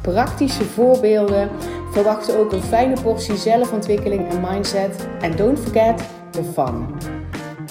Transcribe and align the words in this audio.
praktische 0.00 0.64
voorbeelden. 0.64 1.50
Verwacht 1.90 2.36
ook 2.36 2.52
een 2.52 2.62
fijne 2.62 3.00
portie 3.02 3.36
zelfontwikkeling 3.36 4.28
en 4.28 4.40
mindset. 4.40 5.06
En 5.20 5.36
don't 5.36 5.58
forget 5.58 6.02
the 6.30 6.42
fun. 6.42 6.86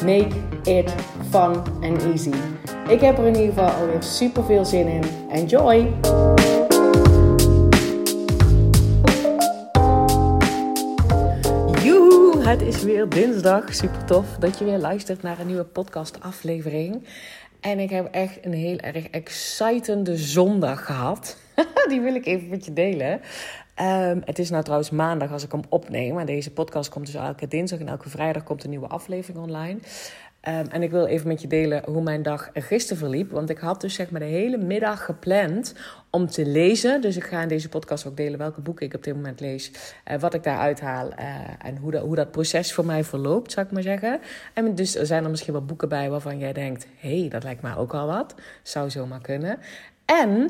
Make 0.06 0.36
it 0.64 0.94
fun 1.30 1.56
and 1.82 2.04
easy. 2.04 2.34
Ik 2.88 3.02
heb 3.02 3.18
er 3.18 3.26
in 3.26 3.36
ieder 3.36 3.54
geval 3.54 3.70
alweer 3.70 4.04
super 4.04 4.44
veel 4.44 4.66
zin 4.66 4.88
in. 4.88 5.04
Enjoy! 5.32 5.94
Het 12.50 12.62
is 12.62 12.84
weer 12.84 13.10
dinsdag. 13.10 13.74
Super 13.74 14.06
tof 14.06 14.26
dat 14.40 14.60
je 14.60 14.66
weer 14.66 14.78
luistert 14.78 15.22
naar 15.22 15.40
een 15.40 15.48
nieuwe 15.48 15.64
podcast 15.64 16.18
aflevering. 16.22 17.04
En 17.60 17.80
ik 17.80 17.90
heb 17.90 18.14
echt 18.14 18.46
een 18.46 18.54
heel 18.54 18.78
erg 18.78 19.10
excitende 19.10 20.18
zondag 20.18 20.86
gehad. 20.86 21.38
Die 21.90 22.02
wil 22.02 22.16
ik 22.16 22.26
even 22.26 22.50
met 22.50 22.66
je 22.66 22.74
delen. 22.74 23.22
Um, 23.82 24.22
het 24.26 24.40
is 24.40 24.50
nou 24.50 24.64
trouwens 24.64 24.90
maandag 24.90 25.32
als 25.32 25.44
ik 25.44 25.52
hem 25.52 25.62
opneem. 25.70 26.20
En 26.20 26.26
deze 26.26 26.52
podcast 26.52 26.90
komt 26.90 27.06
dus 27.06 27.16
elke 27.16 27.48
dinsdag 27.48 27.80
en 27.80 27.88
elke 27.88 28.10
vrijdag 28.10 28.44
komt 28.44 28.64
een 28.64 28.70
nieuwe 28.70 28.88
aflevering 28.88 29.44
online. 29.44 29.80
Um, 30.48 30.68
en 30.70 30.84
ik 30.84 30.92
wil 30.92 31.06
even 31.06 31.28
met 31.28 31.42
je 31.42 31.48
delen 31.48 31.84
hoe 31.86 32.02
mijn 32.02 32.22
dag 32.22 32.50
gisteren 32.54 32.98
verliep. 32.98 33.32
Want 33.32 33.50
ik 33.50 33.58
had 33.58 33.82
dus 33.82 33.94
zeg 33.94 34.12
maar 34.12 34.20
de 34.20 34.26
hele 34.26 34.58
middag 34.58 35.06
gepland 35.06 35.74
om 36.10 36.28
te 36.28 36.46
lezen. 36.46 37.02
Dus 37.02 37.18
ik 37.18 37.24
ga 37.24 37.42
in 37.42 37.48
deze 37.48 37.70
podcast 37.70 38.08
ook 38.08 38.18
delen 38.18 38.40
welke 38.40 38.62
boeken 38.62 38.86
ik 38.86 38.94
op 38.94 39.04
dit 39.04 39.16
moment 39.16 39.40
lees. 39.40 39.72
Uh, 40.12 40.20
wat 40.20 40.34
ik 40.34 40.44
daaruit 40.44 40.82
haal. 40.82 41.08
Uh, 41.08 41.36
en 41.64 41.78
hoe, 41.78 41.92
dat, 41.92 42.02
hoe 42.02 42.16
dat 42.16 42.32
proces 42.32 42.74
voor 42.74 42.86
mij 42.86 43.04
verloopt, 43.04 43.52
zou 43.52 43.66
ik 43.66 43.72
maar 43.72 43.82
zeggen. 43.82 44.20
En 44.54 44.76
dus 44.76 44.96
er 44.96 45.06
zijn 45.06 45.24
er 45.24 45.30
misschien 45.30 45.54
wel 45.54 45.66
boeken 45.66 45.90
bij 45.90 46.10
waarvan 46.10 46.38
jij 46.38 46.54
denkt... 46.54 46.88
hé, 46.98 47.20
hey, 47.20 47.30
dat 47.30 47.44
lijkt 47.44 47.62
mij 47.62 47.76
ook 47.76 47.94
al 47.94 48.08
wat. 48.08 48.36
Zou 48.64 48.90
zomaar 48.90 49.22
kunnen. 49.22 49.60
En 50.06 50.50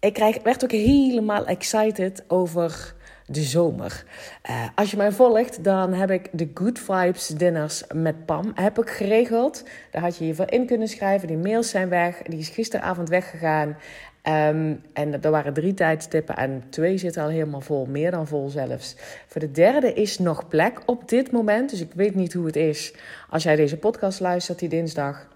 ik 0.00 0.12
krijg, 0.12 0.42
werd 0.42 0.64
ook 0.64 0.72
helemaal 0.72 1.46
excited 1.46 2.24
over 2.26 2.94
de 3.26 3.42
zomer. 3.42 4.04
Uh, 4.50 4.68
als 4.74 4.90
je 4.90 4.96
mij 4.96 5.12
volgt, 5.12 5.64
dan 5.64 5.92
heb 5.92 6.10
ik 6.10 6.28
de 6.32 6.50
Good 6.54 6.78
Vibes 6.78 7.26
dinners 7.26 7.82
met 7.94 8.26
Pam 8.26 8.52
heb 8.54 8.78
ik 8.78 8.90
geregeld. 8.90 9.64
Daar 9.90 10.02
had 10.02 10.16
je 10.16 10.26
je 10.26 10.34
voor 10.34 10.50
in 10.50 10.66
kunnen 10.66 10.88
schrijven. 10.88 11.28
Die 11.28 11.36
mails 11.36 11.70
zijn 11.70 11.88
weg. 11.88 12.22
Die 12.22 12.38
is 12.38 12.48
gisteravond 12.48 13.08
weggegaan. 13.08 13.76
Um, 14.28 14.82
en 14.92 15.22
er 15.22 15.30
waren 15.30 15.52
drie 15.52 15.74
tijdstippen 15.74 16.36
en 16.36 16.62
twee 16.70 16.98
zitten 16.98 17.22
al 17.22 17.28
helemaal 17.28 17.60
vol, 17.60 17.86
meer 17.86 18.10
dan 18.10 18.26
vol 18.26 18.48
zelfs. 18.48 18.96
Voor 19.26 19.40
de 19.40 19.50
derde 19.50 19.92
is 19.92 20.18
nog 20.18 20.48
plek 20.48 20.80
op 20.86 21.08
dit 21.08 21.30
moment, 21.30 21.70
dus 21.70 21.80
ik 21.80 21.92
weet 21.94 22.14
niet 22.14 22.32
hoe 22.32 22.46
het 22.46 22.56
is 22.56 22.94
als 23.30 23.42
jij 23.42 23.56
deze 23.56 23.76
podcast 23.76 24.20
luistert 24.20 24.58
die 24.58 24.68
dinsdag. 24.68 25.26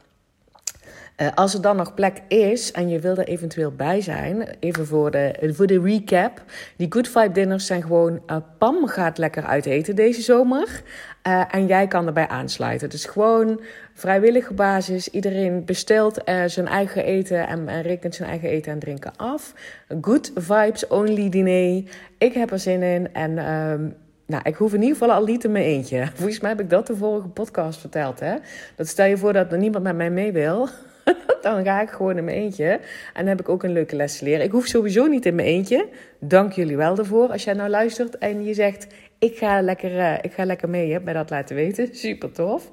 Uh, 1.20 1.28
als 1.34 1.54
er 1.54 1.60
dan 1.60 1.76
nog 1.76 1.94
plek 1.94 2.22
is 2.28 2.72
en 2.72 2.88
je 2.88 2.98
wil 2.98 3.16
er 3.16 3.28
eventueel 3.28 3.72
bij 3.72 4.00
zijn, 4.00 4.48
even 4.60 4.86
voor 4.86 5.10
de, 5.10 5.52
voor 5.54 5.66
de 5.66 5.80
recap. 5.80 6.42
Die 6.76 6.86
Good 6.90 7.08
Vibe 7.08 7.32
dinners 7.32 7.66
zijn 7.66 7.82
gewoon, 7.82 8.22
uh, 8.26 8.36
Pam 8.58 8.86
gaat 8.86 9.18
lekker 9.18 9.44
uit 9.44 9.66
eten 9.66 9.96
deze 9.96 10.22
zomer. 10.22 10.82
Uh, 11.26 11.54
en 11.54 11.66
jij 11.66 11.86
kan 11.86 12.06
erbij 12.06 12.28
aansluiten. 12.28 12.90
Dus 12.90 13.04
gewoon 13.04 13.60
vrijwillige 13.94 14.54
basis. 14.54 15.08
Iedereen 15.08 15.64
bestelt 15.64 16.22
zijn 16.46 16.66
eigen 16.66 17.04
eten 17.04 17.46
en, 17.46 17.68
en, 17.68 17.82
rekent 17.82 18.14
zijn 18.14 18.28
eigen 18.28 18.48
eten 18.48 18.72
en 18.72 18.78
drinken 18.78 19.16
af. 19.16 19.54
Good 20.00 20.30
Vibes 20.34 20.86
Only 20.86 21.28
diner. 21.28 21.82
Ik 22.18 22.32
heb 22.32 22.50
er 22.50 22.58
zin 22.58 22.82
in 22.82 23.14
en... 23.14 23.52
Um, 23.52 23.96
nou, 24.26 24.42
ik 24.44 24.54
hoef 24.54 24.74
in 24.74 24.82
ieder 24.82 24.96
geval 24.96 25.14
al 25.14 25.24
niet 25.24 25.44
in 25.44 25.52
mijn 25.52 25.64
eentje. 25.64 26.06
Volgens 26.14 26.40
mij 26.40 26.50
heb 26.50 26.60
ik 26.60 26.70
dat 26.70 26.86
de 26.86 26.96
vorige 26.96 27.28
podcast 27.28 27.80
verteld. 27.80 28.20
Hè? 28.20 28.34
Dat 28.76 28.88
stel 28.88 29.06
je 29.06 29.16
voor 29.16 29.32
dat 29.32 29.52
er 29.52 29.58
niemand 29.58 29.84
met 29.84 29.96
mij 29.96 30.10
mee 30.10 30.32
wil. 30.32 30.68
dan 31.42 31.64
ga 31.64 31.80
ik 31.80 31.90
gewoon 31.90 32.16
in 32.16 32.24
mijn 32.24 32.36
eentje. 32.36 32.68
En 32.68 32.80
dan 33.14 33.26
heb 33.26 33.40
ik 33.40 33.48
ook 33.48 33.62
een 33.62 33.72
leuke 33.72 33.96
les 33.96 34.18
te 34.18 34.24
leren. 34.24 34.44
Ik 34.44 34.50
hoef 34.50 34.66
sowieso 34.66 35.06
niet 35.06 35.26
in 35.26 35.34
mijn 35.34 35.48
eentje. 35.48 35.88
Dank 36.20 36.52
jullie 36.52 36.76
wel 36.76 36.98
ervoor. 36.98 37.28
Als 37.28 37.44
jij 37.44 37.54
nou 37.54 37.70
luistert 37.70 38.18
en 38.18 38.44
je 38.44 38.54
zegt: 38.54 38.86
Ik 39.18 39.36
ga 39.36 39.62
lekker, 39.62 39.92
uh, 39.92 40.14
ik 40.20 40.32
ga 40.32 40.44
lekker 40.44 40.68
mee, 40.68 40.92
heb 40.92 41.12
dat 41.12 41.30
laten 41.30 41.56
weten. 41.56 41.88
Super 41.96 42.32
tof. 42.32 42.70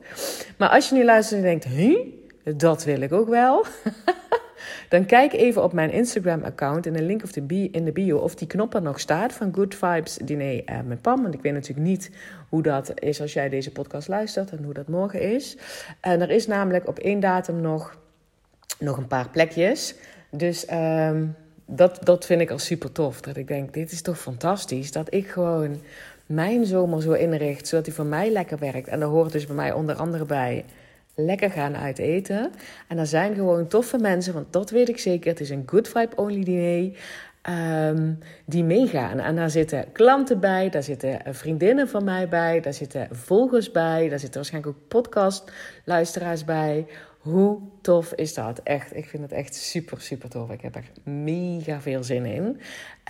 Maar 0.57 0.69
als 0.69 0.89
je 0.89 0.95
nu 0.95 1.03
luistert 1.03 1.39
en 1.39 1.45
denkt: 1.45 1.65
Huh, 1.65 1.99
dat 2.55 2.83
wil 2.83 3.01
ik 3.01 3.13
ook 3.13 3.29
wel. 3.29 3.65
dan 4.89 5.05
kijk 5.05 5.33
even 5.33 5.63
op 5.63 5.73
mijn 5.73 5.91
Instagram-account 5.91 6.85
in 6.85 6.93
de 6.93 7.01
link 7.01 7.23
of 7.23 7.35
in 7.35 7.85
de 7.85 7.91
bio 7.93 8.17
of 8.17 8.35
die 8.35 8.47
knop 8.47 8.73
er 8.73 8.81
nog 8.81 8.99
staat 8.99 9.33
van 9.33 9.53
Good 9.55 9.75
Vibes 9.75 10.17
Diner 10.23 10.53
uh, 10.69 10.79
met 10.85 11.01
Pam. 11.01 11.21
Want 11.21 11.33
ik 11.33 11.41
weet 11.41 11.53
natuurlijk 11.53 11.87
niet 11.87 12.11
hoe 12.49 12.61
dat 12.61 12.91
is 12.99 13.21
als 13.21 13.33
jij 13.33 13.49
deze 13.49 13.71
podcast 13.71 14.07
luistert 14.07 14.51
en 14.51 14.63
hoe 14.63 14.73
dat 14.73 14.87
morgen 14.87 15.21
is. 15.21 15.57
En 16.01 16.21
er 16.21 16.29
is 16.29 16.47
namelijk 16.47 16.87
op 16.87 16.99
één 16.99 17.19
datum 17.19 17.61
nog 17.61 17.97
nog 18.79 18.97
een 18.97 19.07
paar 19.07 19.29
plekjes. 19.29 19.95
Dus 20.29 20.71
um, 20.71 21.35
dat, 21.65 21.99
dat 22.03 22.25
vind 22.25 22.41
ik 22.41 22.51
al 22.51 22.59
super 22.59 22.91
tof. 22.91 23.21
Dat 23.21 23.37
ik 23.37 23.47
denk, 23.47 23.73
dit 23.73 23.91
is 23.91 24.01
toch 24.01 24.19
fantastisch. 24.19 24.91
Dat 24.91 25.13
ik 25.13 25.27
gewoon 25.27 25.81
mijn 26.25 26.65
zomer 26.65 27.01
zo 27.01 27.11
inricht, 27.11 27.67
zodat 27.67 27.85
hij 27.85 27.95
voor 27.95 28.05
mij 28.05 28.31
lekker 28.31 28.57
werkt. 28.57 28.87
En 28.87 28.99
daar 28.99 29.09
hoort 29.09 29.31
dus 29.31 29.45
bij 29.45 29.55
mij 29.55 29.71
onder 29.71 29.95
andere 29.95 30.25
bij 30.25 30.65
lekker 31.15 31.51
gaan 31.51 31.75
uit 31.75 31.97
eten. 31.97 32.51
En 32.87 32.97
er 32.97 33.07
zijn 33.07 33.35
gewoon 33.35 33.67
toffe 33.67 33.97
mensen, 33.97 34.33
want 34.33 34.53
dat 34.53 34.69
weet 34.69 34.89
ik 34.89 34.99
zeker. 34.99 35.29
Het 35.29 35.39
is 35.39 35.49
een 35.49 35.63
good 35.65 35.87
vibe 35.87 36.15
only 36.15 36.43
diner. 36.43 36.97
Um, 37.89 38.19
die 38.45 38.63
meegaan. 38.63 39.19
En 39.19 39.35
daar 39.35 39.49
zitten 39.49 39.91
klanten 39.91 40.39
bij, 40.39 40.69
daar 40.69 40.83
zitten 40.83 41.19
vriendinnen 41.25 41.87
van 41.87 42.03
mij 42.03 42.27
bij, 42.27 42.59
daar 42.61 42.73
zitten 42.73 43.07
volgers 43.11 43.71
bij, 43.71 44.09
daar 44.09 44.19
zitten 44.19 44.35
waarschijnlijk 44.41 44.77
ook 44.77 44.87
podcastluisteraars 44.87 46.45
bij. 46.45 46.85
Hoe 47.25 47.59
tof 47.81 48.13
is 48.13 48.33
dat? 48.33 48.59
Echt, 48.63 48.95
ik 48.95 49.05
vind 49.05 49.23
het 49.23 49.31
echt 49.31 49.55
super, 49.55 50.01
super 50.01 50.29
tof. 50.29 50.51
Ik 50.51 50.61
heb 50.61 50.75
er 50.75 50.91
mega 51.03 51.81
veel 51.81 52.03
zin 52.03 52.25
in. 52.25 52.43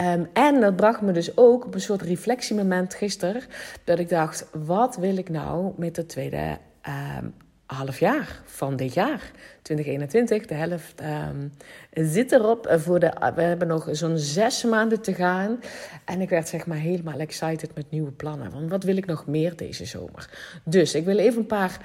Um, 0.01 0.29
en 0.33 0.61
dat 0.61 0.75
bracht 0.75 1.01
me 1.01 1.11
dus 1.11 1.37
ook 1.37 1.65
op 1.65 1.73
een 1.73 1.81
soort 1.81 2.01
reflectiemoment 2.01 2.93
gisteren. 2.93 3.41
Dat 3.83 3.99
ik 3.99 4.09
dacht, 4.09 4.47
wat 4.65 4.95
wil 4.95 5.17
ik 5.17 5.29
nou 5.29 5.73
met 5.77 5.95
de 5.95 6.05
tweede 6.05 6.57
um, 7.19 7.33
half 7.65 7.99
jaar 7.99 8.41
van 8.45 8.75
dit 8.75 8.93
jaar, 8.93 9.31
2021. 9.61 10.45
De 10.45 10.53
helft 10.53 11.01
um, 11.01 11.51
zit 11.91 12.31
erop. 12.31 12.75
Voor 12.77 12.99
de, 12.99 13.31
we 13.35 13.41
hebben 13.41 13.67
nog 13.67 13.87
zo'n 13.91 14.17
zes 14.17 14.63
maanden 14.63 15.01
te 15.01 15.13
gaan. 15.13 15.59
En 16.05 16.21
ik 16.21 16.29
werd 16.29 16.47
zeg 16.47 16.65
maar 16.65 16.77
helemaal 16.77 17.19
excited 17.19 17.75
met 17.75 17.91
nieuwe 17.91 18.11
plannen. 18.11 18.51
Want 18.51 18.69
wat 18.69 18.83
wil 18.83 18.97
ik 18.97 19.05
nog 19.05 19.27
meer 19.27 19.55
deze 19.55 19.85
zomer? 19.85 20.29
Dus 20.63 20.95
ik 20.95 21.05
wil 21.05 21.17
even 21.17 21.39
een 21.39 21.45
paar 21.45 21.79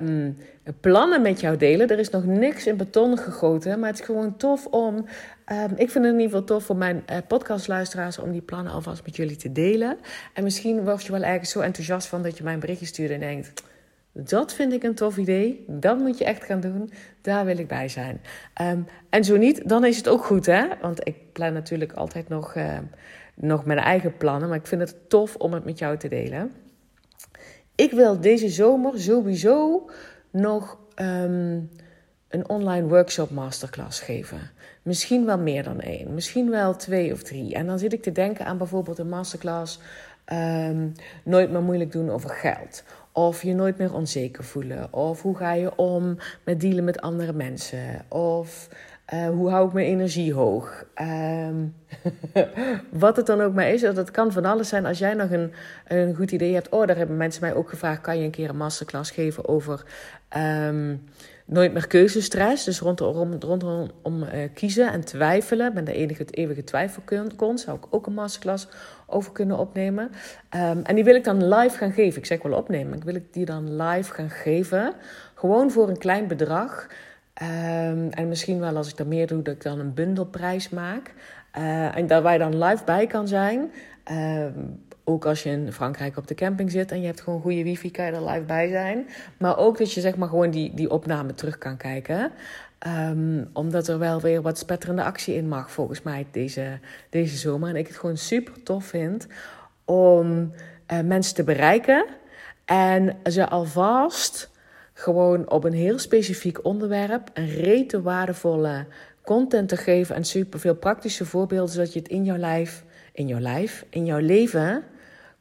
um, 0.00 0.36
plannen 0.80 1.22
met 1.22 1.40
jou 1.40 1.56
delen. 1.56 1.88
Er 1.88 1.98
is 1.98 2.10
nog 2.10 2.24
niks 2.24 2.66
in 2.66 2.76
beton 2.76 3.18
gegoten. 3.18 3.78
Maar 3.80 3.90
het 3.90 3.98
is 3.98 4.04
gewoon 4.04 4.36
tof 4.36 4.66
om... 4.66 5.06
Um, 5.52 5.70
ik 5.76 5.90
vind 5.90 6.04
het 6.04 6.14
in 6.14 6.20
ieder 6.20 6.24
geval 6.24 6.44
tof 6.44 6.64
voor 6.64 6.76
mijn 6.76 7.04
uh, 7.10 7.16
podcastluisteraars... 7.28 8.18
om 8.18 8.32
die 8.32 8.40
plannen 8.40 8.72
alvast 8.72 9.04
met 9.04 9.16
jullie 9.16 9.36
te 9.36 9.52
delen. 9.52 9.96
En 10.32 10.42
misschien 10.42 10.84
word 10.84 11.04
je 11.04 11.12
wel 11.12 11.22
ergens 11.22 11.50
zo 11.50 11.60
enthousiast 11.60 12.06
van... 12.06 12.22
dat 12.22 12.38
je 12.38 12.44
mij 12.44 12.52
een 12.54 12.60
berichtje 12.60 12.86
stuurt 12.86 13.10
en 13.10 13.20
denkt... 13.20 13.62
Dat 14.16 14.54
vind 14.54 14.72
ik 14.72 14.82
een 14.82 14.94
tof 14.94 15.16
idee. 15.16 15.64
Dat 15.68 15.98
moet 15.98 16.18
je 16.18 16.24
echt 16.24 16.44
gaan 16.44 16.60
doen. 16.60 16.92
Daar 17.20 17.44
wil 17.44 17.58
ik 17.58 17.68
bij 17.68 17.88
zijn. 17.88 18.20
Um, 18.62 18.86
en 19.10 19.24
zo 19.24 19.36
niet, 19.36 19.68
dan 19.68 19.84
is 19.84 19.96
het 19.96 20.08
ook 20.08 20.24
goed, 20.24 20.46
hè? 20.46 20.66
Want 20.80 21.06
ik 21.06 21.32
plan 21.32 21.52
natuurlijk 21.52 21.92
altijd 21.92 22.28
nog, 22.28 22.54
uh, 22.54 22.78
nog 23.34 23.64
mijn 23.64 23.78
eigen 23.78 24.16
plannen. 24.16 24.48
Maar 24.48 24.58
ik 24.58 24.66
vind 24.66 24.80
het 24.80 24.96
tof 25.08 25.36
om 25.36 25.52
het 25.52 25.64
met 25.64 25.78
jou 25.78 25.96
te 25.96 26.08
delen. 26.08 26.52
Ik 27.74 27.90
wil 27.90 28.20
deze 28.20 28.48
zomer 28.48 29.00
sowieso 29.00 29.90
nog 30.30 30.78
um, 30.96 31.70
een 32.28 32.48
online 32.48 32.88
workshop 32.88 33.30
masterclass 33.30 34.00
geven. 34.00 34.50
Misschien 34.82 35.26
wel 35.26 35.38
meer 35.38 35.62
dan 35.62 35.80
één. 35.80 36.14
Misschien 36.14 36.50
wel 36.50 36.76
twee 36.76 37.12
of 37.12 37.22
drie. 37.22 37.54
En 37.54 37.66
dan 37.66 37.78
zit 37.78 37.92
ik 37.92 38.02
te 38.02 38.12
denken 38.12 38.46
aan 38.46 38.58
bijvoorbeeld 38.58 38.98
een 38.98 39.08
masterclass... 39.08 39.80
Nooit 41.24 41.50
meer 41.50 41.62
moeilijk 41.62 41.92
doen 41.92 42.10
over 42.10 42.30
geld 42.30 42.84
of 43.14 43.42
je 43.42 43.54
nooit 43.54 43.78
meer 43.78 43.94
onzeker 43.94 44.44
voelen. 44.44 44.92
Of 44.92 45.22
hoe 45.22 45.36
ga 45.36 45.52
je 45.52 45.76
om 45.76 46.16
met 46.44 46.60
dealen 46.60 46.84
met 46.84 47.00
andere 47.00 47.32
mensen. 47.32 48.04
Of 48.08 48.68
uh, 49.14 49.28
hoe 49.28 49.50
hou 49.50 49.66
ik 49.66 49.72
mijn 49.72 49.86
energie 49.86 50.32
hoog? 50.32 50.84
Um, 51.00 51.74
wat 53.04 53.16
het 53.16 53.26
dan 53.26 53.40
ook 53.40 53.54
maar 53.54 53.68
is. 53.68 53.80
Dat 53.80 54.10
kan 54.10 54.32
van 54.32 54.44
alles 54.44 54.68
zijn. 54.68 54.86
Als 54.86 54.98
jij 54.98 55.14
nog 55.14 55.30
een, 55.30 55.52
een 55.86 56.14
goed 56.14 56.30
idee 56.30 56.54
hebt. 56.54 56.68
Oh, 56.68 56.86
daar 56.86 56.96
hebben 56.96 57.16
mensen 57.16 57.42
mij 57.42 57.54
ook 57.54 57.68
gevraagd. 57.68 58.00
Kan 58.00 58.18
je 58.18 58.24
een 58.24 58.30
keer 58.30 58.48
een 58.48 58.56
masterclass 58.56 59.10
geven 59.10 59.48
over 59.48 59.84
um, 60.36 61.04
nooit 61.44 61.72
meer 61.72 61.86
keuzestress. 61.86 62.64
Dus 62.64 62.80
rondom, 62.80 63.36
rondom 63.40 63.90
om, 64.02 64.22
uh, 64.22 64.28
kiezen 64.54 64.92
en 64.92 65.04
twijfelen. 65.04 65.74
Ben 65.74 65.84
de 65.84 65.92
enige 65.92 66.24
eeuwige 66.30 66.64
twijfelkont. 66.64 67.60
Zou 67.60 67.76
ik 67.76 67.86
ook 67.90 68.06
een 68.06 68.14
masterclass 68.14 68.68
over 69.14 69.32
kunnen 69.32 69.58
opnemen. 69.58 70.10
Um, 70.56 70.82
en 70.82 70.94
die 70.94 71.04
wil 71.04 71.14
ik 71.14 71.24
dan 71.24 71.48
live 71.48 71.76
gaan 71.76 71.92
geven. 71.92 72.18
Ik 72.18 72.26
zeg 72.26 72.42
wel 72.42 72.58
opnemen. 72.58 72.96
Ik 72.96 73.04
wil 73.04 73.20
die 73.30 73.44
dan 73.44 73.82
live 73.82 74.12
gaan 74.12 74.30
geven. 74.30 74.92
Gewoon 75.34 75.70
voor 75.70 75.88
een 75.88 75.98
klein 75.98 76.26
bedrag. 76.26 76.86
Um, 77.42 78.10
en 78.10 78.28
misschien 78.28 78.60
wel 78.60 78.76
als 78.76 78.88
ik 78.88 78.96
dat 78.96 79.06
meer 79.06 79.26
doe, 79.26 79.42
dat 79.42 79.54
ik 79.54 79.62
dan 79.62 79.78
een 79.78 79.94
bundelprijs 79.94 80.68
maak. 80.68 81.14
Uh, 81.58 81.96
en 81.96 82.06
daar 82.06 82.22
waar 82.22 82.32
je 82.32 82.38
dan 82.38 82.64
live 82.64 82.84
bij 82.84 83.06
kan 83.06 83.28
zijn. 83.28 83.70
Um, 84.10 84.82
ook 85.04 85.26
als 85.26 85.42
je 85.42 85.50
in 85.50 85.72
Frankrijk 85.72 86.16
op 86.16 86.26
de 86.26 86.34
camping 86.34 86.70
zit 86.70 86.90
en 86.90 87.00
je 87.00 87.06
hebt 87.06 87.20
gewoon 87.20 87.40
goede 87.40 87.62
wifi, 87.62 87.90
kan 87.90 88.04
je 88.04 88.12
er 88.12 88.24
live 88.24 88.44
bij 88.44 88.68
zijn. 88.68 89.06
Maar 89.38 89.58
ook 89.58 89.78
dat 89.78 89.92
je 89.92 90.00
zeg 90.00 90.16
maar 90.16 90.28
gewoon 90.28 90.50
die, 90.50 90.74
die 90.74 90.90
opname 90.90 91.34
terug 91.34 91.58
kan 91.58 91.76
kijken. 91.76 92.32
Um, 92.86 93.50
omdat 93.52 93.88
er 93.88 93.98
wel 93.98 94.20
weer 94.20 94.42
wat 94.42 94.58
spetterende 94.58 95.02
actie 95.02 95.34
in 95.34 95.48
mag, 95.48 95.70
volgens 95.70 96.02
mij, 96.02 96.26
deze, 96.30 96.78
deze 97.10 97.36
zomer. 97.36 97.68
En 97.68 97.76
ik 97.76 97.86
het 97.86 97.96
gewoon 97.96 98.16
super 98.16 98.62
tof 98.62 98.84
vind 98.84 99.26
om 99.84 100.52
uh, 100.92 101.00
mensen 101.00 101.34
te 101.34 101.44
bereiken. 101.44 102.04
En 102.64 103.16
ze 103.30 103.48
alvast 103.48 104.50
gewoon 104.92 105.50
op 105.50 105.64
een 105.64 105.72
heel 105.72 105.98
specifiek 105.98 106.64
onderwerp 106.64 107.30
een 107.34 107.48
rete 107.48 108.02
waardevolle 108.02 108.86
content 109.22 109.68
te 109.68 109.76
geven. 109.76 110.14
En 110.14 110.24
super 110.24 110.60
veel 110.60 110.74
praktische 110.74 111.24
voorbeelden, 111.24 111.74
zodat 111.74 111.92
je 111.92 111.98
het 111.98 112.08
in 112.08 112.24
jouw 112.24 112.36
lijf, 112.36 112.84
in 113.12 113.26
jouw 113.26 113.40
lijf, 113.40 113.84
in 113.90 114.04
jouw 114.04 114.20
leven 114.20 114.84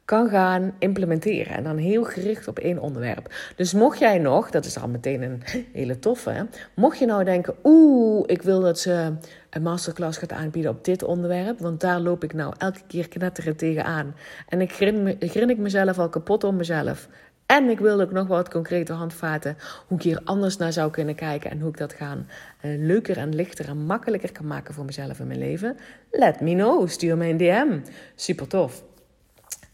kan 0.05 0.29
gaan 0.29 0.73
implementeren. 0.79 1.55
En 1.55 1.63
dan 1.63 1.77
heel 1.77 2.03
gericht 2.03 2.47
op 2.47 2.59
één 2.59 2.79
onderwerp. 2.79 3.33
Dus 3.55 3.73
mocht 3.73 4.00
jij 4.00 4.17
nog, 4.17 4.50
dat 4.50 4.65
is 4.65 4.79
al 4.79 4.88
meteen 4.88 5.21
een 5.21 5.44
hele 5.73 6.00
toffe, 6.00 6.47
mocht 6.75 7.00
je 7.00 7.05
nou 7.05 7.23
denken, 7.23 7.55
oeh, 7.63 8.23
ik 8.25 8.41
wil 8.41 8.61
dat 8.61 8.79
ze 8.79 9.13
een 9.50 9.61
masterclass 9.61 10.17
gaat 10.17 10.31
aanbieden 10.31 10.71
op 10.71 10.85
dit 10.85 11.03
onderwerp, 11.03 11.59
want 11.59 11.81
daar 11.81 12.00
loop 12.00 12.23
ik 12.23 12.33
nou 12.33 12.53
elke 12.57 12.81
keer 12.88 13.07
knetteren 13.07 13.55
tegenaan. 13.55 14.15
En 14.47 14.61
ik 14.61 14.71
grin, 14.71 15.19
ik 15.50 15.57
mezelf 15.57 16.00
al 16.00 16.09
kapot 16.09 16.44
om 16.44 16.55
mezelf. 16.55 17.07
En 17.45 17.69
ik 17.69 17.79
wil 17.79 18.01
ook 18.01 18.11
nog 18.11 18.27
wat 18.27 18.50
concrete 18.50 18.94
handvaten 18.94 19.57
hoe 19.88 19.97
ik 19.97 20.03
hier 20.03 20.21
anders 20.23 20.57
naar 20.57 20.73
zou 20.73 20.91
kunnen 20.91 21.15
kijken 21.15 21.51
en 21.51 21.59
hoe 21.59 21.69
ik 21.69 21.77
dat 21.77 21.94
gaan 21.94 22.27
uh, 22.61 22.85
leuker 22.85 23.17
en 23.17 23.35
lichter 23.35 23.67
en 23.67 23.77
makkelijker 23.77 24.31
kan 24.31 24.47
maken 24.47 24.73
voor 24.73 24.85
mezelf 24.85 25.19
in 25.19 25.27
mijn 25.27 25.39
leven. 25.39 25.77
Let 26.11 26.41
me 26.41 26.53
know, 26.53 26.88
stuur 26.88 27.17
me 27.17 27.27
een 27.27 27.38
DM. 27.38 27.79
Super 28.15 28.47
tof. 28.47 28.83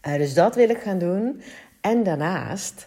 Uh, 0.06 0.16
dus 0.16 0.34
dat 0.34 0.54
wil 0.54 0.68
ik 0.68 0.78
gaan 0.78 0.98
doen. 0.98 1.42
En 1.80 2.02
daarnaast, 2.02 2.86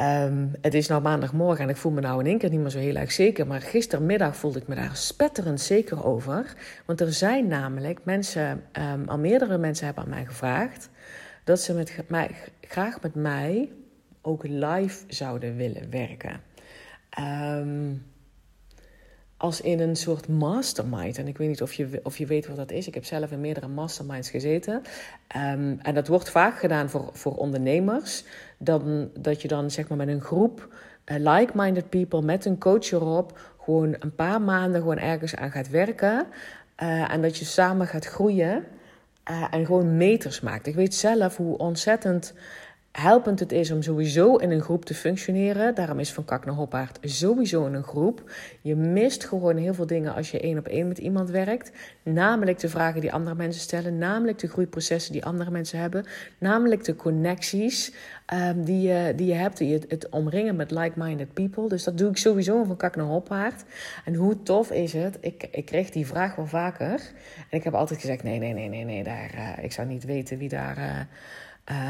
um, 0.00 0.52
het 0.60 0.74
is 0.74 0.88
nou 0.88 1.02
maandagmorgen 1.02 1.64
en 1.64 1.70
ik 1.70 1.76
voel 1.76 1.92
me 1.92 2.00
nou 2.00 2.20
in 2.20 2.26
één 2.26 2.38
keer 2.38 2.50
niet 2.50 2.60
meer 2.60 2.70
zo 2.70 2.78
heel 2.78 2.94
erg 2.94 3.12
zeker. 3.12 3.46
Maar 3.46 3.60
gistermiddag 3.60 4.36
voelde 4.36 4.58
ik 4.58 4.68
me 4.68 4.74
daar 4.74 4.96
spetterend 4.96 5.60
zeker 5.60 6.04
over. 6.04 6.54
Want 6.86 7.00
er 7.00 7.12
zijn 7.12 7.46
namelijk 7.46 8.04
mensen, 8.04 8.64
um, 8.72 9.08
al 9.08 9.18
meerdere 9.18 9.58
mensen 9.58 9.86
hebben 9.86 10.04
aan 10.04 10.10
mij 10.10 10.24
gevraagd 10.24 10.88
dat 11.44 11.60
ze 11.60 11.74
met 11.74 12.02
mij, 12.08 12.30
graag 12.60 13.00
met 13.00 13.14
mij 13.14 13.70
ook 14.22 14.42
live 14.42 15.04
zouden 15.06 15.56
willen 15.56 15.90
werken. 15.90 16.40
Um, 17.20 18.04
als 19.38 19.60
in 19.60 19.80
een 19.80 19.96
soort 19.96 20.28
mastermind. 20.28 21.18
En 21.18 21.28
ik 21.28 21.38
weet 21.38 21.48
niet 21.48 21.62
of 21.62 21.72
je, 21.72 22.00
of 22.02 22.18
je 22.18 22.26
weet 22.26 22.46
wat 22.46 22.56
dat 22.56 22.70
is. 22.70 22.86
Ik 22.86 22.94
heb 22.94 23.04
zelf 23.04 23.30
in 23.30 23.40
meerdere 23.40 23.68
masterminds 23.68 24.30
gezeten. 24.30 24.82
Um, 25.36 25.78
en 25.82 25.94
dat 25.94 26.08
wordt 26.08 26.30
vaak 26.30 26.58
gedaan 26.58 26.90
voor, 26.90 27.10
voor 27.12 27.34
ondernemers. 27.34 28.24
Dan, 28.58 29.10
dat 29.18 29.42
je 29.42 29.48
dan 29.48 29.70
zeg 29.70 29.88
maar 29.88 29.98
met 29.98 30.08
een 30.08 30.20
groep 30.20 30.68
uh, 31.04 31.16
like-minded 31.16 31.88
people, 31.88 32.22
met 32.22 32.44
een 32.44 32.58
coach 32.58 32.90
erop, 32.90 33.38
gewoon 33.64 33.96
een 33.98 34.14
paar 34.14 34.42
maanden 34.42 34.80
gewoon 34.80 34.98
ergens 34.98 35.36
aan 35.36 35.50
gaat 35.50 35.68
werken. 35.68 36.26
Uh, 36.82 37.12
en 37.12 37.22
dat 37.22 37.36
je 37.36 37.44
samen 37.44 37.86
gaat 37.86 38.06
groeien. 38.06 38.64
Uh, 39.30 39.44
en 39.50 39.66
gewoon 39.66 39.96
meters 39.96 40.40
maakt. 40.40 40.66
Ik 40.66 40.74
weet 40.74 40.94
zelf 40.94 41.36
hoe 41.36 41.58
ontzettend 41.58 42.34
helpend 42.98 43.40
het 43.40 43.52
is 43.52 43.70
om 43.70 43.82
sowieso 43.82 44.36
in 44.36 44.50
een 44.50 44.60
groep 44.60 44.84
te 44.84 44.94
functioneren. 44.94 45.74
Daarom 45.74 45.98
is 45.98 46.12
Van 46.12 46.24
Kak 46.24 46.44
naar 46.44 46.54
Hoppaard 46.54 46.98
sowieso 47.02 47.66
in 47.66 47.74
een 47.74 47.82
groep. 47.82 48.30
Je 48.60 48.76
mist 48.76 49.24
gewoon 49.24 49.56
heel 49.56 49.74
veel 49.74 49.86
dingen 49.86 50.14
als 50.14 50.30
je 50.30 50.40
één 50.40 50.58
op 50.58 50.66
één 50.66 50.88
met 50.88 50.98
iemand 50.98 51.30
werkt. 51.30 51.72
Namelijk 52.02 52.58
de 52.58 52.68
vragen 52.68 53.00
die 53.00 53.12
andere 53.12 53.36
mensen 53.36 53.62
stellen. 53.62 53.98
Namelijk 53.98 54.38
de 54.38 54.48
groeiprocessen 54.48 55.12
die 55.12 55.24
andere 55.24 55.50
mensen 55.50 55.78
hebben. 55.78 56.06
Namelijk 56.38 56.84
de 56.84 56.96
connecties 56.96 57.92
um, 58.34 58.64
die, 58.64 58.88
je, 58.88 59.12
die 59.16 59.26
je 59.26 59.34
hebt. 59.34 59.58
Die 59.58 59.68
je, 59.68 59.80
het 59.88 60.08
omringen 60.08 60.56
met 60.56 60.70
like-minded 60.70 61.32
people. 61.32 61.68
Dus 61.68 61.84
dat 61.84 61.98
doe 61.98 62.10
ik 62.10 62.16
sowieso 62.16 62.64
Van 62.64 62.76
Kak 62.76 62.96
naar 62.96 63.06
Hoppaard. 63.06 63.64
En 64.04 64.14
hoe 64.14 64.42
tof 64.42 64.70
is 64.70 64.92
het? 64.92 65.18
Ik, 65.20 65.48
ik 65.50 65.64
kreeg 65.64 65.90
die 65.90 66.06
vraag 66.06 66.34
wel 66.34 66.46
vaker. 66.46 67.00
En 67.50 67.58
ik 67.58 67.64
heb 67.64 67.74
altijd 67.74 68.00
gezegd, 68.00 68.22
nee, 68.22 68.38
nee, 68.38 68.52
nee, 68.52 68.68
nee, 68.68 68.84
nee. 68.84 69.04
Daar, 69.04 69.34
uh, 69.34 69.64
ik 69.64 69.72
zou 69.72 69.88
niet 69.88 70.04
weten 70.04 70.38
wie 70.38 70.48
daar... 70.48 70.78
Uh, 70.78 71.00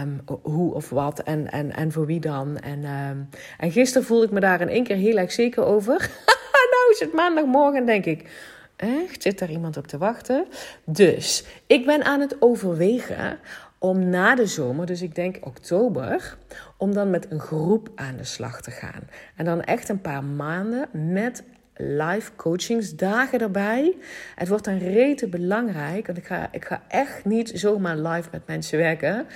Um, 0.03 0.21
hoe 0.43 0.75
of 0.75 0.91
wat 0.91 1.19
en, 1.19 1.51
en, 1.51 1.73
en 1.73 1.93
voor 1.93 2.07
wie 2.07 2.21
dan. 2.21 2.59
En, 2.59 2.85
um, 2.85 3.29
en 3.59 3.71
gisteren 3.71 4.07
voelde 4.07 4.25
ik 4.25 4.31
me 4.31 4.41
daar 4.41 4.61
in 4.61 4.69
één 4.69 4.85
keer 4.85 4.97
heel 4.97 5.17
erg 5.17 5.33
zeker 5.33 5.65
over. 5.65 6.11
nou 6.73 6.91
is 6.91 7.01
het 7.01 7.13
maandagmorgen, 7.13 7.87
denk 7.87 8.05
ik. 8.05 8.31
Echt? 8.77 9.23
Zit 9.23 9.39
daar 9.39 9.51
iemand 9.51 9.77
op 9.77 9.87
te 9.87 9.99
wachten? 9.99 10.47
Dus 10.85 11.45
ik 11.67 11.87
ben 11.87 12.05
aan 12.05 12.21
het 12.21 12.37
overwegen 12.43 13.39
om 13.79 14.09
na 14.09 14.35
de 14.35 14.47
zomer, 14.47 14.87
dus 14.87 15.03
ik 15.03 15.15
denk 15.15 15.37
oktober, 15.41 16.37
om 16.77 16.95
dan 16.95 17.11
met 17.11 17.31
een 17.31 17.41
groep 17.41 17.89
aan 17.95 18.17
de 18.17 18.25
slag 18.25 18.63
te 18.63 18.71
gaan. 18.71 19.03
En 19.37 19.45
dan 19.45 19.63
echt 19.63 19.89
een 19.89 20.01
paar 20.01 20.25
maanden 20.25 20.89
met 21.13 21.43
live 21.79 22.31
coachingsdagen 22.37 23.41
erbij. 23.41 23.97
Het 24.35 24.49
wordt 24.49 24.65
dan 24.65 24.79
rete 24.79 25.29
belangrijk, 25.29 26.07
want 26.07 26.19
ik 26.19 26.27
ga, 26.27 26.49
ik 26.53 26.65
ga 26.65 26.83
echt 26.89 27.25
niet 27.25 27.51
zomaar 27.55 27.97
live 27.97 28.29
met 28.33 28.47
mensen 28.47 28.79
werken. 28.79 29.27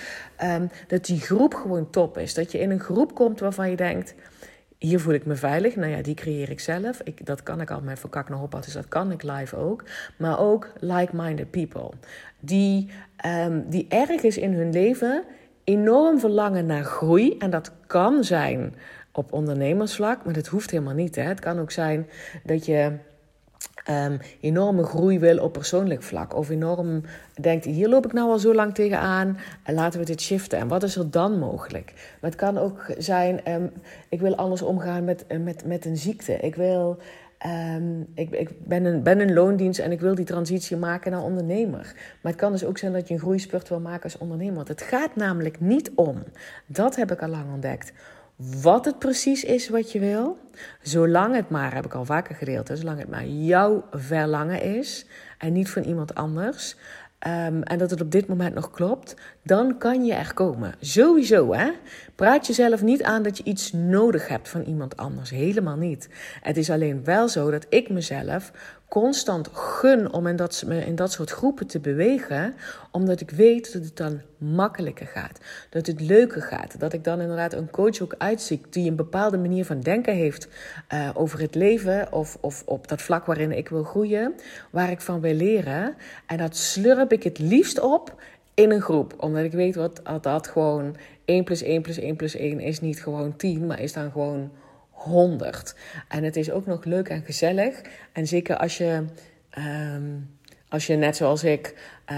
Um, 0.45 0.71
dat 0.87 1.05
die 1.05 1.21
groep 1.21 1.55
gewoon 1.55 1.91
top 1.91 2.19
is. 2.19 2.35
Dat 2.35 2.53
je 2.53 2.59
in 2.59 2.71
een 2.71 2.81
groep 2.81 3.15
komt 3.15 3.41
waarvan 3.41 3.71
je 3.71 3.77
denkt, 3.77 4.15
hier 4.79 5.01
voel 5.01 5.15
ik 5.15 5.27
me 5.27 5.35
veilig. 5.35 5.77
Nou 5.77 5.91
ja, 5.91 6.03
die 6.03 6.15
creëer 6.15 6.51
ik 6.51 6.61
zelf. 6.61 7.01
Ik, 7.05 7.27
dat 7.27 7.43
kan 7.43 7.61
ik 7.61 7.71
al 7.71 7.81
met 7.81 7.99
Verkak 7.99 8.29
naar 8.29 8.39
Hoppa, 8.39 8.61
dus 8.61 8.73
dat 8.73 8.89
kan 8.89 9.13
ik 9.13 9.23
live 9.23 9.57
ook. 9.57 9.85
Maar 10.17 10.39
ook 10.39 10.73
like-minded 10.81 11.51
people. 11.51 11.91
Die, 12.41 12.91
um, 13.27 13.65
die 13.69 13.87
ergens 13.89 14.37
in 14.37 14.53
hun 14.53 14.73
leven 14.73 15.25
enorm 15.65 16.21
verlangen 16.21 16.67
naar 16.67 16.85
groei. 16.85 17.39
En 17.39 17.51
dat 17.51 17.73
kan 17.87 18.25
zijn 18.25 18.75
op 19.13 19.33
ondernemersvlak, 19.33 20.25
maar 20.25 20.35
dat 20.35 20.47
hoeft 20.47 20.71
helemaal 20.71 20.95
niet. 20.95 21.15
Hè. 21.15 21.23
Het 21.23 21.41
kan 21.41 21.59
ook 21.59 21.71
zijn 21.71 22.07
dat 22.45 22.67
je 22.67 22.93
um, 23.91 24.19
enorme 24.41 24.83
groei 24.83 25.19
wil 25.19 25.39
op 25.39 25.53
persoonlijk 25.53 26.03
vlak. 26.03 26.35
Of 26.35 26.51
enorm 26.51 27.03
denkt, 27.41 27.65
hier 27.65 27.89
loop 27.89 28.05
ik 28.05 28.13
nou 28.13 28.31
al 28.31 28.39
zo 28.39 28.55
lang 28.55 28.75
tegenaan. 28.75 29.39
En 29.63 29.75
laten 29.75 30.01
we 30.01 30.07
dit 30.07 30.21
shiften. 30.21 30.59
En 30.59 30.69
wat 30.69 30.83
is 30.83 30.97
er 30.97 31.11
dan 31.11 31.39
mogelijk? 31.39 31.93
Maar 32.21 32.31
het 32.31 32.39
kan 32.39 32.59
ook 32.59 32.87
zijn, 32.99 33.53
um, 33.53 33.73
ik 34.09 34.21
wil 34.21 34.37
anders 34.37 34.63
omgaan 34.63 35.05
met, 35.05 35.25
met, 35.41 35.65
met 35.67 35.85
een 35.85 35.97
ziekte. 35.97 36.33
Ik 36.33 36.55
wil... 36.55 36.99
Um, 37.77 38.07
ik, 38.15 38.31
ik 38.31 38.51
ben, 38.65 38.85
een, 38.85 39.03
ben 39.03 39.21
een 39.21 39.33
loondienst 39.33 39.81
en 39.81 39.93
ik 39.93 40.01
wil 40.01 40.15
die 40.15 40.25
transitie 40.25 40.77
maken 40.77 41.11
naar 41.11 41.23
ondernemer. 41.23 41.93
Maar 42.21 42.33
het 42.33 42.41
kan 42.41 42.53
dus 42.53 42.65
ook 42.65 42.79
zijn 42.79 42.93
dat 42.93 43.09
je 43.09 43.15
een 43.15 43.21
groeispurt 43.21 43.69
wil 43.69 43.81
maken 43.81 44.03
als 44.03 44.19
ondernemer. 44.19 44.55
Want 44.55 44.69
het 44.69 44.83
gaat 44.83 45.17
namelijk 45.17 45.61
niet 45.61 45.91
om, 45.95 46.23
dat 46.67 46.97
heb 46.97 47.13
ik 47.13 47.23
al 47.23 47.29
lang 47.29 47.53
ontdekt, 47.53 47.93
wat 48.63 48.85
het 48.85 48.99
precies 48.99 49.45
is 49.45 49.69
wat 49.69 49.93
je 49.93 49.99
wil. 49.99 50.39
Zolang 50.83 51.35
het 51.35 51.49
maar, 51.49 51.75
heb 51.75 51.85
ik 51.85 51.95
al 51.95 52.05
vaker 52.05 52.35
gedeeld, 52.35 52.71
zolang 52.75 52.99
het 52.99 53.11
maar 53.11 53.27
jouw 53.27 53.85
verlangen 53.91 54.63
is 54.63 55.07
en 55.39 55.53
niet 55.53 55.71
van 55.71 55.83
iemand 55.83 56.15
anders. 56.15 56.77
Um, 57.27 57.63
en 57.63 57.79
dat 57.79 57.91
het 57.91 58.01
op 58.01 58.11
dit 58.11 58.27
moment 58.27 58.55
nog 58.55 58.71
klopt, 58.71 59.17
dan 59.43 59.79
kan 59.79 60.05
je 60.05 60.15
er 60.15 60.35
komen. 60.35 60.75
Sowieso, 60.81 61.55
hè? 61.55 61.71
Praat 62.15 62.47
jezelf 62.47 62.83
niet 62.83 63.03
aan 63.03 63.23
dat 63.23 63.37
je 63.37 63.45
iets 63.45 63.73
nodig 63.73 64.29
hebt 64.29 64.49
van 64.49 64.63
iemand 64.63 64.97
anders. 64.97 65.31
Helemaal 65.31 65.77
niet. 65.77 66.09
Het 66.41 66.57
is 66.57 66.71
alleen 66.71 67.05
wel 67.05 67.29
zo 67.29 67.51
dat 67.51 67.67
ik 67.69 67.91
mezelf 67.91 68.53
constant 68.93 69.49
gun 69.53 70.13
om 70.13 70.27
in 70.27 70.37
dat, 70.37 70.65
in 70.69 70.95
dat 70.95 71.13
soort 71.13 71.31
groepen 71.31 71.67
te 71.67 71.81
bewegen, 71.81 72.55
omdat 72.91 73.21
ik 73.21 73.31
weet 73.31 73.73
dat 73.73 73.85
het 73.85 73.97
dan 73.97 74.21
makkelijker 74.39 75.07
gaat, 75.07 75.41
dat 75.71 75.87
het 75.87 76.01
leuker 76.01 76.43
gaat, 76.43 76.81
dat 76.81 76.93
ik 76.93 77.05
dan 77.05 77.21
inderdaad 77.21 77.53
een 77.53 77.71
coach 77.71 78.01
ook 78.01 78.15
uitziek 78.19 78.73
die 78.73 78.91
een 78.91 78.97
bepaalde 78.97 79.39
manier 79.39 79.65
van 79.65 79.81
denken 79.81 80.15
heeft 80.15 80.49
uh, 80.95 81.11
over 81.15 81.41
het 81.41 81.55
leven 81.55 82.13
of, 82.13 82.39
of 82.41 82.63
op 82.67 82.89
dat 82.89 83.03
vlak 83.03 83.27
waarin 83.27 83.53
ik 83.53 83.69
wil 83.69 83.83
groeien, 83.83 84.35
waar 84.71 84.91
ik 84.91 85.01
van 85.01 85.21
wil 85.21 85.35
leren. 85.35 85.95
En 86.27 86.37
dat 86.37 86.57
slurp 86.57 87.13
ik 87.13 87.23
het 87.23 87.39
liefst 87.39 87.81
op 87.81 88.23
in 88.55 88.71
een 88.71 88.81
groep, 88.81 89.15
omdat 89.17 89.45
ik 89.45 89.53
weet 89.53 89.75
wat 89.75 90.03
dat 90.21 90.47
gewoon 90.47 90.97
1 91.25 91.45
plus 91.45 91.63
1 91.63 91.83
plus 91.83 91.99
1 91.99 92.17
plus 92.17 92.35
1 92.35 92.61
is 92.61 92.81
niet 92.81 93.03
gewoon 93.03 93.37
10, 93.37 93.67
maar 93.67 93.81
is 93.81 93.93
dan 93.93 94.11
gewoon 94.11 94.51
100. 95.03 95.75
En 96.09 96.25
het 96.25 96.37
is 96.37 96.51
ook 96.51 96.67
nog 96.67 96.85
leuk 96.85 97.09
en 97.09 97.23
gezellig. 97.23 97.81
En 98.13 98.27
zeker 98.27 98.57
als 98.57 98.79
je, 98.79 99.05
um, 99.59 100.37
als 100.69 100.87
je 100.87 100.97
net 100.97 101.17
zoals 101.17 101.45
ik 101.45 101.75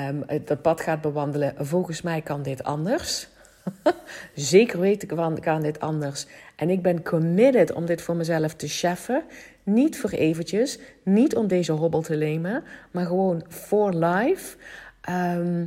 um, 0.08 0.24
dat 0.44 0.62
pad 0.62 0.80
gaat 0.80 1.00
bewandelen, 1.00 1.54
volgens 1.58 2.02
mij 2.02 2.20
kan 2.20 2.42
dit 2.42 2.64
anders. 2.64 3.28
Zeker 4.34 4.80
weet 4.80 5.02
ik 5.02 5.08
kan, 5.08 5.40
kan 5.40 5.62
dit 5.62 5.80
anders. 5.80 6.26
En 6.56 6.70
ik 6.70 6.82
ben 6.82 7.02
committed 7.02 7.72
om 7.72 7.86
dit 7.86 8.02
voor 8.02 8.16
mezelf 8.16 8.54
te 8.54 8.68
cheffen. 8.68 9.22
Niet 9.62 9.98
voor 9.98 10.10
eventjes, 10.10 10.78
niet 11.02 11.36
om 11.36 11.46
deze 11.46 11.72
hobbel 11.72 12.02
te 12.02 12.14
nemen, 12.14 12.64
maar 12.90 13.06
gewoon 13.06 13.44
for 13.48 13.94
life. 13.94 14.56
Ehm, 15.00 15.66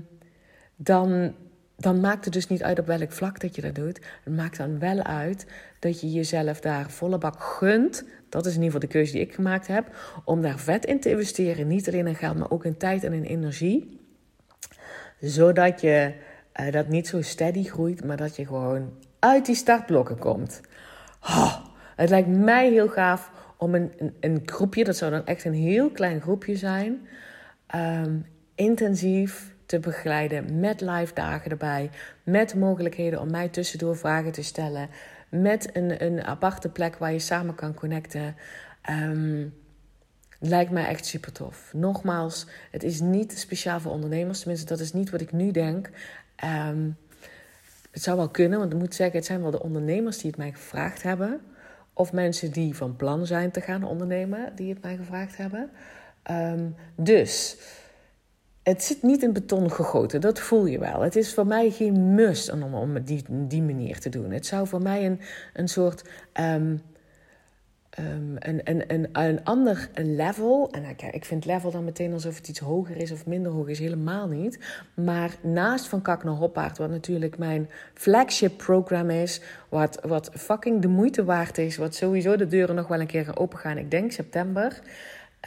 dan, 0.75 1.33
dan 1.77 1.99
maakt 1.99 2.25
het 2.25 2.33
dus 2.33 2.47
niet 2.47 2.63
uit 2.63 2.79
op 2.79 2.85
welk 2.85 3.11
vlak 3.11 3.39
dat 3.39 3.55
je 3.55 3.61
dat 3.61 3.75
doet. 3.75 3.99
Het 4.23 4.35
maakt 4.35 4.57
dan 4.57 4.79
wel 4.79 5.03
uit 5.03 5.45
dat 5.79 6.01
je 6.01 6.11
jezelf 6.11 6.59
daar 6.59 6.91
volle 6.91 7.17
bak 7.17 7.43
gunt. 7.43 8.05
Dat 8.29 8.45
is 8.45 8.55
in 8.55 8.61
ieder 8.61 8.73
geval 8.73 8.87
de 8.87 8.93
keuze 8.93 9.11
die 9.11 9.21
ik 9.21 9.33
gemaakt 9.33 9.67
heb. 9.67 9.95
Om 10.25 10.41
daar 10.41 10.59
vet 10.59 10.85
in 10.85 10.99
te 10.99 11.09
investeren. 11.09 11.67
Niet 11.67 11.87
alleen 11.87 12.07
in 12.07 12.15
geld, 12.15 12.37
maar 12.37 12.51
ook 12.51 12.65
in 12.65 12.77
tijd 12.77 13.03
en 13.03 13.13
in 13.13 13.23
energie. 13.23 13.99
Zodat 15.19 15.81
je 15.81 16.13
uh, 16.59 16.71
dat 16.71 16.87
niet 16.87 17.07
zo 17.07 17.21
steady 17.21 17.63
groeit, 17.63 18.03
maar 18.03 18.17
dat 18.17 18.35
je 18.35 18.45
gewoon 18.45 18.91
uit 19.19 19.45
die 19.45 19.55
startblokken 19.55 20.17
komt. 20.17 20.61
Oh, 21.21 21.55
het 21.95 22.09
lijkt 22.09 22.27
mij 22.27 22.69
heel 22.69 22.87
gaaf 22.87 23.31
om 23.57 23.75
een, 23.75 23.91
een, 24.19 24.41
groepje, 24.45 24.83
dat 24.83 24.97
zou 24.97 25.11
dan 25.11 25.25
echt 25.25 25.45
een 25.45 25.53
heel 25.53 25.89
klein 25.89 26.21
groepje 26.21 26.55
zijn, 26.55 27.07
um, 27.75 28.25
intensief 28.55 29.55
te 29.67 29.79
begeleiden 29.79 30.59
met 30.59 30.81
live 30.81 31.13
dagen 31.13 31.51
erbij, 31.51 31.89
met 32.23 32.55
mogelijkheden 32.55 33.21
om 33.21 33.31
mij 33.31 33.49
tussendoor 33.49 33.97
vragen 33.97 34.31
te 34.31 34.43
stellen, 34.43 34.89
met 35.29 35.75
een, 35.75 36.03
een 36.03 36.23
aparte 36.23 36.69
plek 36.69 36.97
waar 36.97 37.11
je 37.11 37.19
samen 37.19 37.55
kan 37.55 37.73
connecten. 37.73 38.35
Um, 38.89 39.53
lijkt 40.39 40.71
mij 40.71 40.85
echt 40.85 41.05
super 41.05 41.31
tof. 41.31 41.73
Nogmaals, 41.73 42.47
het 42.71 42.83
is 42.83 42.99
niet 42.99 43.39
speciaal 43.39 43.79
voor 43.79 43.91
ondernemers, 43.91 44.39
tenminste, 44.39 44.67
dat 44.67 44.79
is 44.79 44.93
niet 44.93 45.09
wat 45.09 45.21
ik 45.21 45.31
nu 45.31 45.51
denk. 45.51 45.89
Um, 46.69 46.97
het 47.91 48.03
zou 48.03 48.17
wel 48.17 48.29
kunnen, 48.29 48.59
want 48.59 48.73
ik 48.73 48.79
moet 48.79 48.95
zeggen, 48.95 49.15
het 49.17 49.25
zijn 49.25 49.41
wel 49.41 49.51
de 49.51 49.63
ondernemers 49.63 50.17
die 50.17 50.27
het 50.29 50.39
mij 50.39 50.51
gevraagd 50.51 51.03
hebben. 51.03 51.41
Of 51.93 52.13
mensen 52.13 52.51
die 52.51 52.75
van 52.75 52.95
plan 52.95 53.25
zijn 53.25 53.51
te 53.51 53.61
gaan 53.61 53.83
ondernemen, 53.83 54.55
die 54.55 54.73
het 54.73 54.83
mij 54.83 54.97
gevraagd 54.97 55.37
hebben. 55.37 55.69
Um, 56.31 56.75
dus 56.95 57.57
het 58.67 58.83
zit 58.83 59.03
niet 59.03 59.23
in 59.23 59.33
beton 59.33 59.71
gegoten, 59.71 60.21
dat 60.21 60.39
voel 60.39 60.65
je 60.65 60.79
wel. 60.79 61.01
Het 61.01 61.15
is 61.15 61.33
voor 61.33 61.47
mij 61.47 61.69
geen 61.69 62.15
must 62.15 62.51
om, 62.51 63.03
die, 63.03 63.23
die 63.27 63.61
manier 63.61 63.99
te 63.99 64.09
doen. 64.09 64.31
Het 64.31 64.45
zou 64.45 64.67
voor 64.67 64.81
mij 64.81 65.05
een, 65.05 65.19
een 65.53 65.67
soort 65.67 66.09
um, 66.33 66.81
um, 67.99 68.35
een, 68.39 68.61
een, 68.63 68.83
een, 68.87 69.09
een 69.11 69.43
ander 69.43 69.89
level. 69.93 70.69
En 70.71 70.95
kijk, 70.95 71.13
ik 71.13 71.25
vind 71.25 71.45
level 71.45 71.71
dan 71.71 71.83
meteen 71.83 72.13
alsof 72.13 72.35
het 72.35 72.47
iets 72.47 72.59
hoger 72.59 72.95
is 72.95 73.11
of 73.11 73.25
minder 73.25 73.51
hoog 73.51 73.67
is. 73.67 73.79
Helemaal 73.79 74.27
niet. 74.27 74.59
Maar 74.93 75.31
naast 75.41 75.87
Van 75.87 76.01
Kak 76.01 76.23
naar 76.23 76.33
Hoppaard, 76.33 76.77
wat 76.77 76.89
natuurlijk 76.89 77.37
mijn 77.37 77.69
flagship 77.93 78.57
program 78.57 79.09
is. 79.09 79.41
Wat, 79.69 79.99
wat 80.01 80.31
fucking 80.33 80.81
de 80.81 80.87
moeite 80.87 81.23
waard 81.23 81.57
is. 81.57 81.77
Wat 81.77 81.95
sowieso 81.95 82.35
de 82.35 82.47
deuren 82.47 82.75
nog 82.75 82.87
wel 82.87 82.99
een 82.99 83.07
keer 83.07 83.25
gaan 83.25 83.37
opengaan. 83.37 83.77
Ik 83.77 83.91
denk 83.91 84.11
september. 84.11 84.81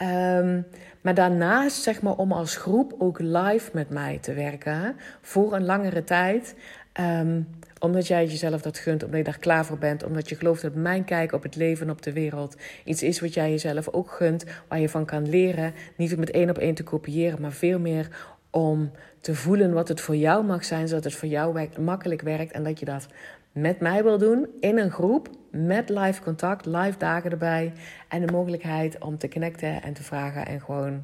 Um, 0.01 0.65
maar 1.01 1.13
daarnaast, 1.13 1.81
zeg 1.81 2.01
maar, 2.01 2.15
om 2.15 2.31
als 2.31 2.55
groep 2.55 2.95
ook 2.97 3.19
live 3.19 3.69
met 3.73 3.89
mij 3.89 4.17
te 4.21 4.33
werken. 4.33 4.95
Voor 5.21 5.53
een 5.53 5.65
langere 5.65 6.03
tijd. 6.03 6.55
Um, 6.99 7.47
omdat 7.79 8.07
jij 8.07 8.25
jezelf 8.25 8.61
dat 8.61 8.77
gunt, 8.77 9.03
omdat 9.03 9.17
je 9.17 9.23
daar 9.23 9.39
klaar 9.39 9.65
voor 9.65 9.77
bent. 9.77 10.03
Omdat 10.03 10.29
je 10.29 10.35
gelooft 10.35 10.61
dat 10.61 10.75
mijn 10.75 11.03
kijk 11.03 11.31
op 11.31 11.43
het 11.43 11.55
leven 11.55 11.85
en 11.85 11.91
op 11.91 12.01
de 12.01 12.13
wereld 12.13 12.55
iets 12.83 13.03
is 13.03 13.19
wat 13.19 13.33
jij 13.33 13.49
jezelf 13.49 13.89
ook 13.89 14.11
gunt. 14.11 14.45
Waar 14.67 14.79
je 14.79 14.89
van 14.89 15.05
kan 15.05 15.29
leren. 15.29 15.73
Niet 15.95 16.13
om 16.13 16.19
het 16.19 16.31
één 16.31 16.49
op 16.49 16.57
één 16.57 16.75
te 16.75 16.83
kopiëren, 16.83 17.41
maar 17.41 17.51
veel 17.51 17.79
meer 17.79 18.07
om 18.49 18.91
te 19.21 19.35
voelen 19.35 19.73
wat 19.73 19.87
het 19.87 20.01
voor 20.01 20.15
jou 20.15 20.45
mag 20.45 20.65
zijn. 20.65 20.87
Zodat 20.87 21.03
het 21.03 21.15
voor 21.15 21.29
jou 21.29 21.67
makkelijk 21.79 22.21
werkt. 22.21 22.51
En 22.51 22.63
dat 22.63 22.79
je 22.79 22.85
dat 22.85 23.07
met 23.51 23.79
mij 23.79 24.03
wil 24.03 24.17
doen 24.17 24.47
in 24.59 24.77
een 24.77 24.91
groep. 24.91 25.29
Met 25.51 25.89
live 25.89 26.21
contact, 26.21 26.65
live 26.65 26.97
dagen 26.97 27.31
erbij. 27.31 27.73
En 28.07 28.25
de 28.25 28.31
mogelijkheid 28.31 28.97
om 28.99 29.17
te 29.17 29.27
connecten 29.27 29.81
en 29.81 29.93
te 29.93 30.03
vragen. 30.03 30.45
En 30.45 30.61
gewoon 30.61 31.03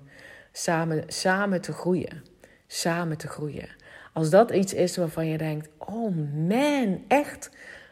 samen, 0.51 1.03
samen 1.07 1.61
te 1.61 1.73
groeien. 1.73 2.23
Samen 2.67 3.17
te 3.17 3.27
groeien. 3.27 3.69
Als 4.13 4.29
dat 4.29 4.51
iets 4.51 4.73
is 4.73 4.97
waarvan 4.97 5.27
je 5.27 5.37
denkt: 5.37 5.69
oh 5.77 6.15
man, 6.47 7.03
echt? 7.07 7.49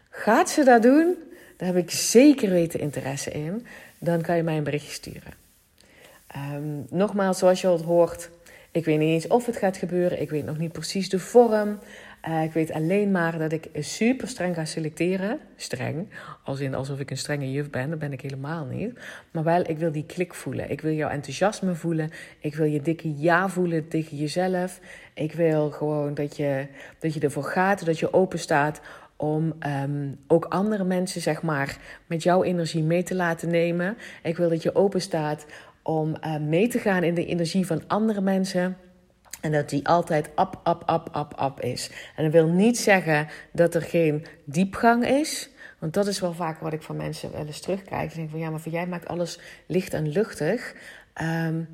Gaat 0.10 0.50
ze 0.50 0.64
dat 0.64 0.82
doen? 0.82 1.16
Daar 1.58 1.68
heb 1.68 1.78
ik 1.78 1.92
zeker 1.92 2.50
weten 2.50 2.80
interesse 2.80 3.32
in. 3.32 3.66
Dan 4.00 4.22
kan 4.22 4.36
je 4.36 4.44
mij 4.44 4.58
een 4.58 4.64
berichtje 4.64 4.92
sturen. 4.92 5.34
Um, 6.54 6.86
nogmaals, 6.90 7.38
zoals 7.38 7.62
je 7.62 7.68
al 7.68 7.82
hoort, 7.82 8.30
ik 8.72 8.86
weet 8.86 9.00
niet 9.00 9.10
eens 9.10 9.28
of 9.28 9.46
het 9.46 9.58
gaat 9.58 9.78
gebeuren. 9.78 10.22
Ik 10.22 10.30
weet 10.30 10.46
nog 10.46 10.58
niet 10.58 10.72
precies 10.72 11.10
de 11.10 11.20
vorm. 11.20 11.80
Uh, 12.28 12.44
ik 12.44 12.52
weet 12.52 12.72
alleen 12.72 13.12
maar 13.12 13.38
dat 13.38 13.52
ik 13.52 13.70
super 13.80 14.28
streng 14.28 14.56
ga 14.56 14.66
selecteren. 14.66 15.40
Streng, 15.56 16.10
als 16.44 16.60
in 16.60 16.76
alsof 16.76 17.00
ik 17.00 17.12
een 17.12 17.18
strenge 17.18 17.52
juf 17.52 17.70
ben. 17.70 17.90
Dat 17.90 18.00
ben 18.00 18.14
ik 18.14 18.22
helemaal 18.22 18.66
niet. 18.66 19.00
Maar 19.32 19.44
wel, 19.44 19.70
ik 19.70 19.78
wil 19.78 19.92
die 19.92 20.06
klik 20.06 20.34
voelen. 20.34 20.72
Ik 20.72 20.82
wil 20.82 20.92
jouw 20.92 21.10
enthousiasme 21.10 21.76
voelen. 21.76 22.10
Ik 22.40 22.56
wil 22.56 22.66
je 22.66 22.82
dikke 22.82 23.18
ja 23.18 23.50
voelen 23.50 23.88
tegen 23.88 24.18
jezelf. 24.18 24.80
Ik 25.14 25.34
wil 25.34 25.72
gewoon 25.72 26.14
dat 26.14 26.38
je, 26.38 26.68
dat 27.00 27.14
je 27.14 27.20
ervoor 27.20 27.44
gaat, 27.44 27.86
dat 27.86 28.00
je 28.00 28.14
open 28.14 28.40
staat 28.40 28.82
om 29.16 29.54
um, 29.84 30.20
ook 30.28 30.46
andere 30.46 30.84
mensen, 30.84 31.22
zeg 31.22 31.42
maar, 31.42 31.78
met 32.08 32.24
jouw 32.24 32.44
energie 32.44 32.84
mee 32.84 33.04
te 33.04 33.16
laten 33.16 33.50
nemen. 33.50 33.98
Ik 34.24 34.38
wil 34.38 34.50
dat 34.50 34.64
je 34.64 34.76
open 34.76 35.02
staat 35.02 35.46
om 35.82 36.16
uh, 36.24 36.38
mee 36.38 36.68
te 36.68 36.80
gaan 36.80 37.04
in 37.04 37.14
de 37.14 37.26
energie 37.26 37.66
van 37.66 37.84
andere 37.88 38.22
mensen. 38.22 38.78
En 39.46 39.52
dat 39.52 39.70
die 39.70 39.88
altijd 39.88 40.30
ap, 40.36 40.60
ap, 40.64 40.84
ap, 40.86 41.10
ap, 41.12 41.34
ap 41.34 41.62
is. 41.62 41.92
En 42.16 42.24
dat 42.24 42.32
wil 42.32 42.48
niet 42.48 42.78
zeggen 42.78 43.28
dat 43.52 43.76
er 43.76 43.82
geen 43.82 44.26
diepgang 44.44 45.08
is. 45.08 45.50
Want 45.80 45.94
dat 45.94 46.08
is 46.08 46.20
wel 46.20 46.34
vaak 46.34 46.60
wat 46.60 46.74
ik 46.74 46.82
van 46.82 46.96
mensen 46.96 47.32
wel 47.32 47.46
eens 47.46 47.60
terugkrijg. 47.60 48.10
Ik 48.10 48.16
denk 48.16 48.30
van 48.30 48.40
ja, 48.40 48.50
maar 48.50 48.60
voor 48.60 48.72
jij 48.72 48.88
maakt 48.88 49.08
alles 49.08 49.40
licht 49.66 49.94
en 49.94 50.08
luchtig. 50.08 50.76
Um, 51.22 51.68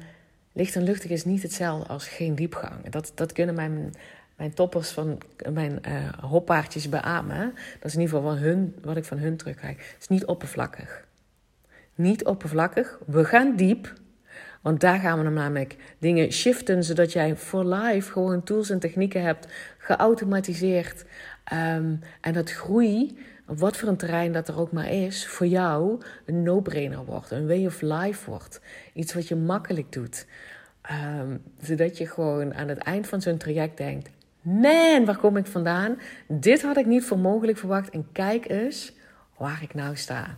licht 0.52 0.76
en 0.76 0.84
luchtig 0.84 1.12
is 1.12 1.26
niet 1.26 1.42
hetzelfde 1.42 1.88
als 1.88 2.08
geen 2.08 2.36
diepgang. 2.36 2.90
Dat, 2.90 3.12
dat 3.16 3.32
kunnen 3.32 3.56
mijn, 3.56 3.94
mijn 4.36 4.54
toppers 4.54 4.90
van 4.90 5.18
mijn 5.50 5.80
uh, 5.88 6.14
hoppaardjes 6.22 6.90
beamen. 6.90 7.54
Dat 7.80 7.86
is 7.86 7.94
in 7.94 8.02
ieder 8.02 8.16
geval 8.16 8.38
hun, 8.38 8.76
wat 8.82 8.98
ik 8.98 9.06
van 9.06 9.18
hun 9.18 9.38
terugkrijg. 9.38 9.78
Het 9.78 10.02
is 10.02 10.08
niet 10.08 10.26
oppervlakkig. 10.26 11.08
Niet 11.96 12.26
oppervlakkig. 12.26 13.00
We 13.06 13.26
gaan 13.26 13.56
diep. 13.56 13.94
Want 14.62 14.80
daar 14.80 15.00
gaan 15.00 15.24
we 15.24 15.30
namelijk 15.30 15.76
dingen 16.00 16.32
shiften, 16.32 16.84
zodat 16.84 17.12
jij 17.12 17.36
voor 17.36 17.66
life 17.66 18.12
gewoon 18.12 18.44
tools 18.44 18.70
en 18.70 18.80
technieken 18.80 19.22
hebt 19.22 19.48
geautomatiseerd. 19.78 21.06
Um, 21.54 22.00
en 22.22 22.34
dat 22.34 22.52
groei, 22.52 23.18
wat 23.46 23.78
voor 23.78 23.90
een 23.90 23.98
terrein 23.98 24.32
dat 24.32 24.48
er 24.48 24.60
ook 24.60 24.72
maar 24.72 24.90
is, 24.90 25.28
voor 25.28 25.48
jou 25.48 26.02
een 26.26 26.44
no-brainer 26.44 27.06
wordt, 27.06 27.32
een 27.32 27.48
way 27.48 27.66
of 27.66 27.82
life 27.82 28.30
wordt. 28.30 28.62
Iets 28.94 29.14
wat 29.14 29.28
je 29.28 29.36
makkelijk 29.36 29.92
doet. 29.92 30.26
Um, 31.16 31.42
zodat 31.62 31.98
je 31.98 32.08
gewoon 32.08 32.54
aan 32.54 32.68
het 32.68 32.78
eind 32.78 33.08
van 33.08 33.22
zo'n 33.22 33.38
traject 33.38 33.78
denkt: 33.78 34.10
Man, 34.42 35.06
waar 35.06 35.18
kom 35.18 35.38
ik 35.38 35.46
vandaan? 35.46 36.00
Dit 36.28 36.62
had 36.62 36.78
ik 36.78 36.86
niet 36.86 37.04
voor 37.04 37.20
mogelijk 37.20 37.58
verwacht. 37.58 37.90
En 37.90 38.08
kijk 38.12 38.50
eens 38.50 38.94
waar 39.38 39.60
ik 39.62 39.74
nou 39.74 39.96
sta. 39.96 40.38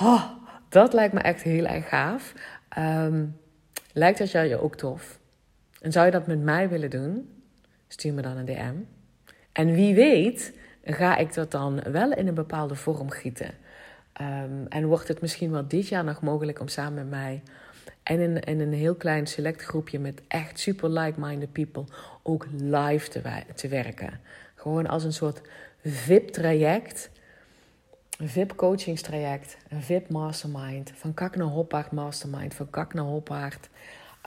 Oh, 0.00 0.24
dat 0.68 0.92
lijkt 0.92 1.14
me 1.14 1.20
echt 1.20 1.42
heel 1.42 1.66
erg 1.66 1.88
gaaf. 1.88 2.34
Um, 2.78 3.36
lijkt 3.92 4.18
dat 4.18 4.30
jou 4.30 4.46
je 4.46 4.60
ook 4.60 4.76
tof? 4.76 5.18
En 5.80 5.92
zou 5.92 6.06
je 6.06 6.12
dat 6.12 6.26
met 6.26 6.40
mij 6.40 6.68
willen 6.68 6.90
doen? 6.90 7.42
Stuur 7.88 8.14
me 8.14 8.22
dan 8.22 8.36
een 8.36 8.44
DM. 8.44 8.74
En 9.52 9.72
wie 9.72 9.94
weet, 9.94 10.52
ga 10.84 11.16
ik 11.16 11.34
dat 11.34 11.50
dan 11.50 11.82
wel 11.92 12.12
in 12.12 12.26
een 12.26 12.34
bepaalde 12.34 12.74
vorm 12.74 13.10
gieten. 13.10 13.50
Um, 14.20 14.66
en 14.68 14.86
wordt 14.86 15.08
het 15.08 15.20
misschien 15.20 15.50
wel 15.50 15.68
dit 15.68 15.88
jaar 15.88 16.04
nog 16.04 16.20
mogelijk 16.20 16.60
om 16.60 16.68
samen 16.68 16.94
met 16.94 17.10
mij 17.10 17.42
en 18.02 18.20
in, 18.20 18.40
in 18.40 18.60
een 18.60 18.72
heel 18.72 18.94
klein 18.94 19.26
select 19.26 19.62
groepje 19.62 19.98
met 19.98 20.22
echt 20.28 20.58
super 20.58 20.90
like-minded 20.90 21.52
people 21.52 21.84
ook 22.22 22.46
live 22.56 23.08
te, 23.08 23.22
te 23.54 23.68
werken. 23.68 24.20
Gewoon 24.54 24.86
als 24.86 25.04
een 25.04 25.12
soort 25.12 25.40
VIP-traject 25.84 27.10
een 28.18 28.28
VIP-coachingstraject, 28.28 29.56
een 29.68 29.82
VIP-mastermind, 29.82 30.92
van 30.94 31.14
kak 31.14 31.36
naar 31.36 31.46
hoppaard 31.46 31.92
mastermind, 31.92 32.54
van 32.54 32.70
kak 32.70 32.94
naar 32.94 33.04
hoppaard 33.04 33.68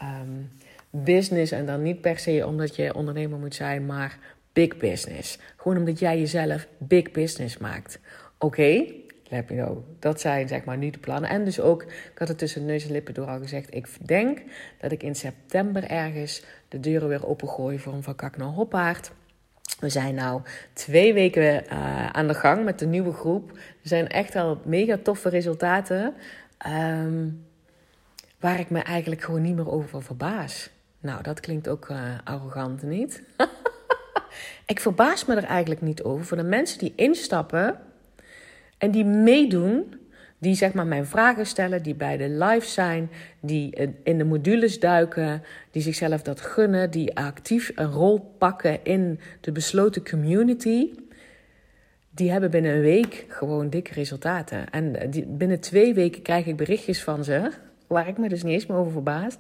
um, 0.04 0.52
business. 0.90 1.52
En 1.52 1.66
dan 1.66 1.82
niet 1.82 2.02
per 2.02 2.20
se 2.20 2.46
omdat 2.46 2.76
je 2.76 2.96
ondernemer 2.96 3.40
moet 3.40 3.56
zijn, 3.56 3.86
maar 3.86 4.18
big 4.54 4.78
business. 4.78 5.40
Gewoon 5.58 5.78
omdat 5.78 6.00
jij 6.00 6.20
jezelf 6.20 6.68
big 6.78 7.12
business 7.12 7.58
maakt. 7.58 8.00
Oké, 8.38 8.86
let 9.30 9.50
me 9.50 9.56
know. 9.56 9.78
Dat 10.00 10.22
zijn 10.22 10.48
zeg 10.48 10.64
maar 10.64 10.78
nu 10.78 10.90
de 10.90 11.00
plannen. 11.00 11.30
En 11.30 11.46
dus 11.46 11.60
ook, 11.60 11.84
ik 11.84 12.18
had 12.18 12.28
het 12.28 12.38
tussen 12.38 12.66
neus 12.66 12.86
en 12.86 12.92
lippen 12.92 13.14
door 13.14 13.28
al 13.28 13.40
gezegd, 13.40 13.76
ik 13.76 13.88
denk 14.02 14.42
dat 14.80 14.92
ik 14.92 15.04
in 15.04 15.16
september 15.16 15.84
ergens 15.84 16.44
de 16.68 16.80
deuren 16.80 17.08
weer 17.08 17.28
opengooi 17.28 17.80
voor 17.80 17.94
een 17.94 18.04
van 18.04 18.16
kak 18.16 18.38
naar 18.38 18.48
hoppaard. 18.48 19.12
We 19.80 19.90
zijn 19.90 20.16
nu 20.16 20.42
twee 20.74 21.14
weken 21.14 21.64
uh, 21.64 22.10
aan 22.10 22.28
de 22.28 22.34
gang 22.34 22.64
met 22.64 22.80
de 22.80 22.86
nieuwe 22.86 23.14
groep. 23.14 23.52
Er 23.52 23.58
zijn 23.88 24.08
echt 24.08 24.36
al 24.36 24.62
mega 24.66 24.98
toffe 25.04 25.30
resultaten. 25.30 26.14
Um, 26.68 27.46
waar 28.40 28.60
ik 28.60 28.70
me 28.70 28.80
eigenlijk 28.80 29.22
gewoon 29.22 29.42
niet 29.42 29.56
meer 29.56 29.72
over 29.72 30.04
verbaas. 30.04 30.70
Nou, 31.00 31.24
dat 31.24 31.40
klinkt 31.40 31.68
ook 31.68 31.90
uh, 31.90 31.98
arrogant, 32.24 32.82
niet? 32.82 33.24
ik 34.66 34.80
verbaas 34.80 35.26
me 35.26 35.36
er 35.36 35.44
eigenlijk 35.44 35.82
niet 35.82 36.04
over. 36.04 36.38
De 36.38 36.44
mensen 36.44 36.80
die 36.80 36.94
instappen 36.96 37.80
en 38.78 38.92
die 38.92 39.06
meedoen, 39.06 40.01
die 40.42 40.56
zeg 40.56 40.74
maar 40.74 40.88
mijn 40.88 41.06
vragen 41.06 41.46
stellen, 41.46 41.84
die 41.84 41.96
bij 41.96 42.18
de 42.18 42.30
live 42.30 42.68
zijn, 42.68 43.10
die 43.40 43.92
in 44.04 44.18
de 44.18 44.24
modules 44.24 44.80
duiken, 44.80 45.44
die 45.72 45.82
zichzelf 45.82 46.22
dat 46.22 46.42
gunnen, 46.42 46.92
die 46.92 47.18
actief 47.18 47.72
een 47.76 47.92
rol 47.92 48.34
pakken 48.38 48.80
in 48.84 49.20
de 49.42 49.52
besloten 49.52 50.10
community. 50.10 50.90
Die 52.10 52.32
hebben 52.32 52.52
binnen 52.52 52.74
een 52.76 52.82
week 52.82 53.26
gewoon 53.28 53.70
dikke 53.70 53.94
resultaten. 53.94 54.70
En 54.70 54.96
binnen 55.28 55.60
twee 55.60 55.94
weken 55.94 56.22
krijg 56.22 56.46
ik 56.46 56.56
berichtjes 56.56 57.04
van 57.04 57.24
ze, 57.24 57.52
waar 57.88 58.08
ik 58.08 58.18
me 58.18 58.30
dus 58.30 58.44
niet 58.44 58.54
eens 58.54 58.66
meer 58.66 58.78
over 58.78 58.92
verbaas. 58.92 59.36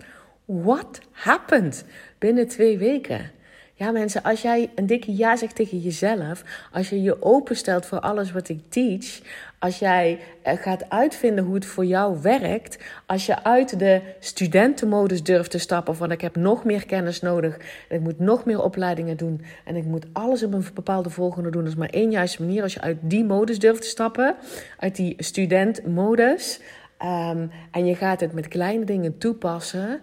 What 0.45 0.99
happened? 1.11 1.85
Binnen 2.17 2.47
twee 2.47 2.77
weken. 2.77 3.31
Ja, 3.73 3.91
mensen, 3.91 4.23
als 4.23 4.41
jij 4.41 4.69
een 4.75 4.85
dikke 4.85 5.15
ja 5.15 5.35
zegt 5.35 5.55
tegen 5.55 5.79
jezelf, 5.79 6.43
als 6.71 6.89
je 6.89 7.01
je 7.01 7.21
openstelt 7.21 7.85
voor 7.85 7.99
alles 7.99 8.31
wat 8.31 8.49
ik 8.49 8.59
teach, 8.69 9.21
als 9.61 9.79
jij 9.79 10.19
eh, 10.41 10.57
gaat 10.57 10.89
uitvinden 10.89 11.43
hoe 11.43 11.55
het 11.55 11.65
voor 11.65 11.85
jou 11.85 12.21
werkt, 12.21 12.77
als 13.05 13.25
je 13.25 13.43
uit 13.43 13.79
de 13.79 14.01
studentenmodus 14.19 15.23
durft 15.23 15.51
te 15.51 15.57
stappen 15.57 15.95
van 15.95 16.11
ik 16.11 16.21
heb 16.21 16.35
nog 16.35 16.63
meer 16.63 16.85
kennis 16.85 17.21
nodig, 17.21 17.59
ik 17.89 17.99
moet 17.99 18.19
nog 18.19 18.45
meer 18.45 18.61
opleidingen 18.61 19.17
doen 19.17 19.41
en 19.65 19.75
ik 19.75 19.85
moet 19.85 20.05
alles 20.13 20.43
op 20.43 20.53
een 20.53 20.65
bepaalde 20.73 21.09
volgende 21.09 21.49
doen. 21.49 21.63
Dat 21.63 21.71
is 21.71 21.77
maar 21.77 21.89
één 21.89 22.11
juiste 22.11 22.43
manier 22.43 22.63
als 22.63 22.73
je 22.73 22.81
uit 22.81 22.97
die 23.01 23.23
modus 23.23 23.59
durft 23.59 23.81
te 23.81 23.87
stappen, 23.87 24.35
uit 24.77 24.95
die 24.95 25.13
studentmodus, 25.17 26.59
um, 27.01 27.51
en 27.71 27.85
je 27.85 27.95
gaat 27.95 28.19
het 28.19 28.33
met 28.33 28.47
kleine 28.47 28.85
dingen 28.85 29.17
toepassen 29.17 29.99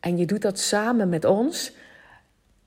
en 0.00 0.16
je 0.16 0.26
doet 0.26 0.42
dat 0.42 0.58
samen 0.58 1.08
met 1.08 1.24
ons 1.24 1.72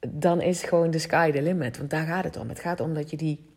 dan 0.08 0.41
is 0.41 0.63
gewoon 0.63 0.91
de 0.91 1.00
sky 1.00 1.31
the 1.31 1.41
limit. 1.41 1.77
Want 1.77 1.89
daar 1.89 2.05
gaat 2.05 2.24
het 2.24 2.38
om. 2.38 2.50
Het 2.50 2.60
gaat 2.60 2.79
om 2.79 2.93
dat 2.93 3.10
je 3.10 3.17
die 3.17 3.49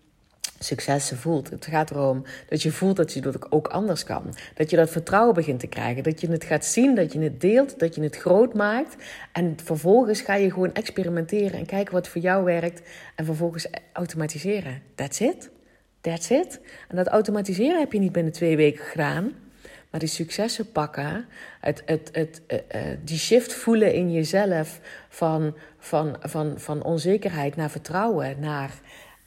successen 0.62 1.16
voelt. 1.16 1.50
Het 1.50 1.66
gaat 1.66 1.90
erom 1.90 2.24
dat 2.48 2.62
je 2.62 2.72
voelt 2.72 2.96
dat 2.96 3.12
je 3.12 3.20
dat 3.20 3.52
ook 3.52 3.66
anders 3.68 4.04
kan. 4.04 4.34
Dat 4.54 4.70
je 4.70 4.76
dat 4.76 4.90
vertrouwen 4.90 5.34
begint 5.34 5.60
te 5.60 5.66
krijgen. 5.66 6.02
Dat 6.02 6.20
je 6.20 6.30
het 6.30 6.44
gaat 6.44 6.64
zien, 6.64 6.94
dat 6.94 7.12
je 7.12 7.20
het 7.20 7.40
deelt, 7.40 7.78
dat 7.78 7.94
je 7.94 8.02
het 8.02 8.16
groot 8.16 8.54
maakt. 8.54 8.96
En 9.32 9.56
vervolgens 9.64 10.20
ga 10.20 10.34
je 10.34 10.50
gewoon 10.50 10.72
experimenteren 10.72 11.58
en 11.58 11.66
kijken 11.66 11.92
wat 11.94 12.08
voor 12.08 12.20
jou 12.20 12.44
werkt. 12.44 12.82
En 13.14 13.24
vervolgens 13.24 13.66
automatiseren. 13.92 14.82
That's 14.94 15.20
it. 15.20 15.50
That's 16.00 16.30
it. 16.30 16.60
En 16.88 16.96
dat 16.96 17.06
automatiseren 17.06 17.78
heb 17.78 17.92
je 17.92 17.98
niet 17.98 18.12
binnen 18.12 18.32
twee 18.32 18.56
weken 18.56 18.84
gedaan. 18.84 19.32
Maar 19.92 20.00
die 20.00 20.08
successen 20.08 20.72
pakken, 20.72 21.26
het, 21.60 21.82
het, 21.86 22.08
het, 22.12 22.42
uh, 22.48 22.80
die 23.04 23.18
shift 23.18 23.54
voelen 23.54 23.94
in 23.94 24.12
jezelf 24.12 24.80
van, 25.08 25.54
van, 25.78 26.16
van, 26.20 26.54
van 26.56 26.82
onzekerheid 26.82 27.56
naar 27.56 27.70
vertrouwen, 27.70 28.40
naar 28.40 28.70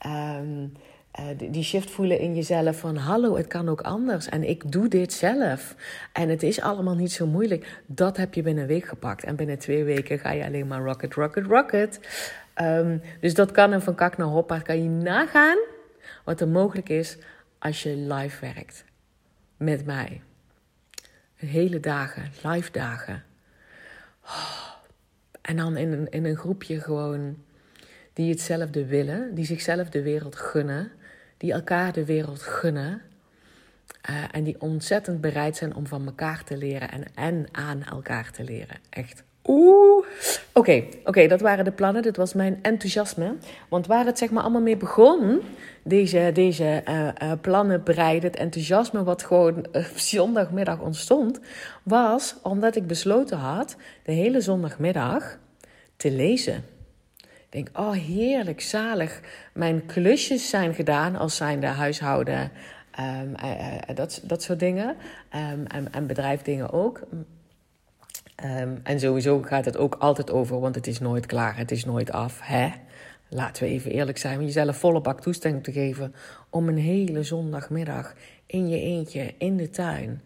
um, 0.06 0.74
uh, 1.20 1.50
die 1.52 1.64
shift 1.64 1.92
voelen 1.92 2.20
in 2.20 2.36
jezelf 2.36 2.80
van 2.80 2.96
hallo, 2.96 3.36
het 3.36 3.48
kan 3.48 3.70
ook 3.70 3.82
anders 3.82 4.30
en 4.30 4.44
ik 4.44 4.72
doe 4.72 4.88
dit 4.88 5.14
zelf. 5.14 5.76
En 6.14 6.30
het 6.30 6.44
is 6.44 6.62
allemaal 6.62 6.96
niet 6.96 7.12
zo 7.12 7.28
moeilijk. 7.28 7.82
Dat 7.86 8.18
heb 8.18 8.34
je 8.34 8.42
binnen 8.42 8.64
een 8.64 8.70
week 8.70 8.86
gepakt. 8.86 9.24
En 9.24 9.36
binnen 9.36 9.60
twee 9.60 9.84
weken 9.84 10.20
ga 10.20 10.32
je 10.32 10.46
alleen 10.46 10.68
maar 10.68 10.82
rocket, 10.82 11.14
rocket, 11.14 11.46
rocket. 11.46 12.00
Um, 12.62 13.02
dus 13.20 13.34
dat 13.34 13.52
kan 13.52 13.74
en 13.74 13.82
van 13.82 13.96
kak 13.96 14.18
naar 14.18 14.28
hoppa 14.28 14.60
kan 14.60 14.84
je 14.84 14.90
nagaan 14.90 15.58
wat 16.24 16.42
er 16.42 16.48
mogelijk 16.48 16.90
is 16.90 17.18
als 17.60 17.84
je 17.84 17.96
live 17.96 18.42
werkt 18.42 18.86
met 19.58 19.86
mij 19.86 20.22
hele 21.36 21.80
dagen, 21.80 22.32
live 22.44 22.72
dagen. 22.72 23.24
En 25.42 25.56
dan 25.56 25.78
in 25.78 25.92
een, 25.92 26.10
in 26.10 26.26
een 26.26 26.36
groepje 26.36 26.80
gewoon 26.80 27.38
die 28.14 28.30
hetzelfde 28.30 28.86
willen, 28.86 29.36
die 29.36 29.46
zichzelf 29.46 29.90
de 29.90 30.02
wereld 30.02 30.36
gunnen, 30.36 30.92
die 31.38 31.54
elkaar 31.54 31.94
de 31.94 32.06
wereld 32.06 32.42
gunnen. 32.42 33.02
Uh, 34.10 34.16
en 34.32 34.44
die 34.44 34.62
ontzettend 34.62 35.22
bereid 35.22 35.58
zijn 35.58 35.76
om 35.76 35.88
van 35.88 36.06
elkaar 36.06 36.44
te 36.44 36.58
leren 36.58 36.92
en, 36.92 37.04
en 37.16 37.48
aan 37.52 37.84
elkaar 37.84 38.32
te 38.32 38.44
leren. 38.44 38.78
Echt 38.90 39.24
Oeh. 39.48 40.06
Oké, 40.54 40.84
oké, 41.04 41.28
dat 41.28 41.42
waren 41.42 41.66
de 41.66 41.72
plannen. 41.72 42.02
Dit 42.02 42.18
was 42.18 42.34
mijn 42.34 42.60
enthousiasme. 42.62 43.36
Want 43.70 43.88
waar 43.88 44.06
het 44.06 44.18
zeg 44.18 44.30
maar 44.30 44.44
allemaal 44.44 44.62
mee 44.62 44.78
begon, 44.78 45.42
deze, 45.84 46.32
deze 46.34 46.84
uh, 46.90 47.08
uh, 47.24 47.32
plannen 47.42 47.84
bereiden, 47.84 48.30
het 48.30 48.40
enthousiasme 48.40 49.04
wat 49.04 49.24
gewoon 49.24 49.66
zondagmiddag 49.96 50.80
ontstond, 50.80 51.40
was 51.84 52.36
omdat 52.44 52.76
ik 52.76 52.88
besloten 52.88 53.38
had 53.38 53.76
de 54.04 54.12
hele 54.12 54.42
zondagmiddag 54.42 55.38
te 55.98 56.12
lezen. 56.12 56.64
Denk, 57.50 57.70
oh 57.74 57.92
heerlijk, 57.92 58.62
zalig. 58.62 59.22
Mijn 59.54 59.86
klusjes 59.86 60.50
zijn 60.50 60.74
gedaan 60.74 61.16
als 61.16 61.36
zijnde 61.36 61.68
huishouden, 61.68 62.52
um, 63.00 63.36
dat, 63.96 64.22
dat 64.24 64.44
soort 64.44 64.60
dingen. 64.60 64.96
Um, 65.52 65.66
en, 65.66 65.94
en 65.94 66.08
bedrijfdingen 66.08 66.72
ook. 66.72 67.02
Um, 68.44 68.80
en 68.84 69.00
sowieso 69.00 69.42
gaat 69.42 69.66
het 69.66 69.78
ook 69.78 69.96
altijd 69.96 70.32
over, 70.32 70.60
want 70.60 70.76
het 70.76 70.88
is 70.88 71.00
nooit 71.00 71.26
klaar, 71.26 71.58
het 71.58 71.72
is 71.72 71.86
nooit 71.86 72.12
af. 72.12 72.40
Hè? 72.44 72.70
Laten 73.30 73.64
we 73.64 73.70
even 73.70 73.92
eerlijk 73.92 74.18
zijn, 74.18 74.38
om 74.40 74.46
jezelf 74.46 74.78
volle 74.78 75.02
bak 75.02 75.22
toestemming 75.22 75.64
te 75.64 75.72
geven 75.72 76.16
om 76.50 76.68
een 76.68 76.78
hele 76.78 77.24
zondagmiddag 77.24 78.14
in 78.46 78.70
je 78.70 78.80
eentje 78.80 79.34
in 79.38 79.58
de 79.58 79.70
tuin 79.70 80.22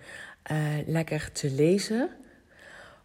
uh, 0.52 0.58
lekker 0.86 1.32
te 1.32 1.52
lezen. 1.52 2.10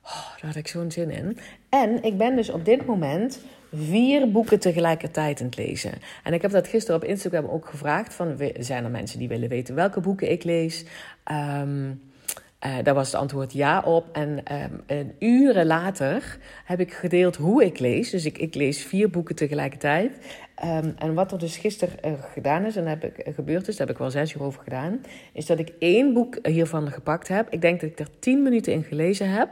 Oh, 0.03 0.31
daar 0.41 0.47
had 0.47 0.57
ik 0.57 0.69
zo'n 0.69 0.91
zin 0.91 1.11
in. 1.11 1.39
En 1.69 2.03
ik 2.03 2.19
ben 2.19 2.37
dus 2.37 2.51
op 2.51 2.65
dit 2.65 2.87
moment 2.87 3.41
vier 3.77 4.31
boeken 4.31 4.61
tegelijkertijd 4.61 5.41
aan 5.41 5.47
het 5.47 5.57
lezen. 5.57 5.93
En 6.23 6.33
ik 6.33 6.43
heb 6.43 6.51
dat 6.51 6.69
gisteren 6.69 7.01
op 7.01 7.07
Instagram 7.07 7.47
ook 7.47 7.67
gevraagd: 7.67 8.15
van, 8.15 8.37
zijn 8.59 8.85
er 8.85 8.91
mensen 8.91 9.19
die 9.19 9.29
willen 9.29 9.49
weten 9.49 9.75
welke 9.75 10.01
boeken 10.01 10.31
ik 10.31 10.45
lees? 10.45 10.85
Um, 11.61 12.01
uh, 12.67 12.77
daar 12.83 12.95
was 12.95 13.07
het 13.07 13.21
antwoord 13.21 13.53
ja 13.53 13.81
op. 13.81 14.09
En 14.13 14.43
um, 14.89 15.13
uren 15.19 15.67
later 15.67 16.39
heb 16.65 16.81
ik 16.81 16.93
gedeeld 16.93 17.37
hoe 17.37 17.65
ik 17.65 17.79
lees. 17.79 18.11
Dus 18.11 18.25
ik, 18.25 18.39
ik 18.39 18.55
lees 18.55 18.85
vier 18.85 19.11
boeken 19.11 19.35
tegelijkertijd. 19.35 20.19
Um, 20.65 20.95
en 20.99 21.15
wat 21.15 21.33
er 21.33 21.39
dus 21.39 21.57
gisteren 21.57 21.95
uh, 22.05 22.13
gedaan 22.33 22.65
is, 22.65 22.77
en 22.77 22.87
heb 22.87 23.05
ik, 23.05 23.29
uh, 23.29 23.35
gebeurd 23.35 23.69
is, 23.69 23.77
daar 23.77 23.87
heb 23.87 23.97
ik 23.97 24.03
wel 24.03 24.11
zes 24.11 24.35
uur 24.35 24.43
over 24.43 24.63
gedaan, 24.63 25.01
is 25.33 25.47
dat 25.47 25.59
ik 25.59 25.73
één 25.79 26.13
boek 26.13 26.39
hiervan 26.43 26.91
gepakt 26.91 27.29
heb. 27.29 27.47
Ik 27.51 27.61
denk 27.61 27.81
dat 27.81 27.91
ik 27.91 27.99
er 27.99 28.09
tien 28.19 28.43
minuten 28.43 28.73
in 28.73 28.83
gelezen 28.83 29.31
heb. 29.31 29.51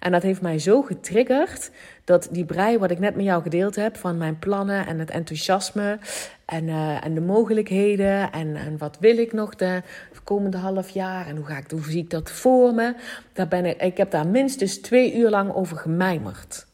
En 0.00 0.12
dat 0.12 0.22
heeft 0.22 0.42
mij 0.42 0.58
zo 0.58 0.82
getriggerd 0.82 1.70
dat 2.04 2.28
die 2.30 2.44
brei 2.44 2.78
wat 2.78 2.90
ik 2.90 2.98
net 2.98 3.16
met 3.16 3.24
jou 3.24 3.42
gedeeld 3.42 3.76
heb 3.76 3.96
van 3.96 4.18
mijn 4.18 4.38
plannen 4.38 4.86
en 4.86 4.98
het 4.98 5.10
enthousiasme 5.10 5.98
en, 6.44 6.68
en 7.02 7.14
de 7.14 7.20
mogelijkheden 7.20 8.32
en, 8.32 8.56
en 8.56 8.78
wat 8.78 8.96
wil 9.00 9.18
ik 9.18 9.32
nog 9.32 9.54
de 9.54 9.82
komende 10.24 10.56
half 10.56 10.88
jaar 10.88 11.26
en 11.26 11.36
hoe, 11.36 11.46
ga 11.46 11.56
ik, 11.56 11.70
hoe 11.70 11.82
zie 11.82 12.02
ik 12.02 12.10
dat 12.10 12.30
voor 12.30 12.74
me. 12.74 12.94
Daar 13.32 13.48
ben 13.48 13.66
ik, 13.66 13.82
ik 13.82 13.96
heb 13.96 14.10
daar 14.10 14.26
minstens 14.26 14.78
twee 14.78 15.14
uur 15.14 15.30
lang 15.30 15.54
over 15.54 15.76
gemijmerd. 15.76 16.68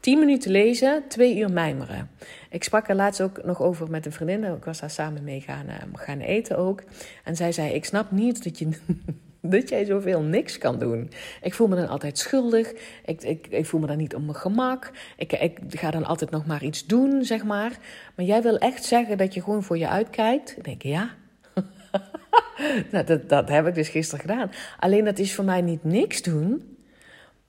Tien 0.00 0.18
minuten 0.18 0.50
lezen, 0.50 1.02
twee 1.08 1.38
uur 1.38 1.50
mijmeren. 1.50 2.10
Ik 2.52 2.64
sprak 2.64 2.88
er 2.88 2.94
laatst 2.94 3.20
ook 3.20 3.44
nog 3.44 3.62
over 3.62 3.90
met 3.90 4.06
een 4.06 4.12
vriendin. 4.12 4.44
Ik 4.44 4.64
was 4.64 4.80
daar 4.80 4.90
samen 4.90 5.24
mee 5.24 5.40
gaan, 5.40 5.66
uh, 5.66 5.74
gaan 5.94 6.20
eten 6.20 6.58
ook. 6.58 6.82
En 7.24 7.36
zij 7.36 7.52
zei, 7.52 7.72
ik 7.72 7.84
snap 7.84 8.10
niet 8.10 8.44
dat 8.44 8.58
je... 8.58 8.68
dat 9.40 9.68
jij 9.68 9.84
zoveel 9.84 10.20
niks 10.20 10.58
kan 10.58 10.78
doen. 10.78 11.10
Ik 11.42 11.54
voel 11.54 11.68
me 11.68 11.76
dan 11.76 11.88
altijd 11.88 12.18
schuldig. 12.18 12.72
Ik, 13.04 13.22
ik, 13.22 13.46
ik 13.46 13.66
voel 13.66 13.80
me 13.80 13.86
dan 13.86 13.96
niet 13.96 14.14
op 14.14 14.22
mijn 14.22 14.34
gemak. 14.34 14.90
Ik, 15.16 15.32
ik 15.32 15.58
ga 15.70 15.90
dan 15.90 16.04
altijd 16.04 16.30
nog 16.30 16.46
maar 16.46 16.64
iets 16.64 16.86
doen, 16.86 17.24
zeg 17.24 17.44
maar. 17.44 17.78
Maar 18.16 18.26
jij 18.26 18.42
wil 18.42 18.58
echt 18.58 18.84
zeggen 18.84 19.18
dat 19.18 19.34
je 19.34 19.42
gewoon 19.42 19.62
voor 19.62 19.78
je 19.78 19.88
uitkijkt? 19.88 20.56
Ik 20.56 20.64
denk, 20.64 20.82
ja. 20.82 21.10
nou, 22.92 23.04
dat, 23.04 23.28
dat 23.28 23.48
heb 23.48 23.66
ik 23.66 23.74
dus 23.74 23.88
gisteren 23.88 24.20
gedaan. 24.20 24.50
Alleen 24.78 25.04
dat 25.04 25.18
is 25.18 25.34
voor 25.34 25.44
mij 25.44 25.60
niet 25.60 25.84
niks 25.84 26.22
doen. 26.22 26.76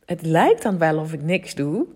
Het 0.06 0.22
lijkt 0.22 0.64
dan 0.64 0.78
wel 0.78 0.98
of 0.98 1.14
ik 1.14 1.22
niks 1.22 1.56
doe. 1.56 1.88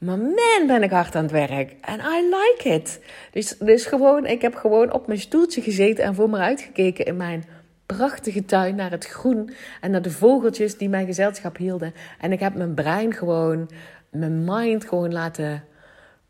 Maar 0.00 0.18
man, 0.18 0.66
ben 0.66 0.82
ik 0.82 0.90
hard 0.90 1.14
aan 1.14 1.22
het 1.22 1.32
werk. 1.32 1.76
En 1.80 1.98
I 1.98 2.22
like 2.22 2.68
it. 2.68 3.00
Dus, 3.30 3.58
dus 3.58 3.86
gewoon, 3.86 4.26
ik 4.26 4.42
heb 4.42 4.54
gewoon 4.54 4.92
op 4.92 5.06
mijn 5.06 5.18
stoeltje 5.18 5.60
gezeten 5.60 6.04
en 6.04 6.14
voor 6.14 6.30
me 6.30 6.38
uitgekeken 6.38 7.04
in 7.04 7.16
mijn 7.16 7.44
prachtige 7.86 8.44
tuin 8.44 8.74
naar 8.74 8.90
het 8.90 9.06
groen 9.06 9.50
en 9.80 9.90
naar 9.90 10.02
de 10.02 10.10
vogeltjes 10.10 10.76
die 10.76 10.88
mijn 10.88 11.06
gezelschap 11.06 11.56
hielden. 11.56 11.94
En 12.20 12.32
ik 12.32 12.40
heb 12.40 12.54
mijn 12.54 12.74
brein 12.74 13.12
gewoon, 13.12 13.70
mijn 14.10 14.44
mind 14.44 14.84
gewoon 14.84 15.12
laten. 15.12 15.64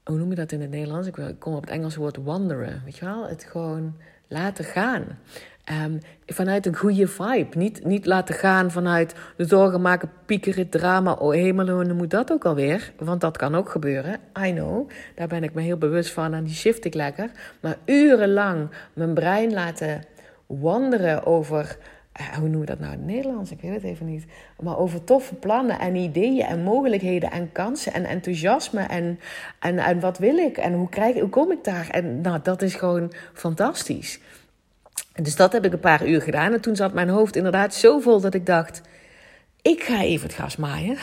Hoe 0.04 0.18
noem 0.18 0.30
je 0.30 0.36
dat 0.36 0.52
in 0.52 0.60
het 0.60 0.70
Nederlands? 0.70 1.08
Ik 1.08 1.34
kom 1.38 1.54
op 1.54 1.60
het 1.60 1.70
Engelse 1.70 1.98
woord 1.98 2.16
wanderen. 2.16 2.82
Weet 2.84 2.96
je 2.96 3.04
wel? 3.04 3.28
Het 3.28 3.44
gewoon 3.44 3.96
laten 4.28 4.64
gaan. 4.64 5.18
Um, 5.84 5.98
vanuit 6.26 6.66
een 6.66 6.76
goede 6.76 7.06
vibe. 7.06 7.58
Niet, 7.58 7.84
niet 7.84 8.06
laten 8.06 8.34
gaan 8.34 8.70
vanuit 8.70 9.14
de 9.36 9.44
zorgen 9.44 9.80
maken, 9.80 10.10
piekeren, 10.26 10.68
drama. 10.68 11.12
Oh 11.12 11.32
hemel, 11.32 11.94
moet 11.94 12.10
dat 12.10 12.32
ook 12.32 12.44
alweer? 12.44 12.92
Want 12.98 13.20
dat 13.20 13.36
kan 13.36 13.54
ook 13.54 13.68
gebeuren. 13.68 14.20
I 14.46 14.52
know. 14.52 14.90
Daar 15.14 15.28
ben 15.28 15.42
ik 15.42 15.54
me 15.54 15.60
heel 15.60 15.76
bewust 15.76 16.12
van 16.12 16.34
en 16.34 16.44
die 16.44 16.54
shift 16.54 16.84
ik 16.84 16.94
lekker. 16.94 17.30
Maar 17.60 17.76
urenlang 17.84 18.68
mijn 18.92 19.14
brein 19.14 19.52
laten 19.52 20.04
wanderen 20.46 21.26
over 21.26 21.76
hoe 22.38 22.48
noemen 22.48 22.60
we 22.60 22.66
dat 22.66 22.78
nou 22.78 22.92
in 22.92 22.98
het 22.98 23.06
Nederlands? 23.06 23.50
Ik 23.50 23.60
weet 23.60 23.74
het 23.74 23.82
even 23.82 24.06
niet. 24.06 24.24
Maar 24.60 24.78
over 24.78 25.04
toffe 25.04 25.34
plannen 25.34 25.78
en 25.78 25.96
ideeën 25.96 26.46
en 26.46 26.62
mogelijkheden 26.62 27.30
en 27.30 27.52
kansen 27.52 27.92
en 27.92 28.04
enthousiasme. 28.04 28.82
En, 28.82 29.20
en, 29.60 29.78
en 29.78 30.00
wat 30.00 30.18
wil 30.18 30.36
ik 30.36 30.56
en 30.56 30.72
hoe, 30.72 30.88
krijg, 30.88 31.20
hoe 31.20 31.28
kom 31.28 31.52
ik 31.52 31.64
daar? 31.64 31.88
En 31.90 32.20
nou, 32.20 32.38
dat 32.42 32.62
is 32.62 32.74
gewoon 32.74 33.12
fantastisch. 33.32 34.20
Dus 35.22 35.36
dat 35.36 35.52
heb 35.52 35.64
ik 35.64 35.72
een 35.72 35.80
paar 35.80 36.06
uur 36.06 36.22
gedaan. 36.22 36.52
En 36.52 36.60
toen 36.60 36.76
zat 36.76 36.92
mijn 36.92 37.08
hoofd 37.08 37.36
inderdaad 37.36 37.74
zo 37.74 37.98
vol 37.98 38.20
dat 38.20 38.34
ik 38.34 38.46
dacht: 38.46 38.80
ik 39.62 39.82
ga 39.82 40.02
even 40.02 40.26
het 40.26 40.36
gas 40.36 40.56
maaien. 40.56 40.96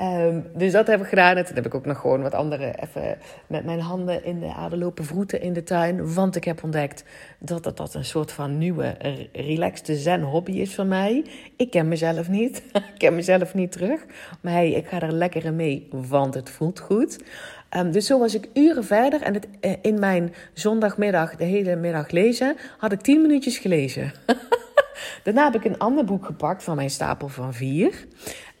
Um, 0.00 0.46
dus 0.60 0.72
dat 0.72 0.86
heb 0.86 1.00
ik 1.00 1.06
gedaan. 1.06 1.36
En 1.36 1.44
toen 1.44 1.54
heb 1.54 1.66
ik 1.66 1.74
ook 1.74 1.86
nog 1.86 2.00
gewoon 2.00 2.22
wat 2.22 2.34
andere 2.34 2.74
even 2.82 3.18
met 3.46 3.64
mijn 3.64 3.80
handen 3.80 4.24
in 4.24 4.40
de 4.40 4.54
aarde 4.54 4.76
lopen 4.76 5.04
vroeten 5.04 5.40
in 5.40 5.52
de 5.52 5.62
tuin. 5.62 6.14
Want 6.14 6.36
ik 6.36 6.44
heb 6.44 6.62
ontdekt 6.64 7.04
dat 7.38 7.62
dat, 7.62 7.76
dat 7.76 7.94
een 7.94 8.04
soort 8.04 8.32
van 8.32 8.58
nieuwe, 8.58 8.96
relaxte 9.32 9.96
zen 9.96 10.22
hobby 10.22 10.52
is 10.52 10.74
van 10.74 10.88
mij. 10.88 11.24
Ik 11.56 11.70
ken 11.70 11.88
mezelf 11.88 12.28
niet. 12.28 12.62
ik 12.94 12.98
ken 12.98 13.14
mezelf 13.14 13.54
niet 13.54 13.72
terug. 13.72 14.04
Maar 14.40 14.52
hey, 14.52 14.70
ik 14.70 14.86
ga 14.86 15.00
er 15.00 15.12
lekker 15.12 15.52
mee, 15.52 15.88
want 15.90 16.34
het 16.34 16.50
voelt 16.50 16.80
goed. 16.80 17.18
Um, 17.76 17.92
dus 17.92 18.06
zo 18.06 18.18
was 18.18 18.34
ik 18.34 18.48
uren 18.54 18.84
verder 18.84 19.22
en 19.22 19.34
het, 19.34 19.46
uh, 19.60 19.72
in 19.82 19.98
mijn 19.98 20.34
zondagmiddag, 20.52 21.36
de 21.36 21.44
hele 21.44 21.76
middag 21.76 22.10
lezen, 22.10 22.56
had 22.78 22.92
ik 22.92 23.00
tien 23.00 23.20
minuutjes 23.20 23.58
gelezen. 23.58 24.12
Daarna 25.24 25.44
heb 25.44 25.54
ik 25.54 25.64
een 25.64 25.78
ander 25.78 26.04
boek 26.04 26.26
gepakt 26.26 26.64
van 26.64 26.76
mijn 26.76 26.90
stapel 26.90 27.28
van 27.28 27.54
vier. 27.54 28.06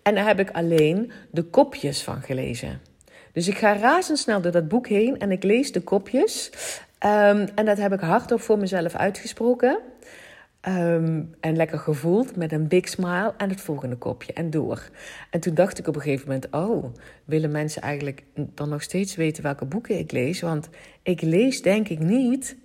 En 0.02 0.14
daar 0.14 0.26
heb 0.26 0.38
ik 0.38 0.50
alleen 0.50 1.12
de 1.30 1.42
kopjes 1.42 2.02
van 2.02 2.22
gelezen. 2.22 2.80
Dus 3.32 3.48
ik 3.48 3.58
ga 3.58 3.76
razendsnel 3.76 4.40
door 4.40 4.52
dat 4.52 4.68
boek 4.68 4.88
heen 4.88 5.18
en 5.18 5.30
ik 5.30 5.42
lees 5.42 5.72
de 5.72 5.80
kopjes. 5.80 6.50
Um, 7.04 7.48
en 7.54 7.64
dat 7.64 7.78
heb 7.78 7.92
ik 7.92 8.00
hardop 8.00 8.40
voor 8.40 8.58
mezelf 8.58 8.94
uitgesproken. 8.94 9.78
Um, 10.68 11.34
en 11.40 11.56
lekker 11.56 11.78
gevoeld 11.78 12.36
met 12.36 12.52
een 12.52 12.68
big 12.68 12.88
smile 12.88 13.34
en 13.36 13.50
het 13.50 13.60
volgende 13.60 13.96
kopje 13.96 14.32
en 14.32 14.50
door. 14.50 14.88
En 15.30 15.40
toen 15.40 15.54
dacht 15.54 15.78
ik 15.78 15.86
op 15.86 15.94
een 15.94 16.00
gegeven 16.00 16.26
moment: 16.26 16.48
Oh, 16.50 16.84
willen 17.24 17.50
mensen 17.50 17.82
eigenlijk 17.82 18.24
dan 18.34 18.68
nog 18.68 18.82
steeds 18.82 19.16
weten 19.16 19.42
welke 19.42 19.64
boeken 19.64 19.98
ik 19.98 20.12
lees? 20.12 20.40
Want 20.40 20.68
ik 21.02 21.20
lees 21.20 21.62
denk 21.62 21.88
ik 21.88 21.98
niet 21.98 22.56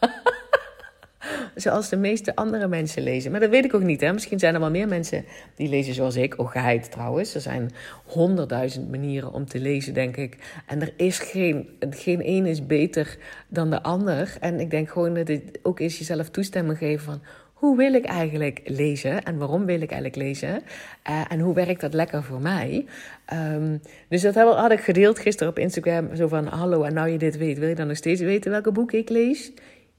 zoals 1.54 1.88
de 1.88 1.96
meeste 1.96 2.36
andere 2.36 2.68
mensen 2.68 3.02
lezen. 3.02 3.30
Maar 3.30 3.40
dat 3.40 3.50
weet 3.50 3.64
ik 3.64 3.74
ook 3.74 3.82
niet. 3.82 4.00
Hè? 4.00 4.12
Misschien 4.12 4.38
zijn 4.38 4.54
er 4.54 4.60
wel 4.60 4.70
meer 4.70 4.88
mensen 4.88 5.24
die 5.54 5.68
lezen 5.68 5.94
zoals 5.94 6.16
ik. 6.16 6.34
Ook 6.36 6.50
geheid 6.50 6.90
trouwens. 6.90 7.34
Er 7.34 7.40
zijn 7.40 7.70
honderdduizend 8.04 8.90
manieren 8.90 9.32
om 9.32 9.46
te 9.46 9.60
lezen, 9.60 9.94
denk 9.94 10.16
ik. 10.16 10.62
En 10.66 10.80
er 10.80 10.92
is 10.96 11.18
geen, 11.18 11.68
geen 11.90 12.22
één 12.22 12.46
is 12.46 12.66
beter 12.66 13.18
dan 13.48 13.70
de 13.70 13.82
ander. 13.82 14.36
En 14.40 14.60
ik 14.60 14.70
denk 14.70 14.90
gewoon 14.90 15.14
dat 15.14 15.28
het 15.28 15.58
ook 15.62 15.80
is 15.80 15.98
jezelf 15.98 16.30
toestemming 16.30 16.78
geven 16.78 17.04
van 17.04 17.22
hoe 17.60 17.76
wil 17.76 17.94
ik 17.94 18.04
eigenlijk 18.04 18.60
lezen 18.64 19.22
en 19.22 19.38
waarom 19.38 19.66
wil 19.66 19.80
ik 19.80 19.90
eigenlijk 19.90 20.22
lezen 20.22 20.62
uh, 21.10 21.24
en 21.28 21.40
hoe 21.40 21.54
werkt 21.54 21.80
dat 21.80 21.94
lekker 21.94 22.22
voor 22.22 22.40
mij. 22.40 22.86
Um, 23.32 23.80
dus 24.08 24.22
dat 24.22 24.34
had 24.34 24.70
ik 24.70 24.80
gedeeld 24.80 25.18
gisteren 25.18 25.52
op 25.52 25.58
Instagram, 25.58 26.16
zo 26.16 26.28
van 26.28 26.46
hallo 26.46 26.82
en 26.82 26.94
nou 26.94 27.08
je 27.08 27.18
dit 27.18 27.36
weet, 27.36 27.58
wil 27.58 27.68
je 27.68 27.74
dan 27.74 27.86
nog 27.86 27.96
steeds 27.96 28.20
weten 28.20 28.50
welke 28.50 28.72
boek 28.72 28.92
ik 28.92 29.08
lees? 29.08 29.52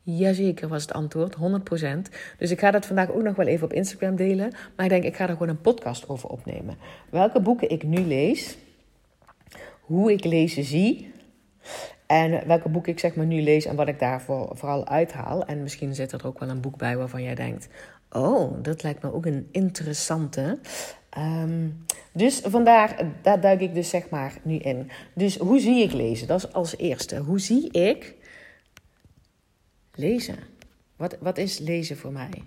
Jazeker 0.04 0.68
was 0.68 0.82
het 0.82 0.94
antwoord, 0.94 1.36
100%. 1.36 1.38
Dus 2.38 2.52
ik 2.52 2.60
ga 2.60 2.72
dat 2.72 2.86
vandaag 2.86 3.12
ook 3.12 3.24
nog 3.24 3.36
wel 3.36 3.48
even 3.48 3.66
op 3.66 3.74
Instagram 3.74 4.16
delen. 4.16 4.52
Maar 4.76 4.86
ik 4.86 4.92
denk, 4.92 5.04
ik 5.04 5.16
ga 5.16 5.24
er 5.24 5.34
gewoon 5.34 5.50
een 5.50 5.62
podcast 5.62 6.10
over 6.10 6.30
opnemen. 6.30 6.78
Welke 7.10 7.40
boeken 7.40 7.70
ik 7.70 7.84
nu 7.84 8.00
lees, 8.00 8.58
hoe 9.82 10.12
ik 10.12 10.26
lezen 10.26 10.64
zie. 10.64 11.12
En 12.12 12.48
welke 12.48 12.70
boeken 12.70 12.92
ik 12.92 13.00
zeg 13.00 13.16
maar 13.16 13.26
nu 13.26 13.42
lees 13.42 13.66
en 13.66 13.76
wat 13.76 13.88
ik 13.88 14.00
daarvoor 14.00 14.50
vooral 14.54 14.88
uithaal. 14.88 15.46
En 15.46 15.62
misschien 15.62 15.96
zit 15.96 16.12
er 16.12 16.28
ook 16.28 16.40
wel 16.40 16.50
een 16.50 16.62
boek 16.62 16.78
bij 16.78 16.98
waarvan 16.98 17.24
jij 17.24 17.36
denkt: 17.36 17.68
Oh, 18.10 18.64
dat 18.64 18.84
lijkt 18.84 19.04
me 19.04 19.14
ook 19.14 19.26
een 19.26 19.48
interessante. 19.52 20.60
Um, 21.18 21.86
dus 22.12 22.40
vandaar, 22.40 23.06
daar 23.22 23.42
duik 23.42 23.62
ik 23.62 23.74
dus 23.74 23.90
zeg 23.90 24.10
maar 24.10 24.34
nu 24.44 24.56
in. 24.56 24.92
Dus 25.14 25.38
hoe 25.38 25.60
zie 25.60 25.84
ik 25.84 25.92
lezen? 25.92 26.28
Dat 26.28 26.38
is 26.44 26.54
als 26.54 26.78
eerste. 26.78 27.18
Hoe 27.18 27.40
zie 27.40 27.72
ik 27.72 28.16
Lezen. 29.94 30.38
Wat, 30.96 31.18
wat 31.20 31.38
is 31.38 31.60
lezen 31.60 31.98
voor 31.98 32.12
mij? 32.12 32.44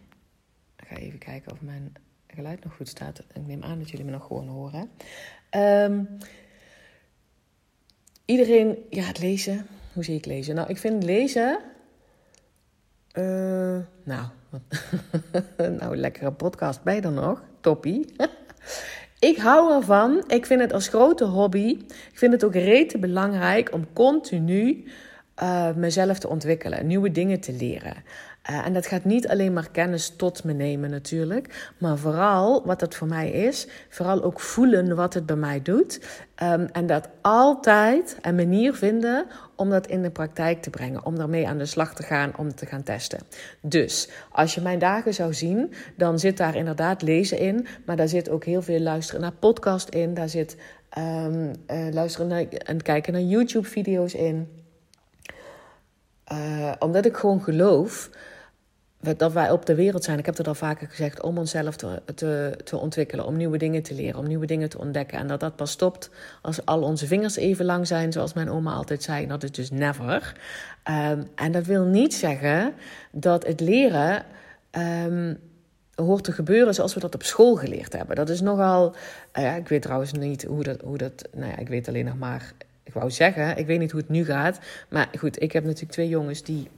Ik 0.76 0.86
ga 0.86 0.96
even 0.96 1.18
kijken 1.18 1.52
of 1.52 1.60
mijn 1.60 1.92
geluid 2.26 2.64
nog 2.64 2.74
goed 2.74 2.88
staat. 2.88 3.18
Ik 3.18 3.46
neem 3.46 3.62
aan 3.62 3.78
dat 3.78 3.90
jullie 3.90 4.04
me 4.04 4.10
nog 4.10 4.26
gewoon 4.26 4.48
horen. 4.48 4.90
Um, 5.50 6.08
iedereen, 8.24 8.78
ja, 8.90 9.02
het 9.02 9.18
lezen. 9.18 9.66
Hoe 9.92 10.04
zie 10.04 10.16
ik 10.16 10.26
lezen? 10.26 10.54
Nou, 10.54 10.68
ik 10.68 10.78
vind 10.78 11.02
lezen. 11.02 11.58
Uh, 13.18 13.78
nou, 14.04 14.26
nou, 15.78 15.96
lekkere 15.96 16.32
podcast 16.32 16.82
bij 16.82 17.00
dan 17.00 17.14
nog. 17.14 17.42
Toppie. 17.60 18.14
ik 19.30 19.36
hou 19.36 19.74
ervan. 19.74 20.24
Ik 20.26 20.46
vind 20.46 20.60
het 20.60 20.72
als 20.72 20.88
grote 20.88 21.24
hobby. 21.24 21.68
Ik 21.88 22.18
vind 22.18 22.32
het 22.32 22.44
ook 22.44 22.54
rete 22.54 22.98
belangrijk 22.98 23.72
om 23.72 23.92
continu 23.92 24.84
uh, 25.42 25.74
mezelf 25.74 26.18
te 26.18 26.28
ontwikkelen, 26.28 26.86
nieuwe 26.86 27.10
dingen 27.10 27.40
te 27.40 27.52
leren. 27.52 27.94
Uh, 28.50 28.66
en 28.66 28.72
dat 28.72 28.86
gaat 28.86 29.04
niet 29.04 29.28
alleen 29.28 29.52
maar 29.52 29.70
kennis 29.70 30.08
tot 30.16 30.44
me 30.44 30.52
nemen 30.52 30.90
natuurlijk, 30.90 31.72
maar 31.78 31.98
vooral 31.98 32.66
wat 32.66 32.80
dat 32.80 32.94
voor 32.94 33.06
mij 33.06 33.30
is, 33.30 33.66
vooral 33.88 34.22
ook 34.22 34.40
voelen 34.40 34.96
wat 34.96 35.14
het 35.14 35.26
bij 35.26 35.36
mij 35.36 35.62
doet. 35.62 36.00
Um, 36.42 36.66
en 36.72 36.86
dat 36.86 37.08
altijd 37.20 38.16
een 38.20 38.34
manier 38.34 38.74
vinden 38.74 39.26
om 39.56 39.70
dat 39.70 39.86
in 39.86 40.02
de 40.02 40.10
praktijk 40.10 40.62
te 40.62 40.70
brengen, 40.70 41.04
om 41.04 41.16
daarmee 41.16 41.48
aan 41.48 41.58
de 41.58 41.66
slag 41.66 41.94
te 41.94 42.02
gaan, 42.02 42.32
om 42.36 42.54
te 42.54 42.66
gaan 42.66 42.82
testen. 42.82 43.20
Dus 43.60 44.08
als 44.30 44.54
je 44.54 44.60
mijn 44.60 44.78
dagen 44.78 45.14
zou 45.14 45.34
zien, 45.34 45.72
dan 45.96 46.18
zit 46.18 46.36
daar 46.36 46.56
inderdaad 46.56 47.02
lezen 47.02 47.38
in, 47.38 47.66
maar 47.86 47.96
daar 47.96 48.08
zit 48.08 48.28
ook 48.28 48.44
heel 48.44 48.62
veel 48.62 48.80
luisteren 48.80 49.20
naar 49.20 49.32
podcast 49.32 49.88
in, 49.88 50.14
daar 50.14 50.28
zit 50.28 50.56
um, 50.98 51.52
uh, 51.70 51.92
luisteren 51.92 52.26
naar, 52.26 52.44
en 52.48 52.82
kijken 52.82 53.12
naar 53.12 53.22
YouTube-video's 53.22 54.14
in. 54.14 54.48
Uh, 56.32 56.72
omdat 56.78 57.04
ik 57.04 57.16
gewoon 57.16 57.42
geloof 57.42 58.10
dat 59.16 59.32
wij 59.32 59.50
op 59.50 59.66
de 59.66 59.74
wereld 59.74 60.04
zijn, 60.04 60.18
ik 60.18 60.26
heb 60.26 60.36
het 60.36 60.48
al 60.48 60.54
vaker 60.54 60.88
gezegd, 60.88 61.22
om 61.22 61.38
onszelf 61.38 61.76
te, 61.76 62.02
te, 62.14 62.58
te, 62.64 62.76
ontwikkelen, 62.76 63.26
om 63.26 63.36
nieuwe 63.36 63.58
dingen 63.58 63.82
te 63.82 63.94
leren, 63.94 64.18
om 64.18 64.26
nieuwe 64.26 64.46
dingen 64.46 64.68
te 64.68 64.78
ontdekken. 64.78 65.18
En 65.18 65.26
dat 65.26 65.40
dat 65.40 65.56
pas 65.56 65.70
stopt 65.70 66.10
als 66.42 66.66
al 66.66 66.82
onze 66.82 67.06
vingers 67.06 67.36
even 67.36 67.64
lang 67.64 67.86
zijn, 67.86 68.12
zoals 68.12 68.32
mijn 68.32 68.50
oma 68.50 68.72
altijd 68.72 69.02
zei. 69.02 69.26
Dat 69.26 69.42
is 69.42 69.50
dus 69.50 69.70
never. 69.70 70.36
Um, 70.90 71.28
en 71.34 71.52
dat 71.52 71.66
wil 71.66 71.84
niet 71.84 72.14
zeggen 72.14 72.74
dat 73.10 73.46
het 73.46 73.60
leren 73.60 74.24
um, 75.06 75.38
hoort 75.94 76.24
te 76.24 76.32
gebeuren 76.32 76.74
zoals 76.74 76.94
we 76.94 77.00
dat 77.00 77.14
op 77.14 77.22
school 77.22 77.54
geleerd 77.54 77.92
hebben. 77.92 78.16
Dat 78.16 78.28
is 78.28 78.40
nogal. 78.40 78.94
Uh, 79.38 79.44
ja, 79.44 79.54
ik 79.54 79.68
weet 79.68 79.82
trouwens 79.82 80.12
niet 80.12 80.44
hoe 80.44 80.62
dat. 80.62 80.80
Hoe 80.80 80.98
dat 80.98 81.28
nou 81.32 81.50
ja, 81.50 81.58
ik 81.58 81.68
weet 81.68 81.88
alleen 81.88 82.04
nog 82.04 82.18
maar 82.18 82.52
ik 82.84 82.92
wou 82.92 83.10
zeggen, 83.10 83.56
ik 83.56 83.66
weet 83.66 83.78
niet 83.78 83.90
hoe 83.90 84.00
het 84.00 84.08
nu 84.08 84.24
gaat. 84.24 84.58
Maar 84.88 85.08
goed, 85.18 85.42
ik 85.42 85.52
heb 85.52 85.64
natuurlijk 85.64 85.92
twee 85.92 86.08
jongens 86.08 86.42
die 86.42 86.68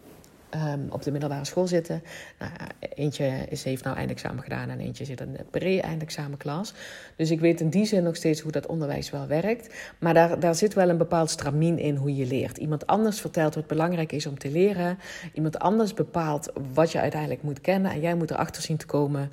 um, 0.54 0.87
op 0.90 1.02
de 1.02 1.11
middelbare 1.11 1.44
school 1.44 1.66
zitten. 1.66 2.02
Nou, 2.38 2.50
eentje 2.94 3.46
is, 3.48 3.64
heeft 3.64 3.85
nou 3.85 3.96
eindexamen 3.96 4.42
gedaan 4.42 4.68
en 4.68 4.80
eentje 4.80 5.04
zit 5.04 5.20
in 5.20 5.32
de 5.32 5.44
pre-eindexamenklas. 5.50 6.74
Dus 7.16 7.30
ik 7.30 7.40
weet 7.40 7.61
in 7.61 7.70
die 7.70 7.87
zin 7.87 8.02
nog 8.02 8.16
steeds 8.16 8.40
hoe 8.40 8.52
dat 8.52 8.66
onderwijs 8.66 9.11
wel 9.11 9.26
werkt. 9.26 9.74
Maar 9.98 10.14
daar, 10.14 10.40
daar 10.40 10.54
zit 10.54 10.74
wel 10.74 10.88
een 10.88 10.98
bepaald 10.98 11.30
stramien 11.30 11.78
in 11.78 11.96
hoe 11.96 12.16
je 12.16 12.26
leert. 12.26 12.56
Iemand 12.56 12.87
anders 12.87 13.20
vertelt 13.20 13.54
wat 13.54 13.66
belangrijk 13.66 14.12
is 14.12 14.26
om 14.26 14.38
te 14.38 14.50
leren. 14.50 14.98
Iemand 15.32 15.59
anders 15.59 15.94
bepaalt 15.94 16.52
wat 16.74 16.92
je 16.92 17.00
uiteindelijk 17.00 17.42
moet 17.42 17.61
kennen. 17.61 17.90
En 17.90 18.00
jij 18.00 18.14
moet 18.14 18.30
erachter 18.30 18.62
zien 18.62 18.76
te 18.76 18.87
komen 18.87 19.32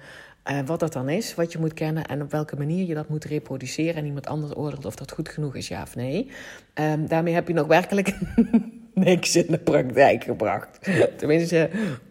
uh, 0.52 0.60
wat 0.66 0.80
dat 0.80 0.94
dan 0.94 1.10
is, 1.10 1.36
wat 1.36 1.52
je 1.52 1.60
moet 1.60 1.74
kennen 1.74 2.06
en 2.06 2.22
op 2.22 2.32
welke 2.32 2.56
manier 2.56 2.88
je 2.88 2.94
dat 2.94 3.10
moet 3.10 3.26
reproduceren. 3.26 3.96
En 3.96 4.06
iemand 4.06 4.28
anders 4.28 4.56
oordeelt 4.56 4.86
of 4.86 4.96
dat 4.96 5.12
goed 5.12 5.30
genoeg 5.30 5.56
is, 5.56 5.68
ja 5.68 5.82
of 5.82 5.96
nee. 5.96 6.32
Um, 6.74 7.08
daarmee 7.08 7.34
heb 7.34 7.48
je 7.48 7.54
nog 7.54 7.68
werkelijk 7.68 8.18
niks 9.10 9.36
in 9.36 9.46
de 9.50 9.58
praktijk 9.58 10.24
gebracht. 10.24 10.80
Tenminste, 11.18 11.70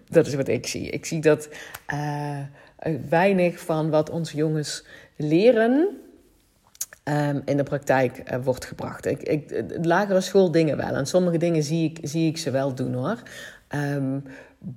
dat 0.08 0.26
is 0.26 0.34
wat 0.34 0.48
ik 0.48 0.66
zie. 0.66 0.90
Ik 0.90 1.04
zie 1.04 1.20
dat 1.20 1.48
uh, 1.94 2.38
weinig 3.08 3.60
van 3.60 3.90
wat 3.90 4.10
onze 4.10 4.36
jongens 4.36 4.84
leren. 5.16 5.88
Um, 7.04 7.42
in 7.44 7.56
de 7.56 7.62
praktijk 7.62 8.32
uh, 8.32 8.38
wordt 8.44 8.64
gebracht. 8.64 9.06
Ik, 9.06 9.22
ik, 9.22 9.64
lagere 9.82 10.20
school 10.20 10.50
dingen 10.50 10.76
wel. 10.76 10.94
En 10.94 11.06
sommige 11.06 11.36
dingen 11.36 11.62
zie 11.62 11.90
ik, 11.90 11.98
zie 12.02 12.28
ik 12.28 12.38
ze 12.38 12.50
wel 12.50 12.74
doen 12.74 12.94
hoor. 12.94 13.22
Um, 13.74 14.24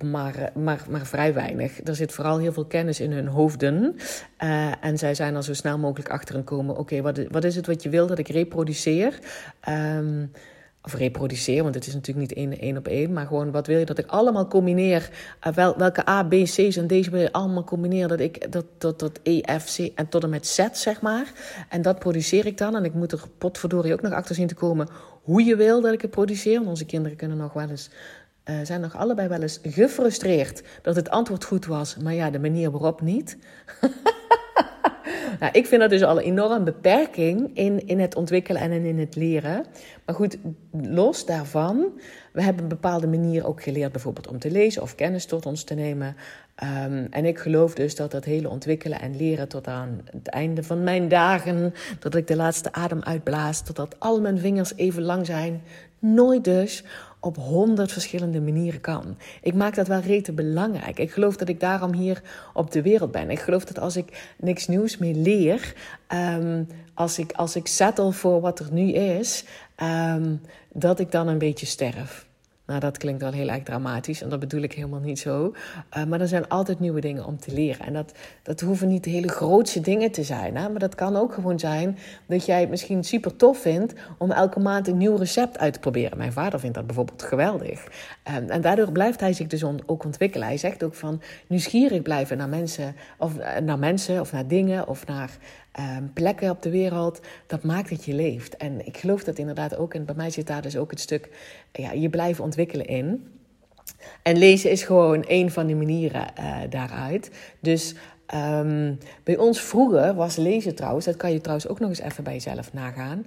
maar, 0.04 0.50
maar, 0.54 0.84
maar 0.90 1.06
vrij 1.06 1.34
weinig. 1.34 1.84
Er 1.84 1.94
zit 1.94 2.12
vooral 2.12 2.38
heel 2.38 2.52
veel 2.52 2.64
kennis 2.64 3.00
in 3.00 3.12
hun 3.12 3.26
hoofden. 3.26 3.96
Uh, 4.42 4.84
en 4.84 4.98
zij 4.98 5.14
zijn 5.14 5.34
er 5.34 5.44
zo 5.44 5.54
snel 5.54 5.78
mogelijk 5.78 6.10
achter 6.10 6.42
komen. 6.42 6.76
Oké, 6.76 7.02
wat, 7.02 7.20
wat 7.30 7.44
is 7.44 7.56
het 7.56 7.66
wat 7.66 7.82
je 7.82 7.88
wil 7.88 8.06
dat 8.06 8.18
ik 8.18 8.28
reproduceer? 8.28 9.18
Um, 9.68 10.30
of 10.86 10.94
reproduceer, 10.94 11.62
want 11.62 11.74
het 11.74 11.86
is 11.86 11.94
natuurlijk 11.94 12.36
niet 12.36 12.58
één, 12.58 12.76
op 12.76 12.88
één. 12.88 13.12
Maar 13.12 13.26
gewoon, 13.26 13.50
wat 13.50 13.66
wil 13.66 13.78
je 13.78 13.84
dat 13.84 13.98
ik 13.98 14.06
allemaal 14.06 14.46
combineer? 14.46 15.10
Wel, 15.54 15.76
welke 15.76 16.08
A, 16.08 16.24
B, 16.24 16.32
C's 16.32 16.76
en 16.76 16.86
deze 16.86 17.10
wil 17.10 17.20
je 17.20 17.32
allemaal 17.32 17.64
combineer. 17.64 18.08
Dat 18.08 18.20
ik 18.20 18.52
dat, 18.52 18.64
dat, 18.78 18.98
dat 18.98 19.20
E, 19.22 19.40
F, 19.58 19.76
C 19.76 19.92
en 19.94 20.08
tot 20.08 20.22
en 20.22 20.30
met 20.30 20.46
Z, 20.46 20.66
zeg 20.72 21.00
maar. 21.00 21.32
En 21.68 21.82
dat 21.82 21.98
produceer 21.98 22.46
ik 22.46 22.58
dan. 22.58 22.76
En 22.76 22.84
ik 22.84 22.94
moet 22.94 23.12
er 23.12 23.22
potverdorie 23.38 23.92
ook 23.92 24.02
nog 24.02 24.12
achter 24.12 24.34
zien 24.34 24.46
te 24.46 24.54
komen 24.54 24.88
hoe 25.22 25.44
je 25.44 25.56
wil 25.56 25.80
dat 25.80 25.92
ik 25.92 26.02
het 26.02 26.10
produceer. 26.10 26.56
Want 26.56 26.68
onze 26.68 26.86
kinderen 26.86 27.16
kunnen 27.16 27.36
nog 27.36 27.52
wel 27.52 27.68
eens 27.68 27.90
uh, 28.50 28.56
zijn 28.62 28.80
nog 28.80 28.96
allebei 28.96 29.28
wel 29.28 29.42
eens 29.42 29.60
gefrustreerd 29.62 30.62
dat 30.82 30.96
het 30.96 31.10
antwoord 31.10 31.44
goed 31.44 31.66
was, 31.66 31.96
maar 31.96 32.14
ja, 32.14 32.30
de 32.30 32.38
manier 32.38 32.70
waarop 32.70 33.00
niet. 33.00 33.36
nou, 35.40 35.52
ik 35.52 35.66
vind 35.66 35.80
dat 35.80 35.90
dus 35.90 36.02
al 36.02 36.18
een 36.18 36.24
enorme 36.24 36.60
beperking 36.60 37.50
in, 37.54 37.86
in 37.86 38.00
het 38.00 38.14
ontwikkelen 38.14 38.62
en 38.62 38.72
in 38.72 38.98
het 38.98 39.16
leren. 39.16 39.64
Maar 40.04 40.14
goed, 40.14 40.38
los 40.70 41.26
daarvan, 41.26 41.86
we 42.32 42.42
hebben 42.42 42.62
een 42.62 42.68
bepaalde 42.68 43.06
manier 43.06 43.46
ook 43.46 43.62
geleerd, 43.62 43.92
bijvoorbeeld 43.92 44.28
om 44.28 44.38
te 44.38 44.50
lezen 44.50 44.82
of 44.82 44.94
kennis 44.94 45.26
tot 45.26 45.46
ons 45.46 45.64
te 45.64 45.74
nemen. 45.74 46.16
Um, 46.86 47.06
en 47.10 47.24
ik 47.24 47.38
geloof 47.38 47.74
dus 47.74 47.94
dat 47.94 48.10
dat 48.10 48.24
hele 48.24 48.48
ontwikkelen 48.48 49.00
en 49.00 49.16
leren 49.16 49.48
tot 49.48 49.66
aan 49.66 50.00
het 50.10 50.28
einde 50.28 50.62
van 50.62 50.84
mijn 50.84 51.08
dagen, 51.08 51.74
dat 51.98 52.14
ik 52.14 52.26
de 52.26 52.36
laatste 52.36 52.72
adem 52.72 53.02
uitblaas, 53.02 53.62
totdat 53.62 53.96
al 53.98 54.20
mijn 54.20 54.38
vingers 54.38 54.72
even 54.76 55.02
lang 55.02 55.26
zijn, 55.26 55.62
nooit 55.98 56.44
dus 56.44 56.84
op 57.20 57.36
honderd 57.36 57.92
verschillende 57.92 58.40
manieren 58.40 58.80
kan. 58.80 59.16
Ik 59.42 59.54
maak 59.54 59.74
dat 59.74 59.86
wel 59.86 60.00
rete 60.00 60.32
belangrijk. 60.32 60.98
Ik 60.98 61.10
geloof 61.10 61.36
dat 61.36 61.48
ik 61.48 61.60
daarom 61.60 61.92
hier 61.92 62.22
op 62.52 62.70
de 62.70 62.82
wereld 62.82 63.10
ben. 63.10 63.30
Ik 63.30 63.38
geloof 63.38 63.64
dat 63.64 63.78
als 63.78 63.96
ik 63.96 64.34
niks 64.38 64.66
nieuws 64.66 64.98
meer 64.98 65.14
leer, 65.14 65.74
um, 66.12 66.68
als, 66.94 67.18
ik, 67.18 67.32
als 67.32 67.56
ik 67.56 67.66
settle 67.66 68.12
voor 68.12 68.40
wat 68.40 68.58
er 68.58 68.68
nu 68.72 68.92
is, 68.92 69.44
um, 69.82 70.40
dat 70.72 71.00
ik 71.00 71.10
dan 71.10 71.28
een 71.28 71.38
beetje 71.38 71.66
sterf. 71.66 72.25
Nou, 72.66 72.80
dat 72.80 72.98
klinkt 72.98 73.22
wel 73.22 73.32
heel 73.32 73.48
erg 73.48 73.62
dramatisch 73.62 74.22
en 74.22 74.28
dat 74.28 74.40
bedoel 74.40 74.62
ik 74.62 74.72
helemaal 74.72 75.00
niet 75.00 75.18
zo. 75.18 75.54
Uh, 75.96 76.04
maar 76.04 76.20
er 76.20 76.28
zijn 76.28 76.48
altijd 76.48 76.80
nieuwe 76.80 77.00
dingen 77.00 77.24
om 77.24 77.38
te 77.38 77.52
leren. 77.52 77.86
En 77.86 77.92
dat, 77.92 78.12
dat 78.42 78.60
hoeven 78.60 78.88
niet 78.88 79.04
hele 79.04 79.28
grootse 79.28 79.80
dingen 79.80 80.10
te 80.10 80.22
zijn. 80.22 80.56
Hè? 80.56 80.68
Maar 80.68 80.78
dat 80.78 80.94
kan 80.94 81.16
ook 81.16 81.34
gewoon 81.34 81.58
zijn 81.58 81.98
dat 82.26 82.46
jij 82.46 82.60
het 82.60 82.70
misschien 82.70 83.04
super 83.04 83.36
tof 83.36 83.58
vindt 83.58 83.94
om 84.18 84.30
elke 84.30 84.60
maand 84.60 84.88
een 84.88 84.96
nieuw 84.96 85.16
recept 85.16 85.58
uit 85.58 85.72
te 85.72 85.78
proberen. 85.78 86.18
Mijn 86.18 86.32
vader 86.32 86.60
vindt 86.60 86.74
dat 86.74 86.86
bijvoorbeeld 86.86 87.22
geweldig. 87.22 87.84
Um, 88.36 88.48
en 88.48 88.60
daardoor 88.60 88.92
blijft 88.92 89.20
hij 89.20 89.32
zich 89.32 89.46
dus 89.46 89.64
ook 89.64 90.04
ontwikkelen. 90.04 90.46
Hij 90.46 90.56
zegt 90.56 90.82
ook 90.82 90.94
van 90.94 91.22
nieuwsgierig 91.46 92.02
blijven 92.02 92.36
naar 92.36 92.48
mensen, 92.48 92.94
of, 93.18 93.36
uh, 93.38 93.56
naar 93.56 93.78
mensen 93.78 94.20
of 94.20 94.32
naar 94.32 94.46
dingen 94.46 94.88
of 94.88 95.06
naar 95.06 95.30
um, 95.78 96.12
plekken 96.12 96.50
op 96.50 96.62
de 96.62 96.70
wereld, 96.70 97.20
dat 97.46 97.62
maakt 97.62 97.90
dat 97.90 98.04
je 98.04 98.14
leeft. 98.14 98.56
En 98.56 98.86
ik 98.86 98.96
geloof 98.96 99.24
dat 99.24 99.38
inderdaad 99.38 99.76
ook, 99.76 99.94
en 99.94 100.04
bij 100.04 100.14
mij 100.14 100.30
zit 100.30 100.46
daar 100.46 100.62
dus 100.62 100.76
ook 100.76 100.90
het 100.90 101.00
stuk, 101.00 101.30
ja, 101.72 101.92
je 101.92 102.10
blijft 102.10 102.40
ontwikkelen 102.40 102.86
in. 102.86 103.30
En 104.22 104.36
lezen 104.36 104.70
is 104.70 104.82
gewoon 104.82 105.24
een 105.26 105.50
van 105.50 105.66
de 105.66 105.74
manieren 105.74 106.26
uh, 106.38 106.56
daaruit. 106.70 107.30
Dus 107.60 107.94
um, 108.34 108.98
bij 109.24 109.36
ons 109.36 109.60
vroeger 109.60 110.14
was 110.14 110.36
lezen 110.36 110.74
trouwens, 110.74 111.04
dat 111.04 111.16
kan 111.16 111.32
je 111.32 111.40
trouwens 111.40 111.68
ook 111.68 111.80
nog 111.80 111.88
eens 111.88 112.00
even 112.00 112.24
bij 112.24 112.32
jezelf 112.32 112.72
nagaan. 112.72 113.26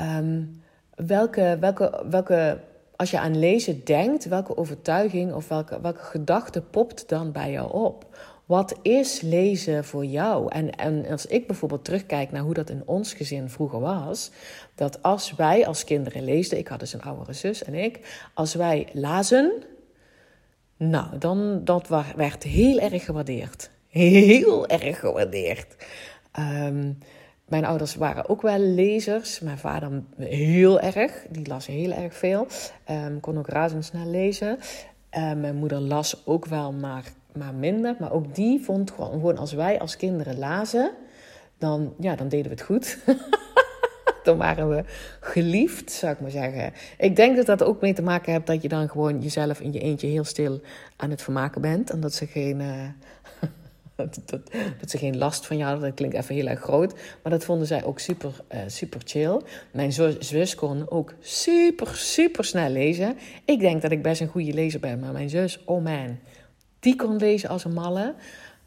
Um, 0.00 0.62
welke, 0.94 1.56
welke, 1.60 2.04
welke, 2.10 2.60
als 2.96 3.10
je 3.10 3.18
aan 3.18 3.38
lezen 3.38 3.84
denkt, 3.84 4.24
welke 4.24 4.56
overtuiging 4.56 5.32
of 5.32 5.48
welke, 5.48 5.80
welke 5.80 6.02
gedachte 6.02 6.62
popt 6.62 7.08
dan 7.08 7.32
bij 7.32 7.50
jou 7.50 7.72
op? 7.72 8.06
Wat 8.46 8.78
is 8.82 9.20
lezen 9.20 9.84
voor 9.84 10.04
jou? 10.04 10.50
En, 10.52 10.70
en 10.70 11.06
als 11.06 11.26
ik 11.26 11.46
bijvoorbeeld 11.46 11.84
terugkijk 11.84 12.32
naar 12.32 12.42
hoe 12.42 12.54
dat 12.54 12.70
in 12.70 12.82
ons 12.84 13.14
gezin 13.14 13.48
vroeger 13.48 13.80
was, 13.80 14.30
dat 14.74 15.02
als 15.02 15.34
wij 15.34 15.66
als 15.66 15.84
kinderen 15.84 16.24
leesden, 16.24 16.58
ik 16.58 16.68
had 16.68 16.80
dus 16.80 16.92
een 16.92 17.02
oudere 17.02 17.32
zus 17.32 17.64
en 17.64 17.74
ik, 17.74 18.26
als 18.34 18.54
wij 18.54 18.88
lazen, 18.92 19.52
nou, 20.76 21.18
dan 21.18 21.64
dat 21.64 21.88
werd 22.16 22.42
heel 22.42 22.78
erg 22.78 23.04
gewaardeerd. 23.04 23.70
Heel 23.88 24.66
erg 24.66 25.00
gewaardeerd. 25.00 25.76
Um, 26.38 26.98
mijn 27.48 27.64
ouders 27.64 27.94
waren 27.94 28.28
ook 28.28 28.42
wel 28.42 28.58
lezers. 28.58 29.40
Mijn 29.40 29.58
vader 29.58 30.02
heel 30.18 30.80
erg. 30.80 31.26
Die 31.30 31.46
las 31.46 31.66
heel 31.66 31.92
erg 31.92 32.14
veel. 32.14 32.46
Um, 32.90 33.20
kon 33.20 33.38
ook 33.38 33.48
razendsnel 33.48 34.06
lezen. 34.06 34.58
Um, 35.10 35.40
mijn 35.40 35.56
moeder 35.56 35.80
las 35.80 36.26
ook 36.26 36.46
wel, 36.46 36.72
maar 36.72 37.04
maar 37.36 37.54
minder. 37.54 37.96
Maar 37.98 38.12
ook 38.12 38.34
die 38.34 38.60
vond 38.60 38.90
gewoon, 38.90 39.38
als 39.38 39.52
wij 39.52 39.80
als 39.80 39.96
kinderen 39.96 40.38
lazen, 40.38 40.90
dan, 41.58 41.94
ja, 41.98 42.16
dan 42.16 42.28
deden 42.28 42.44
we 42.44 42.56
het 42.56 42.62
goed. 42.62 42.98
dan 44.24 44.36
waren 44.36 44.68
we 44.68 44.84
geliefd, 45.20 45.90
zou 45.90 46.12
ik 46.12 46.20
maar 46.20 46.30
zeggen. 46.30 46.72
Ik 46.98 47.16
denk 47.16 47.36
dat 47.36 47.46
dat 47.46 47.62
ook 47.62 47.80
mee 47.80 47.92
te 47.92 48.02
maken 48.02 48.32
heeft 48.32 48.46
dat 48.46 48.62
je 48.62 48.68
dan 48.68 48.88
gewoon 48.88 49.20
jezelf 49.20 49.60
in 49.60 49.72
je 49.72 49.80
eentje 49.80 50.06
heel 50.06 50.24
stil 50.24 50.60
aan 50.96 51.10
het 51.10 51.22
vermaken 51.22 51.60
bent. 51.60 51.90
En 51.90 52.00
dat 52.00 52.14
ze 52.14 52.26
geen, 52.26 52.60
uh, 52.70 52.88
dat, 53.94 54.20
dat, 54.80 54.90
ze 54.90 54.98
geen 54.98 55.18
last 55.18 55.46
van 55.46 55.56
je 55.56 55.64
hadden. 55.64 55.82
Dat 55.82 55.94
klinkt 55.94 56.16
even 56.16 56.34
heel 56.34 56.46
erg 56.46 56.60
groot. 56.60 56.94
Maar 57.22 57.32
dat 57.32 57.44
vonden 57.44 57.66
zij 57.66 57.84
ook 57.84 57.98
super, 57.98 58.32
uh, 58.54 58.58
super 58.66 59.00
chill. 59.04 59.40
Mijn 59.72 59.92
zus 60.18 60.54
kon 60.54 60.90
ook 60.90 61.14
super, 61.20 61.96
super 61.96 62.44
snel 62.44 62.70
lezen. 62.70 63.16
Ik 63.44 63.60
denk 63.60 63.82
dat 63.82 63.90
ik 63.90 64.02
best 64.02 64.20
een 64.20 64.28
goede 64.28 64.52
lezer 64.52 64.80
ben. 64.80 64.98
Maar 64.98 65.12
mijn 65.12 65.30
zus, 65.30 65.64
oh 65.64 65.84
man 65.84 66.18
die 66.84 66.96
kon 66.96 67.16
lezen 67.16 67.48
als 67.48 67.64
een 67.64 67.72
malle. 67.72 68.14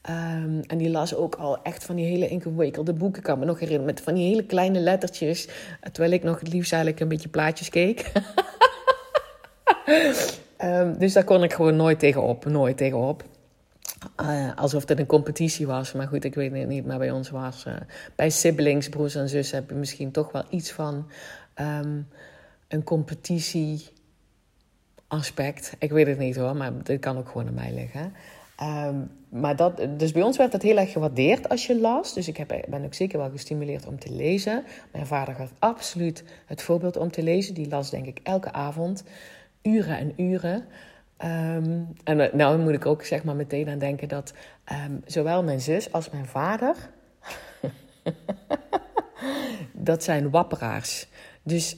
Um, 0.09 0.61
en 0.67 0.77
die 0.77 0.89
las 0.89 1.15
ook 1.15 1.35
al 1.35 1.61
echt 1.63 1.83
van 1.83 1.95
die 1.95 2.05
hele 2.05 2.27
ingewikkelde 2.27 2.93
boeken. 2.93 3.21
Kan 3.21 3.39
me 3.39 3.45
nog 3.45 3.59
herinneren 3.59 3.85
met 3.93 4.01
van 4.01 4.13
die 4.13 4.27
hele 4.27 4.45
kleine 4.45 4.79
lettertjes. 4.79 5.47
Terwijl 5.91 6.11
ik 6.13 6.23
nog 6.23 6.39
het 6.39 6.53
liefst 6.53 6.71
eigenlijk 6.71 7.01
een 7.01 7.07
beetje 7.07 7.29
plaatjes 7.29 7.69
keek. 7.69 8.11
um, 10.63 10.97
dus 10.99 11.13
daar 11.13 11.23
kon 11.23 11.43
ik 11.43 11.53
gewoon 11.53 11.75
nooit 11.75 11.99
tegenop. 11.99 12.45
Nooit 12.45 12.77
tegenop. 12.77 13.23
Uh, 14.21 14.55
alsof 14.55 14.87
het 14.87 14.99
een 14.99 15.05
competitie 15.05 15.67
was. 15.67 15.93
Maar 15.93 16.07
goed, 16.07 16.23
ik 16.23 16.35
weet 16.35 16.51
het 16.53 16.67
niet. 16.67 16.85
Maar 16.85 16.97
bij 16.97 17.11
ons 17.11 17.29
was... 17.29 17.65
Uh, 17.67 17.73
bij 18.15 18.29
siblings, 18.29 18.89
broers 18.89 19.15
en 19.15 19.29
zussen... 19.29 19.57
heb 19.57 19.69
je 19.69 19.75
misschien 19.75 20.11
toch 20.11 20.31
wel 20.31 20.43
iets 20.49 20.71
van... 20.71 21.07
Um, 21.55 22.07
een 22.67 22.83
competitie 22.83 23.89
aspect. 25.07 25.75
Ik 25.79 25.91
weet 25.91 26.07
het 26.07 26.17
niet 26.17 26.35
hoor, 26.35 26.55
maar 26.55 26.83
dit 26.83 26.99
kan 26.99 27.17
ook 27.17 27.29
gewoon 27.29 27.47
aan 27.47 27.53
mij 27.53 27.73
liggen. 27.73 28.13
Um, 28.63 29.11
maar 29.29 29.55
dat, 29.55 29.81
dus 29.97 30.11
bij 30.11 30.21
ons 30.21 30.37
werd 30.37 30.51
dat 30.51 30.61
heel 30.61 30.77
erg 30.77 30.91
gewaardeerd 30.91 31.49
als 31.49 31.67
je 31.67 31.79
las. 31.79 32.13
Dus 32.13 32.27
ik 32.27 32.37
heb, 32.37 32.65
ben 32.67 32.85
ook 32.85 32.93
zeker 32.93 33.17
wel 33.19 33.29
gestimuleerd 33.29 33.87
om 33.87 33.99
te 33.99 34.11
lezen. 34.11 34.63
Mijn 34.91 35.07
vader 35.07 35.33
gaf 35.33 35.51
absoluut 35.59 36.23
het 36.45 36.61
voorbeeld 36.61 36.97
om 36.97 37.11
te 37.11 37.23
lezen. 37.23 37.53
Die 37.53 37.69
las 37.69 37.89
denk 37.89 38.05
ik 38.05 38.19
elke 38.23 38.51
avond, 38.51 39.03
uren 39.61 39.97
en 39.97 40.13
uren. 40.17 40.65
Um, 41.23 41.87
en 42.03 42.19
eh, 42.19 42.33
nou 42.33 42.59
moet 42.59 42.73
ik 42.73 42.85
ook 42.85 43.03
zeg 43.03 43.23
maar 43.23 43.35
meteen 43.35 43.69
aan 43.69 43.79
denken 43.79 44.07
dat 44.07 44.33
um, 44.71 45.01
zowel 45.05 45.43
mijn 45.43 45.61
zus 45.61 45.91
als 45.91 46.09
mijn 46.09 46.25
vader... 46.25 46.75
dat 49.71 50.03
zijn 50.03 50.29
wapperaars. 50.29 51.07
Dus 51.43 51.77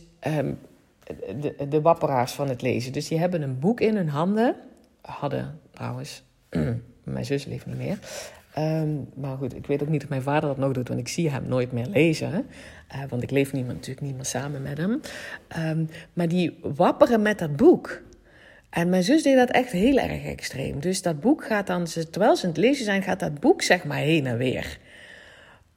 de, 1.39 1.67
de 1.69 1.81
wapperaars 1.81 2.31
van 2.31 2.49
het 2.49 2.61
lezen. 2.61 2.93
Dus 2.93 3.07
die 3.07 3.19
hebben 3.19 3.41
een 3.41 3.59
boek 3.59 3.79
in 3.81 3.95
hun 3.95 4.09
handen. 4.09 4.55
Hadden 5.01 5.59
trouwens. 5.71 6.23
mijn 7.03 7.25
zus 7.25 7.45
leeft 7.45 7.65
niet 7.65 7.77
meer. 7.77 7.99
Um, 8.57 9.09
maar 9.15 9.37
goed, 9.37 9.55
ik 9.55 9.67
weet 9.67 9.81
ook 9.81 9.89
niet 9.89 10.03
of 10.03 10.09
mijn 10.09 10.21
vader 10.21 10.49
dat 10.49 10.57
nog 10.57 10.71
doet, 10.71 10.87
want 10.87 10.99
ik 10.99 11.07
zie 11.07 11.29
hem 11.29 11.47
nooit 11.47 11.71
meer 11.71 11.87
lezen. 11.87 12.47
Uh, 12.95 13.03
want 13.09 13.23
ik 13.23 13.31
leef 13.31 13.53
niet, 13.53 13.67
natuurlijk 13.67 14.01
niet 14.01 14.15
meer 14.15 14.25
samen 14.25 14.61
met 14.61 14.77
hem. 14.77 15.01
Um, 15.57 15.89
maar 16.13 16.27
die 16.27 16.59
wapperen 16.61 17.21
met 17.21 17.39
dat 17.39 17.55
boek. 17.55 18.01
En 18.69 18.89
mijn 18.89 19.03
zus 19.03 19.23
deed 19.23 19.35
dat 19.35 19.49
echt 19.49 19.71
heel 19.71 19.97
erg 19.97 20.23
extreem. 20.23 20.79
Dus 20.79 21.01
dat 21.01 21.19
boek 21.19 21.45
gaat 21.45 21.67
dan, 21.67 21.85
terwijl 21.85 22.35
ze 22.35 22.43
aan 22.43 22.49
het 22.49 22.59
lezen 22.59 22.85
zijn, 22.85 23.03
gaat 23.03 23.19
dat 23.19 23.39
boek 23.39 23.61
zeg 23.61 23.83
maar 23.83 23.97
heen 23.97 24.27
en 24.27 24.37
weer. 24.37 24.79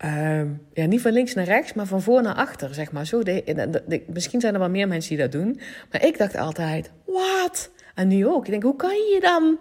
Uh, 0.04 0.42
ja, 0.72 0.86
niet 0.86 1.00
van 1.00 1.12
links 1.12 1.34
naar 1.34 1.44
rechts, 1.44 1.72
maar 1.72 1.86
van 1.86 2.02
voor 2.02 2.22
naar 2.22 2.34
achter, 2.34 2.74
zeg 2.74 2.92
maar. 2.92 3.06
Zo 3.06 3.22
de, 3.22 4.02
misschien 4.06 4.40
zijn 4.40 4.54
er 4.54 4.60
wel 4.60 4.70
meer 4.70 4.88
mensen 4.88 5.16
die 5.16 5.18
dat 5.18 5.32
doen. 5.32 5.60
Maar 5.90 6.04
ik 6.04 6.18
dacht 6.18 6.36
altijd, 6.36 6.90
wat? 7.06 7.70
En 7.94 8.08
nu 8.08 8.26
ook. 8.26 8.44
Ik 8.44 8.50
denk, 8.50 8.62
hoe 8.62 8.76
kan 8.76 8.90
je 8.90 9.18
dan? 9.20 9.58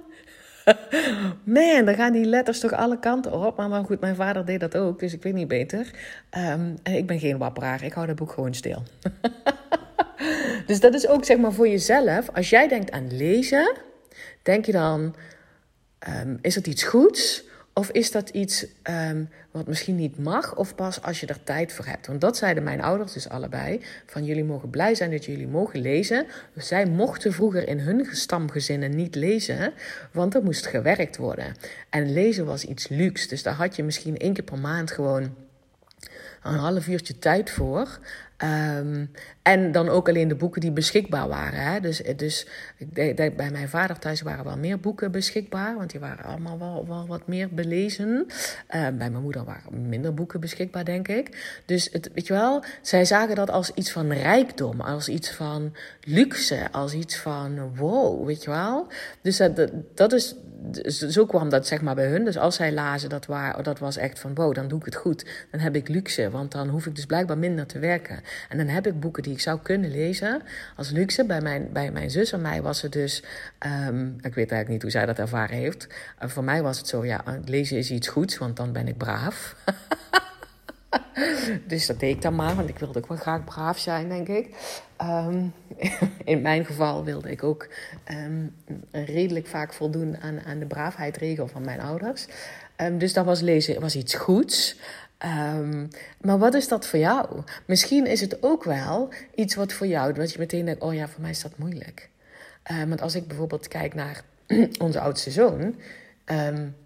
Man, 1.55 1.85
dan 1.85 1.95
gaan 1.95 2.13
die 2.13 2.25
letters 2.25 2.59
toch 2.59 2.73
alle 2.73 2.99
kanten 2.99 3.33
op. 3.33 3.57
Maar, 3.57 3.69
maar 3.69 3.85
goed, 3.85 3.99
mijn 3.99 4.15
vader 4.15 4.45
deed 4.45 4.59
dat 4.59 4.77
ook, 4.77 4.99
dus 4.99 5.13
ik 5.13 5.23
weet 5.23 5.33
niet 5.33 5.47
beter. 5.47 5.91
Um, 6.37 6.75
ik 6.83 7.07
ben 7.07 7.19
geen 7.19 7.37
wapperaar, 7.37 7.83
ik 7.83 7.93
hou 7.93 8.07
dat 8.07 8.15
boek 8.15 8.31
gewoon 8.31 8.53
stil. 8.53 8.83
dus 10.67 10.79
dat 10.79 10.93
is 10.93 11.07
ook 11.07 11.25
zeg 11.25 11.37
maar 11.37 11.53
voor 11.53 11.67
jezelf. 11.67 12.29
Als 12.33 12.49
jij 12.49 12.67
denkt 12.67 12.91
aan 12.91 13.17
lezen, 13.17 13.75
denk 14.41 14.65
je 14.65 14.71
dan, 14.71 15.15
um, 16.23 16.39
is 16.41 16.55
het 16.55 16.67
iets 16.67 16.83
goeds? 16.83 17.49
Of 17.73 17.89
is 17.89 18.11
dat 18.11 18.29
iets 18.29 18.65
um, 18.89 19.29
wat 19.51 19.67
misschien 19.67 19.95
niet 19.95 20.17
mag, 20.17 20.55
of 20.55 20.75
pas 20.75 21.01
als 21.01 21.19
je 21.19 21.27
er 21.27 21.43
tijd 21.43 21.73
voor 21.73 21.85
hebt? 21.85 22.07
Want 22.07 22.21
dat 22.21 22.37
zeiden 22.37 22.63
mijn 22.63 22.81
ouders 22.81 23.13
dus 23.13 23.29
allebei: 23.29 23.81
van 24.05 24.25
jullie 24.25 24.43
mogen 24.43 24.69
blij 24.69 24.95
zijn 24.95 25.11
dat 25.11 25.25
jullie 25.25 25.47
mogen 25.47 25.79
lezen. 25.79 26.25
Zij 26.55 26.85
mochten 26.85 27.33
vroeger 27.33 27.67
in 27.67 27.79
hun 27.79 28.07
stamgezinnen 28.11 28.95
niet 28.95 29.15
lezen, 29.15 29.73
want 30.11 30.35
er 30.35 30.43
moest 30.43 30.65
gewerkt 30.67 31.17
worden. 31.17 31.55
En 31.89 32.13
lezen 32.13 32.45
was 32.45 32.63
iets 32.63 32.87
luxe, 32.87 33.27
dus 33.27 33.43
daar 33.43 33.53
had 33.53 33.75
je 33.75 33.83
misschien 33.83 34.17
één 34.17 34.33
keer 34.33 34.43
per 34.43 34.59
maand 34.59 34.91
gewoon 34.91 35.35
een 36.43 36.55
half 36.55 36.87
uurtje 36.87 37.19
tijd 37.19 37.49
voor. 37.49 37.99
Ehm, 38.41 39.05
en 39.41 39.71
dan 39.71 39.89
ook 39.89 40.09
alleen 40.09 40.27
de 40.27 40.35
boeken 40.35 40.61
die 40.61 40.71
beschikbaar 40.71 41.27
waren. 41.27 41.59
Hè? 41.59 41.79
Dus, 41.79 42.01
dus 42.15 42.47
bij 43.15 43.49
mijn 43.51 43.69
vader 43.69 43.99
thuis 43.99 44.21
waren 44.21 44.45
wel 44.45 44.57
meer 44.57 44.79
boeken 44.79 45.11
beschikbaar, 45.11 45.75
want 45.75 45.91
die 45.91 45.99
waren 45.99 46.25
allemaal 46.25 46.59
wel, 46.59 46.85
wel 46.87 47.07
wat 47.07 47.27
meer 47.27 47.49
belezen. 47.49 48.25
Uh, 48.27 48.27
bij 48.67 48.91
mijn 48.91 49.21
moeder 49.21 49.43
waren 49.43 49.89
minder 49.89 50.13
boeken 50.13 50.39
beschikbaar, 50.39 50.85
denk 50.85 51.07
ik. 51.07 51.59
Dus 51.65 51.89
het, 51.91 52.09
weet 52.13 52.27
je 52.27 52.33
wel, 52.33 52.63
zij 52.81 53.05
zagen 53.05 53.35
dat 53.35 53.49
als 53.49 53.71
iets 53.73 53.91
van 53.91 54.11
rijkdom, 54.11 54.81
als 54.81 55.07
iets 55.09 55.31
van 55.31 55.73
luxe, 56.01 56.71
als 56.71 56.93
iets 56.93 57.17
van 57.17 57.75
wow, 57.75 58.25
weet 58.25 58.43
je 58.43 58.49
wel. 58.49 58.87
Dus 59.21 59.37
dat, 59.37 59.71
dat 59.93 60.13
is 60.13 60.35
zo 61.09 61.25
kwam 61.25 61.49
dat 61.49 61.67
zeg 61.67 61.81
maar 61.81 61.95
bij 61.95 62.07
hun. 62.07 62.25
Dus 62.25 62.37
als 62.37 62.55
zij 62.55 62.73
lazen, 62.73 63.09
dat, 63.09 63.25
waar, 63.25 63.63
dat 63.63 63.79
was 63.79 63.97
echt 63.97 64.19
van 64.19 64.35
wow, 64.35 64.55
dan 64.55 64.67
doe 64.67 64.79
ik 64.79 64.85
het 64.85 64.95
goed. 64.95 65.25
Dan 65.51 65.59
heb 65.59 65.75
ik 65.75 65.87
luxe, 65.87 66.29
want 66.29 66.51
dan 66.51 66.67
hoef 66.67 66.85
ik 66.85 66.95
dus 66.95 67.05
blijkbaar 67.05 67.37
minder 67.37 67.65
te 67.65 67.79
werken. 67.79 68.19
En 68.49 68.57
dan 68.57 68.67
heb 68.67 68.87
ik 68.87 68.99
boeken 68.99 69.23
die 69.23 69.33
ik 69.33 69.39
zou 69.39 69.59
kunnen 69.61 69.91
lezen 69.91 70.41
als 70.75 70.89
luxe. 70.89 71.25
Bij 71.25 71.41
mijn, 71.41 71.69
bij 71.71 71.91
mijn 71.91 72.11
zus 72.11 72.31
en 72.31 72.41
mij 72.41 72.61
was 72.61 72.81
het 72.81 72.91
dus, 72.91 73.23
um, 73.87 74.15
ik 74.15 74.33
weet 74.33 74.51
eigenlijk 74.51 74.67
niet 74.67 74.81
hoe 74.81 74.91
zij 74.91 75.05
dat 75.05 75.19
ervaren 75.19 75.57
heeft. 75.57 75.87
Uh, 76.23 76.29
voor 76.29 76.43
mij 76.43 76.61
was 76.61 76.77
het 76.77 76.87
zo, 76.87 77.05
ja, 77.05 77.23
lezen 77.45 77.77
is 77.77 77.91
iets 77.91 78.07
goeds, 78.07 78.37
want 78.37 78.57
dan 78.57 78.71
ben 78.71 78.87
ik 78.87 78.97
braaf. 78.97 79.55
dus 81.67 81.85
dat 81.85 81.99
deed 81.99 82.15
ik 82.15 82.21
dan 82.21 82.35
maar, 82.35 82.55
want 82.55 82.69
ik 82.69 82.79
wilde 82.79 82.99
ook 82.99 83.07
wel 83.07 83.17
graag 83.17 83.43
braaf 83.43 83.77
zijn, 83.77 84.09
denk 84.09 84.27
ik. 84.27 84.55
Um, 85.01 85.53
in 86.23 86.41
mijn 86.41 86.65
geval 86.65 87.03
wilde 87.03 87.31
ik 87.31 87.43
ook 87.43 87.67
um, 88.11 88.55
redelijk 88.91 89.47
vaak 89.47 89.73
voldoen 89.73 90.17
aan, 90.17 90.41
aan 90.41 90.59
de 90.59 90.65
braafheidregel 90.65 91.47
van 91.47 91.65
mijn 91.65 91.81
ouders. 91.81 92.27
Dus 92.97 93.13
dat 93.13 93.25
was 93.25 93.41
lezen 93.41 93.81
was 93.81 93.95
iets 93.95 94.13
goeds. 94.13 94.75
Maar 96.21 96.37
wat 96.37 96.53
is 96.53 96.67
dat 96.67 96.87
voor 96.87 96.99
jou? 96.99 97.43
Misschien 97.65 98.05
is 98.05 98.21
het 98.21 98.43
ook 98.43 98.63
wel 98.63 99.09
iets 99.35 99.55
wat 99.55 99.73
voor 99.73 99.87
jou, 99.87 100.13
dat 100.13 100.31
je 100.31 100.39
meteen 100.39 100.65
denkt: 100.65 100.81
oh 100.81 100.93
ja, 100.93 101.07
voor 101.07 101.21
mij 101.21 101.29
is 101.29 101.41
dat 101.41 101.57
moeilijk. 101.57 102.09
want 102.87 103.01
als 103.01 103.15
ik 103.15 103.27
bijvoorbeeld 103.27 103.67
kijk 103.67 103.93
naar 103.93 104.23
onze 104.79 104.99
oudste 104.99 105.31
zoon, 105.31 105.75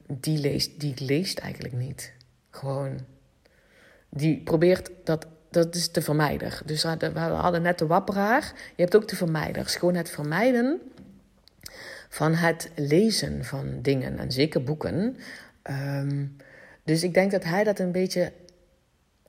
die, 0.08 0.38
leest, 0.38 0.80
die 0.80 0.93
leest 1.06 1.39
eigenlijk 1.39 1.74
niet. 1.74 2.13
Gewoon 2.50 3.00
die 4.15 4.41
probeert 4.43 4.91
dat, 5.04 5.26
dat 5.50 5.76
is 5.76 5.91
de 5.91 6.02
vermijder. 6.02 6.62
Dus 6.65 6.84
we 6.84 7.19
hadden 7.19 7.62
net 7.62 7.80
de 7.80 7.88
wapperaar. 7.88 8.54
Je 8.76 8.82
hebt 8.82 8.95
ook 8.95 9.08
de 9.08 9.15
vermijders. 9.15 9.76
Gewoon 9.76 9.95
het 9.95 10.10
vermijden 10.10 10.82
van 12.10 12.34
het 12.34 12.71
lezen 12.76 13.45
van 13.45 13.82
dingen 13.82 14.19
en 14.19 14.32
zeker 14.32 14.63
boeken. 14.63 15.17
Ehm, 15.62 16.26
dus 16.86 17.04
ik 17.04 17.13
denk 17.13 17.32
dat 17.32 17.43
hij 17.43 17.63
dat 17.63 17.80
een 17.80 17.91
beetje 17.91 18.32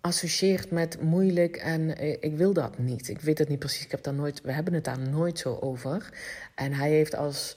associeert 0.01 0.71
met 0.71 1.01
moeilijk 1.01 1.57
en 1.57 1.97
eh, 1.97 2.16
ik 2.21 2.37
wil 2.37 2.53
dat 2.53 2.79
niet. 2.79 3.09
Ik 3.09 3.21
weet 3.21 3.38
het 3.38 3.49
niet 3.49 3.59
precies. 3.59 3.85
Ik 3.85 3.90
heb 3.90 4.03
daar 4.03 4.14
nooit, 4.14 4.40
we 4.40 4.53
hebben 4.53 4.75
het 4.75 4.85
daar 4.85 4.99
nooit 4.99 5.38
zo 5.38 5.59
over. 5.61 6.12
En 6.55 6.73
hij 6.73 6.90
heeft 6.90 7.16
als 7.16 7.57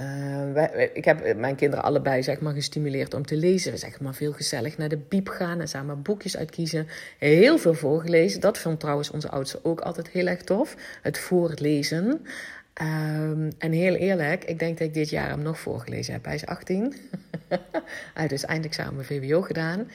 uh, 0.00 0.72
ik 0.92 1.04
heb 1.04 1.36
mijn 1.36 1.56
kinderen 1.56 1.84
allebei 1.84 2.22
zeg 2.22 2.40
maar, 2.40 2.54
gestimuleerd 2.54 3.14
om 3.14 3.26
te 3.26 3.36
lezen. 3.36 3.72
We 3.72 3.78
zeggen 3.78 4.04
maar 4.04 4.14
veel 4.14 4.32
gezellig 4.32 4.78
naar 4.78 4.88
de 4.88 4.96
biep 5.08 5.28
gaan 5.28 5.60
en 5.60 5.68
samen 5.68 6.02
boekjes 6.02 6.36
uitkiezen. 6.36 6.86
Heel 7.18 7.58
veel 7.58 7.74
voorgelezen. 7.74 8.40
Dat 8.40 8.58
vond 8.58 8.80
trouwens 8.80 9.10
onze 9.10 9.28
oudste 9.28 9.60
ook 9.62 9.80
altijd 9.80 10.08
heel 10.08 10.26
erg 10.26 10.42
tof. 10.42 10.76
Het 11.02 11.18
voorlezen. 11.18 12.26
Um, 12.82 13.48
en 13.58 13.72
heel 13.72 13.94
eerlijk, 13.94 14.44
ik 14.44 14.58
denk 14.58 14.78
dat 14.78 14.86
ik 14.86 14.94
dit 14.94 15.10
jaar 15.10 15.28
hem 15.28 15.42
nog 15.42 15.58
voorgelezen 15.58 16.12
heb. 16.12 16.24
Hij 16.24 16.34
is 16.34 16.46
18. 16.46 16.94
Hij 17.48 17.58
heeft 18.14 18.30
dus 18.30 18.44
eindexamen 18.44 19.04
VWO 19.04 19.42
gedaan. 19.42 19.90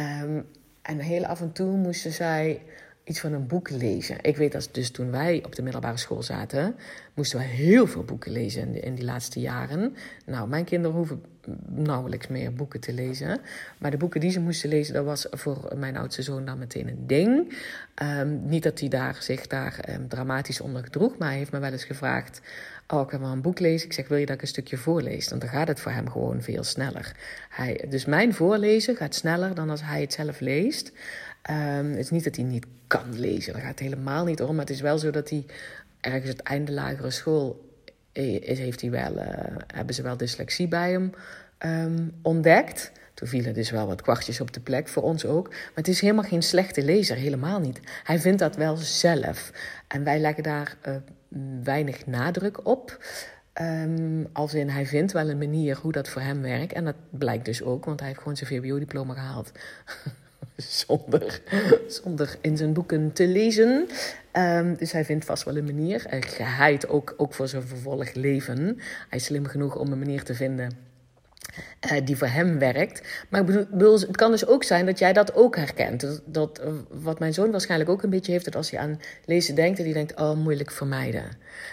Um, 0.00 0.46
en 0.82 0.98
heel 0.98 1.26
af 1.26 1.40
en 1.40 1.52
toe 1.52 1.76
moesten 1.76 2.12
zij 2.12 2.62
iets 3.04 3.20
van 3.20 3.32
een 3.32 3.46
boek 3.46 3.70
lezen. 3.70 4.16
Ik 4.20 4.36
weet 4.36 4.52
dat 4.52 4.68
dus 4.72 4.90
toen 4.90 5.10
wij 5.10 5.42
op 5.44 5.54
de 5.54 5.62
middelbare 5.62 5.96
school 5.96 6.22
zaten, 6.22 6.76
moesten 7.14 7.38
we 7.38 7.44
heel 7.44 7.86
veel 7.86 8.04
boeken 8.04 8.32
lezen 8.32 8.82
in, 8.82 8.94
die 8.94 9.04
laatste 9.04 9.40
jaren. 9.40 9.96
Nou, 10.26 10.48
mijn 10.48 10.64
kinderen 10.64 10.96
hoeven 10.96 11.22
nauwelijks 11.66 12.26
meer 12.26 12.52
boeken 12.52 12.80
te 12.80 12.92
lezen. 12.92 13.40
Maar 13.78 13.90
de 13.90 13.96
boeken 13.96 14.20
die 14.20 14.30
ze 14.30 14.40
moesten 14.40 14.68
lezen, 14.68 14.94
dat 14.94 15.04
was 15.04 15.26
voor 15.30 15.72
mijn 15.76 15.96
oudste 15.96 16.22
zoon 16.22 16.44
dan 16.44 16.58
meteen 16.58 16.88
een 16.88 17.06
ding. 17.06 17.58
Um, 18.02 18.46
niet 18.46 18.62
dat 18.62 18.80
hij 18.80 18.88
daar, 18.88 19.16
zich 19.20 19.46
daar 19.46 19.80
um, 19.88 20.08
dramatisch 20.08 20.60
onder 20.60 20.82
gedroeg, 20.84 21.18
maar 21.18 21.28
hij 21.28 21.38
heeft 21.38 21.52
me 21.52 21.58
wel 21.58 21.72
eens 21.72 21.84
gevraagd... 21.84 22.40
Oh, 22.88 23.00
ik 23.00 23.10
heb 23.10 23.20
wel 23.20 23.30
een 23.30 23.40
boek 23.40 23.58
lezen. 23.58 23.86
Ik 23.86 23.92
zeg, 23.92 24.08
wil 24.08 24.18
je 24.18 24.26
dat 24.26 24.34
ik 24.34 24.42
een 24.42 24.48
stukje 24.48 24.76
voorlees? 24.76 25.28
Want 25.28 25.40
dan 25.40 25.50
gaat 25.50 25.68
het 25.68 25.80
voor 25.80 25.92
hem 25.92 26.10
gewoon 26.10 26.42
veel 26.42 26.64
sneller. 26.64 27.16
Hij, 27.48 27.86
dus 27.88 28.04
mijn 28.04 28.34
voorlezen 28.34 28.96
gaat 28.96 29.14
sneller 29.14 29.54
dan 29.54 29.70
als 29.70 29.82
hij 29.82 30.00
het 30.00 30.12
zelf 30.12 30.40
leest. 30.40 30.92
Um, 31.50 31.90
het 31.90 31.98
is 31.98 32.10
niet 32.10 32.24
dat 32.24 32.36
hij 32.36 32.44
niet 32.44 32.66
kan 32.86 33.18
lezen, 33.18 33.52
daar 33.52 33.62
gaat 33.62 33.70
het 33.70 33.78
helemaal 33.78 34.24
niet 34.24 34.42
om. 34.42 34.50
Maar 34.50 34.64
het 34.64 34.74
is 34.74 34.80
wel 34.80 34.98
zo 34.98 35.10
dat 35.10 35.30
hij 35.30 35.46
ergens 36.00 36.28
het 36.28 36.40
einde 36.40 36.72
lagere 36.72 37.10
school 37.10 37.63
heeft 38.22 38.80
hij 38.80 38.90
wel, 38.90 39.16
uh, 39.16 39.26
hebben 39.66 39.94
ze 39.94 40.02
wel 40.02 40.16
dyslexie 40.16 40.68
bij 40.68 40.90
hem 40.90 41.12
um, 41.58 42.12
ontdekt. 42.22 42.92
Toen 43.14 43.28
vielen 43.28 43.54
dus 43.54 43.70
wel 43.70 43.86
wat 43.86 44.02
kwartjes 44.02 44.40
op 44.40 44.52
de 44.52 44.60
plek, 44.60 44.88
voor 44.88 45.02
ons 45.02 45.26
ook. 45.26 45.48
Maar 45.48 45.70
het 45.74 45.88
is 45.88 46.00
helemaal 46.00 46.24
geen 46.24 46.42
slechte 46.42 46.82
lezer, 46.82 47.16
helemaal 47.16 47.60
niet. 47.60 47.80
Hij 48.04 48.18
vindt 48.18 48.38
dat 48.38 48.56
wel 48.56 48.76
zelf. 48.76 49.52
En 49.88 50.04
wij 50.04 50.18
leggen 50.18 50.42
daar 50.42 50.76
uh, 50.88 50.94
weinig 51.62 52.06
nadruk 52.06 52.66
op. 52.66 53.04
Um, 53.60 54.26
als 54.32 54.54
in, 54.54 54.68
hij 54.68 54.86
vindt 54.86 55.12
wel 55.12 55.28
een 55.28 55.38
manier 55.38 55.76
hoe 55.76 55.92
dat 55.92 56.08
voor 56.08 56.22
hem 56.22 56.42
werkt. 56.42 56.72
En 56.72 56.84
dat 56.84 56.96
blijkt 57.10 57.44
dus 57.44 57.62
ook, 57.62 57.84
want 57.84 57.98
hij 57.98 58.08
heeft 58.08 58.20
gewoon 58.20 58.36
zijn 58.36 58.50
VWO-diploma 58.50 59.14
gehaald. 59.14 59.52
zonder, 60.56 61.40
zonder 61.88 62.36
in 62.40 62.56
zijn 62.56 62.72
boeken 62.72 63.12
te 63.12 63.26
lezen. 63.26 63.88
Um, 64.32 64.76
dus 64.76 64.92
hij 64.92 65.04
vindt 65.04 65.24
vast 65.24 65.44
wel 65.44 65.56
een 65.56 65.64
manier. 65.64 66.04
Hij 66.08 66.22
geheid 66.22 66.88
ook, 66.88 67.14
ook 67.16 67.34
voor 67.34 67.48
zijn 67.48 67.62
vervolg 67.62 68.14
leven. 68.14 68.78
Hij 69.08 69.18
is 69.18 69.24
slim 69.24 69.46
genoeg 69.46 69.76
om 69.76 69.92
een 69.92 69.98
manier 69.98 70.22
te 70.22 70.34
vinden 70.34 70.92
uh, 71.92 71.98
die 72.04 72.16
voor 72.16 72.28
hem 72.28 72.58
werkt. 72.58 73.02
Maar 73.28 73.40
ik 73.40 73.46
bedoel, 73.46 74.00
het 74.00 74.16
kan 74.16 74.30
dus 74.30 74.46
ook 74.46 74.64
zijn 74.64 74.86
dat 74.86 74.98
jij 74.98 75.12
dat 75.12 75.34
ook 75.34 75.56
herkent. 75.56 76.00
Dat, 76.00 76.22
dat, 76.24 76.60
wat 76.90 77.18
mijn 77.18 77.34
zoon 77.34 77.50
waarschijnlijk 77.50 77.90
ook 77.90 78.02
een 78.02 78.10
beetje 78.10 78.32
heeft, 78.32 78.44
dat 78.44 78.56
als 78.56 78.70
hij 78.70 78.80
aan 78.80 79.00
lezen 79.24 79.54
denkt, 79.54 79.76
dat 79.76 79.86
hij 79.86 79.94
denkt, 79.94 80.20
oh, 80.20 80.36
moeilijk 80.36 80.70
vermijden. 80.70 81.24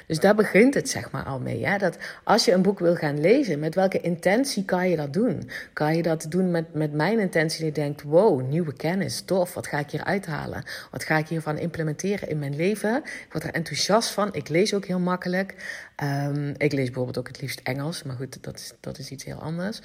Dus 0.08 0.20
daar 0.20 0.36
begint 0.36 0.74
het 0.74 0.90
zeg 0.90 1.12
maar 1.12 1.24
al 1.24 1.40
mee. 1.40 1.78
Dat 1.78 1.98
als 2.24 2.46
je 2.46 2.52
een 2.52 2.62
boek 2.62 2.80
wil 2.80 2.96
gaan 2.96 3.22
lezen, 3.22 3.60
met 3.60 3.76
welke 3.76 4.02
intentie 4.02 4.66
kan 4.66 4.90
je 4.90 4.96
dat 4.96 5.14
doen? 5.14 5.50
Kan 5.74 5.96
je 5.96 6.02
dat 6.02 6.26
doen 6.30 6.52
met, 6.52 6.74
met 6.74 6.94
mijn 6.94 7.20
intentie 7.20 7.64
die 7.64 7.72
denkt, 7.72 8.04
wow, 8.04 8.42
nieuwe 8.42 8.74
kennis, 8.74 9.22
tof, 9.22 9.54
wat 9.54 9.68
ga 9.68 9.80
ik 9.80 9.92
hier 9.92 10.04
uithalen? 10.04 10.64
Wat 10.92 11.04
ga 11.04 11.18
ik 11.18 11.28
hiervan 11.28 11.58
implementeren 11.58 12.30
in 12.30 12.40
mijn 12.40 12.56
leven? 12.56 12.96
Ik 13.04 13.28
word 13.32 13.44
er 13.44 13.54
enthousiast 13.54 14.10
van, 14.10 14.30
ik 14.34 14.50
lees 14.50 14.74
ook 14.74 14.86
heel 14.86 15.00
makkelijk. 15.00 15.56
Um, 16.04 16.54
ik 16.58 16.72
lees 16.72 16.86
bijvoorbeeld 16.86 17.18
ook 17.18 17.28
het 17.28 17.42
liefst 17.42 17.60
Engels, 17.64 18.04
maar 18.04 18.16
goed, 18.16 18.44
dat 18.44 18.56
is, 18.56 18.74
dat 18.80 18.98
is 18.98 19.10
iets 19.10 19.24
heel 19.24 19.42
anders. 19.42 19.80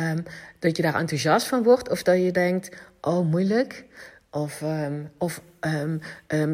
Um, 0.00 0.22
dat 0.58 0.76
je 0.76 0.82
daar 0.82 0.94
enthousiast 0.94 1.46
van 1.46 1.62
wordt, 1.62 1.88
of 1.88 2.02
dat 2.02 2.16
je 2.16 2.32
denkt: 2.32 2.76
oh, 3.00 3.30
moeilijk. 3.30 3.84
Of, 4.30 4.62
um, 4.62 5.10
of 5.18 5.42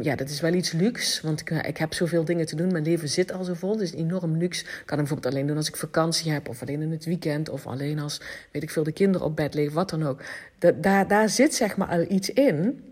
ja, 0.02 0.16
dat 0.16 0.28
is 0.28 0.40
wel 0.40 0.52
iets 0.52 0.72
luxe, 0.72 1.26
want 1.26 1.40
ik, 1.40 1.50
ik 1.50 1.76
heb 1.76 1.94
zoveel 1.94 2.24
dingen 2.24 2.46
te 2.46 2.56
doen. 2.56 2.72
Mijn 2.72 2.84
leven 2.84 3.08
zit 3.08 3.32
al 3.32 3.44
zo 3.44 3.54
vol, 3.54 3.76
dus 3.76 3.92
enorm 3.92 4.36
luxe. 4.36 4.64
Ik 4.64 4.70
kan 4.70 4.98
hem 4.98 5.06
bijvoorbeeld 5.06 5.34
alleen 5.34 5.46
doen 5.46 5.56
als 5.56 5.68
ik 5.68 5.76
vakantie 5.76 6.32
heb, 6.32 6.48
of 6.48 6.62
alleen 6.62 6.82
in 6.82 6.90
het 6.90 7.04
weekend, 7.04 7.48
of 7.48 7.66
alleen 7.66 7.98
als, 7.98 8.20
weet 8.52 8.62
ik 8.62 8.70
veel, 8.70 8.82
de 8.82 8.92
kinderen 8.92 9.26
op 9.26 9.36
bed 9.36 9.54
liggen, 9.54 9.74
wat 9.74 9.90
dan 9.90 10.06
ook. 10.06 10.22
Da 10.58 10.72
daar, 10.72 11.08
daar 11.08 11.28
zit 11.28 11.54
zeg 11.54 11.76
maar 11.76 11.88
al 11.88 12.10
iets 12.10 12.30
in 12.30 12.84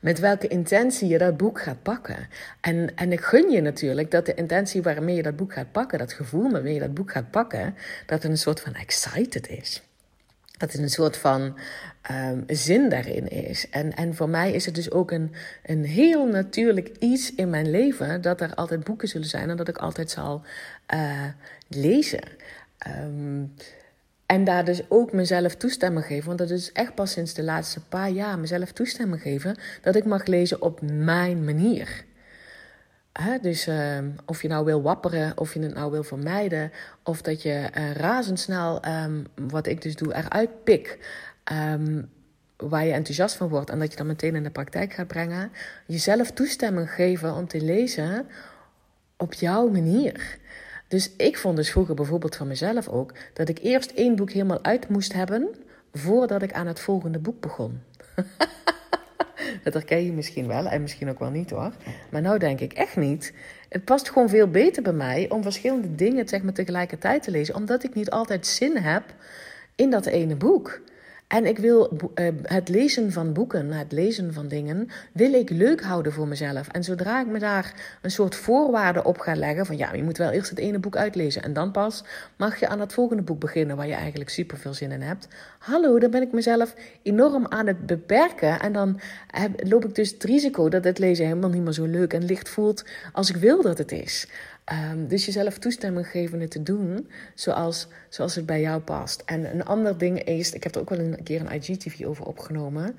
met 0.00 0.18
welke 0.18 0.48
intentie 0.48 1.08
je 1.08 1.18
dat 1.18 1.36
boek 1.36 1.60
gaat 1.60 1.82
pakken. 1.82 2.28
En, 2.60 2.96
en 2.96 3.12
ik 3.12 3.20
gun 3.20 3.50
je 3.50 3.60
natuurlijk 3.60 4.10
dat 4.10 4.26
de 4.26 4.34
intentie 4.34 4.82
waarmee 4.82 5.16
je 5.16 5.22
dat 5.22 5.36
boek 5.36 5.52
gaat 5.52 5.72
pakken, 5.72 5.98
dat 5.98 6.12
gevoel 6.12 6.50
waarmee 6.50 6.74
je 6.74 6.80
dat 6.80 6.94
boek 6.94 7.12
gaat 7.12 7.30
pakken, 7.30 7.74
dat 8.06 8.24
er 8.24 8.30
een 8.30 8.38
soort 8.38 8.60
van 8.60 8.74
excited 8.74 9.48
is. 9.48 9.82
Dat 10.58 10.72
er 10.72 10.80
een 10.80 10.90
soort 10.90 11.16
van 11.16 11.58
um, 12.10 12.44
zin 12.46 12.88
daarin 12.88 13.28
is. 13.28 13.68
En, 13.70 13.94
en 13.94 14.14
voor 14.14 14.28
mij 14.28 14.52
is 14.52 14.66
het 14.66 14.74
dus 14.74 14.90
ook 14.90 15.10
een, 15.10 15.32
een 15.62 15.84
heel 15.84 16.26
natuurlijk 16.26 16.90
iets 16.98 17.34
in 17.34 17.50
mijn 17.50 17.70
leven 17.70 18.20
dat 18.20 18.40
er 18.40 18.54
altijd 18.54 18.84
boeken 18.84 19.08
zullen 19.08 19.28
zijn 19.28 19.50
en 19.50 19.56
dat 19.56 19.68
ik 19.68 19.78
altijd 19.78 20.10
zal 20.10 20.42
uh, 20.94 21.24
lezen. 21.68 22.22
Um, 23.04 23.54
en 24.32 24.44
daar 24.44 24.64
dus 24.64 24.82
ook 24.88 25.12
mezelf 25.12 25.54
toestemming 25.54 26.04
geven. 26.04 26.26
Want 26.26 26.38
dat 26.38 26.50
is 26.50 26.72
echt 26.72 26.94
pas 26.94 27.12
sinds 27.12 27.34
de 27.34 27.42
laatste 27.42 27.80
paar 27.80 28.10
jaar 28.10 28.38
mezelf 28.38 28.72
toestemming 28.72 29.22
geven. 29.22 29.56
Dat 29.82 29.94
ik 29.94 30.04
mag 30.04 30.26
lezen 30.26 30.62
op 30.62 30.80
mijn 30.82 31.44
manier. 31.44 32.04
dus 33.42 33.68
uh, 33.68 33.98
of 34.26 34.42
je 34.42 34.48
nou 34.48 34.64
wil 34.64 34.82
wapperen, 34.82 35.38
of 35.38 35.54
je 35.54 35.60
het 35.60 35.74
nou 35.74 35.90
wil 35.90 36.02
vermijden. 36.02 36.72
Of 37.02 37.22
dat 37.22 37.42
je 37.42 37.68
uh, 37.76 37.92
razendsnel, 37.92 38.86
um, 38.86 39.26
wat 39.34 39.66
ik 39.66 39.82
dus 39.82 39.96
doe, 39.96 40.14
eruit 40.14 40.64
pik. 40.64 40.98
Um, 41.52 42.10
waar 42.56 42.84
je 42.84 42.92
enthousiast 42.92 43.36
van 43.36 43.48
wordt. 43.48 43.70
En 43.70 43.78
dat 43.78 43.90
je 43.90 43.96
dan 43.96 44.06
meteen 44.06 44.34
in 44.34 44.42
de 44.42 44.50
praktijk 44.50 44.92
gaat 44.92 45.06
brengen. 45.06 45.52
Jezelf 45.86 46.30
toestemming 46.30 46.90
geven 46.90 47.34
om 47.34 47.46
te 47.46 47.60
lezen 47.60 48.26
op 49.16 49.32
jouw 49.32 49.68
manier. 49.68 50.40
Dus 50.92 51.10
ik 51.16 51.38
vond 51.38 51.56
dus 51.56 51.70
vroeger 51.70 51.94
bijvoorbeeld 51.94 52.36
van 52.36 52.46
mezelf 52.46 52.88
ook 52.88 53.12
dat 53.32 53.48
ik 53.48 53.58
eerst 53.58 53.90
één 53.90 54.16
boek 54.16 54.30
helemaal 54.30 54.64
uit 54.64 54.88
moest 54.88 55.12
hebben 55.12 55.48
voordat 55.92 56.42
ik 56.42 56.52
aan 56.52 56.66
het 56.66 56.80
volgende 56.80 57.18
boek 57.18 57.40
begon. 57.40 57.80
dat 59.64 59.72
herken 59.72 60.04
je 60.04 60.12
misschien 60.12 60.46
wel 60.46 60.66
en 60.66 60.82
misschien 60.82 61.08
ook 61.08 61.18
wel 61.18 61.30
niet 61.30 61.50
hoor. 61.50 61.72
Maar 62.10 62.20
nou 62.20 62.38
denk 62.38 62.60
ik 62.60 62.72
echt 62.72 62.96
niet. 62.96 63.32
Het 63.68 63.84
past 63.84 64.08
gewoon 64.10 64.28
veel 64.28 64.48
beter 64.48 64.82
bij 64.82 64.92
mij 64.92 65.30
om 65.30 65.42
verschillende 65.42 65.94
dingen 65.94 66.28
zeg 66.28 66.42
maar, 66.42 66.52
tegelijkertijd 66.52 67.22
te 67.22 67.30
lezen, 67.30 67.54
omdat 67.54 67.84
ik 67.84 67.94
niet 67.94 68.10
altijd 68.10 68.46
zin 68.46 68.76
heb 68.76 69.04
in 69.74 69.90
dat 69.90 70.06
ene 70.06 70.36
boek. 70.36 70.80
En 71.32 71.46
ik 71.46 71.58
wil 71.58 71.90
uh, 72.14 72.28
het 72.42 72.68
lezen 72.68 73.12
van 73.12 73.32
boeken, 73.32 73.70
het 73.70 73.92
lezen 73.92 74.32
van 74.32 74.48
dingen, 74.48 74.88
wil 75.12 75.32
ik 75.32 75.50
leuk 75.50 75.82
houden 75.82 76.12
voor 76.12 76.28
mezelf. 76.28 76.68
En 76.68 76.84
zodra 76.84 77.20
ik 77.20 77.26
me 77.26 77.38
daar 77.38 77.98
een 78.02 78.10
soort 78.10 78.34
voorwaarde 78.34 79.04
op 79.04 79.18
ga 79.18 79.34
leggen 79.34 79.66
van 79.66 79.76
ja, 79.76 79.92
je 79.92 80.02
moet 80.02 80.18
wel 80.18 80.30
eerst 80.30 80.50
het 80.50 80.58
ene 80.58 80.78
boek 80.78 80.96
uitlezen 80.96 81.42
en 81.42 81.52
dan 81.52 81.70
pas 81.70 82.04
mag 82.36 82.60
je 82.60 82.68
aan 82.68 82.80
het 82.80 82.92
volgende 82.92 83.22
boek 83.22 83.40
beginnen 83.40 83.76
waar 83.76 83.86
je 83.86 83.94
eigenlijk 83.94 84.30
super 84.30 84.58
veel 84.58 84.74
zin 84.74 84.92
in 84.92 85.02
hebt. 85.02 85.28
Hallo, 85.58 85.98
dan 85.98 86.10
ben 86.10 86.22
ik 86.22 86.32
mezelf 86.32 86.74
enorm 87.02 87.46
aan 87.48 87.66
het 87.66 87.86
beperken 87.86 88.60
en 88.60 88.72
dan 88.72 89.00
loop 89.56 89.84
ik 89.84 89.94
dus 89.94 90.10
het 90.10 90.24
risico 90.24 90.68
dat 90.68 90.84
het 90.84 90.98
lezen 90.98 91.26
helemaal 91.26 91.50
niet 91.50 91.62
meer 91.62 91.72
zo 91.72 91.84
leuk 91.84 92.12
en 92.12 92.24
licht 92.24 92.48
voelt 92.48 92.84
als 93.12 93.30
ik 93.30 93.36
wil 93.36 93.62
dat 93.62 93.78
het 93.78 93.92
is. 93.92 94.28
Um, 94.72 95.08
dus 95.08 95.24
jezelf 95.24 95.58
toestemming 95.58 96.06
geven 96.06 96.40
het 96.40 96.50
te 96.50 96.62
doen 96.62 97.08
zoals, 97.34 97.88
zoals 98.08 98.34
het 98.34 98.46
bij 98.46 98.60
jou 98.60 98.80
past. 98.80 99.22
En 99.26 99.54
een 99.54 99.64
ander 99.64 99.98
ding 99.98 100.22
is, 100.22 100.52
ik 100.52 100.62
heb 100.62 100.74
er 100.74 100.80
ook 100.80 100.90
wel 100.90 100.98
een 100.98 101.22
keer 101.22 101.40
een 101.40 101.52
IGTV 101.52 102.04
over 102.04 102.24
opgenomen. 102.24 102.96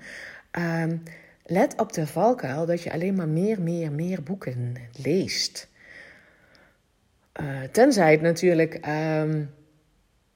Um, 0.51 1.03
let 1.45 1.79
op 1.79 1.93
de 1.93 2.07
valkuil 2.07 2.65
dat 2.65 2.81
je 2.81 2.91
alleen 2.91 3.15
maar 3.15 3.27
meer, 3.27 3.61
meer, 3.61 3.91
meer 3.91 4.23
boeken 4.23 4.75
leest. 5.03 5.67
Uh, 7.41 7.61
tenzij 7.71 8.11
het 8.11 8.21
natuurlijk. 8.21 8.73
Um, 8.73 9.49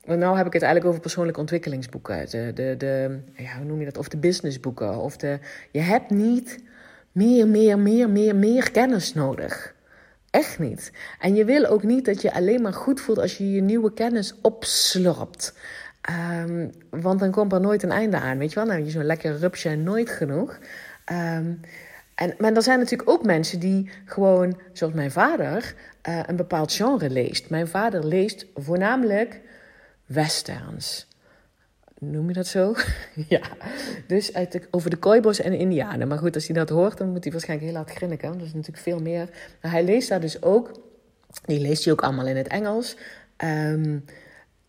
nou 0.06 0.38
heb 0.38 0.46
ik 0.46 0.54
het 0.54 0.62
eigenlijk 0.62 0.86
over 0.86 1.02
persoonlijke 1.02 1.40
ontwikkelingsboeken. 1.40 2.30
De, 2.30 2.52
de, 2.54 2.76
de, 2.78 3.20
ja, 3.36 3.58
hoe 3.58 3.66
noem 3.66 3.80
je 3.80 3.86
dat? 3.86 3.98
Of 3.98 4.08
de 4.08 4.18
businessboeken. 4.18 4.98
Of 4.98 5.18
de, 5.18 5.40
je 5.72 5.80
hebt 5.80 6.10
niet 6.10 6.64
meer, 7.12 7.48
meer, 7.48 7.80
meer, 7.80 8.10
meer, 8.10 8.36
meer 8.36 8.72
kennis 8.72 9.14
nodig. 9.14 9.76
Echt 10.38 10.60
niet. 10.60 10.92
En 11.20 11.36
je 11.36 11.46
wil 11.46 11.66
ook 11.66 11.84
niet 11.84 12.06
dat 12.06 12.22
je 12.22 12.34
alleen 12.34 12.62
maar 12.62 12.74
goed 12.74 13.02
voelt 13.02 13.18
als 13.18 13.38
je 13.38 13.52
je 13.52 13.62
nieuwe 13.62 13.94
kennis 13.94 14.34
opslorpt. 14.42 15.54
Um, 16.44 16.72
want 16.90 17.20
dan 17.20 17.32
komt 17.32 17.54
er 17.54 17.62
nooit 17.62 17.84
een 17.84 17.92
einde 17.92 18.20
aan. 18.20 18.38
Weet 18.38 18.54
je 18.54 18.60
wel, 18.60 18.76
heb 18.76 18.86
je 18.86 18.92
zo'n 18.92 19.06
lekker 19.06 19.38
rupsje 19.38 19.76
nooit 19.76 20.10
genoeg. 20.10 20.60
Um, 21.12 21.60
en, 22.16 22.36
maar 22.38 22.54
er 22.54 22.62
zijn 22.62 22.80
natuurlijk 22.80 23.10
ook 23.10 23.26
mensen 23.26 23.60
die 23.60 23.90
gewoon, 24.06 24.60
zoals 24.74 24.94
mijn 24.94 25.12
vader, 25.12 25.74
uh, 26.10 26.20
een 26.26 26.36
bepaald 26.36 26.74
genre 26.74 27.10
leest. 27.10 27.50
Mijn 27.50 27.68
vader 27.68 28.06
leest 28.06 28.46
voornamelijk 28.56 29.42
westerns 30.06 31.08
noem 32.00 32.28
je 32.28 32.34
dat 32.34 32.48
zo? 32.48 32.76
ja, 33.30 33.42
dus 34.08 34.34
uit 34.34 34.52
de, 34.52 34.62
over 34.72 34.90
de 34.90 34.98
kooibos 34.98 35.40
en 35.40 35.52
de 35.52 35.58
indianen. 35.58 36.08
Maar 36.08 36.18
goed, 36.18 36.36
als 36.36 36.48
hij 36.48 36.56
dat 36.56 36.70
hoort, 36.70 36.98
dan 36.98 37.10
moet 37.10 37.24
hij 37.24 37.32
waarschijnlijk 37.32 37.70
heel 37.70 37.80
hard 37.80 37.92
grinniken. 37.92 38.32
Dat 38.32 38.48
is 38.48 38.54
natuurlijk 38.54 38.84
veel 38.84 39.00
meer. 39.00 39.30
Maar 39.62 39.72
hij 39.72 39.84
leest 39.84 40.10
daar 40.10 40.22
dus 40.22 40.42
ook, 40.42 40.72
die 41.46 41.60
leest 41.60 41.84
hij 41.84 41.94
ook 41.94 42.02
allemaal 42.02 42.28
in 42.28 42.38
het 42.38 42.48
Engels. 42.48 42.98
Um, 43.44 44.04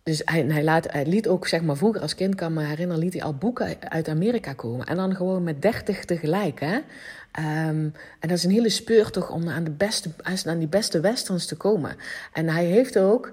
dus 0.03 0.23
hij, 0.25 0.41
hij, 0.43 0.65
laat, 0.65 0.93
hij 0.93 1.07
liet 1.07 1.29
ook, 1.29 1.47
zeg 1.47 1.63
maar, 1.63 1.77
vroeger 1.77 2.01
als 2.01 2.15
kind 2.15 2.35
kan 2.35 2.53
me 2.53 2.65
herinneren, 2.65 3.03
liet 3.03 3.13
hij 3.13 3.23
al 3.23 3.35
boeken 3.35 3.77
uit 3.91 4.09
Amerika 4.09 4.53
komen. 4.53 4.87
En 4.87 4.97
dan 4.97 5.17
gewoon 5.17 5.43
met 5.43 5.63
dertig 5.63 6.05
tegelijk, 6.05 6.61
hè. 6.61 6.75
Um, 7.39 7.93
en 8.21 8.29
dat 8.29 8.31
is 8.31 8.45
een 8.45 8.51
hele 8.51 8.69
speurtocht 8.69 9.31
om 9.31 9.49
aan, 9.49 9.65
de 9.65 9.71
beste, 9.71 10.11
aan 10.45 10.59
die 10.59 10.69
beste 10.69 11.01
westerns 11.01 11.47
te 11.47 11.57
komen. 11.57 11.97
En 12.33 12.49
hij 12.49 12.65
heeft 12.65 12.99
ook 12.99 13.33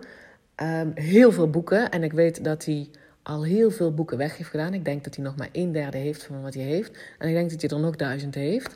um, 0.61 0.91
heel 0.95 1.31
veel 1.31 1.49
boeken. 1.49 1.89
En 1.91 2.03
ik 2.03 2.13
weet 2.13 2.43
dat 2.43 2.65
hij 2.65 2.89
al 3.25 3.43
heel 3.43 3.71
veel 3.71 3.93
boeken 3.93 4.17
weg 4.17 4.37
heeft 4.37 4.49
gedaan. 4.49 4.73
Ik 4.73 4.85
denk 4.85 5.03
dat 5.03 5.15
hij 5.15 5.23
nog 5.23 5.35
maar 5.35 5.49
een 5.51 5.71
derde 5.71 5.97
heeft 5.97 6.23
van 6.23 6.41
wat 6.41 6.53
hij 6.53 6.63
heeft. 6.63 6.97
En 7.17 7.27
ik 7.27 7.33
denk 7.33 7.49
dat 7.49 7.61
hij 7.61 7.69
er 7.69 7.79
nog 7.79 7.95
duizend 7.95 8.35
heeft. 8.35 8.75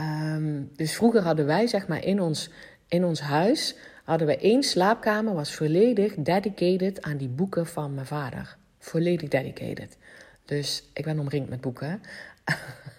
Um, 0.00 0.70
dus 0.76 0.94
vroeger 0.94 1.20
hadden 1.20 1.46
wij, 1.46 1.66
zeg 1.66 1.86
maar, 1.86 2.04
in 2.04 2.20
ons, 2.20 2.50
in 2.88 3.04
ons 3.04 3.20
huis... 3.20 3.74
hadden 4.04 4.26
we 4.26 4.36
één 4.36 4.62
slaapkamer, 4.62 5.34
was 5.34 5.54
volledig 5.54 6.14
dedicated 6.14 7.02
aan 7.02 7.16
die 7.16 7.28
boeken 7.28 7.66
van 7.66 7.94
mijn 7.94 8.06
vader. 8.06 8.56
Volledig 8.78 9.28
dedicated. 9.28 9.96
Dus 10.44 10.88
ik 10.92 11.04
ben 11.04 11.18
omringd 11.18 11.48
met 11.48 11.60
boeken. 11.60 12.02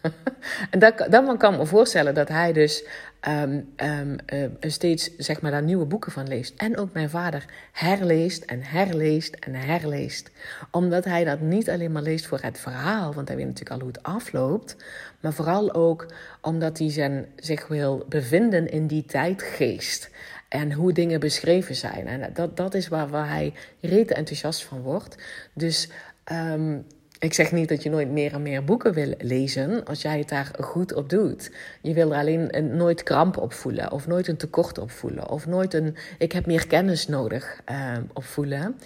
en 0.71 0.79
dat, 0.79 1.07
dan 1.09 1.37
kan 1.37 1.53
ik 1.53 1.59
me 1.59 1.65
voorstellen 1.65 2.13
dat 2.13 2.27
hij 2.27 2.53
dus 2.53 2.83
um, 3.27 4.15
steeds 4.59 5.15
zeg 5.17 5.41
maar, 5.41 5.51
daar 5.51 5.63
nieuwe 5.63 5.85
boeken 5.85 6.11
van 6.11 6.27
leest. 6.27 6.53
En 6.57 6.77
ook 6.77 6.93
mijn 6.93 7.09
vader 7.09 7.45
herleest 7.71 8.43
en 8.43 8.63
herleest 8.63 9.35
en 9.35 9.55
herleest. 9.55 10.31
Omdat 10.71 11.05
hij 11.05 11.23
dat 11.23 11.39
niet 11.39 11.69
alleen 11.69 11.91
maar 11.91 12.01
leest 12.01 12.25
voor 12.25 12.39
het 12.41 12.59
verhaal, 12.59 13.13
want 13.13 13.27
hij 13.27 13.37
weet 13.37 13.45
natuurlijk 13.45 13.75
al 13.75 13.79
hoe 13.79 13.91
het 13.95 14.03
afloopt. 14.03 14.75
Maar 15.19 15.33
vooral 15.33 15.73
ook 15.73 16.05
omdat 16.41 16.77
hij 16.77 16.91
zijn, 16.91 17.25
zich 17.35 17.67
wil 17.67 18.05
bevinden 18.09 18.71
in 18.71 18.87
die 18.87 19.05
tijdgeest. 19.05 20.09
En 20.49 20.71
hoe 20.71 20.93
dingen 20.93 21.19
beschreven 21.19 21.75
zijn. 21.75 22.07
En 22.07 22.33
dat, 22.33 22.57
dat 22.57 22.73
is 22.73 22.87
waar, 22.87 23.07
waar 23.07 23.29
hij 23.29 23.53
rete 23.81 24.13
enthousiast 24.13 24.63
van 24.63 24.81
wordt. 24.81 25.17
Dus 25.53 25.89
um, 26.31 26.85
ik 27.19 27.33
zeg 27.33 27.51
niet 27.51 27.69
dat 27.69 27.83
je 27.83 27.89
nooit 27.89 28.09
meer 28.09 28.33
en 28.33 28.41
meer 28.41 28.63
boeken 28.63 28.93
wil 28.93 29.13
lezen 29.17 29.85
als 29.85 30.01
jij 30.01 30.17
het 30.17 30.29
daar 30.29 30.51
goed 30.59 30.93
op 30.93 31.09
doet. 31.09 31.51
Je 31.81 31.93
wil 31.93 32.11
er 32.11 32.19
alleen 32.19 32.57
een, 32.57 32.77
nooit 32.77 33.03
kramp 33.03 33.37
op 33.37 33.53
voelen, 33.53 33.91
of 33.91 34.07
nooit 34.07 34.27
een 34.27 34.37
tekort 34.37 34.77
op 34.77 34.91
voelen, 34.91 35.29
of 35.29 35.47
nooit 35.47 35.73
een 35.73 35.95
ik 36.17 36.31
heb 36.31 36.45
meer 36.45 36.67
kennis 36.67 37.07
nodig 37.07 37.61
uh, 37.71 37.97
op 38.13 38.23
voelen. 38.23 38.79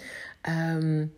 Um, 0.76 1.14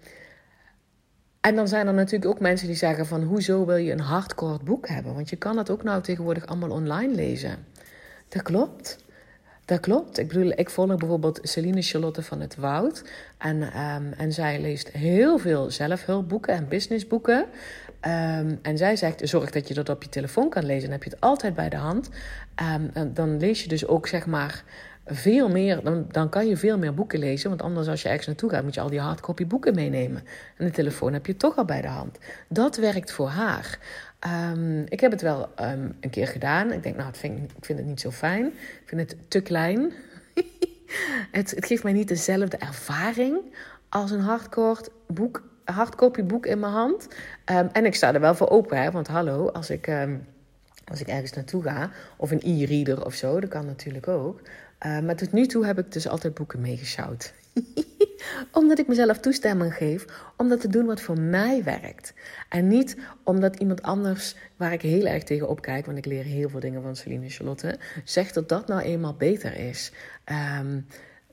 en 1.40 1.54
dan 1.54 1.68
zijn 1.68 1.86
er 1.86 1.94
natuurlijk 1.94 2.30
ook 2.30 2.40
mensen 2.40 2.66
die 2.66 2.76
zeggen 2.76 3.06
van 3.06 3.22
hoezo 3.22 3.66
wil 3.66 3.76
je 3.76 3.92
een 3.92 4.00
hardcore 4.00 4.64
boek 4.64 4.88
hebben? 4.88 5.14
Want 5.14 5.30
je 5.30 5.36
kan 5.36 5.56
het 5.56 5.70
ook 5.70 5.82
nou 5.82 6.02
tegenwoordig 6.02 6.46
allemaal 6.46 6.70
online 6.70 7.14
lezen. 7.14 7.66
Dat 8.28 8.42
klopt. 8.42 9.04
Dat 9.66 9.80
klopt. 9.80 10.18
Ik 10.18 10.28
bedoel, 10.28 10.52
ik 10.54 10.70
volg 10.70 10.96
bijvoorbeeld 10.96 11.40
Celine 11.42 11.82
Charlotte 11.82 12.22
van 12.22 12.40
het 12.40 12.56
Woud. 12.56 13.04
En, 13.38 13.62
um, 13.62 14.12
en 14.12 14.32
zij 14.32 14.60
leest 14.60 14.88
heel 14.88 15.38
veel 15.38 15.70
zelfhulpboeken 15.70 16.54
en 16.54 16.68
businessboeken. 16.68 17.38
Um, 17.38 18.58
en 18.62 18.78
zij 18.78 18.96
zegt, 18.96 19.28
zorg 19.28 19.50
dat 19.50 19.68
je 19.68 19.74
dat 19.74 19.88
op 19.88 20.02
je 20.02 20.08
telefoon 20.08 20.48
kan 20.48 20.64
lezen. 20.64 20.82
Dan 20.82 20.92
heb 20.92 21.02
je 21.02 21.10
het 21.10 21.20
altijd 21.20 21.54
bij 21.54 21.68
de 21.68 21.76
hand. 21.76 22.08
En 22.54 23.10
dan 23.14 23.38
lees 23.38 23.62
je 23.62 23.68
dus 23.68 23.86
ook, 23.86 24.06
zeg 24.06 24.26
maar, 24.26 24.64
veel 25.06 25.48
meer... 25.48 25.82
Dan, 25.82 26.06
dan 26.10 26.28
kan 26.28 26.46
je 26.46 26.56
veel 26.56 26.78
meer 26.78 26.94
boeken 26.94 27.18
lezen. 27.18 27.48
Want 27.48 27.62
anders 27.62 27.88
als 27.88 28.02
je 28.02 28.08
ergens 28.08 28.26
naartoe 28.26 28.50
gaat, 28.50 28.62
moet 28.62 28.74
je 28.74 28.80
al 28.80 28.90
die 28.90 29.00
hardcopy 29.00 29.46
boeken 29.46 29.74
meenemen. 29.74 30.22
En 30.56 30.64
de 30.64 30.72
telefoon 30.72 31.12
heb 31.12 31.26
je 31.26 31.36
toch 31.36 31.56
al 31.56 31.64
bij 31.64 31.80
de 31.80 31.88
hand. 31.88 32.18
Dat 32.48 32.76
werkt 32.76 33.12
voor 33.12 33.28
haar. 33.28 33.78
Um, 34.24 34.84
ik 34.88 35.00
heb 35.00 35.10
het 35.10 35.22
wel 35.22 35.48
um, 35.60 35.96
een 36.00 36.10
keer 36.10 36.26
gedaan. 36.26 36.72
Ik 36.72 36.82
denk, 36.82 36.96
nou, 36.96 37.08
het 37.08 37.18
vind, 37.18 37.50
ik 37.56 37.64
vind 37.64 37.78
het 37.78 37.88
niet 37.88 38.00
zo 38.00 38.10
fijn. 38.10 38.46
Ik 38.46 38.82
vind 38.84 39.00
het 39.00 39.16
te 39.28 39.40
klein. 39.40 39.92
het, 41.38 41.50
het, 41.50 41.66
geeft 41.66 41.82
mij 41.82 41.92
niet 41.92 42.08
dezelfde 42.08 42.56
ervaring 42.56 43.38
als 43.88 44.10
een 44.10 44.20
hardcore 44.20 44.84
boek, 45.06 45.42
boek 46.26 46.46
in 46.46 46.60
mijn 46.60 46.72
hand. 46.72 47.08
Um, 47.50 47.68
en 47.72 47.84
ik 47.84 47.94
sta 47.94 48.14
er 48.14 48.20
wel 48.20 48.34
voor 48.34 48.50
open, 48.50 48.82
hè, 48.82 48.90
want 48.90 49.06
hallo, 49.08 49.48
als 49.48 49.70
ik, 49.70 49.90
als 50.84 51.00
ik 51.00 51.06
ergens 51.06 51.32
naartoe 51.32 51.62
ga, 51.62 51.90
of 52.16 52.30
een 52.30 52.42
e-reader 52.44 53.04
of 53.04 53.14
zo, 53.14 53.40
dat 53.40 53.50
kan 53.50 53.66
natuurlijk 53.66 54.08
ook. 54.08 54.40
Maar 54.78 55.16
tot 55.16 55.32
nu 55.32 55.46
toe 55.46 55.66
heb 55.66 55.78
ik 55.78 55.92
dus 55.92 56.08
altijd 56.08 56.34
boeken 56.34 56.60
meegesjouwd. 56.60 57.32
omdat 58.59 58.78
ik 58.78 58.88
mezelf 58.88 59.18
toestemming 59.18 59.74
geef 59.74 60.04
om 60.36 60.48
dat 60.48 60.61
te 60.61 60.68
doen 60.68 60.86
wat 60.86 61.00
voor 61.00 61.20
mij 61.20 61.64
werkt. 61.64 62.14
En 62.48 62.68
niet 62.68 62.96
omdat 63.24 63.57
iemand 63.57 63.82
anders, 63.82 64.36
waar 64.57 64.72
ik 64.72 64.82
heel 64.82 65.07
erg 65.07 65.22
tegen 65.22 65.48
opkijk, 65.48 65.86
want 65.86 65.98
ik 65.98 66.07
leer 66.07 66.24
heel 66.24 66.48
veel 66.48 66.61
dingen 66.61 66.82
van 66.82 66.96
Celine 66.96 67.28
Charlotte, 67.28 67.78
zegt 68.04 68.34
dat 68.34 68.48
dat 68.48 68.66
nou 68.66 68.80
eenmaal 68.80 69.14
beter 69.14 69.57
is. 69.57 69.92
Um, 70.61 70.86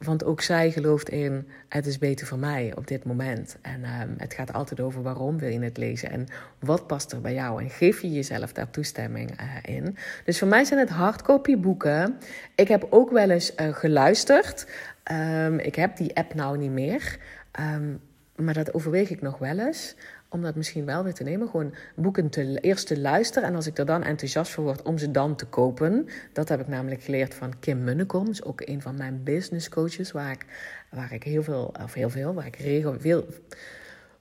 want 0.03 0.23
ook 0.23 0.41
zij 0.41 0.71
gelooft 0.71 1.09
in 1.09 1.47
het 1.67 1.85
is 1.85 1.97
beter 1.97 2.27
voor 2.27 2.37
mij 2.37 2.73
op 2.75 2.87
dit 2.87 3.03
moment. 3.03 3.57
En 3.61 3.83
um, 4.01 4.15
het 4.17 4.33
gaat 4.33 4.53
altijd 4.53 4.79
over 4.79 5.01
waarom 5.01 5.37
wil 5.37 5.49
je 5.49 5.59
het 5.59 5.77
lezen 5.77 6.09
en 6.09 6.27
wat 6.59 6.87
past 6.87 7.11
er 7.11 7.21
bij 7.21 7.33
jou. 7.33 7.63
En 7.63 7.69
geef 7.69 8.01
je 8.01 8.11
jezelf 8.11 8.53
daar 8.53 8.69
toestemming 8.69 9.31
uh, 9.41 9.75
in. 9.75 9.97
Dus 10.25 10.39
voor 10.39 10.47
mij 10.47 10.63
zijn 10.63 10.79
het 10.79 10.89
hardcopy 10.89 11.57
boeken. 11.57 12.17
Ik 12.55 12.67
heb 12.67 12.87
ook 12.89 13.11
wel 13.11 13.29
eens 13.29 13.53
uh, 13.55 13.73
geluisterd. 13.73 14.67
Um, 15.11 15.59
ik 15.59 15.75
heb 15.75 15.97
die 15.97 16.15
app 16.15 16.33
nou 16.33 16.57
niet 16.57 16.71
meer. 16.71 17.17
Um, 17.59 17.99
maar 18.35 18.53
dat 18.53 18.73
overweeg 18.73 19.09
ik 19.09 19.21
nog 19.21 19.37
wel 19.37 19.59
eens 19.59 19.95
om 20.33 20.41
dat 20.41 20.55
misschien 20.55 20.85
wel 20.85 21.03
weer 21.03 21.13
te 21.13 21.23
nemen. 21.23 21.49
Gewoon 21.49 21.73
boeken 21.95 22.29
te, 22.29 22.59
eerst 22.59 22.87
te 22.87 22.99
luisteren. 22.99 23.49
En 23.49 23.55
als 23.55 23.67
ik 23.67 23.77
er 23.77 23.85
dan 23.85 24.03
enthousiast 24.03 24.51
voor 24.51 24.63
word, 24.63 24.81
om 24.81 24.97
ze 24.97 25.11
dan 25.11 25.35
te 25.35 25.45
kopen. 25.45 26.07
Dat 26.33 26.49
heb 26.49 26.59
ik 26.59 26.67
namelijk 26.67 27.03
geleerd 27.03 27.33
van 27.33 27.59
Kim 27.59 27.83
Munnekom. 27.83 28.29
is 28.29 28.43
ook 28.43 28.61
een 28.61 28.81
van 28.81 28.97
mijn 28.97 29.21
business 29.23 29.69
coaches. 29.69 30.11
Waar 30.11 30.31
ik, 30.31 30.45
waar 30.89 31.13
ik 31.13 31.23
heel 31.23 31.43
veel, 31.43 31.73
of 31.83 31.93
heel 31.93 32.09
veel, 32.09 32.33
waar 32.33 32.45
ik 32.45 32.55
regel, 32.55 32.95
veel, 32.99 33.25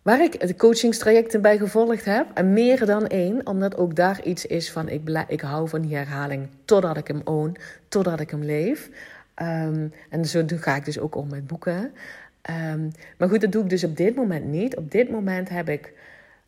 waar 0.03 0.23
ik 0.23 0.47
de 0.47 0.57
coachingstrajecten 0.57 1.43
bij 1.43 1.59
gevolgd 1.59 2.05
heb. 2.05 2.27
En 2.35 2.53
meer 2.53 2.87
dan 2.87 3.07
één, 3.07 3.47
omdat 3.47 3.77
ook 3.77 3.97
daar 3.97 4.23
iets 4.25 4.47
is 4.47 4.71
van 4.73 4.89
ik, 4.89 5.25
ik 5.29 5.41
hou 5.41 5.69
van 5.69 5.81
die 5.81 5.97
herhaling 5.97 6.49
totdat 6.65 6.97
ik 6.97 7.07
hem 7.07 7.21
own, 7.25 7.57
totdat 7.89 8.21
ik 8.21 8.31
hem 8.31 8.43
leef. 8.43 8.91
Um, 9.43 9.93
en 10.09 10.25
zo 10.25 10.45
ga 10.47 10.77
ik 10.77 10.85
dus 10.85 10.99
ook 10.99 11.15
om 11.15 11.29
met 11.29 11.47
boeken. 11.47 11.93
Um, 12.51 12.91
maar 13.19 13.29
goed, 13.29 13.41
dat 13.41 13.53
doe 13.53 13.63
ik 13.63 13.71
dus 13.71 13.85
op 13.85 13.97
dit 13.97 14.15
moment 14.15 14.45
niet. 14.45 14.77
Op 14.77 14.91
dit 14.91 15.11
moment 15.11 15.49
heb 15.49 15.69
ik 15.69 15.93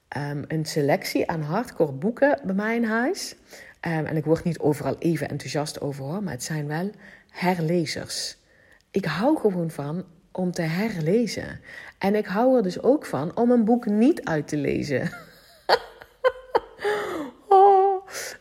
ehm, 0.08 0.42
een 0.48 0.64
selectie 0.64 1.30
aan 1.30 1.42
hardcore 1.42 1.92
boeken 1.92 2.40
bij 2.44 2.54
mij 2.54 2.76
in 2.76 2.84
huis. 2.84 3.36
Ehm, 3.80 4.04
en 4.04 4.16
ik 4.16 4.24
word 4.24 4.44
niet 4.44 4.58
overal 4.58 4.96
even 4.98 5.28
enthousiast 5.28 5.80
over 5.80 6.04
hoor, 6.04 6.22
maar 6.22 6.32
het 6.32 6.42
zijn 6.42 6.66
wel 6.66 6.90
herlezers. 7.30 8.36
Ik 8.90 9.04
hou 9.04 9.38
gewoon 9.38 9.70
van 9.70 10.04
om 10.32 10.52
te 10.52 10.62
herlezen. 10.62 11.60
En 11.98 12.14
ik 12.14 12.26
hou 12.26 12.56
er 12.56 12.62
dus 12.62 12.82
ook 12.82 13.06
van 13.06 13.36
om 13.36 13.50
een 13.50 13.64
boek 13.64 13.86
niet 13.86 14.24
uit 14.24 14.48
te 14.48 14.56
lezen. 14.56 15.10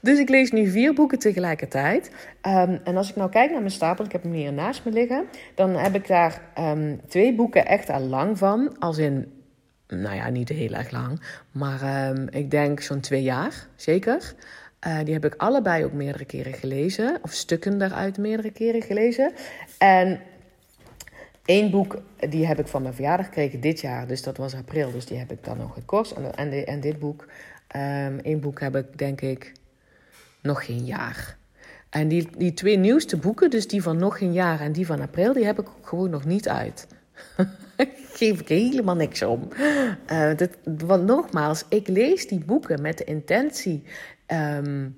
Dus 0.01 0.19
ik 0.19 0.29
lees 0.29 0.51
nu 0.51 0.67
vier 0.69 0.93
boeken 0.93 1.19
tegelijkertijd. 1.19 2.11
Um, 2.41 2.79
en 2.83 2.97
als 2.97 3.09
ik 3.09 3.15
nou 3.15 3.29
kijk 3.29 3.51
naar 3.51 3.59
mijn 3.59 3.71
stapel, 3.71 4.05
ik 4.05 4.11
heb 4.11 4.23
hem 4.23 4.31
hier 4.31 4.53
naast 4.53 4.85
me 4.85 4.91
liggen, 4.91 5.25
dan 5.55 5.75
heb 5.75 5.95
ik 5.95 6.07
daar 6.07 6.41
um, 6.59 7.01
twee 7.07 7.35
boeken 7.35 7.65
echt 7.65 7.89
al 7.89 8.01
lang 8.01 8.37
van. 8.37 8.79
Als 8.79 8.97
in, 8.97 9.31
nou 9.87 10.15
ja, 10.15 10.29
niet 10.29 10.49
heel 10.49 10.73
erg 10.73 10.91
lang, 10.91 11.21
maar 11.51 12.09
um, 12.09 12.27
ik 12.29 12.51
denk 12.51 12.79
zo'n 12.79 12.99
twee 12.99 13.23
jaar, 13.23 13.67
zeker. 13.75 14.33
Uh, 14.87 14.97
die 15.03 15.13
heb 15.13 15.25
ik 15.25 15.35
allebei 15.37 15.85
ook 15.85 15.93
meerdere 15.93 16.25
keren 16.25 16.53
gelezen, 16.53 17.19
of 17.21 17.31
stukken 17.31 17.77
daaruit 17.77 18.17
meerdere 18.17 18.51
keren 18.51 18.81
gelezen. 18.81 19.33
En 19.77 20.19
Eén 21.45 21.71
boek, 21.71 22.01
die 22.29 22.45
heb 22.45 22.59
ik 22.59 22.67
van 22.67 22.81
mijn 22.81 22.93
verjaardag 22.93 23.25
gekregen 23.25 23.59
dit 23.59 23.81
jaar, 23.81 24.07
dus 24.07 24.23
dat 24.23 24.37
was 24.37 24.55
april, 24.55 24.91
dus 24.91 25.05
die 25.05 25.17
heb 25.17 25.31
ik 25.31 25.43
dan 25.43 25.57
nog 25.57 25.73
gekost. 25.73 26.11
En, 26.11 26.35
en, 26.35 26.65
en 26.65 26.79
dit 26.79 26.99
boek, 26.99 27.27
um, 27.75 28.19
één 28.19 28.39
boek 28.39 28.59
heb 28.59 28.75
ik 28.75 28.97
denk 28.97 29.21
ik 29.21 29.51
nog 30.43 30.65
geen 30.65 30.85
jaar. 30.85 31.37
En 31.89 32.07
die, 32.07 32.27
die 32.37 32.53
twee 32.53 32.77
nieuwste 32.77 33.17
boeken, 33.17 33.49
dus 33.49 33.67
die 33.67 33.81
van 33.81 33.97
nog 33.97 34.17
geen 34.17 34.33
jaar 34.33 34.59
en 34.59 34.71
die 34.71 34.85
van 34.85 35.01
april, 35.01 35.33
die 35.33 35.45
heb 35.45 35.59
ik 35.59 35.67
gewoon 35.81 36.09
nog 36.09 36.25
niet 36.25 36.49
uit. 36.49 36.87
Geef 38.13 38.39
ik 38.39 38.47
helemaal 38.47 38.95
niks 38.95 39.21
om. 39.21 39.47
Dit, 40.35 40.57
want 40.63 41.05
nogmaals, 41.05 41.65
ik 41.69 41.87
lees 41.87 42.27
die 42.27 42.45
boeken 42.45 42.81
met 42.81 42.97
de 42.97 43.03
intentie. 43.03 43.83
Um, 44.27 44.95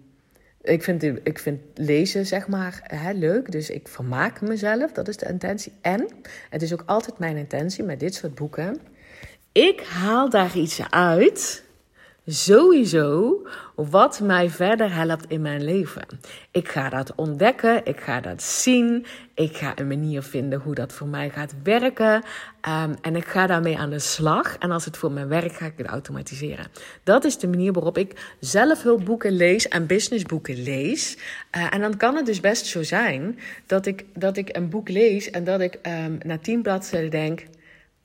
ik 0.61 0.83
vind, 0.83 1.03
ik 1.03 1.39
vind 1.39 1.61
lezen, 1.73 2.25
zeg 2.25 2.47
maar, 2.47 2.81
hè, 2.83 3.11
leuk. 3.11 3.51
Dus 3.51 3.69
ik 3.69 3.87
vermaak 3.87 4.41
mezelf. 4.41 4.91
Dat 4.91 5.07
is 5.07 5.17
de 5.17 5.27
intentie. 5.29 5.73
En 5.81 6.07
het 6.49 6.61
is 6.61 6.73
ook 6.73 6.83
altijd 6.85 7.19
mijn 7.19 7.37
intentie 7.37 7.83
met 7.83 7.99
dit 7.99 8.15
soort 8.15 8.35
boeken. 8.35 8.77
Ik 9.51 9.81
haal 9.81 10.29
daar 10.29 10.57
iets 10.57 10.81
uit 10.89 11.64
sowieso 12.25 13.41
wat 13.75 14.19
mij 14.19 14.49
verder 14.49 14.93
helpt 14.93 15.25
in 15.27 15.41
mijn 15.41 15.63
leven. 15.63 16.05
Ik 16.51 16.67
ga 16.67 16.89
dat 16.89 17.15
ontdekken, 17.15 17.85
ik 17.85 17.99
ga 17.99 18.21
dat 18.21 18.43
zien, 18.43 19.05
ik 19.33 19.57
ga 19.57 19.71
een 19.75 19.87
manier 19.87 20.21
vinden 20.21 20.59
hoe 20.59 20.75
dat 20.75 20.93
voor 20.93 21.07
mij 21.07 21.29
gaat 21.29 21.53
werken. 21.63 22.13
Um, 22.13 22.95
en 23.01 23.15
ik 23.15 23.25
ga 23.25 23.47
daarmee 23.47 23.77
aan 23.77 23.89
de 23.89 23.99
slag. 23.99 24.57
En 24.57 24.71
als 24.71 24.85
het 24.85 24.97
voor 24.97 25.11
mij 25.11 25.27
werkt, 25.27 25.55
ga 25.55 25.65
ik 25.65 25.73
het 25.77 25.87
automatiseren. 25.87 26.67
Dat 27.03 27.23
is 27.23 27.37
de 27.37 27.47
manier 27.47 27.73
waarop 27.73 27.97
ik 27.97 28.35
zelfhulpboeken 28.39 29.31
lees 29.31 29.67
en 29.67 29.85
businessboeken 29.85 30.63
lees. 30.63 31.17
Uh, 31.57 31.73
en 31.73 31.81
dan 31.81 31.97
kan 31.97 32.15
het 32.15 32.25
dus 32.25 32.39
best 32.39 32.65
zo 32.65 32.83
zijn 32.83 33.39
dat 33.65 33.85
ik, 33.85 34.05
dat 34.13 34.37
ik 34.37 34.55
een 34.55 34.69
boek 34.69 34.89
lees 34.89 35.29
en 35.29 35.43
dat 35.43 35.61
ik 35.61 35.79
um, 36.05 36.17
na 36.23 36.37
tien 36.37 36.61
bladzijden 36.61 37.11
denk: 37.11 37.39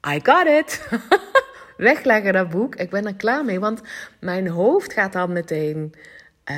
I 0.08 0.20
got 0.22 0.46
it. 0.46 0.88
wegleggen, 1.80 2.32
dat 2.32 2.50
boek. 2.50 2.74
Ik 2.74 2.90
ben 2.90 3.06
er 3.06 3.14
klaar 3.14 3.44
mee, 3.44 3.60
want 3.60 3.80
mijn 4.20 4.48
hoofd 4.48 4.92
gaat 4.92 5.12
dan 5.12 5.32
meteen 5.32 5.94
uh, 6.50 6.56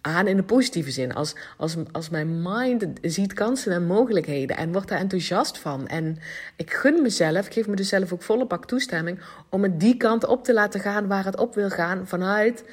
aan 0.00 0.26
in 0.26 0.36
de 0.36 0.42
positieve 0.42 0.90
zin. 0.90 1.14
Als, 1.14 1.34
als, 1.56 1.76
als 1.92 2.08
mijn 2.08 2.42
mind 2.42 2.86
ziet 3.02 3.32
kansen 3.32 3.72
en 3.72 3.86
mogelijkheden 3.86 4.56
en 4.56 4.72
wordt 4.72 4.88
daar 4.88 4.98
enthousiast 4.98 5.58
van. 5.58 5.86
En 5.86 6.18
ik 6.56 6.72
gun 6.72 7.02
mezelf, 7.02 7.46
ik 7.46 7.52
geef 7.52 7.66
me 7.66 7.76
dus 7.76 7.88
zelf 7.88 8.12
ook 8.12 8.22
volle 8.22 8.46
bak 8.46 8.66
toestemming 8.66 9.20
om 9.48 9.62
het 9.62 9.80
die 9.80 9.96
kant 9.96 10.26
op 10.26 10.44
te 10.44 10.52
laten 10.52 10.80
gaan 10.80 11.06
waar 11.06 11.24
het 11.24 11.38
op 11.38 11.54
wil 11.54 11.70
gaan. 11.70 12.06
Vanuit 12.06 12.64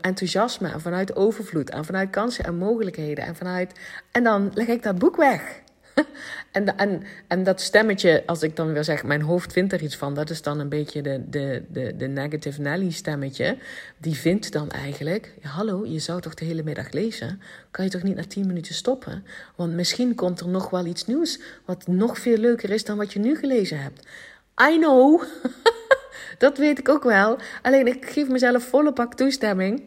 enthousiasme 0.00 0.68
en 0.68 0.80
vanuit 0.80 1.16
overvloed 1.16 1.70
en 1.70 1.84
vanuit 1.84 2.10
kansen 2.10 2.44
en 2.44 2.56
mogelijkheden. 2.56 3.24
En, 3.24 3.36
vanuit, 3.36 3.72
en 4.10 4.22
dan 4.22 4.50
leg 4.54 4.66
ik 4.66 4.82
dat 4.82 4.98
boek 4.98 5.16
weg. 5.16 5.60
en, 6.52 6.76
en, 6.76 7.02
en 7.26 7.42
dat 7.44 7.60
stemmetje, 7.60 8.22
als 8.26 8.42
ik 8.42 8.56
dan 8.56 8.72
weer 8.72 8.84
zeg, 8.84 9.04
mijn 9.04 9.22
hoofd 9.22 9.52
vindt 9.52 9.72
er 9.72 9.82
iets 9.82 9.96
van, 9.96 10.14
dat 10.14 10.30
is 10.30 10.42
dan 10.42 10.58
een 10.58 10.68
beetje 10.68 11.02
de, 11.02 11.22
de, 11.30 11.62
de, 11.68 11.96
de 11.96 12.06
negative 12.06 12.60
Nelly 12.60 12.90
stemmetje. 12.90 13.56
Die 13.98 14.14
vindt 14.14 14.52
dan 14.52 14.70
eigenlijk, 14.70 15.34
hallo, 15.42 15.86
je 15.86 15.98
zou 15.98 16.20
toch 16.20 16.34
de 16.34 16.44
hele 16.44 16.62
middag 16.62 16.90
lezen? 16.90 17.40
Kan 17.70 17.84
je 17.84 17.90
toch 17.90 18.02
niet 18.02 18.16
na 18.16 18.24
tien 18.24 18.46
minuten 18.46 18.74
stoppen? 18.74 19.24
Want 19.56 19.72
misschien 19.72 20.14
komt 20.14 20.40
er 20.40 20.48
nog 20.48 20.70
wel 20.70 20.86
iets 20.86 21.06
nieuws, 21.06 21.40
wat 21.64 21.86
nog 21.86 22.18
veel 22.18 22.36
leuker 22.36 22.70
is 22.70 22.84
dan 22.84 22.96
wat 22.96 23.12
je 23.12 23.18
nu 23.18 23.36
gelezen 23.36 23.82
hebt. 23.82 24.06
I 24.70 24.78
know, 24.78 25.22
dat 26.38 26.58
weet 26.58 26.78
ik 26.78 26.88
ook 26.88 27.02
wel. 27.02 27.38
Alleen 27.62 27.86
ik 27.86 28.06
geef 28.10 28.28
mezelf 28.28 28.64
volle 28.64 28.92
pak 28.92 29.14
toestemming 29.14 29.82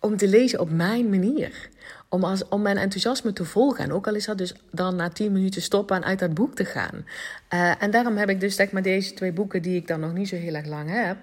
om 0.00 0.16
te 0.16 0.28
lezen 0.28 0.60
op 0.60 0.70
mijn 0.70 1.08
manier. 1.08 1.68
Om, 2.08 2.24
als, 2.24 2.48
om 2.48 2.62
mijn 2.62 2.76
enthousiasme 2.76 3.32
te 3.32 3.44
volgen. 3.44 3.84
En 3.84 3.92
ook 3.92 4.06
al 4.06 4.14
is 4.14 4.24
dat 4.24 4.38
dus 4.38 4.54
dan 4.70 4.96
na 4.96 5.08
tien 5.08 5.32
minuten 5.32 5.62
stoppen 5.62 5.96
en 5.96 6.04
uit 6.04 6.18
dat 6.18 6.34
boek 6.34 6.54
te 6.54 6.64
gaan. 6.64 7.06
Uh, 7.54 7.82
en 7.82 7.90
daarom 7.90 8.16
heb 8.16 8.28
ik 8.28 8.40
dus 8.40 8.56
zeg 8.56 8.70
maar 8.70 8.82
deze 8.82 9.14
twee 9.14 9.32
boeken 9.32 9.62
die 9.62 9.76
ik 9.76 9.86
dan 9.86 10.00
nog 10.00 10.12
niet 10.12 10.28
zo 10.28 10.36
heel 10.36 10.54
erg 10.54 10.66
lang 10.66 10.90
heb. 10.90 11.16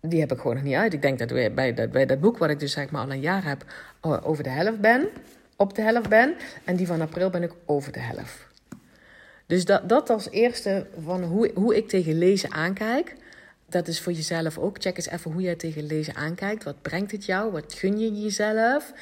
Die 0.00 0.20
heb 0.20 0.32
ik 0.32 0.38
gewoon 0.38 0.54
nog 0.54 0.64
niet 0.64 0.74
uit. 0.74 0.92
Ik 0.92 1.02
denk 1.02 1.18
dat 1.18 1.30
we 1.30 1.52
bij 1.54 1.74
dat, 1.74 1.90
bij 1.90 2.06
dat 2.06 2.20
boek 2.20 2.38
wat 2.38 2.50
ik 2.50 2.58
dus 2.58 2.72
zeg 2.72 2.90
maar 2.90 3.04
al 3.04 3.10
een 3.10 3.20
jaar 3.20 3.44
heb 3.44 3.64
over 4.00 4.42
de 4.42 4.50
helft 4.50 4.80
ben. 4.80 5.08
Op 5.56 5.74
de 5.74 5.82
helft 5.82 6.08
ben. 6.08 6.34
En 6.64 6.76
die 6.76 6.86
van 6.86 7.00
april 7.00 7.30
ben 7.30 7.42
ik 7.42 7.52
over 7.66 7.92
de 7.92 8.00
helft. 8.00 8.46
Dus 9.46 9.64
dat, 9.64 9.88
dat 9.88 10.10
als 10.10 10.30
eerste 10.30 10.86
van 11.04 11.22
hoe, 11.22 11.50
hoe 11.54 11.76
ik 11.76 11.88
tegen 11.88 12.18
lezen 12.18 12.52
aankijk 12.52 13.14
dat 13.72 13.88
is 13.88 14.00
voor 14.00 14.12
jezelf 14.12 14.58
ook. 14.58 14.76
Check 14.78 14.96
eens 14.96 15.08
even 15.08 15.32
hoe 15.32 15.42
jij 15.42 15.54
tegen 15.54 15.86
lezen 15.86 16.14
aankijkt. 16.14 16.64
Wat 16.64 16.82
brengt 16.82 17.12
het 17.12 17.24
jou? 17.24 17.52
Wat 17.52 17.72
gun 17.72 17.98
je 17.98 18.20
jezelf? 18.20 18.92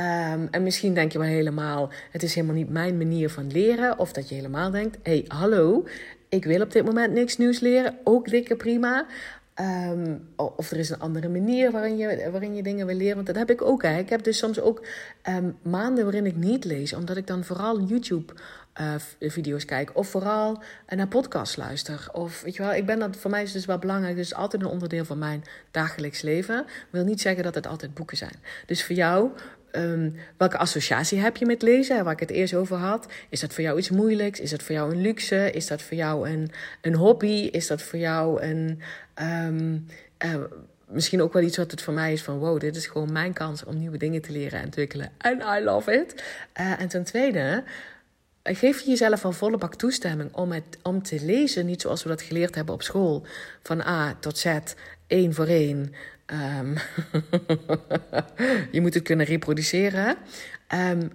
Um, 0.00 0.48
en 0.50 0.62
misschien 0.62 0.94
denk 0.94 1.12
je 1.12 1.18
wel 1.18 1.28
helemaal, 1.28 1.90
het 2.10 2.22
is 2.22 2.34
helemaal 2.34 2.56
niet 2.56 2.70
mijn 2.70 2.96
manier 2.96 3.30
van 3.30 3.50
leren. 3.50 3.98
Of 3.98 4.12
dat 4.12 4.28
je 4.28 4.34
helemaal 4.34 4.70
denkt, 4.70 4.96
hé, 5.02 5.12
hey, 5.12 5.24
hallo, 5.28 5.86
ik 6.28 6.44
wil 6.44 6.60
op 6.60 6.72
dit 6.72 6.84
moment 6.84 7.12
niks 7.12 7.36
nieuws 7.36 7.60
leren. 7.60 7.98
Ook 8.04 8.28
dikke 8.28 8.56
prima. 8.56 9.06
Um, 9.60 10.28
of 10.36 10.70
er 10.70 10.78
is 10.78 10.90
een 10.90 11.00
andere 11.00 11.28
manier 11.28 11.70
waarin 11.70 11.96
je, 11.96 12.28
waarin 12.30 12.54
je 12.54 12.62
dingen 12.62 12.86
wil 12.86 12.96
leren. 12.96 13.14
Want 13.14 13.26
dat 13.26 13.36
heb 13.36 13.50
ik 13.50 13.62
ook. 13.62 13.82
Hè. 13.82 13.98
Ik 13.98 14.08
heb 14.08 14.22
dus 14.22 14.38
soms 14.38 14.60
ook 14.60 14.86
um, 15.28 15.56
maanden 15.62 16.04
waarin 16.04 16.26
ik 16.26 16.36
niet 16.36 16.64
lees. 16.64 16.92
Omdat 16.92 17.16
ik 17.16 17.26
dan 17.26 17.44
vooral 17.44 17.80
YouTube 17.80 18.32
uh, 18.80 18.94
video's 19.20 19.64
kijk. 19.64 19.90
Of 19.96 20.08
vooral 20.08 20.62
naar 20.88 21.08
podcasts 21.08 21.56
luister. 21.56 22.08
Of 22.12 22.42
weet 22.42 22.56
je 22.56 22.62
wel, 22.62 22.74
ik 22.74 22.86
ben 22.86 22.98
dat, 22.98 23.16
voor 23.16 23.30
mij 23.30 23.42
is 23.42 23.52
dus 23.52 23.64
wel 23.64 23.78
belangrijk. 23.78 24.16
Dus 24.16 24.34
altijd 24.34 24.62
een 24.62 24.68
onderdeel 24.68 25.04
van 25.04 25.18
mijn 25.18 25.44
dagelijks 25.70 26.22
leven. 26.22 26.66
wil 26.90 27.04
niet 27.04 27.20
zeggen 27.20 27.44
dat 27.44 27.54
het 27.54 27.66
altijd 27.66 27.94
boeken 27.94 28.16
zijn. 28.16 28.34
Dus 28.66 28.84
voor 28.84 28.96
jou, 28.96 29.30
um, 29.72 30.16
welke 30.36 30.58
associatie 30.58 31.18
heb 31.18 31.36
je 31.36 31.46
met 31.46 31.62
lezen? 31.62 32.04
Waar 32.04 32.12
ik 32.12 32.20
het 32.20 32.30
eerst 32.30 32.54
over 32.54 32.76
had. 32.76 33.06
Is 33.28 33.40
dat 33.40 33.54
voor 33.54 33.64
jou 33.64 33.78
iets 33.78 33.90
moeilijks? 33.90 34.40
Is 34.40 34.50
dat 34.50 34.62
voor 34.62 34.74
jou 34.74 34.92
een 34.92 35.00
luxe? 35.00 35.50
Is 35.50 35.66
dat 35.66 35.82
voor 35.82 35.96
jou 35.96 36.28
een, 36.28 36.50
een 36.80 36.94
hobby? 36.94 37.48
Is 37.52 37.66
dat 37.66 37.82
voor 37.82 37.98
jou 37.98 38.42
een. 38.42 38.80
Uh, 40.24 40.34
misschien 40.88 41.22
ook 41.22 41.32
wel 41.32 41.42
iets 41.42 41.56
wat 41.56 41.70
het 41.70 41.82
voor 41.82 41.94
mij 41.94 42.12
is 42.12 42.22
van 42.22 42.38
wow, 42.38 42.60
dit 42.60 42.76
is 42.76 42.86
gewoon 42.86 43.12
mijn 43.12 43.32
kans 43.32 43.64
om 43.64 43.78
nieuwe 43.78 43.96
dingen 43.96 44.22
te 44.22 44.32
leren 44.32 44.58
en 44.58 44.64
ontwikkelen. 44.64 45.10
En 45.18 45.42
I 45.58 45.64
love 45.64 45.92
it. 45.92 46.24
En 46.52 46.88
ten 46.88 47.04
tweede, 47.04 47.64
geef 48.54 48.80
je 48.80 48.90
jezelf 48.90 49.24
al 49.24 49.32
volle 49.32 49.58
bak 49.58 49.74
toestemming 49.74 50.34
om, 50.34 50.52
het, 50.52 50.78
om 50.82 51.02
te 51.02 51.20
lezen, 51.24 51.66
niet 51.66 51.80
zoals 51.80 52.02
we 52.02 52.08
dat 52.08 52.22
geleerd 52.22 52.54
hebben 52.54 52.74
op 52.74 52.82
school, 52.82 53.26
van 53.62 53.80
A 53.80 54.16
tot 54.20 54.38
Z, 54.38 54.58
één 55.06 55.34
voor 55.34 55.46
één. 55.46 55.92
Um, 56.60 56.74
je 58.74 58.80
moet 58.80 58.94
het 58.94 59.02
kunnen 59.02 59.26
reproduceren. 59.26 60.16
Um, 60.74 61.10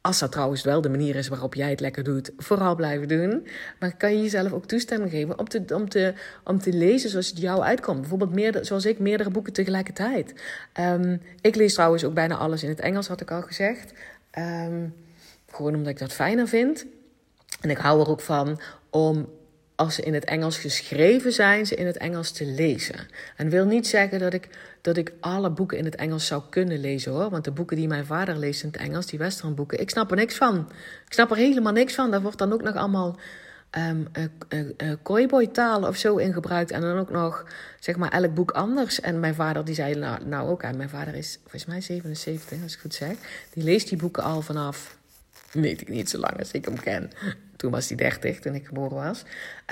als 0.00 0.18
dat 0.18 0.32
trouwens 0.32 0.62
wel 0.62 0.80
de 0.80 0.88
manier 0.88 1.16
is 1.16 1.28
waarop 1.28 1.54
jij 1.54 1.70
het 1.70 1.80
lekker 1.80 2.04
doet, 2.04 2.32
vooral 2.36 2.74
blijven 2.74 3.08
doen. 3.08 3.46
Maar 3.78 3.96
kan 3.96 4.16
je 4.16 4.22
jezelf 4.22 4.52
ook 4.52 4.66
toestemming 4.66 5.10
geven 5.10 5.38
om 5.38 5.48
te, 5.48 5.64
om 5.74 5.88
te, 5.88 6.14
om 6.44 6.58
te 6.58 6.72
lezen 6.72 7.10
zoals 7.10 7.28
het 7.28 7.38
jou 7.38 7.60
uitkomt. 7.62 8.00
Bijvoorbeeld 8.00 8.32
meer, 8.32 8.58
zoals 8.60 8.86
ik, 8.86 8.98
meerdere 8.98 9.30
boeken 9.30 9.52
tegelijkertijd. 9.52 10.34
Um, 10.80 11.20
ik 11.40 11.54
lees 11.54 11.74
trouwens 11.74 12.04
ook 12.04 12.14
bijna 12.14 12.36
alles 12.36 12.62
in 12.62 12.68
het 12.68 12.80
Engels, 12.80 13.08
had 13.08 13.20
ik 13.20 13.30
al 13.30 13.42
gezegd. 13.42 13.92
Um, 14.38 14.94
gewoon 15.52 15.74
omdat 15.74 15.92
ik 15.92 15.98
dat 15.98 16.12
fijner 16.12 16.48
vind. 16.48 16.86
En 17.60 17.70
ik 17.70 17.78
hou 17.78 18.00
er 18.00 18.08
ook 18.08 18.20
van 18.20 18.60
om 18.90 19.28
als 19.80 19.94
ze 19.94 20.02
in 20.02 20.14
het 20.14 20.24
Engels 20.24 20.58
geschreven 20.58 21.32
zijn, 21.32 21.66
ze 21.66 21.74
in 21.74 21.86
het 21.86 21.96
Engels 21.96 22.30
te 22.30 22.44
lezen. 22.44 23.06
En 23.36 23.48
wil 23.48 23.64
niet 23.64 23.86
zeggen 23.86 24.18
dat 24.18 24.32
ik, 24.32 24.48
dat 24.80 24.96
ik 24.96 25.12
alle 25.20 25.50
boeken 25.50 25.78
in 25.78 25.84
het 25.84 25.96
Engels 25.96 26.26
zou 26.26 26.42
kunnen 26.50 26.80
lezen 26.80 27.12
hoor. 27.12 27.30
Want 27.30 27.44
de 27.44 27.50
boeken 27.50 27.76
die 27.76 27.88
mijn 27.88 28.06
vader 28.06 28.36
leest 28.36 28.62
in 28.62 28.68
het 28.72 28.80
Engels, 28.80 29.06
die 29.06 29.18
westernboeken, 29.18 29.80
ik 29.80 29.90
snap 29.90 30.10
er 30.10 30.16
niks 30.16 30.34
van. 30.34 30.68
Ik 31.06 31.12
snap 31.12 31.30
er 31.30 31.36
helemaal 31.36 31.72
niks 31.72 31.94
van. 31.94 32.10
Daar 32.10 32.22
wordt 32.22 32.38
dan 32.38 32.52
ook 32.52 32.62
nog 32.62 32.74
allemaal 32.74 33.16
um, 33.78 34.08
uh, 35.30 35.46
taal 35.52 35.86
of 35.86 35.96
zo 35.96 36.16
in 36.16 36.32
gebruikt. 36.32 36.70
En 36.70 36.80
dan 36.80 36.98
ook 36.98 37.10
nog, 37.10 37.44
zeg 37.78 37.96
maar, 37.96 38.12
elk 38.12 38.34
boek 38.34 38.50
anders. 38.50 39.00
En 39.00 39.20
mijn 39.20 39.34
vader 39.34 39.64
die 39.64 39.74
zei 39.74 39.94
nou, 39.94 40.24
nou 40.24 40.48
ook. 40.48 40.62
Mijn 40.62 40.88
vader 40.88 41.14
is 41.14 41.38
volgens 41.40 41.66
mij 41.66 41.80
77, 41.80 42.62
als 42.62 42.74
ik 42.74 42.80
goed 42.80 42.94
zeg. 42.94 43.14
Die 43.52 43.64
leest 43.64 43.88
die 43.88 43.98
boeken 43.98 44.22
al 44.22 44.42
vanaf 44.42 44.98
weet 45.52 45.80
ik 45.80 45.88
niet, 45.88 46.10
zo 46.10 46.18
lang 46.18 46.38
als 46.38 46.52
ik 46.52 46.64
hem 46.64 46.80
ken. 46.80 47.10
Toen 47.60 47.70
was 47.70 47.88
hij 47.88 47.96
30, 47.96 48.38
toen 48.38 48.54
ik 48.54 48.66
geboren 48.66 48.96
was. 48.96 49.22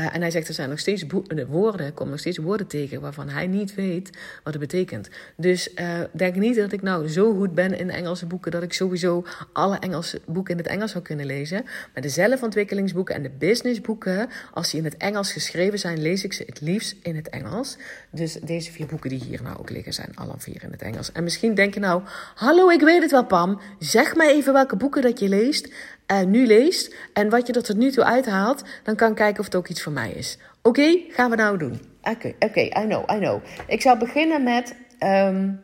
Uh, 0.01 0.15
en 0.15 0.21
hij 0.21 0.31
zegt, 0.31 0.49
er 0.49 0.55
zijn 0.55 0.69
nog 0.69 0.79
steeds 0.79 1.05
woorden, 1.49 1.87
er 1.87 1.93
komen 1.93 2.11
nog 2.11 2.21
steeds 2.21 2.39
woorden 2.39 2.67
tegen 2.67 3.01
waarvan 3.01 3.29
hij 3.29 3.47
niet 3.47 3.75
weet 3.75 4.11
wat 4.45 4.53
het 4.53 4.63
betekent. 4.63 5.09
Dus 5.37 5.75
uh, 5.75 6.01
denk 6.13 6.35
niet 6.35 6.57
dat 6.57 6.73
ik 6.73 6.83
nou 6.83 7.09
zo 7.09 7.35
goed 7.35 7.55
ben 7.55 7.79
in 7.79 7.91
Engelse 7.91 8.27
boeken 8.27 8.51
dat 8.51 8.63
ik 8.63 8.73
sowieso 8.73 9.25
alle 9.53 9.79
Engelse 9.79 10.21
boeken 10.27 10.53
in 10.53 10.59
het 10.59 10.67
Engels 10.67 10.91
zou 10.91 11.05
kunnen 11.05 11.27
lezen. 11.27 11.65
Maar 11.65 12.03
de 12.03 12.09
zelfontwikkelingsboeken 12.09 13.15
en 13.15 13.23
de 13.23 13.31
businessboeken, 13.39 14.29
als 14.53 14.71
die 14.71 14.79
in 14.79 14.85
het 14.85 14.97
Engels 14.97 15.33
geschreven 15.33 15.79
zijn, 15.79 16.03
lees 16.03 16.25
ik 16.25 16.33
ze 16.33 16.43
het 16.47 16.61
liefst 16.61 16.97
in 17.03 17.17
het 17.17 17.29
Engels. 17.29 17.77
Dus 18.11 18.33
deze 18.33 18.73
vier 18.73 18.87
boeken 18.87 19.11
die 19.11 19.25
hier 19.25 19.43
nou 19.43 19.59
ook 19.59 19.71
liggen, 19.71 19.93
zijn 19.93 20.13
alle 20.15 20.35
vier 20.39 20.63
in 20.63 20.71
het 20.71 20.83
Engels. 20.83 21.13
En 21.13 21.25
misschien 21.25 21.55
denk 21.55 21.75
je 21.75 21.81
nou, 21.81 22.03
hallo, 22.35 22.71
ik 22.71 22.81
weet 22.81 23.03
het 23.03 23.11
wel, 23.11 23.25
Pam. 23.25 23.61
Zeg 23.79 24.17
mij 24.17 24.29
even 24.29 24.53
welke 24.53 24.77
boeken 24.77 25.03
dat 25.03 25.19
je 25.19 25.29
leest 25.29 25.69
uh, 26.13 26.23
nu 26.23 26.47
leest 26.47 26.95
en 27.13 27.31
wat 27.31 27.47
je 27.47 27.53
er 27.53 27.63
tot 27.63 27.77
nu 27.77 27.91
toe 27.91 28.05
uithaalt, 28.05 28.63
dan 28.83 28.97
kan 28.97 29.11
ik 29.11 29.17
kijken 29.17 29.39
of 29.39 29.45
het 29.45 29.55
ook 29.55 29.69
iets 29.69 29.83
voor 29.83 29.93
mij 29.93 30.11
is. 30.11 30.39
Oké, 30.63 31.01
gaan 31.09 31.31
we 31.31 31.37
nou 31.37 31.59
doen. 31.59 31.81
Oké, 32.03 32.35
oké, 32.39 32.61
I 32.61 32.85
know, 32.87 33.11
I 33.11 33.19
know. 33.19 33.43
Ik 33.67 33.81
zal 33.83 33.97
beginnen 33.97 34.43
met 34.43 34.75
um, 35.01 35.63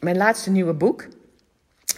mijn 0.00 0.16
laatste 0.16 0.50
nieuwe 0.50 0.74
boek. 0.74 1.06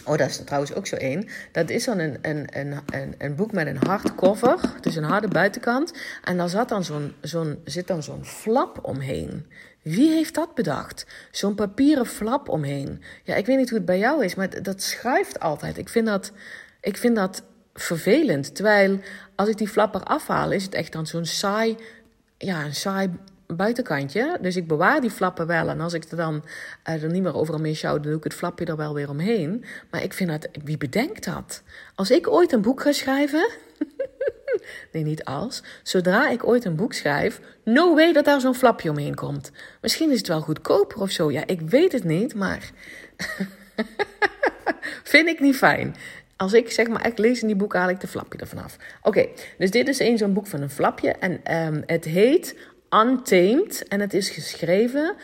Oh, 0.05 0.17
dat 0.17 0.29
is 0.29 0.43
trouwens 0.43 0.73
ook 0.73 0.87
zo 0.87 0.95
één. 0.95 1.27
Dat 1.51 1.69
is 1.69 1.85
dan 1.85 1.99
een, 1.99 2.17
een, 2.21 2.47
een, 2.59 2.79
een, 2.85 3.15
een 3.17 3.35
boek 3.35 3.51
met 3.51 3.67
een 3.67 3.87
hardcover, 3.87 4.59
dus 4.81 4.95
een 4.95 5.03
harde 5.03 5.27
buitenkant. 5.27 5.93
En 6.23 6.37
daar 6.37 6.49
zat 6.49 6.69
dan 6.69 6.83
zo'n, 6.83 7.13
zo'n, 7.21 7.59
zit 7.63 7.87
dan 7.87 8.03
zo'n 8.03 8.25
flap 8.25 8.79
omheen. 8.81 9.45
Wie 9.81 10.09
heeft 10.09 10.35
dat 10.35 10.55
bedacht? 10.55 11.05
Zo'n 11.31 11.55
papieren 11.55 12.05
flap 12.05 12.49
omheen. 12.49 13.03
Ja, 13.23 13.35
ik 13.35 13.45
weet 13.45 13.57
niet 13.57 13.69
hoe 13.69 13.77
het 13.77 13.87
bij 13.87 13.99
jou 13.99 14.23
is, 14.23 14.35
maar 14.35 14.63
dat 14.63 14.81
schuift 14.81 15.39
altijd. 15.39 15.77
Ik 15.77 15.89
vind 15.89 16.05
dat, 16.05 16.31
ik 16.81 16.97
vind 16.97 17.15
dat 17.15 17.43
vervelend. 17.81 18.55
Terwijl 18.55 18.99
als 19.35 19.49
ik 19.49 19.57
die 19.57 19.67
flapper 19.67 20.03
afhaal, 20.03 20.51
is 20.51 20.63
het 20.63 20.73
echt 20.73 20.91
dan 20.91 21.07
zo'n 21.07 21.25
saai, 21.25 21.77
ja, 22.37 22.65
een 22.65 22.75
saai 22.75 23.09
buitenkantje. 23.55 24.37
Dus 24.41 24.55
ik 24.55 24.67
bewaar 24.67 25.01
die 25.01 25.09
flappen 25.09 25.47
wel. 25.47 25.69
En 25.69 25.79
als 25.79 25.93
ik 25.93 26.03
er 26.03 26.17
dan 26.17 26.43
uh, 26.89 27.03
er 27.03 27.11
niet 27.11 27.23
meer 27.23 27.35
overal 27.35 27.59
mee 27.59 27.73
sjouw, 27.73 27.93
dan 27.93 28.01
doe 28.01 28.17
ik 28.17 28.23
het 28.23 28.33
flapje 28.33 28.65
er 28.65 28.75
wel 28.75 28.93
weer 28.93 29.09
omheen. 29.09 29.65
Maar 29.91 30.03
ik 30.03 30.13
vind 30.13 30.29
dat, 30.29 30.47
wie 30.63 30.77
bedenkt 30.77 31.25
dat? 31.25 31.63
Als 31.95 32.11
ik 32.11 32.27
ooit 32.27 32.51
een 32.51 32.61
boek 32.61 32.81
ga 32.81 32.91
schrijven. 32.91 33.49
nee, 34.91 35.03
niet 35.03 35.23
als. 35.23 35.63
Zodra 35.83 36.29
ik 36.29 36.47
ooit 36.47 36.65
een 36.65 36.75
boek 36.75 36.93
schrijf, 36.93 37.41
no 37.63 37.95
way 37.95 38.13
dat 38.13 38.25
daar 38.25 38.41
zo'n 38.41 38.55
flapje 38.55 38.89
omheen 38.89 39.15
komt. 39.15 39.51
Misschien 39.81 40.11
is 40.11 40.17
het 40.17 40.27
wel 40.27 40.41
goedkoper 40.41 41.01
of 41.01 41.11
zo. 41.11 41.31
Ja, 41.31 41.43
ik 41.45 41.61
weet 41.61 41.91
het 41.91 42.03
niet, 42.03 42.35
maar. 42.35 42.71
vind 45.03 45.27
ik 45.27 45.39
niet 45.39 45.55
fijn. 45.55 45.95
Als 46.39 46.53
ik 46.53 46.71
zeg 46.71 46.87
maar, 46.87 47.07
ik 47.07 47.17
lees 47.17 47.41
in 47.41 47.47
die 47.47 47.55
boek, 47.55 47.73
haal 47.73 47.89
ik 47.89 47.99
de 47.99 48.07
flapje 48.07 48.39
er 48.39 48.47
vanaf. 48.47 48.77
Oké, 49.01 49.27
dus 49.57 49.71
dit 49.71 49.87
is 49.87 49.99
een 49.99 50.17
zo'n 50.17 50.33
boek 50.33 50.47
van 50.47 50.61
een 50.61 50.69
flapje. 50.69 51.11
En 51.11 51.65
um, 51.65 51.83
het 51.85 52.05
heet 52.05 52.55
Untamed. 52.89 53.87
En 53.87 53.99
het 53.99 54.13
is 54.13 54.29
geschreven 54.29 55.15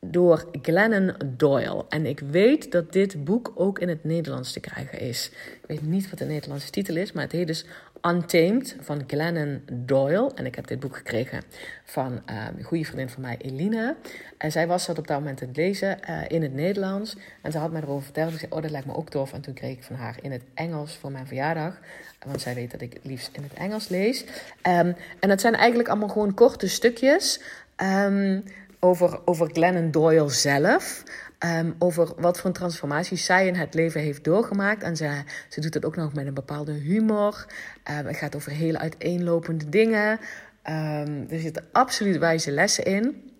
door 0.00 0.48
Glennon 0.62 1.14
Doyle. 1.26 1.84
En 1.88 2.06
ik 2.06 2.20
weet 2.20 2.72
dat 2.72 2.92
dit 2.92 3.24
boek 3.24 3.52
ook 3.54 3.78
in 3.78 3.88
het 3.88 4.04
Nederlands 4.04 4.52
te 4.52 4.60
krijgen 4.60 5.00
is. 5.00 5.30
Ik 5.60 5.66
weet 5.66 5.82
niet 5.82 6.10
wat 6.10 6.18
de 6.18 6.24
Nederlandse 6.24 6.70
titel 6.70 6.96
is, 6.96 7.12
maar 7.12 7.22
het 7.22 7.32
heet 7.32 7.46
dus 7.46 7.64
Untamed 8.06 8.76
van 8.80 9.04
Glennon 9.06 9.62
Doyle. 9.72 10.30
En 10.34 10.46
ik 10.46 10.54
heb 10.54 10.66
dit 10.66 10.80
boek 10.80 10.96
gekregen 10.96 11.42
van 11.84 12.22
uh, 12.30 12.46
een 12.56 12.64
goede 12.64 12.84
vriendin 12.84 13.08
van 13.08 13.22
mij, 13.22 13.36
Elina. 13.38 13.96
En 14.38 14.52
zij 14.52 14.66
was 14.66 14.86
dat 14.86 14.98
op 14.98 15.06
dat 15.06 15.18
moment 15.18 15.40
aan 15.40 15.48
het 15.48 15.56
lezen 15.56 15.98
uh, 16.08 16.20
in 16.28 16.42
het 16.42 16.54
Nederlands. 16.54 17.16
En 17.42 17.52
ze 17.52 17.58
had 17.58 17.72
mij 17.72 17.82
erover 17.82 18.04
verteld. 18.04 18.32
Ik 18.32 18.38
zei, 18.38 18.52
oh, 18.52 18.62
dat 18.62 18.70
lijkt 18.70 18.86
me 18.86 18.94
ook 18.94 19.10
tof. 19.10 19.32
En 19.32 19.40
toen 19.40 19.54
kreeg 19.54 19.76
ik 19.76 19.82
van 19.82 19.96
haar 19.96 20.16
in 20.22 20.32
het 20.32 20.42
Engels 20.54 20.96
voor 20.96 21.10
mijn 21.10 21.26
verjaardag. 21.26 21.78
Want 22.26 22.40
zij 22.40 22.54
weet 22.54 22.70
dat 22.70 22.80
ik 22.80 22.92
het 22.92 23.04
liefst 23.04 23.30
in 23.32 23.42
het 23.42 23.54
Engels 23.54 23.88
lees. 23.88 24.24
Um, 24.62 24.96
en 25.20 25.28
dat 25.28 25.40
zijn 25.40 25.54
eigenlijk 25.54 25.88
allemaal 25.88 26.08
gewoon 26.08 26.34
korte 26.34 26.68
stukjes. 26.68 27.40
Um, 27.76 28.44
over, 28.78 29.20
over 29.24 29.50
Glennon 29.52 29.90
Doyle 29.90 30.30
zelf. 30.30 31.02
Um, 31.38 31.74
over 31.78 32.12
wat 32.16 32.40
voor 32.40 32.52
transformatie 32.52 33.16
zij 33.16 33.46
in 33.46 33.54
het 33.54 33.74
leven 33.74 34.00
heeft 34.00 34.24
doorgemaakt. 34.24 34.82
En 34.82 34.96
ze, 34.96 35.22
ze 35.48 35.60
doet 35.60 35.74
het 35.74 35.84
ook 35.84 35.96
nog 35.96 36.14
met 36.14 36.26
een 36.26 36.34
bepaalde 36.34 36.72
humor. 36.72 37.46
Um, 37.90 38.06
het 38.06 38.16
gaat 38.16 38.36
over 38.36 38.52
hele 38.52 38.78
uiteenlopende 38.78 39.68
dingen. 39.68 40.10
Um, 40.10 41.26
er 41.30 41.40
zitten 41.40 41.64
absoluut 41.72 42.18
wijze 42.18 42.50
lessen 42.50 42.84
in. 42.84 43.32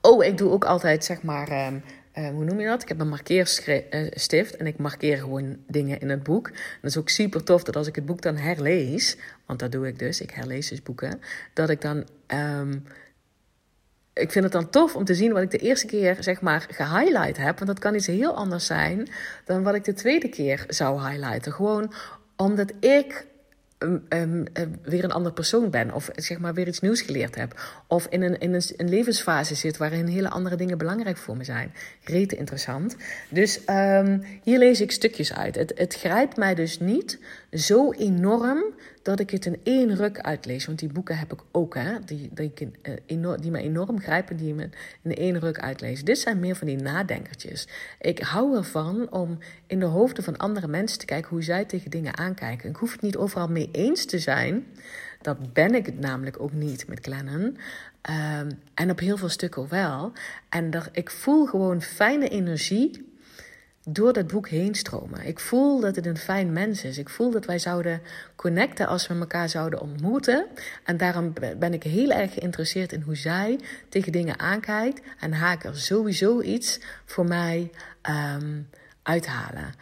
Oh, 0.00 0.24
ik 0.24 0.38
doe 0.38 0.50
ook 0.50 0.64
altijd, 0.64 1.04
zeg 1.04 1.22
maar, 1.22 1.50
uh, 1.50 2.28
hoe 2.28 2.44
noem 2.44 2.60
je 2.60 2.66
dat? 2.66 2.82
Ik 2.82 2.88
heb 2.88 3.00
een 3.00 3.08
markeerstift 3.08 4.56
en 4.56 4.66
ik 4.66 4.78
markeer 4.78 5.18
gewoon 5.18 5.56
dingen 5.66 6.00
in 6.00 6.08
het 6.08 6.22
boek. 6.22 6.50
dat 6.80 6.90
is 6.90 6.96
ook 6.96 7.08
super 7.08 7.44
tof 7.44 7.62
dat 7.62 7.76
als 7.76 7.86
ik 7.86 7.94
het 7.94 8.06
boek 8.06 8.22
dan 8.22 8.36
herlees, 8.36 9.16
want 9.46 9.58
dat 9.58 9.72
doe 9.72 9.86
ik 9.86 9.98
dus, 9.98 10.20
ik 10.20 10.30
herlees 10.30 10.68
dus 10.68 10.82
boeken, 10.82 11.20
dat 11.52 11.70
ik 11.70 11.80
dan 11.80 12.06
ik 14.14 14.32
vind 14.32 14.44
het 14.44 14.52
dan 14.52 14.70
tof 14.70 14.96
om 14.96 15.04
te 15.04 15.14
zien 15.14 15.32
wat 15.32 15.42
ik 15.42 15.50
de 15.50 15.58
eerste 15.58 15.86
keer 15.86 16.16
zeg 16.20 16.40
maar 16.40 16.66
gehighlight 16.70 17.36
heb. 17.36 17.54
Want 17.54 17.66
dat 17.66 17.78
kan 17.78 17.94
iets 17.94 18.06
heel 18.06 18.34
anders 18.36 18.66
zijn 18.66 19.08
dan 19.44 19.62
wat 19.62 19.74
ik 19.74 19.84
de 19.84 19.92
tweede 19.92 20.28
keer 20.28 20.64
zou 20.68 21.08
highlighten. 21.08 21.52
Gewoon 21.52 21.92
omdat 22.36 22.72
ik 22.80 23.26
um, 23.78 24.04
um, 24.08 24.44
weer 24.82 25.04
een 25.04 25.12
andere 25.12 25.34
persoon 25.34 25.70
ben. 25.70 25.92
Of 25.92 26.08
zeg 26.14 26.38
maar 26.38 26.54
weer 26.54 26.66
iets 26.66 26.80
nieuws 26.80 27.00
geleerd 27.00 27.34
heb. 27.34 27.60
Of 27.86 28.06
in 28.06 28.22
een, 28.22 28.38
in 28.38 28.54
een, 28.54 28.88
levensfase 28.88 29.54
zit 29.54 29.76
waarin 29.76 30.06
hele 30.06 30.30
andere 30.30 30.56
dingen 30.56 30.78
belangrijk 30.78 31.16
voor 31.16 31.36
me 31.36 31.44
zijn. 31.44 31.74
Rete 32.04 32.36
interessant. 32.36 32.96
Dus 33.28 33.60
hier 34.42 34.58
lees 34.58 34.80
ik 34.80 34.92
stukjes 34.92 35.32
uit. 35.32 35.54
Het, 35.54 35.72
het 35.74 35.94
grijpt 35.94 36.36
mij 36.36 36.54
dus 36.54 36.78
niet 36.80 37.18
zo 37.54 37.92
enorm 37.92 38.64
dat 39.02 39.20
ik 39.20 39.30
het 39.30 39.46
in 39.46 39.60
één 39.62 39.96
ruk 39.96 40.20
uitlees. 40.20 40.66
Want 40.66 40.78
die 40.78 40.92
boeken 40.92 41.18
heb 41.18 41.32
ik 41.32 41.40
ook, 41.50 41.74
hè, 41.74 41.98
die, 42.04 42.30
die, 42.32 42.52
uh, 43.06 43.32
die 43.40 43.50
me 43.50 43.58
enorm 43.58 44.00
grijpen, 44.00 44.36
die 44.36 44.54
me 44.54 44.68
in 45.02 45.14
één 45.14 45.38
ruk 45.38 45.58
uitlees. 45.58 46.04
Dit 46.04 46.18
zijn 46.18 46.40
meer 46.40 46.56
van 46.56 46.66
die 46.66 46.76
nadenkertjes. 46.76 47.68
Ik 48.00 48.18
hou 48.18 48.56
ervan 48.56 49.12
om 49.12 49.38
in 49.66 49.78
de 49.78 49.84
hoofden 49.84 50.24
van 50.24 50.36
andere 50.36 50.68
mensen 50.68 50.98
te 50.98 51.04
kijken 51.04 51.30
hoe 51.30 51.42
zij 51.42 51.64
tegen 51.64 51.90
dingen 51.90 52.16
aankijken. 52.18 52.70
Ik 52.70 52.76
hoef 52.76 52.92
het 52.92 53.02
niet 53.02 53.16
overal 53.16 53.48
mee 53.48 53.68
eens 53.72 54.04
te 54.04 54.18
zijn. 54.18 54.66
Dat 55.20 55.52
ben 55.52 55.74
ik 55.74 55.86
het 55.86 56.00
namelijk 56.00 56.40
ook 56.40 56.52
niet 56.52 56.88
met 56.88 56.98
Glennon. 57.02 57.56
Um, 58.10 58.48
en 58.74 58.90
op 58.90 58.98
heel 58.98 59.16
veel 59.16 59.28
stukken 59.28 59.68
wel. 59.68 60.12
En 60.48 60.70
dat, 60.70 60.88
ik 60.92 61.10
voel 61.10 61.46
gewoon 61.46 61.82
fijne 61.82 62.28
energie 62.28 63.13
door 63.84 64.12
dat 64.12 64.26
boek 64.26 64.48
heen 64.48 64.74
stromen. 64.74 65.26
Ik 65.26 65.40
voel 65.40 65.80
dat 65.80 65.96
het 65.96 66.06
een 66.06 66.16
fijn 66.16 66.52
mens 66.52 66.84
is. 66.84 66.98
Ik 66.98 67.08
voel 67.08 67.30
dat 67.30 67.44
wij 67.44 67.58
zouden 67.58 68.00
connecten 68.36 68.86
als 68.86 69.06
we 69.06 69.14
elkaar 69.14 69.48
zouden 69.48 69.80
ontmoeten. 69.80 70.46
En 70.84 70.96
daarom 70.96 71.32
ben 71.58 71.72
ik 71.72 71.82
heel 71.82 72.10
erg 72.10 72.32
geïnteresseerd 72.32 72.92
in 72.92 73.00
hoe 73.00 73.16
zij 73.16 73.60
tegen 73.88 74.12
dingen 74.12 74.38
aankijkt. 74.38 75.00
En 75.20 75.32
haak 75.32 75.64
er 75.64 75.78
sowieso 75.78 76.40
iets 76.40 76.80
voor 77.04 77.24
mij 77.24 77.70
um, 78.36 78.68
uithalen. 79.02 79.74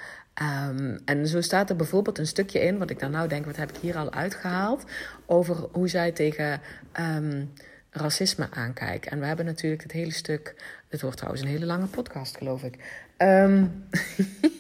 Um, 0.69 0.99
en 1.05 1.27
zo 1.27 1.41
staat 1.41 1.71
er 1.71 1.77
bijvoorbeeld 1.77 2.19
een 2.19 2.27
stukje 2.27 2.61
in, 2.61 2.79
wat 2.79 2.91
ik 2.91 2.99
dan 2.99 3.11
nou 3.11 3.29
denk, 3.29 3.45
wat 3.45 3.57
heb 3.57 3.71
ik 3.71 3.77
hier 3.81 3.97
al 3.97 4.13
uitgehaald, 4.13 4.85
over 5.27 5.57
hoe 5.73 5.89
zij 5.89 6.13
tegen 6.13 6.61
um, 7.01 7.53
racisme 7.93 8.47
aankijkt. 8.51 9.07
En 9.07 9.21
we 9.21 9.27
hebben 9.27 9.45
natuurlijk 9.45 9.83
het 9.83 9.93
hele 9.93 10.13
stuk, 10.13 10.55
het 10.89 11.01
wordt 11.01 11.17
trouwens 11.17 11.45
een 11.45 11.51
hele 11.51 11.67
lange 11.67 11.87
podcast, 11.87 12.37
geloof 12.37 12.63
ik. 12.63 12.77
Um, 13.19 13.85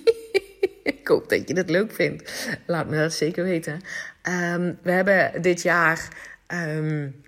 ik 0.82 1.08
hoop 1.08 1.28
dat 1.28 1.48
je 1.48 1.56
het 1.56 1.70
leuk 1.70 1.92
vindt. 1.92 2.48
Laat 2.66 2.88
me 2.88 2.96
dat 2.96 3.12
zeker 3.12 3.44
weten. 3.44 3.72
Um, 4.28 4.78
we 4.82 4.90
hebben 4.90 5.42
dit 5.42 5.62
jaar. 5.62 6.08
Um, 6.48 7.22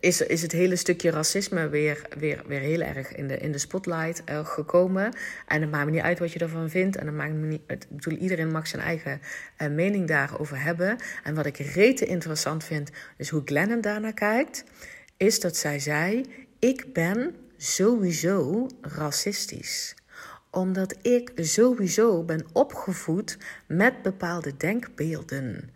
is, 0.00 0.20
is 0.20 0.42
het 0.42 0.52
hele 0.52 0.76
stukje 0.76 1.10
racisme 1.10 1.68
weer, 1.68 2.06
weer, 2.18 2.42
weer 2.46 2.60
heel 2.60 2.80
erg 2.80 3.14
in 3.14 3.28
de, 3.28 3.38
in 3.38 3.52
de 3.52 3.58
spotlight 3.58 4.22
uh, 4.30 4.46
gekomen. 4.46 5.14
En 5.46 5.60
het 5.60 5.70
maakt 5.70 5.84
me 5.84 5.90
niet 5.90 6.00
uit 6.00 6.18
wat 6.18 6.32
je 6.32 6.38
ervan 6.38 6.70
vindt. 6.70 6.96
En 6.96 7.06
het 7.06 7.14
maakt 7.14 7.32
me 7.32 7.46
niet, 7.46 7.62
het, 7.66 7.86
bedoel, 7.90 8.18
iedereen 8.18 8.50
mag 8.50 8.66
zijn 8.66 8.82
eigen 8.82 9.20
uh, 9.58 9.68
mening 9.68 10.08
daarover 10.08 10.62
hebben. 10.62 10.96
En 11.22 11.34
wat 11.34 11.46
ik 11.46 11.56
rete 11.56 12.04
interessant 12.04 12.64
vind, 12.64 12.90
is 13.16 13.28
hoe 13.28 13.42
Glennon 13.44 13.80
daarnaar 13.80 14.14
kijkt. 14.14 14.64
Is 15.16 15.40
dat 15.40 15.56
zij 15.56 15.78
zei: 15.78 16.24
Ik 16.58 16.92
ben 16.92 17.34
sowieso 17.56 18.66
racistisch 18.80 19.94
omdat 20.54 20.94
ik 21.02 21.32
sowieso 21.34 22.22
ben 22.22 22.46
opgevoed 22.52 23.38
met 23.66 24.02
bepaalde 24.02 24.56
denkbeelden. 24.56 25.70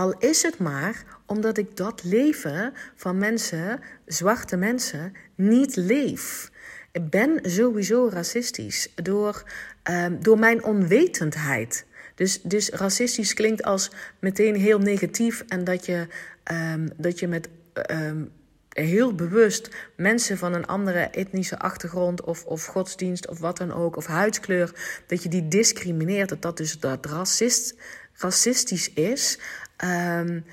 Al 0.00 0.14
is 0.18 0.42
het 0.42 0.58
maar 0.58 1.04
omdat 1.26 1.58
ik 1.58 1.76
dat 1.76 2.04
leven 2.04 2.72
van 2.96 3.18
mensen, 3.18 3.80
zwarte 4.06 4.56
mensen, 4.56 5.12
niet 5.34 5.76
leef. 5.76 6.50
Ik 6.92 7.10
ben 7.10 7.40
sowieso 7.42 8.08
racistisch 8.12 8.92
door, 8.94 9.42
um, 9.90 10.22
door 10.22 10.38
mijn 10.38 10.64
onwetendheid. 10.64 11.86
Dus, 12.14 12.42
dus 12.42 12.68
racistisch 12.68 13.34
klinkt 13.34 13.62
als 13.62 13.90
meteen 14.18 14.54
heel 14.56 14.78
negatief 14.78 15.44
en 15.48 15.64
dat 15.64 15.86
je, 15.86 16.06
um, 16.52 16.88
dat 16.96 17.18
je 17.18 17.28
met 17.28 17.48
um, 17.90 18.30
heel 18.68 19.14
bewust 19.14 19.68
mensen 19.96 20.38
van 20.38 20.52
een 20.52 20.66
andere 20.66 21.00
etnische 21.00 21.58
achtergrond 21.58 22.22
of, 22.22 22.44
of 22.44 22.66
godsdienst 22.66 23.28
of 23.28 23.38
wat 23.38 23.56
dan 23.56 23.72
ook, 23.72 23.96
of 23.96 24.06
huidskleur, 24.06 24.72
dat 25.06 25.22
je 25.22 25.28
die 25.28 25.48
discrimineert, 25.48 26.28
dat 26.28 26.42
dat 26.42 26.56
dus 26.56 26.78
dat 26.78 27.06
racist, 27.06 27.74
racistisch 28.12 28.92
is. 28.92 29.38
Um, 29.84 30.44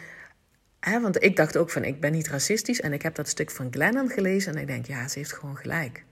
hè, 0.79 1.01
want 1.01 1.23
ik 1.23 1.35
dacht 1.35 1.57
ook 1.57 1.69
van, 1.69 1.83
ik 1.83 2.01
ben 2.01 2.11
niet 2.11 2.27
racistisch. 2.27 2.81
En 2.81 2.93
ik 2.93 3.01
heb 3.01 3.15
dat 3.15 3.27
stuk 3.27 3.51
van 3.51 3.67
Glennon 3.71 4.09
gelezen 4.09 4.53
en 4.53 4.61
ik 4.61 4.67
denk, 4.67 4.85
ja, 4.85 5.07
ze 5.07 5.19
heeft 5.19 5.33
gewoon 5.33 5.57
gelijk. 5.57 6.03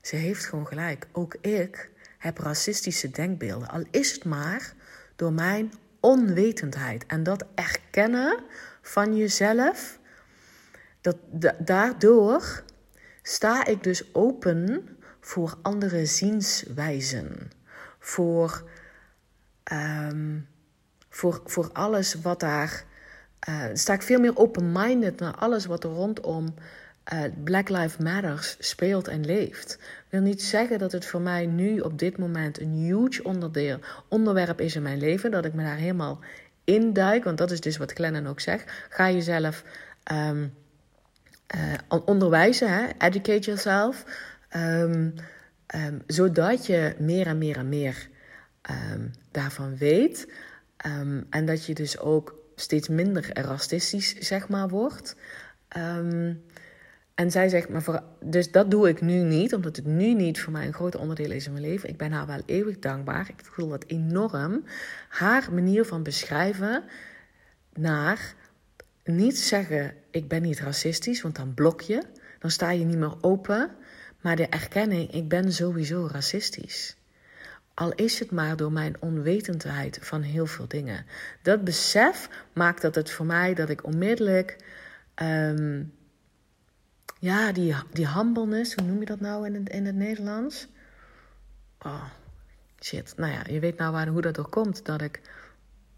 Ze 0.00 0.16
heeft 0.16 0.46
gewoon 0.46 0.66
gelijk. 0.66 1.06
Ook 1.12 1.34
ik 1.40 1.90
heb 2.18 2.38
racistische 2.38 3.10
denkbeelden. 3.10 3.68
Al 3.68 3.84
is 3.90 4.12
het 4.12 4.24
maar 4.24 4.72
door 5.16 5.32
mijn 5.32 5.72
onwetendheid. 6.00 7.06
En 7.06 7.22
dat 7.22 7.44
erkennen 7.54 8.42
van 8.82 9.16
jezelf, 9.16 9.98
dat, 11.00 11.16
daardoor 11.58 12.62
sta 13.22 13.66
ik 13.66 13.82
dus 13.82 14.14
open 14.14 14.88
voor 15.20 15.58
andere 15.62 16.06
zienswijzen. 16.06 17.50
Voor, 17.98 18.70
um, 19.72 20.48
voor, 21.18 21.40
voor 21.44 21.70
alles 21.72 22.14
wat 22.14 22.40
daar. 22.40 22.84
Uh, 23.48 23.64
sta 23.72 23.92
ik 23.92 24.02
veel 24.02 24.20
meer 24.20 24.36
open-minded 24.36 25.20
naar 25.20 25.34
alles 25.34 25.66
wat 25.66 25.84
er 25.84 25.90
rondom 25.90 26.54
uh, 27.12 27.20
Black 27.44 27.68
Lives 27.68 27.96
Matters 27.96 28.56
speelt 28.58 29.08
en 29.08 29.24
leeft. 29.24 29.78
Wil 30.08 30.20
niet 30.20 30.42
zeggen 30.42 30.78
dat 30.78 30.92
het 30.92 31.06
voor 31.06 31.20
mij 31.20 31.46
nu 31.46 31.80
op 31.80 31.98
dit 31.98 32.18
moment 32.18 32.60
een 32.60 32.72
huge 32.72 33.24
onderdeel, 33.24 33.78
onderwerp 34.08 34.60
is 34.60 34.76
in 34.76 34.82
mijn 34.82 34.98
leven. 34.98 35.30
Dat 35.30 35.44
ik 35.44 35.54
me 35.54 35.62
daar 35.62 35.76
helemaal 35.76 36.18
induik. 36.64 37.24
Want 37.24 37.38
dat 37.38 37.50
is 37.50 37.60
dus 37.60 37.76
wat 37.76 37.92
Glennon 37.92 38.26
ook 38.26 38.40
zegt. 38.40 38.72
Ga 38.88 39.10
jezelf 39.10 39.64
um, 40.12 40.54
uh, 41.56 41.98
onderwijzen, 42.04 42.94
educate 42.98 43.40
yourself. 43.40 44.04
Um, 44.56 45.14
um, 45.74 46.02
zodat 46.06 46.66
je 46.66 46.94
meer 46.98 47.26
en 47.26 47.38
meer 47.38 47.56
en 47.56 47.68
meer 47.68 48.08
daarvan 49.30 49.76
weet. 49.76 50.26
En 51.30 51.46
dat 51.46 51.66
je 51.66 51.74
dus 51.74 51.98
ook 51.98 52.34
steeds 52.54 52.88
minder 52.88 53.30
racistisch, 53.32 54.14
zeg 54.14 54.48
maar, 54.48 54.68
wordt. 54.68 55.16
Um, 55.76 56.42
en 57.18 57.30
zij 57.30 57.48
zegt, 57.48 57.68
maar 57.68 57.82
voor, 57.82 58.02
dus 58.20 58.50
dat 58.50 58.70
doe 58.70 58.88
ik 58.88 59.00
nu 59.00 59.14
niet, 59.14 59.54
omdat 59.54 59.76
het 59.76 59.86
nu 59.86 60.14
niet 60.14 60.40
voor 60.40 60.52
mij 60.52 60.66
een 60.66 60.74
groot 60.74 60.96
onderdeel 60.96 61.30
is 61.30 61.46
in 61.46 61.52
mijn 61.52 61.64
leven. 61.64 61.88
Ik 61.88 61.96
ben 61.96 62.12
haar 62.12 62.26
wel 62.26 62.40
eeuwig 62.46 62.78
dankbaar. 62.78 63.28
Ik 63.28 63.44
voel 63.44 63.68
dat 63.68 63.84
enorm. 63.86 64.64
Haar 65.08 65.52
manier 65.52 65.84
van 65.84 66.02
beschrijven 66.02 66.84
naar 67.72 68.34
niet 69.04 69.38
zeggen, 69.38 69.94
ik 70.10 70.28
ben 70.28 70.42
niet 70.42 70.60
racistisch, 70.60 71.22
want 71.22 71.36
dan 71.36 71.54
blok 71.54 71.80
je. 71.80 72.02
Dan 72.38 72.50
sta 72.50 72.70
je 72.70 72.84
niet 72.84 72.98
meer 72.98 73.22
open. 73.22 73.70
Maar 74.20 74.36
de 74.36 74.46
erkenning, 74.46 75.12
ik 75.12 75.28
ben 75.28 75.52
sowieso 75.52 76.08
racistisch. 76.12 76.96
Al 77.78 77.92
is 77.92 78.18
het 78.18 78.30
maar 78.30 78.56
door 78.56 78.72
mijn 78.72 78.96
onwetendheid 79.00 79.98
van 80.02 80.22
heel 80.22 80.46
veel 80.46 80.68
dingen. 80.68 81.06
Dat 81.42 81.64
besef 81.64 82.28
maakt 82.52 82.82
dat 82.82 82.94
het 82.94 83.10
voor 83.10 83.26
mij 83.26 83.54
dat 83.54 83.68
ik 83.68 83.84
onmiddellijk. 83.84 84.56
Ehm, 85.14 85.82
ja, 87.18 87.52
die, 87.52 87.74
die 87.92 88.08
humbleness, 88.08 88.74
hoe 88.74 88.86
noem 88.86 89.00
je 89.00 89.06
dat 89.06 89.20
nou 89.20 89.46
in 89.46 89.54
het, 89.54 89.68
in 89.68 89.86
het 89.86 89.94
Nederlands? 89.94 90.68
Oh, 91.78 92.04
shit. 92.80 93.12
Nou 93.16 93.32
ja, 93.32 93.42
je 93.48 93.60
weet 93.60 93.76
nou 93.76 93.92
waar, 93.92 94.06
hoe 94.06 94.20
dat 94.20 94.34
door 94.34 94.48
komt 94.48 94.84
dat 94.84 95.00
ik 95.00 95.20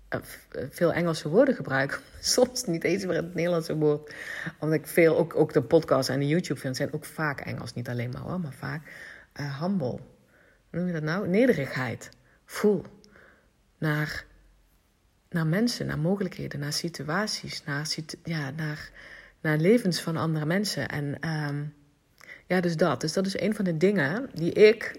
eh, 0.09 0.21
eh, 0.51 0.67
veel 0.71 0.93
Engelse 0.93 1.29
woorden 1.29 1.55
gebruik. 1.55 2.01
Soms 2.21 2.65
niet 2.65 2.85
eens 2.85 3.05
meer 3.05 3.17
het 3.17 3.35
Nederlandse 3.35 3.77
woord. 3.77 4.15
Omdat 4.59 4.79
ik 4.79 4.87
veel, 4.87 5.17
ook, 5.17 5.37
ook 5.37 5.53
de 5.53 5.63
podcast 5.63 6.09
en 6.09 6.19
de 6.19 6.29
YouTube-films 6.29 6.77
zijn 6.77 6.93
ook 6.93 7.05
vaak 7.05 7.41
Engels. 7.41 7.75
Niet 7.75 7.89
alleen 7.89 8.11
maar 8.11 8.23
hoor, 8.23 8.41
maar 8.41 8.53
vaak. 8.53 8.83
Uh, 9.41 9.61
humble. 9.61 10.01
Noem 10.71 10.87
je 10.87 10.93
dat 10.93 11.03
nou? 11.03 11.29
Nederigheid. 11.29 12.09
Voel. 12.45 12.85
Naar, 13.79 14.25
naar 15.31 15.47
mensen, 15.47 15.87
naar 15.87 15.99
mogelijkheden, 15.99 16.61
naar 16.61 16.73
situaties, 16.73 17.65
naar, 17.65 17.95
ja, 18.25 18.51
naar 18.51 18.91
naar 19.41 19.57
levens 19.57 20.01
van 20.01 20.17
andere 20.17 20.47
mensen. 20.47 20.89
En 20.89 21.21
ehm, 21.21 21.63
ja, 22.47 22.61
dus 22.61 22.77
dat. 22.77 23.01
Dus 23.01 23.13
dat 23.13 23.27
is 23.27 23.41
een 23.41 23.55
van 23.55 23.65
de 23.65 23.77
dingen 23.77 24.31
die 24.35 24.53
ik 24.53 24.97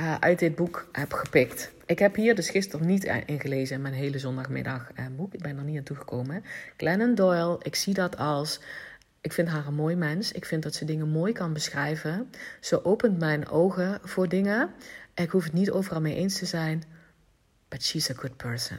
uh, 0.00 0.14
uit 0.14 0.38
dit 0.38 0.54
boek 0.54 0.88
heb 0.92 1.12
gepikt. 1.12 1.70
Ik 1.86 1.98
heb 1.98 2.14
hier 2.14 2.34
dus 2.34 2.50
gisteren 2.50 2.86
niet 2.86 3.04
ingelezen 3.26 3.76
in 3.76 3.82
mijn 3.82 3.94
hele 3.94 4.18
zondagmiddag 4.18 4.90
uh, 4.98 5.06
boek. 5.16 5.34
Ik 5.34 5.42
ben 5.42 5.58
er 5.58 5.64
niet 5.64 5.78
aan 5.78 5.84
toegekomen. 5.84 6.44
Glennon 6.76 7.14
Doyle, 7.14 7.58
ik 7.62 7.74
zie 7.74 7.94
dat 7.94 8.16
als... 8.16 8.60
Ik 9.20 9.32
vind 9.32 9.48
haar 9.48 9.66
een 9.66 9.74
mooi 9.74 9.96
mens. 9.96 10.32
Ik 10.32 10.44
vind 10.44 10.62
dat 10.62 10.74
ze 10.74 10.84
dingen 10.84 11.08
mooi 11.08 11.32
kan 11.32 11.52
beschrijven. 11.52 12.30
Ze 12.60 12.84
opent 12.84 13.18
mijn 13.18 13.48
ogen 13.48 13.98
voor 14.02 14.28
dingen. 14.28 14.70
Ik 15.14 15.30
hoef 15.30 15.44
het 15.44 15.52
niet 15.52 15.70
overal 15.70 16.00
mee 16.00 16.14
eens 16.14 16.38
te 16.38 16.46
zijn. 16.46 16.82
But 17.68 17.82
she's 17.82 18.10
a 18.10 18.14
good 18.14 18.36
person. 18.36 18.78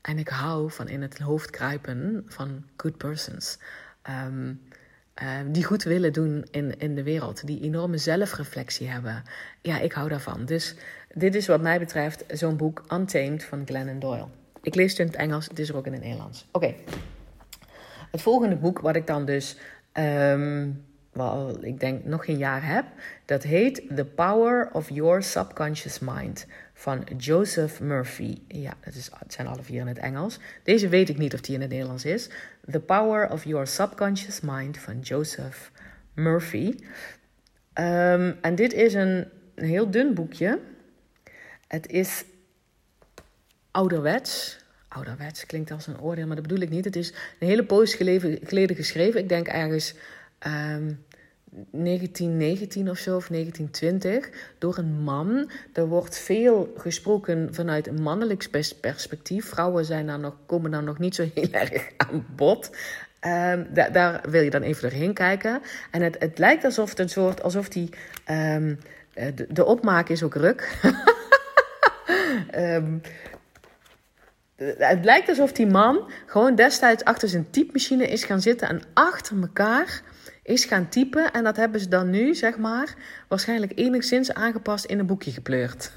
En 0.00 0.18
ik 0.18 0.28
hou 0.28 0.70
van 0.70 0.88
in 0.88 1.02
het 1.02 1.18
hoofd 1.18 1.50
kruipen 1.50 2.24
van 2.26 2.64
good 2.76 2.96
persons. 2.96 3.58
Ehm, 4.02 4.54
ehm, 5.14 5.52
die 5.52 5.64
goed 5.64 5.82
willen 5.82 6.12
doen 6.12 6.46
in, 6.50 6.78
in 6.78 6.94
de 6.94 7.02
wereld. 7.02 7.46
Die 7.46 7.60
enorme 7.60 7.98
zelfreflectie 7.98 8.88
hebben. 8.88 9.22
Ja, 9.62 9.78
ik 9.78 9.92
hou 9.92 10.08
daarvan. 10.08 10.44
Dus 10.44 10.74
dit 11.14 11.34
is 11.34 11.46
wat 11.46 11.60
mij 11.60 11.78
betreft 11.78 12.24
zo'n 12.28 12.56
boek 12.56 12.84
Untamed 12.92 13.44
van 13.44 13.62
Glennon 13.66 13.98
Doyle. 13.98 14.26
Ik 14.62 14.74
lees 14.74 14.90
het 14.90 15.00
in 15.00 15.06
het 15.06 15.16
Engels, 15.16 15.48
het 15.48 15.58
is 15.58 15.68
er 15.68 15.76
ook 15.76 15.86
in 15.86 15.92
het 15.92 16.02
Nederlands. 16.02 16.46
Oké. 16.52 16.74
Het 18.10 18.22
volgende 18.22 18.56
boek 18.56 18.78
wat 18.78 18.96
ik 18.96 19.06
dan 19.06 19.24
dus... 19.24 19.56
Um, 19.92 20.86
wel, 21.18 21.64
ik 21.64 21.80
denk 21.80 22.04
nog 22.04 22.24
geen 22.24 22.38
jaar 22.38 22.66
heb. 22.66 22.84
Dat 23.24 23.42
heet 23.42 23.82
The 23.96 24.04
Power 24.04 24.70
of 24.72 24.88
Your 24.88 25.22
Subconscious 25.22 25.98
Mind 25.98 26.46
van 26.74 27.04
Joseph 27.16 27.80
Murphy. 27.80 28.38
Ja, 28.48 28.72
het, 28.80 28.94
is, 28.94 29.10
het 29.18 29.32
zijn 29.32 29.46
alle 29.46 29.62
vier 29.62 29.80
in 29.80 29.86
het 29.86 29.98
Engels. 29.98 30.38
Deze 30.62 30.88
weet 30.88 31.08
ik 31.08 31.18
niet 31.18 31.34
of 31.34 31.40
die 31.40 31.54
in 31.54 31.60
het 31.60 31.70
Nederlands 31.70 32.04
is. 32.04 32.30
The 32.70 32.80
Power 32.80 33.30
of 33.30 33.44
Your 33.44 33.66
Subconscious 33.66 34.40
Mind 34.40 34.78
van 34.78 35.00
Joseph 35.00 35.70
Murphy. 36.14 36.74
Um, 37.74 38.36
en 38.40 38.54
dit 38.54 38.72
is 38.72 38.94
een, 38.94 39.28
een 39.54 39.68
heel 39.68 39.90
dun 39.90 40.14
boekje. 40.14 40.58
Het 41.68 41.86
is 41.86 42.24
ouderwets. 43.70 44.58
Ouderwets 44.88 45.46
klinkt 45.46 45.70
als 45.70 45.86
een 45.86 46.00
oordeel, 46.00 46.26
maar 46.26 46.36
dat 46.36 46.46
bedoel 46.46 46.62
ik 46.62 46.70
niet. 46.70 46.84
Het 46.84 46.96
is 46.96 47.12
een 47.38 47.48
hele 47.48 47.64
poos 47.64 47.94
geleden 47.94 48.76
geschreven. 48.76 49.20
Ik 49.20 49.28
denk 49.28 49.46
ergens 49.46 49.94
um, 50.46 51.04
1919 51.70 52.90
of 52.90 52.98
zo, 52.98 53.16
of 53.16 53.28
1920, 53.28 54.30
door 54.58 54.78
een 54.78 55.02
man. 55.02 55.50
Er 55.72 55.86
wordt 55.86 56.18
veel 56.18 56.72
gesproken 56.76 57.54
vanuit 57.54 57.86
een 57.86 58.02
mannelijk 58.02 58.48
perspectief. 58.80 59.48
Vrouwen 59.48 59.84
zijn 59.84 60.06
daar 60.06 60.18
nog, 60.18 60.36
komen 60.46 60.70
daar 60.70 60.82
nog 60.82 60.98
niet 60.98 61.14
zo 61.14 61.28
heel 61.34 61.52
erg 61.62 61.90
aan 61.96 62.26
bod. 62.36 62.70
Um, 63.26 63.66
daar 63.92 64.20
wil 64.30 64.42
je 64.42 64.50
dan 64.50 64.62
even 64.62 64.82
doorheen 64.82 65.14
kijken. 65.14 65.60
En 65.90 66.02
het, 66.02 66.16
het 66.18 66.38
lijkt 66.38 66.64
alsof 66.64 66.90
het 66.90 66.98
een 66.98 67.08
soort, 67.08 67.42
alsof 67.42 67.68
die, 67.68 67.88
um, 68.30 68.78
de, 69.14 69.46
de, 69.48 69.64
opmaak 69.64 70.08
is 70.08 70.22
ook 70.22 70.34
ruk. 70.34 70.80
um, 72.54 73.00
het 74.58 75.04
lijkt 75.04 75.28
alsof 75.28 75.52
die 75.52 75.66
man 75.66 76.10
gewoon 76.26 76.54
destijds 76.54 77.04
achter 77.04 77.28
zijn 77.28 77.50
typemachine 77.50 78.06
is 78.06 78.24
gaan 78.24 78.40
zitten 78.40 78.68
en 78.68 78.82
achter 78.94 79.40
elkaar 79.40 80.02
is 80.42 80.64
gaan 80.64 80.88
typen. 80.88 81.32
En 81.32 81.44
dat 81.44 81.56
hebben 81.56 81.80
ze 81.80 81.88
dan 81.88 82.10
nu, 82.10 82.34
zeg 82.34 82.58
maar, 82.58 82.94
waarschijnlijk 83.28 83.72
enigszins 83.74 84.34
aangepast 84.34 84.84
in 84.84 84.98
een 84.98 85.06
boekje 85.06 85.30
gepleurd. 85.30 85.92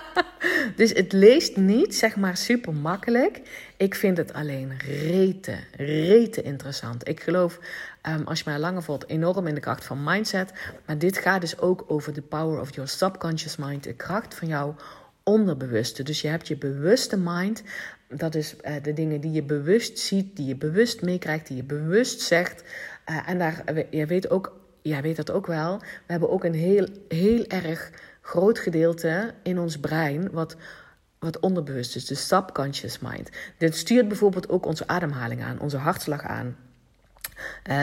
dus 0.76 0.92
het 0.92 1.12
leest 1.12 1.56
niet, 1.56 1.94
zeg 1.94 2.16
maar, 2.16 2.36
super 2.36 2.74
makkelijk. 2.74 3.40
Ik 3.76 3.94
vind 3.94 4.16
het 4.16 4.32
alleen 4.32 4.72
rete, 4.78 5.56
rete 5.76 6.42
interessant. 6.42 7.08
Ik 7.08 7.20
geloof, 7.20 7.58
um, 8.08 8.26
als 8.26 8.38
je 8.38 8.50
mij 8.50 8.58
langer 8.58 8.82
volgt, 8.82 9.08
enorm 9.08 9.46
in 9.46 9.54
de 9.54 9.60
kracht 9.60 9.84
van 9.84 10.04
mindset. 10.04 10.52
Maar 10.86 10.98
dit 10.98 11.18
gaat 11.18 11.40
dus 11.40 11.58
ook 11.58 11.84
over 11.86 12.12
de 12.12 12.22
power 12.22 12.60
of 12.60 12.74
your 12.74 12.88
subconscious 12.88 13.56
mind. 13.56 13.84
De 13.84 13.94
kracht 13.94 14.34
van 14.34 14.48
jouw 14.48 14.76
onderbewuste. 15.28 16.02
Dus 16.02 16.20
je 16.20 16.28
hebt 16.28 16.48
je 16.48 16.56
bewuste 16.56 17.16
mind. 17.18 17.62
Dat 18.08 18.34
is 18.34 18.54
uh, 18.54 18.72
de 18.82 18.92
dingen 18.92 19.20
die 19.20 19.32
je 19.32 19.42
bewust 19.42 19.98
ziet, 19.98 20.36
die 20.36 20.46
je 20.46 20.56
bewust 20.56 21.02
meekrijgt, 21.02 21.46
die 21.46 21.56
je 21.56 21.64
bewust 21.64 22.20
zegt. 22.20 22.64
Uh, 23.10 23.28
en 23.28 23.38
daar, 23.38 23.86
je 23.90 24.06
weet 24.06 24.30
ook, 24.30 24.60
jij 24.82 25.02
weet 25.02 25.16
dat 25.16 25.30
ook 25.30 25.46
wel. 25.46 25.78
We 25.78 25.84
hebben 26.06 26.30
ook 26.30 26.44
een 26.44 26.54
heel, 26.54 26.88
heel 27.08 27.46
erg 27.46 27.90
groot 28.20 28.58
gedeelte 28.58 29.34
in 29.42 29.58
ons 29.58 29.78
brein 29.78 30.30
wat, 30.30 30.56
wat 31.18 31.40
onderbewust 31.40 31.96
is, 31.96 32.06
de 32.06 32.14
subconscious 32.14 32.98
mind. 32.98 33.30
Dit 33.58 33.76
stuurt 33.76 34.08
bijvoorbeeld 34.08 34.48
ook 34.48 34.66
onze 34.66 34.86
ademhaling 34.86 35.42
aan, 35.42 35.60
onze 35.60 35.76
hartslag 35.76 36.22
aan. 36.22 36.56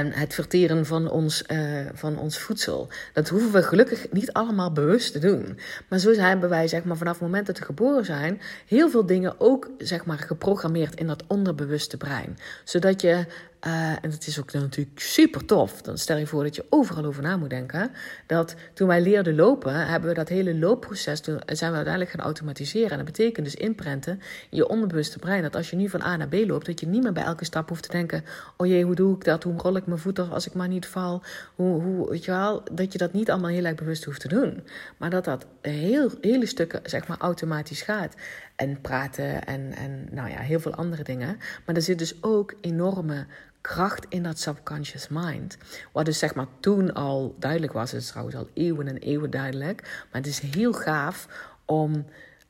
Het 0.09 0.33
verteren 0.33 0.85
van 0.85 1.09
ons, 1.09 1.43
uh, 1.51 1.85
van 1.93 2.17
ons 2.17 2.37
voedsel. 2.37 2.89
Dat 3.13 3.29
hoeven 3.29 3.51
we 3.51 3.63
gelukkig 3.63 4.11
niet 4.11 4.33
allemaal 4.33 4.71
bewust 4.71 5.13
te 5.13 5.19
doen. 5.19 5.59
Maar 5.87 5.99
zo 5.99 6.11
hebben 6.11 6.49
wij 6.49 6.67
zeg 6.67 6.83
maar, 6.83 6.97
vanaf 6.97 7.13
het 7.13 7.21
moment 7.21 7.47
dat 7.47 7.59
we 7.59 7.65
geboren 7.65 8.05
zijn... 8.05 8.41
heel 8.67 8.89
veel 8.89 9.05
dingen 9.05 9.39
ook 9.39 9.69
zeg 9.77 10.05
maar, 10.05 10.17
geprogrammeerd 10.17 10.95
in 10.95 11.07
dat 11.07 11.23
onderbewuste 11.27 11.97
brein. 11.97 12.37
Zodat 12.63 13.01
je 13.01 13.25
Uh, 13.65 13.89
en 13.89 14.09
dat 14.09 14.27
is 14.27 14.39
ook 14.39 14.53
natuurlijk 14.53 14.99
super 14.99 15.45
tof. 15.45 15.81
Dan 15.81 15.97
stel 15.97 16.17
je 16.17 16.27
voor 16.27 16.43
dat 16.43 16.55
je 16.55 16.65
overal 16.69 17.05
over 17.05 17.23
na 17.23 17.37
moet 17.37 17.49
denken. 17.49 17.91
Dat 18.27 18.55
toen 18.73 18.87
wij 18.87 19.01
leerden 19.01 19.35
lopen, 19.35 19.87
hebben 19.87 20.09
we 20.09 20.15
dat 20.15 20.29
hele 20.29 20.55
loopproces, 20.55 21.19
toen 21.19 21.41
zijn 21.45 21.69
we 21.69 21.75
uiteindelijk 21.75 22.15
gaan 22.15 22.25
automatiseren. 22.25 22.89
En 22.89 22.97
dat 22.97 23.05
betekent 23.05 23.45
dus 23.45 23.55
inprenten 23.55 24.13
in 24.49 24.57
je 24.57 24.67
onbewuste 24.67 25.19
brein. 25.19 25.41
Dat 25.41 25.55
als 25.55 25.69
je 25.69 25.75
nu 25.75 25.89
van 25.89 26.01
A 26.01 26.15
naar 26.15 26.27
B 26.27 26.33
loopt, 26.33 26.65
dat 26.65 26.79
je 26.79 26.87
niet 26.87 27.03
meer 27.03 27.13
bij 27.13 27.23
elke 27.23 27.45
stap 27.45 27.69
hoeft 27.69 27.83
te 27.83 27.91
denken: 27.91 28.23
oh 28.57 28.67
jee, 28.67 28.83
hoe 28.83 28.95
doe 28.95 29.15
ik 29.15 29.23
dat? 29.23 29.43
Hoe 29.43 29.57
rol 29.57 29.75
ik 29.75 29.85
mijn 29.85 29.99
voet 29.99 30.19
als 30.19 30.47
ik 30.47 30.53
maar 30.53 30.67
niet 30.67 30.85
val? 30.85 31.23
Hoe, 31.55 31.81
hoe, 31.81 32.09
weet 32.09 32.25
je 32.25 32.31
wel, 32.31 32.63
dat 32.71 32.91
je 32.91 32.97
dat 32.97 33.13
niet 33.13 33.31
allemaal 33.31 33.49
heel 33.49 33.65
erg 33.65 33.75
bewust 33.75 34.03
hoeft 34.03 34.21
te 34.21 34.27
doen. 34.27 34.63
Maar 34.97 35.09
dat 35.09 35.25
dat 35.25 35.45
heel, 35.61 36.11
hele 36.21 36.45
stukken, 36.45 36.79
zeg 36.83 37.07
maar, 37.07 37.17
automatisch 37.17 37.81
gaat. 37.81 38.15
En 38.63 38.81
praten 38.81 39.45
en, 39.45 39.73
en 39.75 40.07
nou 40.11 40.29
ja, 40.29 40.39
heel 40.39 40.59
veel 40.59 40.73
andere 40.75 41.03
dingen. 41.03 41.37
Maar 41.65 41.75
er 41.75 41.81
zit 41.81 41.97
dus 41.99 42.23
ook 42.23 42.53
enorme 42.61 43.25
kracht 43.61 44.05
in 44.09 44.23
dat 44.23 44.39
subconscious 44.39 45.07
mind. 45.07 45.57
Wat 45.91 46.05
dus 46.05 46.19
zeg 46.19 46.35
maar 46.35 46.47
toen 46.59 46.93
al 46.93 47.35
duidelijk 47.39 47.73
was. 47.73 47.91
Het 47.91 48.01
is 48.01 48.07
trouwens 48.07 48.35
al 48.35 48.49
eeuwen 48.53 48.87
en 48.87 48.97
eeuwen 48.97 49.29
duidelijk. 49.29 49.81
Maar 49.81 50.21
het 50.21 50.27
is 50.27 50.39
heel 50.39 50.73
gaaf 50.73 51.27
om... 51.65 52.05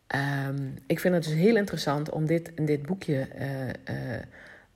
Ehm, 0.07 0.69
ik 0.87 0.99
vind 0.99 1.13
het 1.13 1.23
dus 1.23 1.33
heel 1.33 1.55
interessant 1.55 2.09
om 2.09 2.25
dit 2.25 2.51
in 2.55 2.65
dit 2.65 2.81
boekje 2.81 3.27
uh, 3.39 3.67
uh, 3.67 3.73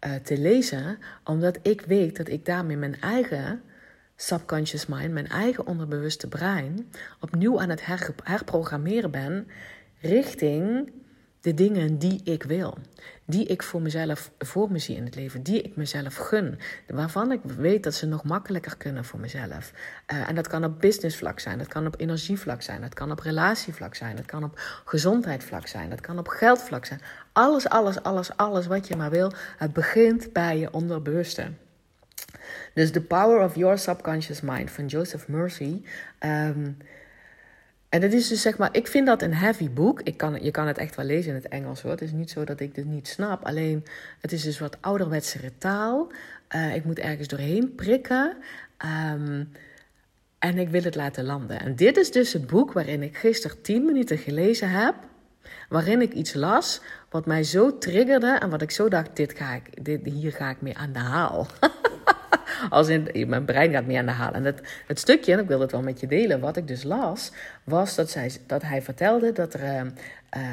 uh, 0.06 0.16
te 0.24 0.38
lezen. 0.38 0.98
Omdat 1.24 1.60
ik 1.62 1.82
weet 1.82 2.18
dat 2.18 2.28
ik 2.28 2.46
daarmee 2.46 2.78
mijn 2.78 3.02
eigen 3.02 3.62
subconscious 4.16 4.86
mind, 4.86 5.12
mijn 5.12 5.28
eigen 5.28 5.68
onderbewuste 5.68 6.28
brein, 6.28 6.92
opnieuw 7.20 7.62
aan 7.62 7.70
het 7.70 7.86
her 7.86 8.10
herprogrammeren 8.24 9.12
ben 9.12 9.48
richting 10.00 10.92
de 11.48 11.54
dingen 11.54 11.98
die 11.98 12.22
ik 12.24 12.44
wil. 12.44 12.78
Die 13.26 13.46
ik 13.46 13.64
voor 13.64 13.82
mezelf 13.82 14.32
voor 14.40 14.72
me 14.72 14.80
zie 14.80 14.96
in 14.96 15.06
het 15.06 15.16
leven. 15.16 15.44
Die 15.44 15.62
ik 15.62 15.76
mezelf 15.76 16.16
gun. 16.16 16.60
Waarvan 16.88 17.32
ik 17.32 17.40
weet 17.44 17.84
dat 17.84 17.94
ze 17.94 18.06
nog 18.06 18.24
makkelijker 18.24 18.78
kunnen 18.78 19.06
voor 19.06 19.20
mezelf. 19.20 19.72
Uh, 20.14 20.30
en 20.30 20.36
dat 20.36 20.48
kan 20.48 20.64
op 20.64 20.80
businessvlak 20.80 21.40
zijn. 21.40 21.58
Dat 21.58 21.68
kan 21.68 21.86
op 21.86 21.96
energievlak 21.98 22.62
zijn. 22.62 22.82
Dat 22.82 22.94
kan 22.94 23.12
op 23.12 23.20
relatievlak 23.20 23.96
zijn. 23.96 24.16
Dat 24.16 24.26
kan 24.26 24.44
op 24.44 24.60
gezondheidsvlak 24.86 25.68
zijn. 25.68 25.90
Dat 25.90 26.02
kan 26.02 26.20
op 26.20 26.28
geldvlak 26.28 26.86
zijn. 26.86 27.02
Alles, 27.32 27.70
alles, 27.70 28.02
alles, 28.02 28.38
alles 28.38 28.68
wat 28.68 28.88
je 28.88 28.96
maar 28.96 29.12
wil. 29.12 29.32
Het 29.58 29.74
begint 29.74 30.34
bij 30.34 30.58
je 30.58 30.74
onderbewuste. 30.74 31.52
Dus 32.74 32.92
The 32.92 33.02
Power 33.02 33.44
of 33.44 33.56
Your 33.56 33.78
Subconscious 33.78 34.42
Mind 34.42 34.72
van 34.72 34.86
Joseph 34.86 35.28
Mercy. 35.28 35.82
Um, 36.20 36.78
en 37.90 38.02
het 38.02 38.14
is 38.14 38.28
dus 38.28 38.42
zeg 38.42 38.58
maar, 38.58 38.70
ik 38.72 38.88
vind 38.88 39.06
dat 39.06 39.22
een 39.22 39.34
heavy 39.34 39.70
boek. 39.70 40.02
Ik 40.02 40.18
kan, 40.18 40.44
je 40.44 40.52
kan 40.52 40.68
het 40.68 40.78
echt 40.78 40.96
wel 40.96 41.06
lezen 41.06 41.30
in 41.30 41.36
het 41.36 41.48
Engels 41.48 41.82
hoor. 41.82 41.92
Het 41.92 42.02
is 42.02 42.12
niet 42.12 42.30
zo 42.30 42.44
dat 42.44 42.60
ik 42.60 42.76
dit 42.76 42.86
niet 42.86 43.08
snap. 43.08 43.46
Alleen, 43.46 43.86
het 44.22 44.32
is 44.32 44.44
dus 44.44 44.60
wat 44.60 44.78
ouderwetsere 44.82 45.52
taal. 45.58 46.12
Uh, 46.56 46.76
ik 46.76 46.86
moet 46.86 47.00
ergens 47.00 47.28
doorheen 47.28 47.76
prikken. 47.76 48.38
Um, 49.14 49.52
en 50.40 50.58
ik 50.58 50.70
wil 50.70 50.84
het 50.84 50.96
laten 50.96 51.26
landen. 51.26 51.60
En 51.60 51.76
dit 51.76 51.98
is 51.98 52.12
dus 52.12 52.34
het 52.34 52.48
boek 52.48 52.72
waarin 52.72 53.04
ik 53.04 53.18
gisteren 53.18 53.62
10 53.62 53.86
minuten 53.86 54.18
gelezen 54.18 54.70
heb. 54.70 54.96
Waarin 55.70 56.02
ik 56.02 56.14
iets 56.14 56.34
las 56.34 56.82
wat 57.10 57.26
mij 57.26 57.44
zo 57.44 57.78
triggerde 57.78 58.38
en 58.40 58.50
wat 58.50 58.62
ik 58.62 58.72
zo 58.72 58.90
dacht: 58.90 59.16
dit 59.16 59.34
ga 59.34 59.54
ik, 59.54 59.86
dit, 59.86 60.06
hier 60.06 60.32
ga 60.32 60.50
ik 60.50 60.62
mee 60.62 60.78
aan 60.78 60.94
de 60.94 61.00
haal. 61.00 61.48
Als 62.70 62.88
in, 62.88 63.30
mijn 63.30 63.46
brein 63.46 63.72
gaat 63.72 63.86
mee 63.86 63.98
aan 63.98 64.06
de 64.06 64.12
haal. 64.12 64.34
En 64.34 64.44
het, 64.44 64.62
het 64.88 65.00
stukje, 65.00 65.34
en 65.34 65.40
ik 65.40 65.48
wil 65.48 65.60
het 65.60 65.72
wel 65.72 65.82
met 65.82 66.00
je 66.00 66.08
delen, 66.08 66.40
wat 66.40 66.58
ik 66.58 66.68
dus 66.68 66.84
las, 66.84 67.32
was 67.64 67.96
dat, 67.96 68.10
zij, 68.10 68.32
dat 68.48 68.62
hij 68.62 68.82
vertelde 68.82 69.32
dat, 69.32 69.54
er, 69.54 69.80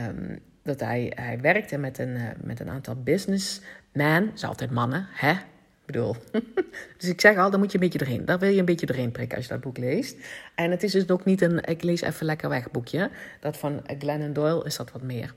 um, 0.08 0.38
dat 0.62 0.80
hij, 0.80 1.12
hij 1.14 1.40
werkte 1.40 1.78
met 1.78 1.98
een, 1.98 2.16
uh, 2.16 2.22
met 2.42 2.60
een 2.60 2.70
aantal 2.70 2.94
businessmen. 3.02 4.30
is 4.34 4.44
altijd 4.44 4.70
mannen, 4.70 5.06
hè? 5.12 5.30
Ik 5.30 5.92
bedoel. 5.92 6.16
dus 6.98 7.08
ik 7.08 7.20
zeg 7.20 7.36
al, 7.36 7.50
dan 7.50 7.60
moet 7.60 7.72
je 7.72 7.78
een 7.78 7.84
beetje 7.84 7.98
doorheen. 7.98 8.24
Daar 8.24 8.38
wil 8.38 8.50
je 8.50 8.58
een 8.58 8.64
beetje 8.64 8.86
doorheen 8.86 9.10
prikken 9.10 9.36
als 9.36 9.46
je 9.46 9.52
dat 9.52 9.62
boek 9.62 9.78
leest. 9.78 10.16
En 10.54 10.70
het 10.70 10.82
is 10.82 10.92
dus 10.92 11.08
ook 11.08 11.24
niet 11.24 11.40
een, 11.42 11.64
ik 11.64 11.82
lees 11.82 12.00
even 12.00 12.26
lekker 12.26 12.48
weg 12.48 12.70
boekje. 12.70 13.10
Dat 13.40 13.56
van 13.56 13.82
Glennon 13.98 14.32
Doyle 14.32 14.64
is 14.64 14.76
dat 14.76 14.92
wat 14.92 15.02
meer. 15.02 15.34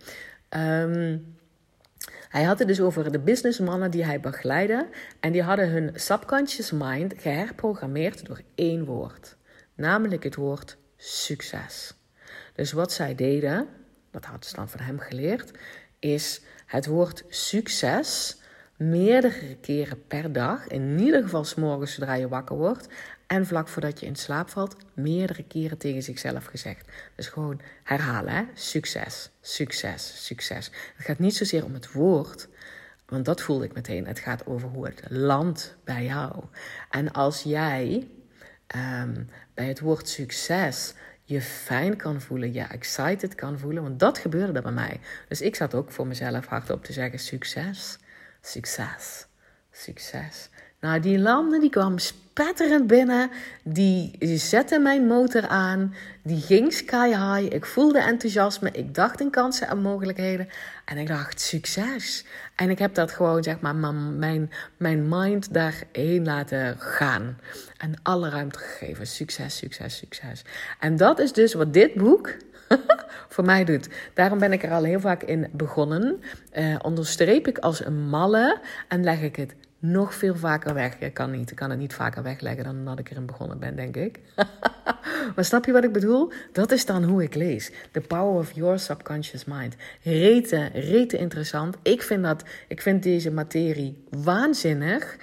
Um, 0.49 1.36
hij 2.30 2.43
had 2.43 2.59
het 2.59 2.67
dus 2.67 2.82
over 2.82 3.11
de 3.11 3.19
businessmannen 3.19 3.91
die 3.91 4.05
hij 4.05 4.19
begeleidde. 4.19 4.88
En 5.19 5.32
die 5.32 5.43
hadden 5.43 5.69
hun 5.69 5.91
subconscious 5.93 6.71
mind 6.71 7.13
geherprogrammeerd 7.17 8.25
door 8.25 8.41
één 8.55 8.86
woord. 8.86 9.36
Namelijk 9.75 10.23
het 10.23 10.36
woord 10.36 10.78
succes. 10.97 11.93
Dus 12.53 12.71
wat 12.71 12.91
zij 12.91 13.15
deden, 13.15 13.67
dat 14.11 14.25
hadden 14.25 14.49
ze 14.49 14.55
dan 14.55 14.69
van 14.69 14.80
hem 14.80 14.99
geleerd, 14.99 15.51
is 15.99 16.41
het 16.65 16.86
woord 16.86 17.23
succes 17.30 18.38
meerdere 18.78 19.55
keren 19.61 20.07
per 20.07 20.32
dag, 20.32 20.67
in 20.67 20.99
ieder 20.99 21.23
geval 21.23 21.43
s 21.43 21.55
morgens 21.55 21.93
zodra 21.93 22.13
je 22.13 22.28
wakker 22.28 22.55
wordt, 22.55 22.88
en 23.28 23.45
vlak 23.45 23.67
voordat 23.67 23.99
je 23.99 24.05
in 24.05 24.15
slaap 24.15 24.49
valt, 24.49 24.75
meerdere 24.93 25.43
keren 25.43 25.78
tegen 25.78 26.03
zichzelf 26.03 26.45
gezegd. 26.45 26.86
Dus 27.15 27.28
gewoon 27.28 27.61
herhalen, 27.84 28.34
hè? 28.34 28.43
Succes, 28.53 29.30
succes, 29.41 30.25
succes. 30.25 30.71
Het 30.95 31.05
gaat 31.05 31.19
niet 31.19 31.36
zozeer 31.36 31.65
om 31.65 31.73
het 31.73 31.91
woord, 31.91 32.47
want 33.05 33.25
dat 33.25 33.41
voelde 33.41 33.65
ik 33.65 33.73
meteen. 33.73 34.07
Het 34.07 34.19
gaat 34.19 34.45
over 34.45 34.69
hoe 34.69 34.86
het 34.86 35.01
landt 35.09 35.75
bij 35.84 36.03
jou. 36.03 36.43
En 36.89 37.11
als 37.11 37.43
jij 37.43 38.07
um, 38.75 39.30
bij 39.53 39.67
het 39.67 39.80
woord 39.80 40.09
succes 40.09 40.93
je 41.23 41.41
fijn 41.41 41.95
kan 41.95 42.21
voelen, 42.21 42.53
je 42.53 42.61
excited 42.61 43.36
kan 43.36 43.59
voelen, 43.59 43.84
want 43.84 43.99
dat 43.99 44.17
gebeurde 44.17 44.61
bij 44.61 44.71
mij. 44.71 44.99
Dus 45.28 45.41
ik 45.41 45.55
zat 45.55 45.73
ook 45.73 45.91
voor 45.91 46.07
mezelf 46.07 46.45
hardop 46.45 46.84
te 46.84 46.93
zeggen: 46.93 47.19
succes, 47.19 47.97
succes, 48.41 49.25
succes. 49.71 50.49
Nou, 50.80 50.99
die 50.99 51.19
landen 51.19 51.59
die 51.59 51.69
kwam 51.69 51.97
spetterend 52.38 52.88
binnen. 52.88 53.29
Die 53.63 54.17
zette 54.38 54.79
mijn 54.79 55.07
motor 55.07 55.47
aan. 55.47 55.93
Die 56.23 56.41
ging 56.41 56.73
sky 56.73 57.07
high. 57.07 57.53
Ik 57.55 57.65
voelde 57.65 57.99
enthousiasme. 57.99 58.71
Ik 58.71 58.95
dacht 58.95 59.21
in 59.21 59.29
kansen 59.29 59.67
en 59.67 59.81
mogelijkheden. 59.81 60.49
En 60.85 60.97
ik 60.97 61.07
dacht, 61.07 61.41
succes. 61.41 62.25
En 62.55 62.69
ik 62.69 62.79
heb 62.79 62.93
dat 62.93 63.11
gewoon, 63.11 63.43
zeg 63.43 63.59
maar, 63.59 63.75
mijn, 63.75 64.51
mijn 64.77 65.07
mind 65.09 65.53
daarheen 65.53 66.25
laten 66.25 66.75
gaan. 66.79 67.38
En 67.77 67.93
alle 68.03 68.29
ruimte 68.29 68.59
gegeven. 68.59 69.07
Succes, 69.07 69.57
succes, 69.57 69.97
succes. 69.97 70.41
En 70.79 70.95
dat 70.95 71.19
is 71.19 71.33
dus 71.33 71.53
wat 71.53 71.73
dit 71.73 71.93
boek 71.93 72.35
voor 73.33 73.45
mij 73.45 73.63
doet. 73.63 73.89
Daarom 74.13 74.39
ben 74.39 74.53
ik 74.53 74.63
er 74.63 74.71
al 74.71 74.83
heel 74.83 74.99
vaak 74.99 75.23
in 75.23 75.47
begonnen. 75.51 76.21
Uh, 76.57 76.75
onderstreep 76.81 77.47
ik 77.47 77.57
als 77.57 77.85
een 77.85 78.09
malle 78.09 78.59
en 78.88 79.03
leg 79.03 79.21
ik 79.21 79.35
het 79.35 79.55
nog 79.80 80.13
veel 80.13 80.36
vaker 80.36 80.73
weg. 80.73 80.99
Ik 80.99 81.13
kan, 81.13 81.32
niet, 81.32 81.51
ik 81.51 81.55
kan 81.55 81.69
het 81.69 81.80
niet 81.80 81.93
vaker 81.93 82.23
wegleggen 82.23 82.63
dan 82.63 82.86
dat 82.86 82.99
ik 82.99 83.09
erin 83.09 83.25
begonnen 83.25 83.59
ben, 83.59 83.75
denk 83.75 83.95
ik. 83.95 84.19
maar 85.36 85.45
snap 85.45 85.65
je 85.65 85.71
wat 85.71 85.84
ik 85.84 85.91
bedoel? 85.91 86.32
Dat 86.51 86.71
is 86.71 86.86
dan 86.86 87.03
hoe 87.03 87.23
ik 87.23 87.36
lees. 87.36 87.71
The 87.91 88.01
power 88.01 88.39
of 88.39 88.51
your 88.51 88.80
subconscious 88.80 89.45
mind. 89.45 89.75
Rete, 90.03 90.69
rete 90.73 91.17
interessant. 91.17 91.78
Ik 91.82 92.01
vind, 92.01 92.23
dat, 92.23 92.43
ik 92.67 92.82
vind 92.82 93.03
deze 93.03 93.32
materie 93.32 94.03
waanzinnig. 94.09 95.17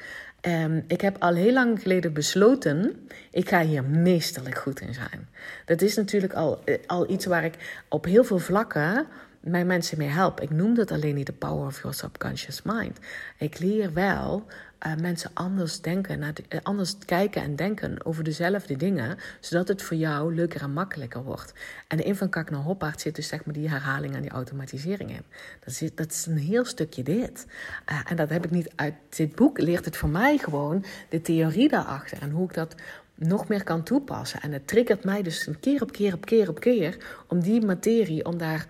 Um, 0.46 0.84
ik 0.86 1.00
heb 1.00 1.16
al 1.18 1.34
heel 1.34 1.52
lang 1.52 1.82
geleden 1.82 2.12
besloten, 2.12 3.08
ik 3.30 3.48
ga 3.48 3.62
hier 3.62 3.84
meesterlijk 3.84 4.58
goed 4.58 4.80
in 4.80 4.94
zijn. 4.94 5.28
Dat 5.64 5.82
is 5.82 5.96
natuurlijk 5.96 6.32
al, 6.32 6.64
eh, 6.64 6.78
al 6.86 7.10
iets 7.10 7.26
waar 7.26 7.44
ik 7.44 7.84
op 7.88 8.04
heel 8.04 8.24
veel 8.24 8.38
vlakken 8.38 9.06
mijn 9.44 9.66
mensen 9.66 9.98
mee 9.98 10.08
help. 10.08 10.40
Ik 10.40 10.50
noem 10.50 10.74
dat 10.74 10.90
alleen 10.90 11.14
niet 11.14 11.26
de 11.26 11.32
power 11.32 11.66
of 11.66 11.80
your 11.80 11.94
subconscious 11.94 12.62
mind. 12.62 12.98
Ik 13.38 13.58
leer 13.58 13.92
wel 13.92 14.46
uh, 14.86 14.94
mensen 14.94 15.30
anders 15.34 15.80
denken, 15.80 16.18
naar 16.18 16.34
de, 16.34 16.42
uh, 16.48 16.58
anders 16.62 16.96
kijken 17.04 17.42
en 17.42 17.56
denken 17.56 18.04
over 18.04 18.24
dezelfde 18.24 18.76
dingen, 18.76 19.18
zodat 19.40 19.68
het 19.68 19.82
voor 19.82 19.96
jou 19.96 20.34
leuker 20.34 20.62
en 20.62 20.72
makkelijker 20.72 21.22
wordt. 21.22 21.52
En 21.88 22.04
in 22.04 22.16
van 22.16 22.28
kak 22.28 22.48
hoppaard 22.50 23.00
zit 23.00 23.14
dus 23.14 23.28
zeg 23.28 23.44
maar 23.44 23.54
die 23.54 23.68
herhaling 23.68 24.14
en 24.14 24.22
die 24.22 24.30
automatisering 24.30 25.10
in. 25.10 25.24
Dat 25.64 25.80
is, 25.80 25.90
dat 25.94 26.10
is 26.10 26.26
een 26.26 26.38
heel 26.38 26.64
stukje 26.64 27.02
dit. 27.02 27.46
Uh, 27.90 28.00
en 28.04 28.16
dat 28.16 28.28
heb 28.28 28.44
ik 28.44 28.50
niet 28.50 28.72
uit 28.74 28.94
dit 29.08 29.34
boek, 29.34 29.58
leert 29.58 29.84
het 29.84 29.96
voor 29.96 30.08
mij 30.08 30.38
gewoon 30.38 30.84
de 31.08 31.22
theorie 31.22 31.68
daarachter 31.68 32.22
en 32.22 32.30
hoe 32.30 32.48
ik 32.48 32.54
dat 32.54 32.74
nog 33.14 33.48
meer 33.48 33.64
kan 33.64 33.82
toepassen. 33.82 34.40
En 34.40 34.52
het 34.52 34.66
triggert 34.66 35.04
mij 35.04 35.22
dus 35.22 35.46
een 35.46 35.60
keer 35.60 35.82
op 35.82 35.92
keer 35.92 36.14
op 36.14 36.24
keer 36.24 36.48
op 36.48 36.60
keer 36.60 36.96
om 37.28 37.40
die 37.40 37.64
materie, 37.64 38.24
om 38.24 38.38
daar 38.38 38.66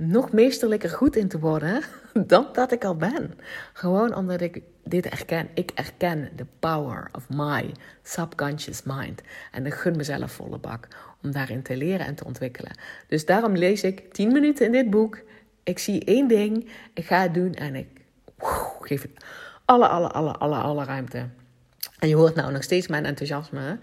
nog 0.00 0.32
meesterlijker 0.32 0.90
goed 0.90 1.16
in 1.16 1.28
te 1.28 1.38
worden 1.38 1.82
dan 2.26 2.48
dat 2.52 2.72
ik 2.72 2.84
al 2.84 2.96
ben. 2.96 3.38
Gewoon 3.72 4.14
omdat 4.14 4.40
ik 4.40 4.62
dit 4.84 5.06
erken. 5.06 5.48
Ik 5.54 5.70
erken 5.74 6.30
de 6.36 6.46
power 6.58 7.08
of 7.12 7.28
my 7.28 7.74
subconscious 8.02 8.82
mind. 8.82 9.20
En 9.52 9.66
ik 9.66 9.74
gun 9.74 9.96
mezelf 9.96 10.32
volle 10.32 10.58
bak 10.58 10.88
om 11.22 11.32
daarin 11.32 11.62
te 11.62 11.76
leren 11.76 12.06
en 12.06 12.14
te 12.14 12.24
ontwikkelen. 12.24 12.72
Dus 13.08 13.26
daarom 13.26 13.56
lees 13.56 13.82
ik 13.82 14.12
10 14.12 14.32
minuten 14.32 14.66
in 14.66 14.72
dit 14.72 14.90
boek. 14.90 15.20
Ik 15.62 15.78
zie 15.78 16.04
één 16.04 16.28
ding, 16.28 16.70
ik 16.94 17.04
ga 17.04 17.22
het 17.22 17.34
doen 17.34 17.54
en 17.54 17.74
ik 17.74 17.86
geef 18.80 19.02
het 19.02 19.24
alle, 19.64 19.88
alle, 19.88 20.08
alle, 20.08 20.32
alle, 20.32 20.56
alle 20.56 20.84
ruimte. 20.84 21.28
En 21.98 22.08
je 22.08 22.16
hoort 22.16 22.34
nou 22.34 22.52
nog 22.52 22.62
steeds 22.62 22.86
mijn 22.86 23.04
enthousiasme. 23.04 23.78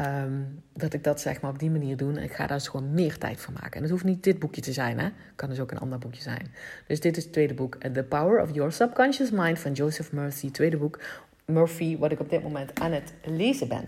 Um, 0.00 0.62
dat 0.72 0.92
ik 0.92 1.04
dat 1.04 1.20
zeg 1.20 1.40
maar 1.40 1.50
op 1.50 1.58
die 1.58 1.70
manier 1.70 1.96
doe. 1.96 2.16
En 2.16 2.22
ik 2.22 2.32
ga 2.32 2.46
daar 2.46 2.56
dus 2.56 2.68
gewoon 2.68 2.94
meer 2.94 3.18
tijd 3.18 3.40
voor 3.40 3.52
maken. 3.52 3.72
En 3.72 3.82
het 3.82 3.90
hoeft 3.90 4.04
niet 4.04 4.22
dit 4.22 4.38
boekje 4.38 4.60
te 4.60 4.72
zijn, 4.72 4.98
hè? 4.98 5.08
kan 5.36 5.48
dus 5.48 5.60
ook 5.60 5.70
een 5.70 5.78
ander 5.78 5.98
boekje 5.98 6.22
zijn. 6.22 6.54
Dus 6.86 7.00
dit 7.00 7.16
is 7.16 7.22
het 7.22 7.32
tweede 7.32 7.54
boek. 7.54 7.76
The 7.92 8.02
Power 8.02 8.42
of 8.42 8.54
Your 8.54 8.72
Subconscious 8.72 9.30
Mind 9.30 9.58
van 9.58 9.72
Joseph 9.72 10.12
Mercy. 10.12 10.50
Tweede 10.50 10.76
boek. 10.76 11.00
Murphy, 11.46 11.98
wat 11.98 12.12
ik 12.12 12.20
op 12.20 12.30
dit 12.30 12.42
moment 12.42 12.80
aan 12.80 12.92
het 12.92 13.12
lezen 13.24 13.68
ben. 13.68 13.84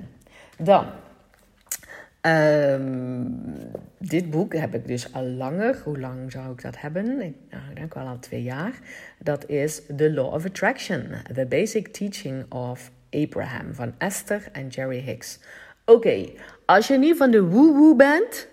Dan, 0.59 0.87
ehm, 2.21 3.27
dit 3.99 4.31
boek 4.31 4.55
heb 4.55 4.75
ik 4.75 4.87
dus 4.87 5.13
al 5.13 5.25
langer. 5.25 5.81
Hoe 5.85 5.99
lang 5.99 6.33
zou 6.33 6.53
ik 6.53 6.63
dat 6.63 6.81
hebben? 6.81 7.21
Ik, 7.21 7.35
nou, 7.51 7.71
ik 7.71 7.77
denk 7.77 7.95
wel 7.95 8.07
al 8.07 8.19
twee 8.19 8.43
jaar. 8.43 8.73
Dat 9.19 9.49
is 9.49 9.83
The 9.97 10.13
Law 10.13 10.35
of 10.35 10.45
Attraction, 10.45 11.09
The 11.35 11.47
Basic 11.47 11.89
Teaching 11.89 12.53
of 12.53 12.91
Abraham 13.11 13.75
van 13.75 13.95
Esther 13.99 14.49
en 14.53 14.69
Jerry 14.69 15.01
Hicks. 15.01 15.39
Oké, 15.87 16.31
als 16.65 16.87
je 16.87 16.99
niet 16.99 17.17
van 17.17 17.31
de 17.31 17.43
woe-woe 17.43 17.97
bent, 17.97 18.49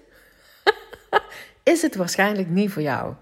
is 1.74 1.82
het 1.82 1.96
waarschijnlijk 1.96 2.50
niet 2.50 2.72
voor 2.72 2.82
jou. 2.82 3.14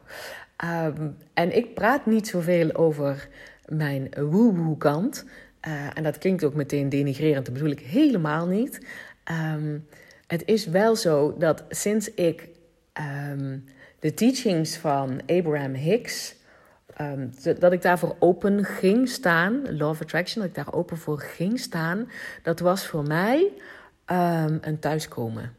Um, 0.66 1.18
en 1.34 1.56
ik 1.56 1.74
praat 1.74 2.06
niet 2.06 2.28
zoveel 2.28 2.76
over 2.76 3.28
mijn 3.66 4.10
woe-woe 4.18 4.78
kant. 4.78 5.26
Uh, 5.68 5.98
en 5.98 6.04
dat 6.04 6.18
klinkt 6.18 6.44
ook 6.44 6.54
meteen 6.54 6.90
denigrerend, 6.90 7.46
dat 7.46 7.54
bedoel 7.54 7.72
ik 7.72 7.80
helemaal 7.80 8.48
niet. 8.48 8.86
Um, 9.54 9.88
het 10.28 10.44
is 10.46 10.66
wel 10.66 10.96
zo 10.96 11.36
dat 11.38 11.64
sinds 11.70 12.14
ik 12.14 12.50
um, 13.30 13.66
de 14.00 14.14
teachings 14.14 14.78
van 14.78 15.22
Abraham 15.26 15.74
Hicks, 15.74 16.36
dat 17.60 17.72
ik 17.72 17.82
daarvoor 17.82 18.16
open 18.20 18.66
ging 18.66 19.10
staan, 19.10 19.78
Law 19.78 19.90
of 19.90 20.02
Attraction, 20.02 20.42
dat 20.42 20.50
ik 20.50 20.66
daar 20.66 20.74
open 20.74 20.98
voor 20.98 21.20
ging 21.20 21.60
staan, 21.60 22.10
dat 22.44 22.60
was 22.60 22.88
voor 22.88 23.04
mij 23.04 23.52
een 24.62 24.80
thuiskomen. 24.80 25.56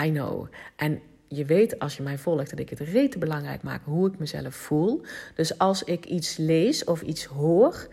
I 0.00 0.10
know. 0.10 0.46
En 0.76 1.00
je 1.28 1.44
weet 1.44 1.78
als 1.78 1.96
je 1.96 2.02
mij 2.02 2.18
volgt 2.18 2.50
dat 2.50 2.58
ik 2.58 2.70
het 2.70 2.80
rete 2.80 3.18
belangrijk 3.18 3.62
maak 3.62 3.84
hoe 3.84 4.08
ik 4.08 4.18
mezelf 4.18 4.54
voel. 4.54 5.02
Dus 5.34 5.58
als 5.58 5.82
ik 5.82 6.04
iets 6.04 6.36
lees 6.36 6.84
of 6.84 7.02
iets 7.02 7.24
hoor 7.24 7.88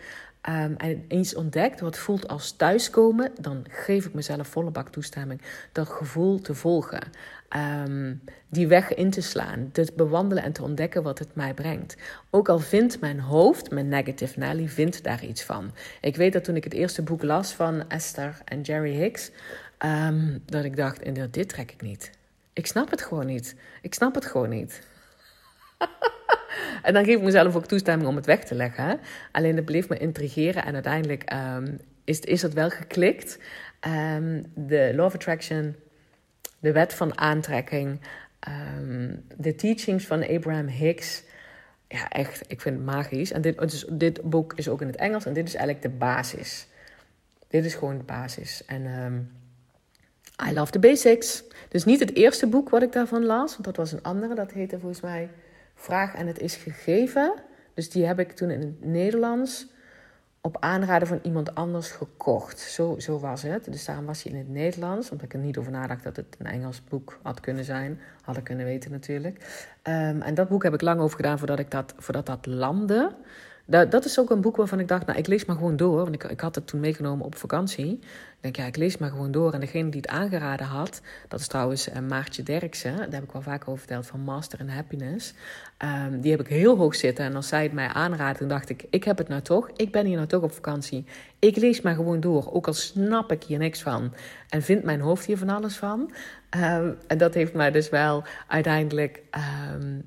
um, 0.50 0.76
en 0.78 1.06
iets 1.08 1.36
ontdekt 1.36 1.80
wat 1.80 1.98
voelt 1.98 2.28
als 2.28 2.52
thuiskomen, 2.52 3.32
dan 3.42 3.66
geef 3.70 4.06
ik 4.06 4.14
mezelf 4.14 4.48
volle 4.48 4.72
bak 4.72 4.90
toestemming 4.90 5.42
dat 5.72 5.90
gevoel 5.90 6.40
te 6.40 6.54
volgen. 6.54 7.02
Um, 7.84 8.22
die 8.48 8.68
weg 8.68 8.94
in 8.94 9.10
te 9.10 9.22
slaan, 9.22 9.70
te 9.72 9.92
bewandelen 9.96 10.44
en 10.44 10.52
te 10.52 10.64
ontdekken 10.64 11.04
wat 11.04 11.20
het 11.20 11.36
mij 11.36 11.54
brengt. 11.54 11.98
Ook 12.30 12.50
al 12.50 12.60
vindt 12.60 13.00
mijn 13.00 13.20
hoofd, 13.20 13.72
mijn 13.72 13.88
negative 13.88 14.40
Nelly, 14.40 14.68
vindt 14.68 15.04
daar 15.04 15.24
iets 15.24 15.44
van. 15.44 15.72
Ik 16.02 16.16
weet 16.16 16.34
dat 16.34 16.44
toen 16.44 16.56
ik 16.56 16.64
het 16.64 16.74
eerste 16.74 17.02
boek 17.02 17.24
las 17.24 17.54
van 17.54 17.90
Esther 17.90 18.38
en 18.46 18.62
Jerry 18.62 18.94
Hicks, 18.94 19.32
um, 19.86 20.44
dat 20.46 20.64
ik 20.64 20.76
dacht, 20.76 21.02
dit 21.32 21.50
trek 21.50 21.72
ik 21.72 21.82
niet. 21.82 22.12
Ik 22.54 22.68
snap 22.68 22.92
het 22.92 23.02
gewoon 23.02 23.26
niet. 23.26 23.56
Ik 23.82 23.94
snap 23.94 24.16
het 24.16 24.26
gewoon 24.26 24.50
niet. 24.50 24.82
en 26.84 26.94
dan 26.94 27.06
geef 27.06 27.16
ik 27.16 27.24
mezelf 27.24 27.56
ook 27.56 27.66
toestemming 27.66 28.10
om 28.10 28.16
het 28.16 28.26
weg 28.26 28.44
te 28.44 28.56
leggen. 28.56 29.00
Alleen 29.32 29.56
het 29.56 29.66
bleef 29.66 29.90
me 29.90 29.98
intrigeren 29.98 30.66
en 30.66 30.74
uiteindelijk 30.74 31.34
um, 31.34 31.80
is, 32.04 32.20
is 32.20 32.42
dat 32.42 32.54
wel 32.54 32.70
geklikt. 32.70 33.40
Um, 33.88 34.46
de 34.56 34.92
Law 34.96 35.06
of 35.06 35.14
Attraction, 35.14 35.76
de 36.60 36.72
wet 36.72 36.94
van 36.94 37.18
aantrekking, 37.18 38.00
um, 38.48 39.26
de 39.38 39.56
teachings 39.56 40.06
van 40.06 40.28
Abraham 40.28 40.68
Hicks. 40.68 41.24
Ja, 41.88 42.10
echt, 42.10 42.42
ik 42.48 42.62
vind 42.62 42.76
het 42.76 42.86
magisch. 42.86 43.32
En 43.32 43.42
dit, 43.42 43.58
dus 43.58 43.86
dit 43.90 44.22
boek 44.22 44.54
is 44.56 44.68
ook 44.68 44.82
in 44.82 44.88
het 44.88 44.96
Engels 44.96 45.26
en 45.26 45.34
dit 45.34 45.48
is 45.48 45.56
eigenlijk 45.56 45.86
de 45.86 45.98
basis. 45.98 46.68
Dit 47.48 47.66
is 47.66 47.74
gewoon 47.74 47.98
de 47.98 48.04
basis. 48.04 48.64
En 48.66 48.86
I 50.48 50.54
love 50.54 50.72
the 50.72 50.80
basics. 50.80 51.44
Dus 51.70 51.86
niet 51.86 52.00
het 52.00 52.16
eerste 52.16 52.48
boek 52.48 52.70
wat 52.70 52.82
ik 52.82 52.92
daarvan 52.92 53.26
las, 53.26 53.52
want 53.52 53.64
dat 53.64 53.76
was 53.76 53.92
een 53.92 54.04
andere. 54.04 54.36
Dat 54.36 54.52
heette 54.52 54.80
volgens 54.80 55.02
mij 55.02 55.30
Vraag 55.80 56.16
en 56.16 56.28
het 56.28 56.40
is 56.40 56.56
gegeven. 56.56 57.34
Dus 57.74 57.90
die 57.90 58.06
heb 58.06 58.20
ik 58.20 58.32
toen 58.32 58.50
in 58.50 58.60
het 58.60 58.86
Nederlands 58.86 59.68
op 60.42 60.58
aanraden 60.60 61.08
van 61.08 61.20
iemand 61.24 61.56
anders 61.56 61.92
gekocht. 61.92 62.60
Zo, 62.60 62.96
zo 63.00 63.20
was 63.20 63.42
het. 63.42 63.66
Dus 63.66 63.86
daarom 63.86 64.06
was 64.06 64.24
hij 64.24 64.32
in 64.32 64.38
het 64.38 64.50
Nederlands. 64.50 65.10
Omdat 65.10 65.26
ik 65.26 65.34
er 65.34 65.40
niet 65.40 65.58
over 65.58 65.72
nadacht 65.72 66.04
dat 66.04 66.16
het 66.16 66.36
een 66.40 66.46
Engels 66.46 66.84
boek 66.84 67.20
had 67.24 67.40
kunnen 67.40 67.64
zijn. 67.64 68.00
Had 68.22 68.38
ik 68.38 68.44
kunnen 68.44 68.66
weten 68.66 68.92
natuurlijk. 68.92 69.38
Um, 69.84 70.22
en 70.22 70.34
dat 70.34 70.50
boek 70.50 70.64
heb 70.64 70.74
ik 70.74 70.82
lang 70.82 71.00
over 71.00 71.16
gedaan 71.16 71.38
voordat, 71.38 71.60
ik 71.60 71.72
dat, 71.72 71.94
voordat 71.98 72.26
dat 72.26 72.46
landde. 72.46 73.16
Dat, 73.70 73.92
dat 73.92 74.06
is 74.06 74.20
ook 74.20 74.30
een 74.30 74.42
boek 74.42 74.56
waarvan 74.56 74.80
ik 74.80 74.88
dacht, 74.88 75.06
nou, 75.06 75.20
ik 75.20 75.28
lees 75.28 75.46
maar 75.46 75.56
gewoon 75.56 75.76
door. 75.76 75.96
Want 75.96 76.14
ik, 76.14 76.24
ik 76.24 76.40
had 76.40 76.56
het 76.56 76.68
toen 76.68 76.80
meegenomen 76.80 77.26
op 77.26 77.36
vakantie. 77.36 77.92
Ik 77.92 78.38
denk, 78.42 78.56
ja, 78.56 78.66
ik 78.66 78.76
lees 78.76 78.98
maar 78.98 79.10
gewoon 79.10 79.32
door. 79.32 79.54
En 79.54 79.60
degene 79.60 79.90
die 79.90 80.02
het 80.02 80.10
aangeraden 80.10 80.66
had, 80.66 81.02
dat 81.28 81.40
is 81.40 81.48
trouwens 81.48 81.90
uh, 81.90 82.00
Maartje 82.00 82.44
Derksen. 82.44 82.96
Daar 82.98 83.12
heb 83.12 83.24
ik 83.24 83.32
wel 83.32 83.42
vaker 83.42 83.68
over 83.68 83.80
verteld, 83.80 84.06
van 84.06 84.20
Master 84.20 84.60
in 84.60 84.70
Happiness. 84.70 85.34
Um, 85.78 86.22
die 86.22 86.32
heb 86.32 86.40
ik 86.40 86.48
heel 86.48 86.78
hoog 86.78 86.96
zitten. 86.96 87.26
En 87.26 87.36
als 87.36 87.48
zij 87.48 87.64
het 87.64 87.74
mij 87.74 87.88
aanraadde, 87.88 88.46
dacht 88.46 88.70
ik, 88.70 88.86
ik 88.90 89.04
heb 89.04 89.18
het 89.18 89.28
nou 89.28 89.42
toch. 89.42 89.70
Ik 89.76 89.92
ben 89.92 90.06
hier 90.06 90.16
nou 90.16 90.28
toch 90.28 90.44
op 90.44 90.52
vakantie. 90.52 91.06
Ik 91.40 91.56
lees 91.56 91.82
maar 91.82 91.96
gewoon 91.96 92.20
door. 92.20 92.54
Ook 92.54 92.68
al 92.68 92.74
snap 92.74 93.32
ik 93.32 93.44
hier 93.44 93.58
niks 93.58 93.82
van. 93.82 94.14
En 94.50 94.62
vindt 94.62 94.84
mijn 94.84 95.02
hoofd 95.02 95.26
hier 95.26 95.38
van 95.38 95.50
alles 95.50 95.78
van. 95.78 96.12
Um, 96.58 96.98
en 97.08 97.18
dat 97.18 97.34
heeft 97.34 97.54
mij 97.54 97.72
dus 97.72 97.90
wel 97.90 98.24
uiteindelijk... 98.48 99.22
Um, 99.76 100.04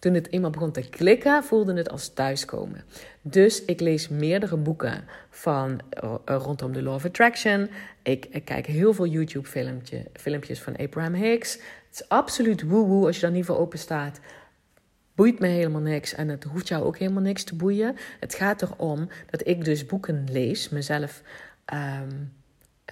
toen 0.00 0.14
het 0.14 0.32
eenmaal 0.32 0.50
begon 0.50 0.72
te 0.72 0.88
klikken, 0.88 1.44
voelde 1.44 1.74
het 1.74 1.90
als 1.90 2.08
thuiskomen. 2.08 2.84
Dus 3.22 3.64
ik 3.64 3.80
lees 3.80 4.08
meerdere 4.08 4.56
boeken 4.56 5.04
van 5.30 5.80
uh, 6.04 6.14
rondom 6.24 6.72
de 6.72 6.82
Law 6.82 6.94
of 6.94 7.04
Attraction. 7.04 7.68
Ik, 8.02 8.40
kijk 8.44 8.66
heel 8.66 8.94
veel 8.94 9.06
YouTube-filmpjes 9.06 10.60
van 10.60 10.76
Abraham 10.76 11.14
Hicks. 11.14 11.52
Het 11.52 12.00
is 12.00 12.08
absoluut 12.08 12.62
woe-woe 12.62 13.06
als 13.06 13.14
je 13.14 13.22
daar 13.22 13.30
niet 13.30 13.44
voor 13.44 13.58
open 13.58 13.78
staat. 13.78 14.20
Boeit 15.14 15.38
me 15.38 15.46
helemaal 15.46 15.80
niks 15.80 16.14
en 16.14 16.28
het 16.28 16.44
hoeft 16.44 16.68
jou 16.68 16.84
ook 16.84 16.98
helemaal 16.98 17.22
niks 17.22 17.44
te 17.44 17.54
boeien. 17.54 17.96
Het 18.20 18.34
gaat 18.34 18.62
erom 18.62 19.08
dat 19.30 19.46
ik 19.46 19.64
dus 19.64 19.86
boeken 19.86 20.24
lees, 20.30 20.68
mezelf 20.68 21.22
um, 21.72 22.32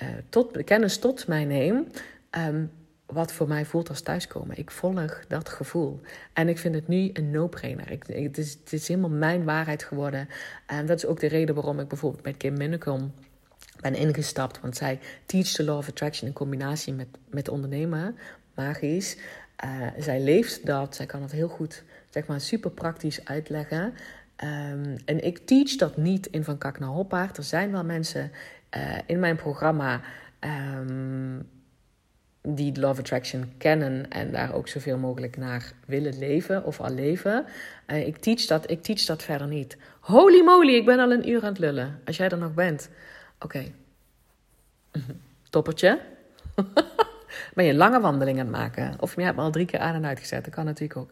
uh, 0.03 0.09
tot, 0.29 0.65
kennis 0.65 0.99
tot 0.99 1.27
mij 1.27 1.45
neem. 1.45 1.87
Um, 2.31 2.71
wat 3.13 3.33
voor 3.33 3.49
mij 3.49 3.65
voelt 3.65 3.89
als 3.89 4.01
thuiskomen. 4.01 4.59
Ik 4.59 4.71
volg 4.71 5.27
dat 5.29 5.49
gevoel. 5.49 6.01
En 6.33 6.49
ik 6.49 6.59
vind 6.59 6.75
het 6.75 6.89
nu 6.89 7.11
een 7.13 7.31
no-brainer. 7.31 7.89
het, 7.89 8.39
is, 8.39 8.53
het 8.53 8.73
is 8.73 8.89
helemaal 8.89 9.11
mijn 9.11 9.45
waarheid 9.45 9.83
geworden. 9.83 10.29
En 10.67 10.87
dat 10.87 10.97
is 10.97 11.07
ook 11.07 11.21
de 11.21 11.27
reden 11.27 11.55
waarom 11.55 11.81
ik 11.81 11.89
bijvoorbeeld 11.89 12.25
met 12.25 12.37
Kim 12.37 12.57
Minnekom 12.57 13.13
ben 13.81 13.95
ingestapt. 13.95 14.61
Want 14.61 14.77
zij 14.77 14.99
teach 15.27 15.47
the 15.47 15.65
law 15.65 15.77
of 15.77 15.89
attraction 15.89 16.29
in 16.29 16.35
combinatie 16.35 16.93
met, 16.93 17.07
met 17.31 17.49
ondernemen. 17.49 18.19
Magisch. 18.55 19.17
Uh, 19.65 19.87
zij 19.99 20.21
leeft 20.21 20.67
dat. 20.67 20.97
Zij 20.97 21.07
kan 21.07 21.23
het 21.23 21.33
heel 21.33 21.49
goed, 21.49 21.83
zeg 22.11 22.27
maar, 22.27 22.41
super 22.41 22.71
praktisch 22.71 23.25
uitleggen. 23.25 23.95
Um, 24.45 24.97
en 25.05 25.25
ik 25.25 25.39
teach 25.39 25.77
dat 25.77 25.97
niet 25.97 26.27
in 26.27 26.45
Van 26.45 26.59
Kak 26.59 26.79
naar 26.79 26.89
Hoppaard. 26.89 27.37
Er 27.37 27.43
zijn 27.43 27.73
wel 27.73 27.85
mensen 27.85 28.31
uh, 28.77 28.99
in 29.07 29.19
mijn 29.19 29.37
programma... 29.37 30.01
Um, 30.41 31.49
die 32.43 32.81
Love 32.81 33.01
Attraction 33.01 33.53
kennen 33.59 34.11
en 34.11 34.33
daar 34.33 34.55
ook 34.55 34.69
zoveel 34.69 34.99
mogelijk 34.99 35.37
naar 35.37 35.73
willen 35.87 36.19
leven 36.19 36.65
of 36.65 36.81
al 36.81 36.91
leven. 36.91 37.47
Uh, 37.87 38.07
ik, 38.07 38.17
teach 38.17 38.47
dat, 38.47 38.71
ik 38.71 38.83
teach 38.83 39.05
dat 39.05 39.23
verder 39.23 39.47
niet. 39.47 39.77
Holy 40.01 40.45
moly, 40.45 40.75
ik 40.75 40.85
ben 40.85 40.99
al 40.99 41.13
een 41.13 41.29
uur 41.29 41.43
aan 41.43 41.49
het 41.49 41.59
lullen. 41.59 42.01
Als 42.05 42.17
jij 42.17 42.29
er 42.29 42.39
nog 42.39 42.55
bent. 42.55 42.91
Oké. 43.41 43.45
Okay. 43.45 43.75
Toppertje. 45.51 46.01
ben 47.55 47.65
je 47.65 47.75
lange 47.75 48.01
wandeling 48.01 48.39
aan 48.39 48.47
het 48.47 48.57
maken. 48.57 48.97
Of 49.01 49.17
je 49.17 49.23
hebt 49.23 49.37
me 49.37 49.43
al 49.43 49.51
drie 49.51 49.67
keer 49.67 49.81
aan 49.81 49.95
en 49.95 50.07
uitgezet. 50.07 50.45
Dat 50.45 50.55
kan 50.55 50.65
natuurlijk 50.65 51.01
ook. 51.01 51.11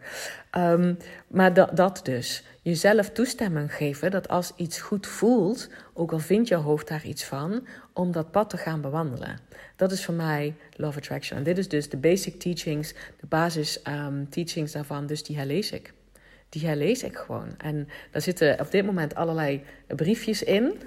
Um, 0.57 0.97
maar 1.27 1.55
dat, 1.75 2.01
dus. 2.03 2.45
Jezelf 2.63 3.11
toestemming 3.11 3.75
geven 3.75 4.11
dat 4.11 4.29
als 4.29 4.53
iets 4.57 4.81
goed 4.81 5.07
voelt, 5.07 5.69
ook 5.95 6.13
al 6.13 6.19
vindt 6.19 6.49
je 6.49 6.55
hoofd 6.55 6.89
daar 6.89 7.05
iets 7.05 7.25
van, 7.25 7.67
om 7.93 8.13
dat 8.13 8.31
pad 8.31 8.51
te 8.51 8.57
gaan 8.57 8.81
bewandelen. 8.81 9.39
Dat 9.77 9.93
is 9.93 10.05
voor 10.05 10.15
mij 10.15 10.55
Love 10.77 10.99
Attraction. 10.99 11.39
En 11.39 11.45
dit 11.45 11.59
is 11.59 11.69
dus 11.69 11.89
de 11.89 11.97
basic 11.97 12.41
teachings, 12.41 12.95
de 13.21 13.27
basis 13.27 13.81
um, 13.89 14.29
teachings 14.31 14.73
daarvan. 14.73 15.07
Dus 15.07 15.23
die 15.23 15.37
herlees 15.37 15.73
ik. 15.73 15.93
Die 16.49 16.67
herlees 16.67 17.03
ik 17.03 17.17
gewoon. 17.17 17.55
En 17.59 17.89
daar 18.11 18.23
zitten 18.23 18.61
op 18.61 18.71
dit 18.71 18.85
moment 18.85 19.15
allerlei 19.15 19.65
briefjes 19.87 20.43
in. 20.43 20.79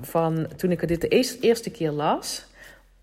Van 0.00 0.48
toen 0.56 0.70
ik 0.70 0.88
dit 0.88 1.00
de 1.00 1.08
eerste 1.40 1.70
keer 1.70 1.90
las. 1.90 2.46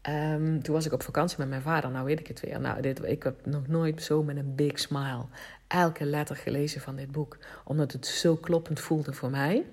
Um, 0.10 0.64
toen 0.64 0.74
was 0.74 0.86
ik 0.86 0.93
op 0.93 1.03
vakantie 1.03 1.38
met 1.39 1.49
mijn 1.49 1.62
vader. 1.62 1.91
Nou 1.91 2.05
weet 2.05 2.20
ik 2.20 2.28
het 2.28 2.39
weer. 2.39 2.60
Nou, 2.60 2.82
dit, 2.82 3.03
ik 3.03 3.24
heb 3.24 3.45
nog 3.45 3.68
nooit 3.68 4.03
zo 4.03 4.24
met 4.24 4.38
een 4.38 4.55
big 4.55 4.80
smile 4.80 5.26
elke 5.68 6.05
letter 6.05 6.36
gelezen 6.36 6.82
van 6.82 6.95
dit 6.95 7.12
boek. 7.12 7.38
Omdat 7.64 7.91
het 7.91 8.05
zo 8.05 8.36
kloppend 8.36 8.80
voelde 8.80 9.14
voor 9.14 9.30
mij. 9.30 9.66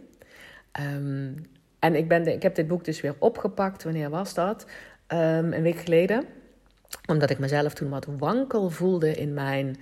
Um, 0.80 1.34
en 1.78 1.94
ik, 1.94 2.08
ben 2.08 2.26
ik 2.26 2.42
heb 2.42 2.54
dit 2.54 2.66
boek 2.66 2.84
dus 2.84 3.00
weer 3.00 3.14
opgepakt. 3.18 3.82
Wanneer 3.82 4.10
was 4.10 4.34
dat? 4.34 4.66
Um, 5.08 5.52
een 5.52 5.62
week 5.62 5.78
geleden. 5.78 6.24
Omdat 7.06 7.30
ik 7.30 7.38
mezelf 7.38 7.74
toen 7.74 7.88
wat 7.88 8.06
wankel 8.18 8.70
voelde 8.70 9.14
in 9.14 9.34
mijn, 9.34 9.76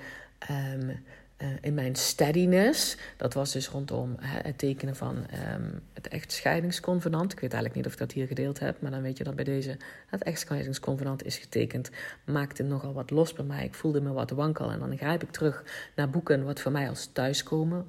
uh, 1.43 1.49
in 1.61 1.75
mijn 1.75 1.97
steadiness. 1.97 2.97
Dat 3.17 3.35
was 3.35 3.53
dus 3.53 3.69
rondom 3.69 4.17
het 4.21 4.59
tekenen 4.59 4.97
van 4.97 5.17
um, 5.17 5.81
het 5.93 6.09
echtscheidingsconvenant. 6.09 7.33
Ik 7.33 7.41
weet 7.41 7.53
eigenlijk 7.53 7.75
niet 7.75 7.87
of 7.87 7.93
ik 7.93 7.99
dat 7.99 8.13
hier 8.13 8.27
gedeeld 8.27 8.59
heb. 8.59 8.81
Maar 8.81 8.91
dan 8.91 9.03
weet 9.03 9.19
je 9.19 9.25
dat 9.25 9.35
bij 9.35 9.45
deze 9.45 9.77
het 10.07 10.23
echtscheidingsconvenant 10.23 11.25
is 11.25 11.37
getekend. 11.37 11.91
Maakte 12.25 12.63
nogal 12.63 12.93
wat 12.93 13.11
los 13.11 13.33
bij 13.33 13.45
mij. 13.45 13.65
Ik 13.65 13.75
voelde 13.75 14.01
me 14.01 14.13
wat 14.13 14.31
wankel. 14.31 14.71
En 14.71 14.79
dan 14.79 14.97
grijp 14.97 15.23
ik 15.23 15.31
terug 15.31 15.65
naar 15.97 16.11
boeken 16.11 16.45
wat 16.45 16.61
voor 16.61 16.73
mij 16.73 16.89
als 16.89 17.09
thuiskomen 17.13 17.87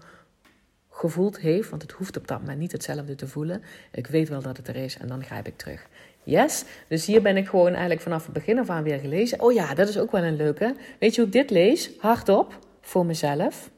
gevoeld 0.89 1.39
heeft, 1.39 1.69
want 1.69 1.81
het 1.81 1.91
hoeft 1.91 2.17
op 2.17 2.27
dat 2.27 2.39
moment 2.39 2.59
niet 2.59 2.71
hetzelfde 2.71 3.15
te 3.15 3.27
voelen. 3.27 3.63
Ik 3.91 4.07
weet 4.07 4.29
wel 4.29 4.41
dat 4.41 4.57
het 4.57 4.67
er 4.67 4.75
is 4.75 4.97
en 4.97 5.07
dan 5.07 5.23
grijp 5.23 5.47
ik 5.47 5.57
terug. 5.57 5.87
Yes, 6.23 6.63
dus 6.87 7.05
hier 7.05 7.21
ben 7.21 7.37
ik 7.37 7.47
gewoon 7.47 7.71
eigenlijk 7.71 8.01
vanaf 8.01 8.23
het 8.23 8.33
begin 8.33 8.59
af 8.59 8.69
aan 8.69 8.83
weer 8.83 8.99
gelezen. 8.99 9.41
Oh 9.41 9.53
ja, 9.53 9.73
dat 9.73 9.87
is 9.87 9.97
ook 9.97 10.11
wel 10.11 10.23
een 10.23 10.35
leuke. 10.35 10.75
Weet 10.99 11.15
je 11.15 11.21
hoe 11.21 11.29
ik 11.29 11.35
dit 11.35 11.49
lees? 11.49 11.91
Hardop, 11.99 12.59
voor 12.83 13.05
mezelf. 13.05 13.69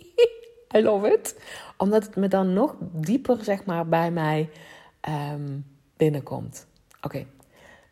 I 0.76 0.82
love 0.82 1.12
it. 1.12 1.36
Omdat 1.76 2.04
het 2.04 2.16
me 2.16 2.28
dan 2.28 2.52
nog 2.52 2.76
dieper, 2.80 3.44
zeg 3.44 3.64
maar, 3.64 3.88
bij 3.88 4.10
mij 4.10 4.50
ehm, 5.00 5.58
binnenkomt. 5.96 6.66
Oké, 7.02 7.26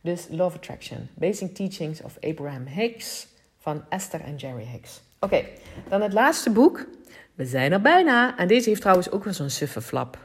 dus 0.00 0.26
Love 0.30 0.56
Attraction. 0.56 1.08
Basic 1.14 1.54
Teachings 1.54 2.02
of 2.02 2.16
Abraham 2.20 2.66
Hicks 2.66 3.26
van 3.58 3.84
Esther 3.88 4.20
en 4.20 4.36
Jerry 4.36 4.64
Hicks. 4.64 5.00
Oké, 5.20 5.44
dan 5.88 6.02
het 6.02 6.12
laatste 6.12 6.50
boek. 6.50 6.86
We 7.34 7.44
zijn 7.44 7.72
er 7.72 7.80
bijna. 7.80 8.36
En 8.36 8.48
deze 8.48 8.68
heeft 8.68 8.80
trouwens 8.80 9.10
ook 9.10 9.24
wel 9.24 9.32
zo'n 9.32 9.50
suffe 9.50 9.80
flap. 9.80 10.18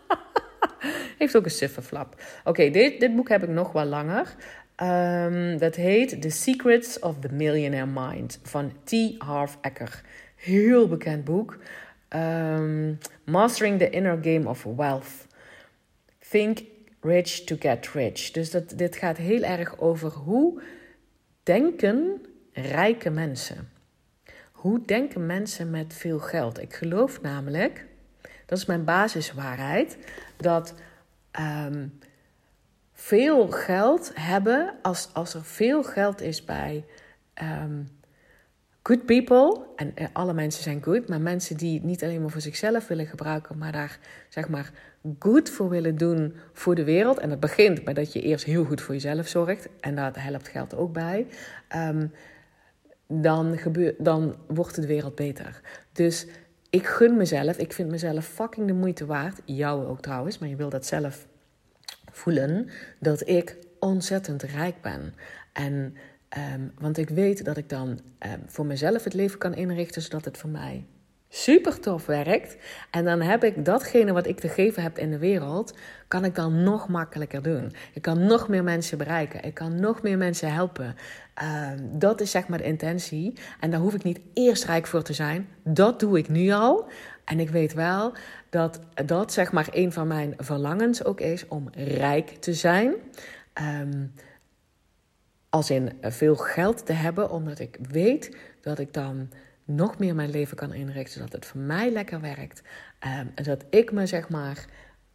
heeft 1.18 1.36
ook 1.36 1.44
een 1.44 1.50
suffe 1.50 1.82
flap. 1.82 2.22
Oké, 2.44 2.70
dit, 2.70 3.00
dit 3.00 3.16
boek 3.16 3.28
heb 3.28 3.42
ik 3.42 3.48
nog 3.48 3.72
wel 3.72 3.84
langer. 3.84 4.34
Um, 4.82 5.58
dat 5.58 5.74
heet 5.74 6.22
The 6.22 6.30
Secrets 6.30 6.98
of 6.98 7.18
the 7.20 7.32
Millionaire 7.32 7.86
Mind 7.86 8.38
van 8.42 8.72
T. 8.84 8.92
Harv 9.18 9.54
Eker. 9.60 10.00
Heel 10.36 10.88
bekend 10.88 11.24
boek. 11.24 11.58
Um, 12.08 12.98
Mastering 13.24 13.78
the 13.78 13.90
Inner 13.90 14.18
Game 14.22 14.48
of 14.48 14.64
Wealth. 14.64 15.26
Think 16.18 16.62
rich 17.00 17.44
to 17.44 17.56
get 17.58 17.90
rich. 17.92 18.30
Dus 18.30 18.50
dat, 18.50 18.72
dit 18.76 18.96
gaat 18.96 19.16
heel 19.16 19.42
erg 19.42 19.78
over 19.78 20.10
hoe 20.10 20.62
denken 21.42 22.26
rijke 22.52 23.10
mensen. 23.10 23.68
Hoe 24.52 24.84
denken 24.84 25.26
mensen 25.26 25.70
met 25.70 25.94
veel 25.94 26.18
geld? 26.18 26.60
Ik 26.60 26.74
geloof 26.74 27.20
namelijk, 27.20 27.86
dat 28.46 28.58
is 28.58 28.66
mijn 28.66 28.84
basiswaarheid, 28.84 29.98
dat 30.36 30.74
um, 31.40 31.98
veel 33.00 33.48
geld 33.48 34.10
hebben, 34.14 34.74
als, 34.82 35.08
als 35.12 35.34
er 35.34 35.44
veel 35.44 35.82
geld 35.82 36.20
is 36.20 36.44
bij 36.44 36.84
um, 37.42 37.88
good 38.82 39.06
people, 39.06 39.66
en 39.76 39.92
eh, 39.94 40.06
alle 40.12 40.32
mensen 40.32 40.62
zijn 40.62 40.82
good, 40.82 41.08
maar 41.08 41.20
mensen 41.20 41.56
die 41.56 41.80
niet 41.82 42.02
alleen 42.02 42.20
maar 42.20 42.30
voor 42.30 42.40
zichzelf 42.40 42.86
willen 42.86 43.06
gebruiken, 43.06 43.58
maar 43.58 43.72
daar 43.72 43.98
zeg 44.28 44.48
maar 44.48 44.70
goed 45.18 45.50
voor 45.50 45.68
willen 45.68 45.96
doen 45.96 46.34
voor 46.52 46.74
de 46.74 46.84
wereld. 46.84 47.18
En 47.18 47.28
dat 47.28 47.40
begint 47.40 47.84
bij 47.84 47.94
dat 47.94 48.12
je 48.12 48.20
eerst 48.20 48.44
heel 48.44 48.64
goed 48.64 48.80
voor 48.80 48.94
jezelf 48.94 49.28
zorgt, 49.28 49.68
en 49.80 49.94
daar 49.94 50.24
helpt 50.24 50.48
geld 50.48 50.74
ook 50.74 50.92
bij. 50.92 51.26
Um, 51.76 52.12
dan, 53.06 53.58
gebeur, 53.58 53.94
dan 53.98 54.36
wordt 54.46 54.74
de 54.74 54.86
wereld 54.86 55.14
beter. 55.14 55.60
Dus 55.92 56.26
ik 56.70 56.86
gun 56.86 57.16
mezelf, 57.16 57.56
ik 57.56 57.72
vind 57.72 57.90
mezelf 57.90 58.24
fucking 58.26 58.66
de 58.66 58.72
moeite 58.72 59.06
waard. 59.06 59.40
Jou 59.44 59.86
ook 59.86 60.00
trouwens, 60.00 60.38
maar 60.38 60.48
je 60.48 60.56
wil 60.56 60.68
dat 60.70 60.86
zelf 60.86 61.28
voelen. 62.20 62.68
Dat 62.98 63.28
ik 63.28 63.56
ontzettend 63.78 64.42
rijk 64.42 64.80
ben. 64.82 65.14
En, 65.52 65.96
um, 66.54 66.72
want 66.78 66.98
ik 66.98 67.08
weet 67.08 67.44
dat 67.44 67.56
ik 67.56 67.68
dan 67.68 67.88
um, 67.88 68.42
voor 68.46 68.66
mezelf 68.66 69.04
het 69.04 69.14
leven 69.14 69.38
kan 69.38 69.54
inrichten 69.54 70.02
zodat 70.02 70.24
het 70.24 70.38
voor 70.38 70.50
mij 70.50 70.86
super 71.32 71.80
tof 71.80 72.06
werkt. 72.06 72.56
En 72.90 73.04
dan 73.04 73.20
heb 73.20 73.44
ik 73.44 73.64
datgene 73.64 74.12
wat 74.12 74.26
ik 74.26 74.40
te 74.40 74.48
geven 74.48 74.82
heb 74.82 74.98
in 74.98 75.10
de 75.10 75.18
wereld, 75.18 75.74
kan 76.08 76.24
ik 76.24 76.34
dan 76.34 76.62
nog 76.62 76.88
makkelijker 76.88 77.42
doen. 77.42 77.72
Ik 77.92 78.02
kan 78.02 78.26
nog 78.26 78.48
meer 78.48 78.64
mensen 78.64 78.98
bereiken. 78.98 79.42
Ik 79.42 79.54
kan 79.54 79.80
nog 79.80 80.02
meer 80.02 80.18
mensen 80.18 80.52
helpen. 80.52 80.96
Uh, 81.42 81.68
dat 81.92 82.20
is 82.20 82.30
zeg 82.30 82.48
maar 82.48 82.58
de 82.58 82.64
intentie. 82.64 83.38
En 83.60 83.70
daar 83.70 83.80
hoef 83.80 83.94
ik 83.94 84.02
niet 84.02 84.20
eerst 84.34 84.64
rijk 84.64 84.86
voor 84.86 85.02
te 85.02 85.12
zijn. 85.12 85.48
Dat 85.64 86.00
doe 86.00 86.18
ik 86.18 86.28
nu 86.28 86.50
al. 86.50 86.88
En 87.24 87.40
ik 87.40 87.50
weet 87.50 87.74
wel 87.74 88.12
dat 88.50 88.80
dat 89.06 89.32
zeg 89.32 89.52
maar 89.52 89.68
een 89.70 89.92
van 89.92 90.06
mijn 90.06 90.34
verlangens 90.36 91.04
ook 91.04 91.20
is 91.20 91.48
om 91.48 91.68
rijk 91.72 92.28
te 92.28 92.54
zijn. 92.54 92.94
Um, 93.82 94.12
als 95.48 95.70
in 95.70 95.92
veel 96.02 96.36
geld 96.36 96.86
te 96.86 96.92
hebben, 96.92 97.30
omdat 97.30 97.58
ik 97.58 97.78
weet 97.90 98.36
dat 98.60 98.78
ik 98.78 98.92
dan 98.92 99.28
nog 99.64 99.98
meer 99.98 100.14
mijn 100.14 100.30
leven 100.30 100.56
kan 100.56 100.72
inrichten, 100.72 101.12
zodat 101.12 101.32
het 101.32 101.46
voor 101.46 101.60
mij 101.60 101.90
lekker 101.90 102.20
werkt. 102.20 102.62
Um, 103.04 103.32
en 103.34 103.44
dat 103.44 103.64
ik 103.70 103.92
me 103.92 104.06
zeg 104.06 104.28
maar 104.28 104.66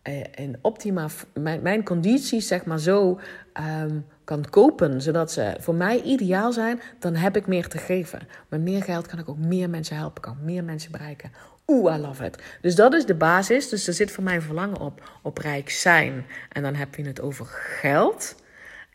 uh, 0.03 0.23
in 0.35 0.57
optima, 0.61 1.07
mijn, 1.33 1.61
mijn 1.61 1.83
condities 1.83 2.47
zeg 2.47 2.65
maar 2.65 2.79
zo 2.79 3.19
um, 3.81 4.05
kan 4.23 4.49
kopen, 4.49 5.01
zodat 5.01 5.31
ze 5.31 5.55
voor 5.59 5.75
mij 5.75 6.01
ideaal 6.01 6.53
zijn, 6.53 6.81
dan 6.99 7.15
heb 7.15 7.35
ik 7.35 7.47
meer 7.47 7.67
te 7.67 7.77
geven. 7.77 8.27
Met 8.49 8.61
meer 8.61 8.83
geld 8.83 9.07
kan 9.07 9.19
ik 9.19 9.29
ook 9.29 9.37
meer 9.37 9.69
mensen 9.69 9.95
helpen, 9.95 10.21
kan 10.21 10.37
meer 10.41 10.63
mensen 10.63 10.91
bereiken. 10.91 11.31
Oeh, 11.67 11.95
I 11.95 11.97
love 11.97 12.25
it. 12.25 12.43
Dus 12.61 12.75
dat 12.75 12.93
is 12.93 13.05
de 13.05 13.15
basis. 13.15 13.69
Dus 13.69 13.87
er 13.87 13.93
zit 13.93 14.11
voor 14.11 14.23
mij 14.23 14.41
verlangen 14.41 14.79
op, 14.79 15.19
op 15.21 15.37
rijk 15.37 15.69
zijn. 15.69 16.25
En 16.51 16.63
dan 16.63 16.75
heb 16.75 16.95
je 16.95 17.03
het 17.03 17.21
over 17.21 17.45
geld. 17.45 18.35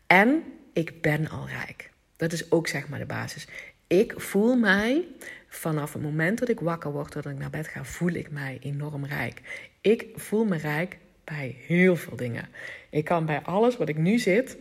En 0.07 0.43
ik 0.73 1.01
ben 1.01 1.29
al 1.29 1.47
rijk. 1.47 1.89
Dat 2.15 2.31
is 2.31 2.51
ook 2.51 2.67
zeg 2.67 2.87
maar 2.87 2.99
de 2.99 3.05
basis. 3.05 3.47
Ik 3.87 4.13
voel 4.17 4.55
mij 4.55 5.05
vanaf 5.47 5.93
het 5.93 6.01
moment 6.01 6.39
dat 6.39 6.49
ik 6.49 6.59
wakker 6.59 6.91
word, 6.91 7.13
dat 7.13 7.25
ik 7.25 7.37
naar 7.37 7.49
bed 7.49 7.67
ga, 7.67 7.83
voel 7.83 8.11
ik 8.11 8.31
mij 8.31 8.57
enorm 8.61 9.05
rijk. 9.05 9.41
Ik 9.81 10.07
voel 10.15 10.45
me 10.45 10.57
rijk 10.57 10.97
bij 11.23 11.55
heel 11.67 11.95
veel 11.95 12.15
dingen. 12.15 12.49
Ik 12.89 13.05
kan 13.05 13.25
bij 13.25 13.41
alles 13.41 13.77
wat 13.77 13.89
ik 13.89 13.97
nu 13.97 14.19
zit, 14.19 14.57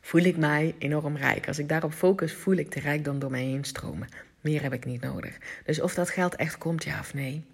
voel 0.00 0.22
ik 0.22 0.36
mij 0.36 0.74
enorm 0.78 1.16
rijk. 1.16 1.46
Als 1.46 1.58
ik 1.58 1.68
daarop 1.68 1.92
focus, 1.92 2.32
voel 2.32 2.54
ik 2.54 2.72
de 2.72 2.80
rijkdom 2.80 3.18
door 3.18 3.30
mij 3.30 3.42
heen 3.42 3.64
stromen. 3.64 4.08
Meer 4.40 4.62
heb 4.62 4.72
ik 4.72 4.84
niet 4.84 5.00
nodig. 5.00 5.38
Dus 5.64 5.80
of 5.80 5.94
dat 5.94 6.10
geld 6.10 6.36
echt 6.36 6.58
komt, 6.58 6.84
ja 6.84 6.98
of 6.98 7.14
nee, 7.14 7.44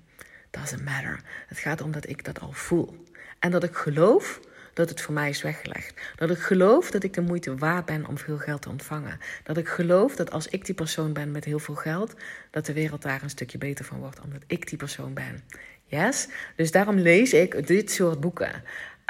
doesn't 0.50 0.84
matter. 0.84 1.20
Het 1.46 1.58
gaat 1.58 1.80
om 1.80 1.92
dat 1.92 2.08
ik 2.08 2.24
dat 2.24 2.40
al 2.40 2.52
voel. 2.52 3.04
En 3.38 3.50
dat 3.50 3.64
ik 3.64 3.74
geloof 3.74 4.40
dat 4.76 4.88
het 4.88 5.00
voor 5.00 5.14
mij 5.14 5.28
is 5.28 5.42
weggelegd. 5.42 6.00
Dat 6.16 6.30
ik 6.30 6.38
geloof 6.38 6.90
dat 6.90 7.02
ik 7.02 7.12
de 7.12 7.20
moeite 7.20 7.56
waard 7.56 7.84
ben 7.84 8.06
om 8.06 8.18
veel 8.18 8.38
geld 8.38 8.62
te 8.62 8.68
ontvangen. 8.68 9.18
Dat 9.42 9.56
ik 9.56 9.68
geloof 9.68 10.16
dat 10.16 10.30
als 10.30 10.46
ik 10.46 10.64
die 10.64 10.74
persoon 10.74 11.12
ben 11.12 11.30
met 11.30 11.44
heel 11.44 11.58
veel 11.58 11.74
geld, 11.74 12.14
dat 12.50 12.66
de 12.66 12.72
wereld 12.72 13.02
daar 13.02 13.22
een 13.22 13.30
stukje 13.30 13.58
beter 13.58 13.84
van 13.84 13.98
wordt, 13.98 14.20
omdat 14.20 14.42
ik 14.46 14.68
die 14.68 14.78
persoon 14.78 15.14
ben. 15.14 15.44
Yes? 15.84 16.28
Dus 16.56 16.70
daarom 16.70 16.98
lees 16.98 17.32
ik 17.32 17.66
dit 17.66 17.90
soort 17.90 18.20
boeken. 18.20 18.62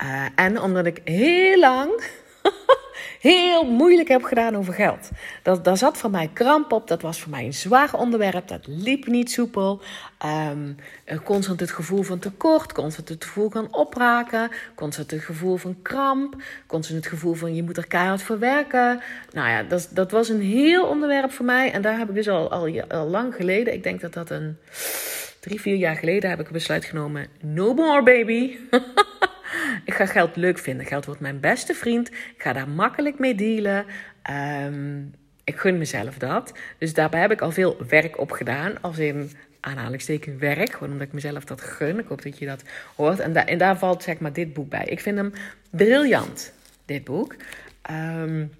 Uh, 0.02 0.26
en 0.34 0.60
omdat 0.60 0.86
ik 0.86 1.00
heel 1.04 1.58
lang 1.58 2.02
heel 3.20 3.64
moeilijk 3.64 4.08
heb 4.08 4.22
gedaan 4.22 4.56
over 4.56 4.74
geld. 4.74 5.10
Dat, 5.42 5.64
daar 5.64 5.76
zat 5.76 5.96
voor 5.96 6.10
mij 6.10 6.30
kramp 6.32 6.72
op. 6.72 6.88
Dat 6.88 7.02
was 7.02 7.20
voor 7.20 7.30
mij 7.30 7.44
een 7.44 7.54
zwaar 7.54 7.94
onderwerp. 7.94 8.48
Dat 8.48 8.66
liep 8.66 9.06
niet 9.06 9.30
soepel. 9.30 9.80
Um, 10.50 10.76
constant 11.24 11.60
het 11.60 11.70
gevoel 11.70 12.02
van 12.02 12.18
tekort. 12.18 12.72
Constant 12.72 13.08
het 13.08 13.24
gevoel 13.24 13.50
van 13.50 13.74
opraken. 13.74 14.50
Constant 14.74 15.10
het 15.10 15.22
gevoel 15.22 15.56
van 15.56 15.76
kramp. 15.82 16.34
Constant 16.66 17.04
het 17.04 17.12
gevoel 17.12 17.34
van 17.34 17.54
je 17.54 17.62
moet 17.62 17.76
er 17.76 17.86
keihard 17.86 18.22
voor 18.22 18.38
werken. 18.38 19.00
Nou 19.32 19.48
ja, 19.48 19.62
dat, 19.62 19.88
dat 19.90 20.10
was 20.10 20.28
een 20.28 20.42
heel 20.42 20.86
onderwerp 20.86 21.32
voor 21.32 21.44
mij. 21.44 21.72
En 21.72 21.82
daar 21.82 21.98
heb 21.98 22.08
ik 22.08 22.14
dus 22.14 22.28
al, 22.28 22.50
al, 22.50 22.82
al 22.88 23.06
lang 23.06 23.34
geleden. 23.34 23.74
Ik 23.74 23.82
denk 23.82 24.00
dat 24.00 24.12
dat 24.12 24.30
een 24.30 24.56
drie, 25.40 25.60
vier 25.60 25.76
jaar 25.76 25.96
geleden 25.96 26.30
heb 26.30 26.40
ik 26.40 26.46
een 26.46 26.52
besluit 26.52 26.84
genomen. 26.84 27.26
No 27.40 27.74
more 27.74 28.02
baby. 28.02 28.56
Ik 29.84 29.94
ga 29.94 30.06
geld 30.06 30.36
leuk 30.36 30.58
vinden. 30.58 30.86
Geld 30.86 31.04
wordt 31.04 31.20
mijn 31.20 31.40
beste 31.40 31.74
vriend. 31.74 32.08
Ik 32.08 32.34
ga 32.38 32.52
daar 32.52 32.68
makkelijk 32.68 33.18
mee 33.18 33.34
dealen. 33.34 33.84
Um, 34.64 35.14
ik 35.44 35.56
gun 35.56 35.78
mezelf 35.78 36.18
dat. 36.18 36.52
Dus 36.78 36.94
daarbij 36.94 37.20
heb 37.20 37.30
ik 37.30 37.40
al 37.40 37.52
veel 37.52 37.76
werk 37.88 38.18
op 38.18 38.30
gedaan. 38.30 38.80
Als 38.80 38.98
in 38.98 39.30
aanhalingstekens 39.60 40.38
werk. 40.38 40.72
Gewoon 40.72 40.92
omdat 40.92 41.06
ik 41.06 41.12
mezelf 41.12 41.44
dat 41.44 41.60
gun. 41.60 41.98
Ik 41.98 42.06
hoop 42.08 42.22
dat 42.22 42.38
je 42.38 42.46
dat 42.46 42.62
hoort. 42.96 43.18
En, 43.18 43.32
daar, 43.32 43.44
en 43.44 43.58
daar 43.58 43.78
valt 43.78 44.02
zeg 44.02 44.18
maar 44.18 44.32
dit 44.32 44.52
boek 44.52 44.68
bij. 44.68 44.84
Ik 44.84 45.00
vind 45.00 45.16
hem 45.16 45.32
briljant, 45.70 46.52
dit 46.84 47.04
boek. 47.04 47.36
Um, 47.90 48.52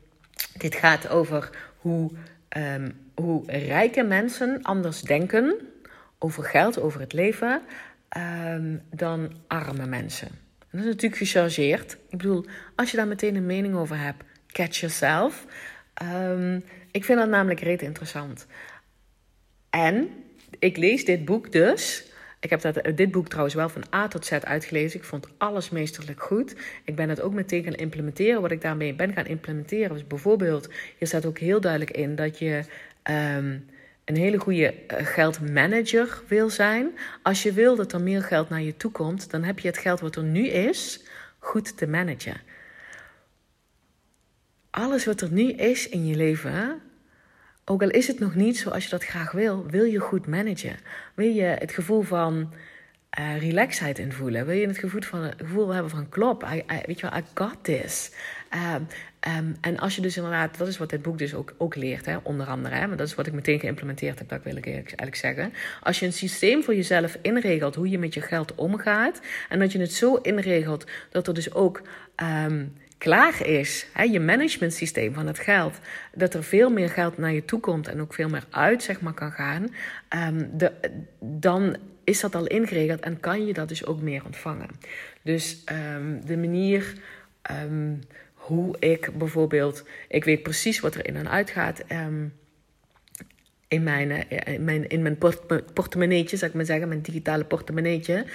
dit 0.59 0.75
gaat 0.75 1.09
over 1.09 1.51
hoe, 1.77 2.11
um, 2.57 2.93
hoe 3.15 3.43
rijke 3.47 4.03
mensen 4.03 4.63
anders 4.63 5.01
denken 5.01 5.55
over 6.19 6.45
geld, 6.45 6.81
over 6.81 7.01
het 7.01 7.13
leven, 7.13 7.63
dan 8.91 9.33
arme 9.47 9.87
mensen. 9.87 10.29
Dat 10.77 10.85
is 10.85 10.91
natuurlijk 10.91 11.23
gechargeerd. 11.23 11.93
Ik 11.93 12.19
bedoel, 12.19 12.45
als 12.75 12.91
je 12.91 12.97
daar 12.97 13.07
meteen 13.07 13.37
een 13.37 13.47
mening 13.47 13.75
over 13.75 13.99
hebt, 13.99 14.25
catch 14.47 14.77
yourself. 14.77 15.47
Um, 16.03 16.65
ik 16.91 17.05
vind 17.05 17.19
dat 17.19 17.29
namelijk 17.29 17.61
reet 17.61 17.83
interessant. 17.83 18.47
En 19.71 20.09
ik 20.59 20.77
lees 20.77 21.05
dit 21.05 21.25
boek 21.25 21.53
dus. 21.53 22.11
Ik 22.41 22.51
heb 22.51 22.61
dat, 22.61 22.81
dit 22.95 23.11
boek 23.11 23.29
trouwens 23.29 23.55
wel 23.55 23.69
van 23.69 23.85
A 23.95 24.09
tot 24.09 24.27
Z 24.27 24.33
uitgelezen. 24.33 24.99
Ik 25.01 25.07
vond 25.07 25.29
alles 25.39 25.71
meesterlijk 25.71 26.23
goed. 26.23 26.57
Ik 26.85 26.97
ben 26.97 27.09
het 27.09 27.21
ook 27.21 27.33
meteen 27.33 27.65
gaan 27.65 27.75
implementeren. 27.75 28.41
Wat 28.41 28.51
ik 28.51 28.61
daarmee 28.61 28.95
ben 28.95 29.13
gaan 29.13 29.27
implementeren 29.27 29.93
Dus 29.93 30.07
bijvoorbeeld... 30.07 30.69
hier 30.99 31.09
staat 31.09 31.27
ook 31.27 31.39
heel 31.39 31.61
duidelijk 31.61 31.91
in 31.91 32.15
dat 32.15 32.39
je... 32.39 32.63
Um, 33.11 33.67
een 34.07 34.17
hele 34.17 34.39
goede 34.39 34.73
eh, 34.73 35.07
geldmanager 35.07 36.23
wil 36.29 36.51
zijn. 36.51 36.99
Als 37.23 37.43
je 37.43 37.53
wil 37.53 37.77
dat 37.77 37.93
er 37.93 38.01
meer 38.01 38.23
geld 38.23 38.49
naar 38.49 38.63
je 38.63 38.77
toe 38.77 38.91
komt, 38.91 39.31
dan 39.31 39.43
heb 39.43 39.59
je 39.59 39.69
het 39.69 39.79
geld 39.79 40.01
wat 40.01 40.17
er 40.17 40.23
nu 40.23 40.47
is 40.49 41.05
goed 41.39 41.77
te 41.77 41.87
managen. 41.87 42.41
Alles 44.71 45.05
wat 45.05 45.21
er 45.21 45.33
nu 45.33 45.53
is 45.53 45.89
in 45.89 46.07
je 46.07 46.17
leven, 46.17 46.81
ook 47.65 47.83
al 47.83 47.91
is 47.91 48.07
het 48.07 48.19
nog 48.19 48.35
niet 48.35 48.59
zoals 48.59 48.85
je 48.85 48.91
dat 48.91 49.05
graag 49.05 49.33
wil, 49.33 49.67
wil 49.67 49.85
je 49.85 49.99
goed 49.99 50.27
managen. 50.27 50.77
Wil 51.15 51.29
je 51.29 51.43
het 51.43 51.73
gevoel 51.73 52.03
van 52.03 52.53
uh, 53.19 53.41
relaxheid 53.41 53.99
invoelen? 53.99 54.47
Wil 54.47 54.57
je 54.57 54.67
het 54.67 54.79
gevoel, 54.79 55.03
van, 55.03 55.33
gevoel 55.37 55.69
hebben 55.69 55.91
van 55.91 56.09
klop, 56.09 56.43
weet 56.87 57.01
je 57.01 57.11
wel, 57.11 57.21
I 57.21 57.25
got 57.35 57.57
this. 57.63 58.11
Ehm, 58.49 58.83
ehm, 59.21 59.53
en 59.61 59.79
als 59.79 59.97
je 59.97 60.01
dus 60.01 60.17
inderdaad, 60.17 60.59
dat 60.59 60.69
is 60.69 60.79
wat 60.79 60.91
dit 60.91 61.03
boek 61.03 61.19
dus 61.19 61.35
ook, 61.35 61.55
ook 61.59 61.75
leert, 61.75 62.07
hè, 62.07 62.17
onder 62.23 62.47
andere. 62.47 62.75
Hè, 62.75 62.87
maar 62.87 62.97
dat 62.97 63.07
is 63.07 63.15
wat 63.15 63.27
ik 63.27 63.33
meteen 63.33 63.61
geïmplementeerd 63.61 64.19
heb, 64.19 64.29
dat 64.29 64.43
wil 64.43 64.57
ik 64.57 64.67
eigenlijk 64.67 65.17
zeggen. 65.17 65.53
Als 65.83 65.99
je 65.99 66.07
een 66.07 66.13
systeem 66.13 66.63
voor 66.63 66.75
jezelf 66.75 67.19
inregelt, 67.23 67.75
hoe 67.75 67.89
je 67.89 67.99
met 67.99 68.15
je 68.15 68.21
geld 68.21 68.55
omgaat. 68.55 69.21
En 69.49 69.59
dat 69.59 69.73
je 69.73 69.81
het 69.81 69.93
zo 69.93 70.15
inregelt 70.15 70.87
dat 71.11 71.27
er 71.27 71.35
dus 71.35 71.53
ook... 71.53 71.83
Um, 72.47 72.73
klaar 72.99 73.47
is, 73.47 73.87
hè, 73.93 74.03
je 74.03 74.21
managementsysteem 74.21 75.15
van 75.15 75.27
het 75.27 75.39
geld, 75.39 75.79
dat 76.15 76.35
er 76.35 76.45
veel 76.45 76.71
meer 76.71 76.89
geld 76.89 77.19
naar 77.19 77.33
je 77.33 77.45
toe 77.45 77.61
komt 77.61 77.89
en 77.89 78.01
ook 78.01 78.15
veel 78.15 78.29
meer 78.29 78.45
uit 78.51 78.83
zeg 78.83 79.01
maar, 79.01 79.15
kan 79.15 79.33
gaan, 79.33 79.69
de, 80.53 80.73
dan 81.21 81.77
is 82.05 82.21
dat 82.21 82.35
al 82.35 82.47
ingeregeld 82.47 83.01
en 83.01 83.21
kan 83.21 83.47
je 83.47 83.53
dat 83.53 83.69
dus 83.69 83.87
ook 83.87 84.01
meer 84.01 84.25
ontvangen. 84.25 84.69
Dus 85.23 85.65
de 86.25 86.37
manier 86.37 86.95
hoe 88.47 88.77
ik 88.79 89.19
bijvoorbeeld, 89.19 89.85
ik 90.09 90.25
weet 90.25 90.43
precies 90.43 90.81
wat 90.81 90.95
er 90.95 91.07
in 91.07 91.17
en 91.17 91.31
uit 91.31 91.51
gaat. 91.51 91.85
Um, 91.93 92.33
in 93.69 93.83
mijn, 93.83 94.11
eh, 94.11 94.55
in 94.55 94.65
mijn, 94.65 94.89
in 94.89 95.03
mijn 95.03 95.19
port 95.19 95.73
portemonneetje, 95.75 96.37
zou 96.37 96.51
ik 96.51 96.57
maar 96.57 96.67
zeggen, 96.67 96.89
mijn 96.89 97.03
digitale 97.03 97.45
portemonneetje. 97.45 98.27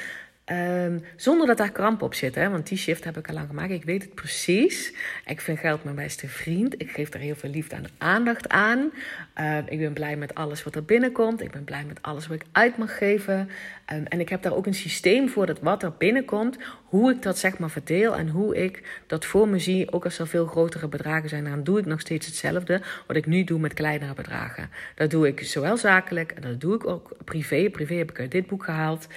Um, 0.52 1.04
zonder 1.16 1.48
dat 1.48 1.58
daar 1.58 1.72
kramp 1.72 2.02
op 2.02 2.14
zit, 2.14 2.36
hè? 2.36 2.50
want 2.50 2.68
die 2.68 2.78
shift 2.78 3.04
heb 3.04 3.18
ik 3.18 3.28
al 3.28 3.34
lang 3.34 3.48
gemaakt. 3.48 3.72
Ik 3.72 3.84
weet 3.84 4.02
het 4.02 4.16
precies. 4.16 4.94
Ik 5.26 5.42
vind 5.42 5.60
geld 5.60 5.84
mijn 5.84 5.96
beste 5.96 6.28
vriend. 6.28 6.82
Ik 6.82 6.92
geef 6.92 7.14
er 7.14 7.20
heel 7.20 7.36
veel 7.36 7.50
liefde 7.50 7.76
en 7.76 7.86
aandacht 7.98 8.50
aan. 8.50 8.92
Uh, 9.40 9.58
ik 9.66 9.80
ben 9.80 9.94
blij 9.94 10.16
met 10.16 10.36
alles 10.36 10.64
wat 10.64 10.76
er 10.76 10.84
binnenkomt. 10.84 11.42
Ik 11.42 11.52
ben 11.52 11.64
blij 11.64 11.84
met 11.88 12.02
alles 12.02 12.28
wat 12.28 12.36
ik 12.36 12.46
uit 12.52 12.78
mag 12.78 12.98
geven. 12.98 13.50
Um, 13.94 14.06
en 14.06 14.20
ik 14.20 14.30
heb 14.30 14.42
daar 14.42 14.56
ook 14.56 14.66
een 14.66 14.74
systeem 14.74 15.30
voor 15.30 15.46
dat 15.46 15.60
wat 15.60 15.84
er 15.84 15.94
binnenkomt, 15.98 16.58
hoe 16.84 17.12
ik 17.12 17.22
dat 17.22 17.38
zeg 17.38 17.58
maar 17.58 17.70
verdeel 17.70 18.16
en 18.16 18.30
hoe 18.30 18.56
ik 18.56 19.02
dat 19.08 19.26
voor 19.26 19.48
me 19.48 19.60
zie. 19.60 19.92
Ook 19.92 20.04
als 20.04 20.20
er 20.20 20.28
veel 20.28 20.46
grotere 20.46 20.88
bedragen 20.88 21.30
zijn, 21.30 21.44
dan 21.44 21.64
doe 21.64 21.80
ik 21.80 21.86
nog 21.86 22.00
steeds 22.00 22.26
hetzelfde. 22.26 22.82
Wat 23.08 23.16
ik 23.16 23.26
nu 23.26 23.44
doe 23.44 23.60
met 23.60 23.74
kleinere 23.74 24.14
bedragen. 24.14 24.70
Dat 24.96 25.10
doe 25.10 25.28
ik 25.28 25.44
zowel 25.44 25.78
zakelijk 25.78 26.32
en 26.32 26.42
dat 26.42 26.62
doe 26.62 26.76
ik 26.76 26.88
ook 26.88 27.12
privé. 27.26 27.70
Privé 27.70 27.96
heb 27.96 28.10
ik 28.10 28.20
uit 28.20 28.32
dit 28.32 28.48
boek 28.48 28.64
gehaald. 28.64 29.08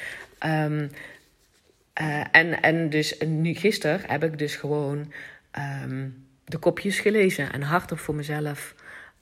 Uh, 2.00 2.24
en, 2.30 2.62
en 2.62 2.90
dus 2.90 3.14
nu 3.26 3.54
gisteren 3.54 4.00
heb 4.06 4.24
ik 4.24 4.38
dus 4.38 4.56
gewoon 4.56 5.12
um, 5.82 6.26
de 6.44 6.58
kopjes 6.58 6.98
gelezen 6.98 7.52
en 7.52 7.62
hardop 7.62 7.98
voor 7.98 8.14
mezelf 8.14 8.74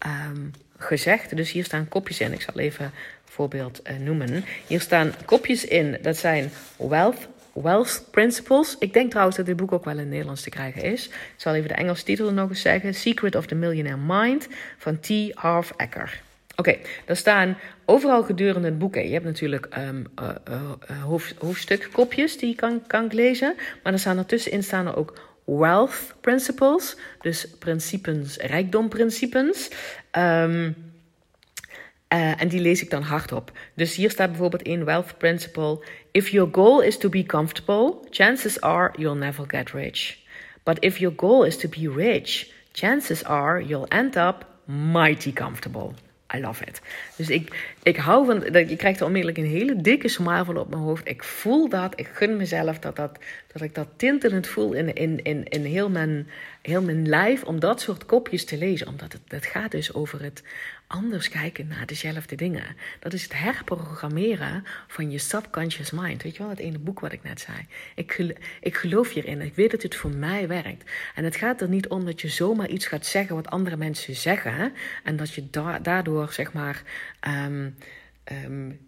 um, 0.06 0.50
gezegd. 0.76 1.36
Dus 1.36 1.50
hier 1.52 1.64
staan 1.64 1.88
kopjes 1.88 2.20
in. 2.20 2.32
Ik 2.32 2.40
zal 2.40 2.58
even 2.58 2.84
een 2.84 2.92
voorbeeld 3.24 3.80
uh, 3.90 3.96
noemen. 3.96 4.44
Hier 4.66 4.80
staan 4.80 5.12
kopjes 5.24 5.64
in. 5.64 5.98
Dat 6.02 6.16
zijn 6.16 6.50
wealth, 6.76 7.28
wealth 7.52 8.04
principles. 8.10 8.76
Ik 8.78 8.92
denk 8.92 9.10
trouwens 9.10 9.36
dat 9.36 9.46
dit 9.46 9.56
boek 9.56 9.72
ook 9.72 9.84
wel 9.84 9.94
in 9.94 10.00
het 10.00 10.08
Nederlands 10.08 10.42
te 10.42 10.50
krijgen 10.50 10.82
is. 10.82 11.06
Ik 11.06 11.14
zal 11.36 11.54
even 11.54 11.68
de 11.68 11.74
Engelse 11.74 12.04
titel 12.04 12.32
nog 12.32 12.48
eens 12.48 12.60
zeggen. 12.60 12.94
Secret 12.94 13.34
of 13.34 13.46
the 13.46 13.54
Millionaire 13.54 14.00
Mind 14.06 14.48
van 14.78 15.00
T. 15.00 15.08
Harv 15.34 15.70
Eker. 15.76 16.22
Oké, 16.62 16.70
okay, 16.70 16.82
daar 17.06 17.16
staan 17.16 17.59
overal 17.84 18.22
gedurende 18.22 18.68
het 18.68 18.78
boek. 18.78 18.94
Je 18.94 19.12
hebt 19.12 19.24
natuurlijk 19.24 19.68
um, 19.78 20.06
uh, 20.20 21.02
hoofd, 21.02 21.34
hoofdstukkopjes 21.39 22.39
die 22.39 22.48
je 22.48 22.55
kan, 22.55 22.86
kan 22.86 23.09
lezen. 23.12 23.55
Maar 23.82 23.93
er 23.93 23.98
staan 23.98 24.18
ertussenin 24.18 24.62
staan 24.62 24.86
er 24.86 24.97
ook 24.97 25.20
wealth 25.44 26.14
principles. 26.20 26.97
Dus 27.20 27.48
principes, 27.59 28.36
rijkdomprincipes. 28.36 29.70
Uh, 30.16 30.64
en 32.09 32.48
die 32.48 32.60
lees 32.60 32.82
ik 32.82 32.90
dan 32.90 33.02
hardop. 33.02 33.52
Dus 33.74 33.94
hier 33.94 34.10
staat 34.10 34.28
bijvoorbeeld 34.28 34.62
in 34.62 34.84
wealth 34.84 35.18
principle: 35.18 35.84
If 36.10 36.28
your 36.28 36.48
goal 36.52 36.80
is 36.80 36.98
to 36.98 37.09
be 37.09 37.26
comfortable, 37.26 37.94
chances 38.10 38.60
are 38.60 38.93
you'll 38.98 39.18
never 39.18 39.44
get 39.48 39.70
rich. 39.70 40.18
But 40.62 40.84
if 40.84 40.98
your 40.98 41.14
goal 41.16 41.44
is 41.44 41.56
to 41.56 41.68
be 41.68 41.90
rich, 41.94 42.52
chances 42.72 43.24
are 43.24 43.64
you'll 43.64 43.89
end 43.89 44.16
up 44.16 44.47
mighty 44.64 45.32
comfortable. 45.32 45.94
I 46.34 46.40
love 46.40 46.64
it. 46.64 46.80
Dus 47.16 47.30
ik, 47.30 47.74
ik 47.82 47.96
hou 47.96 48.26
van, 48.26 48.66
je 48.68 48.76
krijgt 48.76 49.00
er 49.00 49.06
onmiddellijk 49.06 49.38
een 49.38 49.50
hele 49.50 49.80
dikke 49.80 50.09
smile 50.09 50.44
van 50.44 50.56
op 50.56 50.68
mijn 50.68 50.82
hoofd. 50.82 51.09
Ik 51.09 51.24
voel 51.24 51.68
dat, 51.68 51.92
ik 51.96 52.09
gun 52.12 52.36
mezelf 52.36 52.78
dat, 52.78 52.96
dat, 52.96 53.18
dat 53.52 53.62
ik 53.62 53.74
dat 53.74 53.88
tintelend 53.96 54.46
voel 54.46 54.72
in, 54.72 54.94
in, 54.94 55.22
in, 55.22 55.44
in 55.48 55.64
heel, 55.64 55.90
mijn, 55.90 56.28
heel 56.62 56.82
mijn 56.82 57.09
lijf 57.09 57.42
om 57.42 57.60
dat 57.60 57.80
soort 57.80 58.06
kopjes 58.06 58.44
te 58.44 58.59
lezen. 58.59 58.86
Omdat 58.86 59.12
het, 59.12 59.22
het 59.28 59.46
gaat 59.46 59.70
dus 59.70 59.94
over 59.94 60.22
het 60.22 60.42
anders 60.93 61.28
kijken 61.28 61.66
naar 61.66 61.86
dezelfde 61.86 62.36
dingen. 62.36 62.77
Dat 62.98 63.12
is 63.12 63.23
het 63.23 63.32
herprogrammeren 63.39 64.64
van 64.89 65.10
je 65.10 65.19
subconscious 65.19 65.90
mind. 65.90 66.23
Weet 66.23 66.36
je 66.36 66.43
wel, 66.43 66.51
het 66.51 66.59
ene 66.59 66.78
boek 66.78 67.01
wat 67.01 67.12
ik 67.12 67.23
net 67.23 67.40
zei. 67.40 67.66
Ik, 67.94 68.36
ik 68.60 68.77
geloof 68.77 69.12
hierin. 69.12 69.40
Ik 69.40 69.55
weet 69.55 69.70
dat 69.70 69.82
het 69.82 69.94
voor 69.94 70.10
mij 70.10 70.48
werkt. 70.48 70.90
En 71.14 71.24
het 71.24 71.36
gaat 71.36 71.60
er 71.60 71.69
niet 71.69 71.89
om 71.89 72.05
dat 72.05 72.20
je 72.20 72.28
zomaar 72.28 72.69
iets 72.69 72.86
gaat 72.86 73.06
zeggen 73.06 73.35
wat 73.35 73.51
andere 73.51 73.77
mensen 73.77 74.14
zeggen. 74.14 74.73
En 75.05 75.16
dat 75.16 75.35
je 75.35 75.51
daardoor, 75.82 76.32
zeg 76.32 76.52
maar. 76.52 76.82
Um, 77.47 77.77
um, 78.32 78.81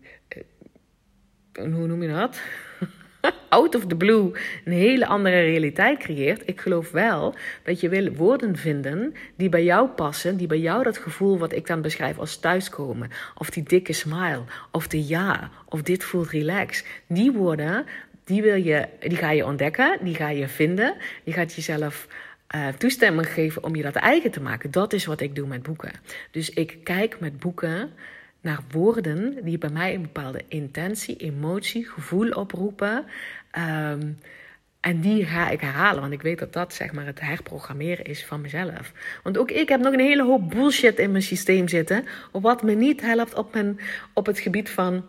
hoe 1.52 1.86
noem 1.86 2.02
je 2.02 2.08
dat? 2.08 2.40
out 3.48 3.74
of 3.74 3.86
the 3.86 3.96
blue 3.96 4.30
een 4.64 4.72
hele 4.72 5.06
andere 5.06 5.40
realiteit 5.40 5.98
creëert. 5.98 6.42
Ik 6.46 6.60
geloof 6.60 6.90
wel 6.90 7.34
dat 7.62 7.80
je 7.80 7.88
wil 7.88 8.12
woorden 8.12 8.56
vinden 8.56 9.14
die 9.36 9.48
bij 9.48 9.64
jou 9.64 9.88
passen, 9.88 10.36
die 10.36 10.46
bij 10.46 10.58
jou 10.58 10.82
dat 10.82 10.98
gevoel 10.98 11.38
wat 11.38 11.52
ik 11.52 11.66
dan 11.66 11.82
beschrijf 11.82 12.18
als 12.18 12.36
thuiskomen, 12.36 13.10
of 13.34 13.50
die 13.50 13.62
dikke 13.62 13.92
smile, 13.92 14.42
of 14.70 14.88
de 14.88 15.06
ja, 15.06 15.50
of 15.68 15.82
dit 15.82 16.04
voelt 16.04 16.30
relax. 16.30 16.84
Die 17.06 17.32
woorden, 17.32 17.84
die, 18.24 18.42
wil 18.42 18.56
je, 18.56 18.88
die 19.00 19.16
ga 19.16 19.30
je 19.30 19.46
ontdekken, 19.46 19.98
die 20.00 20.14
ga 20.14 20.28
je 20.28 20.48
vinden, 20.48 20.94
je 21.24 21.32
gaat 21.32 21.54
jezelf 21.54 22.06
uh, 22.54 22.68
toestemming 22.68 23.28
geven 23.28 23.64
om 23.64 23.76
je 23.76 23.82
dat 23.82 23.94
eigen 23.94 24.30
te 24.30 24.40
maken. 24.40 24.70
Dat 24.70 24.92
is 24.92 25.04
wat 25.04 25.20
ik 25.20 25.34
doe 25.34 25.46
met 25.46 25.62
boeken. 25.62 25.92
Dus 26.30 26.50
ik 26.50 26.78
kijk 26.82 27.20
met 27.20 27.38
boeken 27.38 27.90
naar 28.44 28.60
woorden 28.70 29.44
die 29.44 29.58
bij 29.58 29.70
mij 29.70 29.94
een 29.94 30.02
bepaalde 30.02 30.42
intentie, 30.48 31.16
emotie, 31.16 31.88
gevoel 31.88 32.30
oproepen. 32.30 33.04
Um, 33.58 34.18
en 34.80 35.00
die 35.00 35.24
ga 35.24 35.50
ik 35.50 35.60
herhalen, 35.60 36.00
want 36.00 36.12
ik 36.12 36.22
weet 36.22 36.38
dat 36.38 36.52
dat 36.52 36.74
zeg 36.74 36.92
maar 36.92 37.06
het 37.06 37.20
herprogrammeren 37.20 38.04
is 38.04 38.24
van 38.24 38.40
mezelf. 38.40 38.92
Want 39.22 39.38
ook 39.38 39.50
ik 39.50 39.68
heb 39.68 39.80
nog 39.80 39.92
een 39.92 40.00
hele 40.00 40.24
hoop 40.24 40.50
bullshit 40.50 40.98
in 40.98 41.10
mijn 41.10 41.22
systeem 41.22 41.68
zitten, 41.68 42.04
wat 42.32 42.62
me 42.62 42.74
niet 42.74 43.00
helpt 43.00 43.34
op, 43.34 43.54
mijn, 43.54 43.80
op 44.12 44.26
het 44.26 44.38
gebied 44.38 44.70
van 44.70 45.06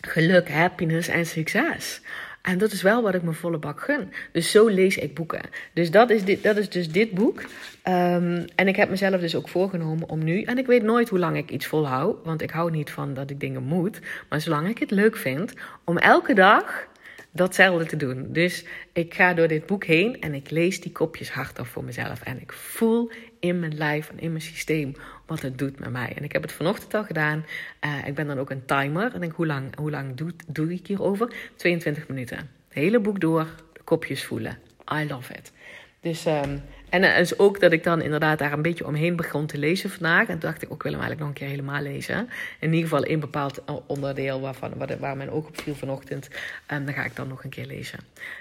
geluk, 0.00 0.48
happiness 0.48 1.08
en 1.08 1.26
succes. 1.26 2.00
En 2.42 2.58
dat 2.58 2.72
is 2.72 2.82
wel 2.82 3.02
wat 3.02 3.14
ik 3.14 3.22
me 3.22 3.32
volle 3.32 3.58
bak 3.58 3.80
gun. 3.80 4.12
Dus 4.32 4.50
zo 4.50 4.68
lees 4.68 4.96
ik 4.96 5.14
boeken. 5.14 5.40
Dus 5.72 5.90
dat 5.90 6.10
is, 6.10 6.24
dit, 6.24 6.42
dat 6.42 6.56
is 6.56 6.68
dus 6.68 6.90
dit 6.90 7.10
boek. 7.10 7.42
Um, 7.88 8.44
en 8.54 8.68
ik 8.68 8.76
heb 8.76 8.90
mezelf 8.90 9.20
dus 9.20 9.34
ook 9.34 9.48
voorgenomen 9.48 10.08
om 10.08 10.24
nu. 10.24 10.42
En 10.42 10.58
ik 10.58 10.66
weet 10.66 10.82
nooit 10.82 11.08
hoe 11.08 11.18
lang 11.18 11.36
ik 11.36 11.50
iets 11.50 11.66
volhoud. 11.66 12.16
Want 12.24 12.42
ik 12.42 12.50
hou 12.50 12.70
niet 12.70 12.90
van 12.90 13.14
dat 13.14 13.30
ik 13.30 13.40
dingen 13.40 13.62
moet. 13.62 14.00
Maar 14.28 14.40
zolang 14.40 14.68
ik 14.68 14.78
het 14.78 14.90
leuk 14.90 15.16
vind 15.16 15.52
om 15.84 15.98
elke 15.98 16.34
dag 16.34 16.88
datzelfde 17.30 17.86
te 17.86 17.96
doen. 17.96 18.26
Dus 18.32 18.64
ik 18.92 19.14
ga 19.14 19.34
door 19.34 19.48
dit 19.48 19.66
boek 19.66 19.84
heen 19.84 20.20
en 20.20 20.34
ik 20.34 20.50
lees 20.50 20.80
die 20.80 20.92
kopjes 20.92 21.30
hardop 21.30 21.66
voor 21.66 21.84
mezelf. 21.84 22.22
En 22.22 22.40
ik 22.40 22.52
voel 22.52 23.10
in 23.40 23.60
mijn 23.60 23.76
lijf 23.76 24.10
en 24.10 24.18
in 24.18 24.30
mijn 24.30 24.42
systeem 24.42 24.94
wat 25.26 25.42
het 25.42 25.58
doet 25.58 25.78
met 25.78 25.90
mij. 25.90 26.12
En 26.16 26.24
ik 26.24 26.32
heb 26.32 26.42
het 26.42 26.52
vanochtend 26.52 26.94
al 26.94 27.04
gedaan. 27.04 27.44
Uh, 27.84 28.06
ik 28.06 28.14
ben 28.14 28.26
dan 28.26 28.38
ook 28.38 28.50
een 28.50 28.64
timer. 28.64 29.14
En 29.14 29.20
denk, 29.20 29.32
hoe 29.32 29.46
lang, 29.46 29.76
hoe 29.76 29.90
lang 29.90 30.14
doe, 30.14 30.30
doe 30.46 30.72
ik 30.72 30.86
hierover? 30.86 31.34
22 31.56 32.08
minuten. 32.08 32.36
Het 32.36 32.48
hele 32.68 33.00
boek 33.00 33.20
door, 33.20 33.46
de 33.72 33.80
kopjes 33.84 34.24
voelen. 34.24 34.58
I 34.92 35.06
love 35.08 35.32
it. 35.32 35.52
Dus 36.00 36.26
um, 36.26 36.62
en 36.94 37.02
uh, 37.02 37.16
dus 37.16 37.38
ook 37.38 37.60
dat 37.60 37.72
ik 37.72 37.84
dan 37.84 38.02
inderdaad 38.02 38.38
daar 38.38 38.52
een 38.52 38.62
beetje 38.62 38.86
omheen 38.86 39.16
begon 39.16 39.46
te 39.46 39.58
lezen 39.58 39.90
vandaag. 39.90 40.28
En 40.28 40.38
toen 40.38 40.50
dacht 40.50 40.62
ik, 40.62 40.72
ook 40.72 40.82
wil 40.82 40.92
hem 40.92 41.00
eigenlijk 41.00 41.20
nog 41.20 41.28
een 41.28 41.46
keer 41.46 41.56
helemaal 41.56 41.82
lezen. 41.82 42.28
In 42.60 42.72
ieder 42.72 42.88
geval 42.88 43.06
een 43.06 43.20
bepaald 43.20 43.62
onderdeel 43.86 44.40
waarvan, 44.40 44.72
waar, 44.98 45.16
mijn 45.16 45.30
oog 45.30 45.46
op 45.46 45.60
viel 45.60 45.74
vanochtend. 45.74 46.28
Um, 46.72 46.84
dan 46.84 46.94
ga 46.94 47.04
ik 47.04 47.16
dan 47.16 47.28
nog 47.28 47.44
een 47.44 47.50
keer 47.50 47.66
lezen. 47.66 47.98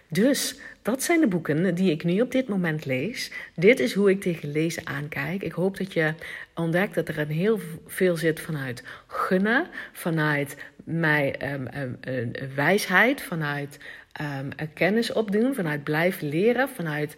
Dus 0.07 0.59
dat 0.81 1.03
zijn 1.03 1.19
de 1.19 1.27
boeken 1.27 1.75
die 1.75 1.91
ik 1.91 2.03
nu 2.03 2.21
op 2.21 2.31
dit 2.31 2.47
moment 2.47 2.85
lees. 2.85 3.31
Dit 3.55 3.79
is 3.79 3.93
hoe 3.93 4.09
ik 4.09 4.21
tegen 4.21 4.51
lezen 4.51 4.87
aankijk. 4.87 5.43
Ik 5.43 5.51
hoop 5.51 5.77
dat 5.77 5.93
je 5.93 6.13
ontdekt 6.55 6.95
dat 6.95 7.07
er 7.07 7.19
een 7.19 7.31
heel 7.31 7.59
veel 7.87 8.17
zit 8.17 8.39
vanuit 8.39 8.83
gunnen, 9.07 9.67
vanuit 9.91 10.55
mij, 10.83 11.53
um, 11.53 11.67
um, 12.07 12.31
wijsheid, 12.55 13.21
vanuit 13.21 13.77
kennis 14.73 15.13
opdoen, 15.13 15.55
vanuit 15.55 15.83
blijven 15.83 16.29
leren, 16.29 16.69
vanuit 16.69 17.15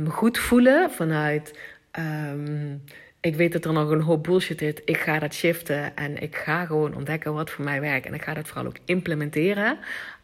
me 0.00 0.10
goed 0.10 0.38
voelen 0.38 0.90
vanuit. 0.90 1.58
Um, 1.98 2.82
ik 3.22 3.36
weet 3.36 3.52
dat 3.52 3.64
er 3.64 3.72
nog 3.72 3.90
een 3.90 4.00
hoop 4.00 4.22
bullshit 4.22 4.62
is. 4.62 4.74
Ik 4.84 4.96
ga 4.96 5.18
dat 5.18 5.34
shiften 5.34 5.96
en 5.96 6.22
ik 6.22 6.36
ga 6.36 6.64
gewoon 6.64 6.94
ontdekken 6.94 7.34
wat 7.34 7.50
voor 7.50 7.64
mij 7.64 7.80
werkt. 7.80 8.06
En 8.06 8.14
ik 8.14 8.22
ga 8.22 8.34
dat 8.34 8.48
vooral 8.48 8.66
ook 8.66 8.76
implementeren. 8.84 9.78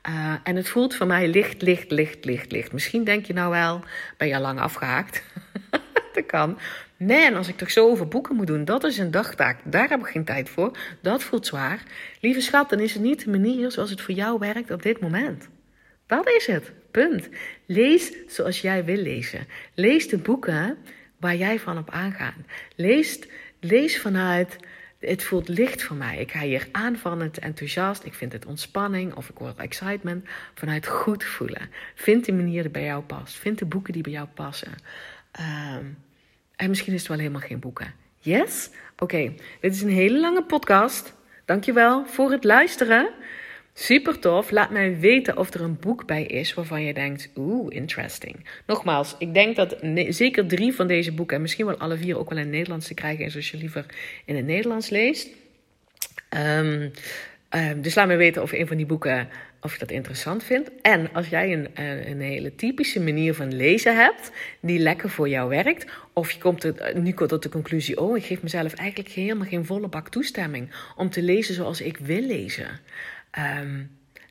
Uh, 0.09 0.35
en 0.43 0.57
het 0.57 0.69
voelt 0.69 0.95
voor 0.95 1.07
mij 1.07 1.29
licht, 1.29 1.63
licht, 1.63 1.91
licht, 1.91 2.25
licht, 2.25 2.53
licht. 2.53 2.73
Misschien 2.73 3.05
denk 3.05 3.25
je 3.25 3.33
nou 3.33 3.51
wel, 3.51 3.81
ben 4.17 4.29
je 4.29 4.35
al 4.35 4.41
lang 4.41 4.61
afgehaakt? 4.61 5.23
dat 6.15 6.27
kan. 6.27 6.59
Man, 6.97 7.35
als 7.35 7.49
ik 7.49 7.57
toch 7.57 7.71
zo 7.71 7.89
over 7.89 8.09
boeken 8.09 8.37
moet 8.37 8.47
doen, 8.47 8.65
dat 8.65 8.85
is 8.85 8.99
een 8.99 9.11
dagtaak. 9.11 9.59
Daar 9.65 9.89
heb 9.89 10.01
ik 10.01 10.07
geen 10.07 10.25
tijd 10.25 10.49
voor. 10.49 10.77
Dat 11.01 11.23
voelt 11.23 11.47
zwaar. 11.47 11.83
Lieve 12.21 12.41
schat, 12.41 12.71
dan 12.71 12.81
is 12.81 12.93
het 12.93 13.03
niet 13.03 13.25
de 13.25 13.31
manier 13.31 13.71
zoals 13.71 13.91
het 13.91 14.01
voor 14.01 14.15
jou 14.15 14.39
werkt 14.39 14.71
op 14.71 14.83
dit 14.83 15.01
moment. 15.01 15.49
Dat 16.07 16.29
is 16.29 16.47
het. 16.47 16.73
Punt. 16.91 17.29
Lees 17.67 18.13
zoals 18.27 18.61
jij 18.61 18.85
wil 18.85 18.97
lezen. 18.97 19.47
Lees 19.75 20.09
de 20.09 20.19
boeken 20.19 20.79
waar 21.17 21.37
jij 21.37 21.59
van 21.59 21.79
op 21.79 21.91
aangaat. 21.91 22.35
Lees, 22.77 23.19
lees 23.61 24.01
vanuit 24.01 24.59
het 24.99 25.23
voelt 25.23 25.49
licht 25.49 25.83
voor 25.83 25.97
mij. 25.97 26.19
Ik 26.19 26.31
ga 26.31 26.41
hier 26.41 26.69
aan 26.73 26.97
van 26.97 27.21
het 27.21 27.39
enthousiast. 27.39 28.05
Ik 28.05 28.15
vind 28.15 28.33
het 28.33 28.47
ontspanning 28.47 29.15
of 29.15 29.29
ik 29.29 29.39
word 29.39 29.57
excitement. 29.57 30.29
Vanuit 30.55 30.87
goed 30.87 31.25
voelen. 31.25 31.71
Vind 31.95 32.25
de 32.25 32.33
manier 32.33 32.63
die 32.63 32.71
bij 32.71 32.85
jou 32.85 33.03
past. 33.03 33.35
Vind 33.35 33.59
de 33.59 33.65
boeken 33.65 33.93
die 33.93 34.03
bij 34.03 34.13
jou 34.13 34.27
passen. 34.35 34.73
Ehm, 35.31 35.85
en 36.57 36.69
misschien 36.69 36.93
is 36.93 36.99
het 36.99 37.09
wel 37.09 37.19
helemaal 37.19 37.41
geen 37.41 37.59
boeken. 37.59 37.95
Yes? 38.19 38.71
Oké, 38.99 39.33
dit 39.61 39.75
is 39.75 39.83
een 39.83 39.89
hele 39.89 40.21
lange 40.21 40.43
podcast. 40.43 41.15
Dankjewel 41.45 42.07
voor 42.07 42.31
het 42.31 42.45
luisteren. 42.45 43.11
Super 43.81 44.19
tof. 44.19 44.51
Laat 44.51 44.71
mij 44.71 44.99
weten 44.99 45.37
of 45.37 45.55
er 45.55 45.61
een 45.61 45.79
boek 45.81 46.07
bij 46.07 46.23
is 46.23 46.55
waarvan 46.55 46.83
je 46.83 46.95
denkt: 46.95 47.29
oeh, 47.37 47.75
interesting. 47.75 48.45
Nogmaals, 48.67 49.15
ik 49.19 49.35
denk 49.35 49.57
dat 49.57 49.77
zeker 50.09 50.47
drie 50.47 50.75
van 50.75 50.87
deze 50.87 51.13
boeken, 51.13 51.37
en 51.37 51.43
misschien 51.43 51.67
wel 51.67 51.79
alle 51.79 51.97
vier 51.97 52.19
ook 52.19 52.29
wel 52.29 52.39
in 52.39 52.45
het 52.45 52.53
Nederlands 52.53 52.87
te 52.87 52.95
krijgen 52.95 53.25
is 53.25 53.37
als 53.37 53.51
je 53.51 53.57
liever 53.57 53.87
in 54.25 54.37
het 54.37 54.47
Nederlands 54.47 54.89
leest. 54.89 55.29
Um, 56.37 56.93
dus 57.83 57.95
laat 57.95 58.07
me 58.07 58.17
weten 58.17 58.43
of 58.43 58.53
een 58.53 58.67
van 58.67 58.77
die 58.77 58.87
boeken, 58.87 59.29
of 59.61 59.73
je 59.73 59.79
dat 59.79 59.91
interessant 59.91 60.45
vindt. 60.45 60.71
En 60.83 61.13
als 61.13 61.29
jij 61.29 61.53
een, 61.53 61.75
eh, 61.75 62.09
een 62.09 62.21
hele 62.21 62.55
typische 62.55 63.01
manier 63.01 63.35
van 63.35 63.57
lezen 63.57 63.97
hebt, 63.97 64.31
die 64.61 64.79
lekker 64.79 65.11
voor 65.11 65.29
jou 65.29 65.49
werkt. 65.49 65.87
Of 66.13 66.31
je 66.31 66.39
komt 66.39 66.65
er, 66.65 66.99
nu 66.99 67.13
tot 67.13 67.43
de 67.43 67.49
conclusie, 67.49 68.01
oh, 68.01 68.17
ik 68.17 68.25
geef 68.25 68.43
mezelf 68.43 68.75
eigenlijk 68.75 69.09
helemaal 69.09 69.47
geen 69.47 69.65
volle 69.65 69.89
bak 69.89 70.09
toestemming 70.09 70.71
om 70.97 71.11
te 71.11 71.23
lezen 71.23 71.55
zoals 71.55 71.81
ik 71.81 71.97
wil 71.97 72.23
lezen. 72.23 72.81
Ehm, 73.39 73.83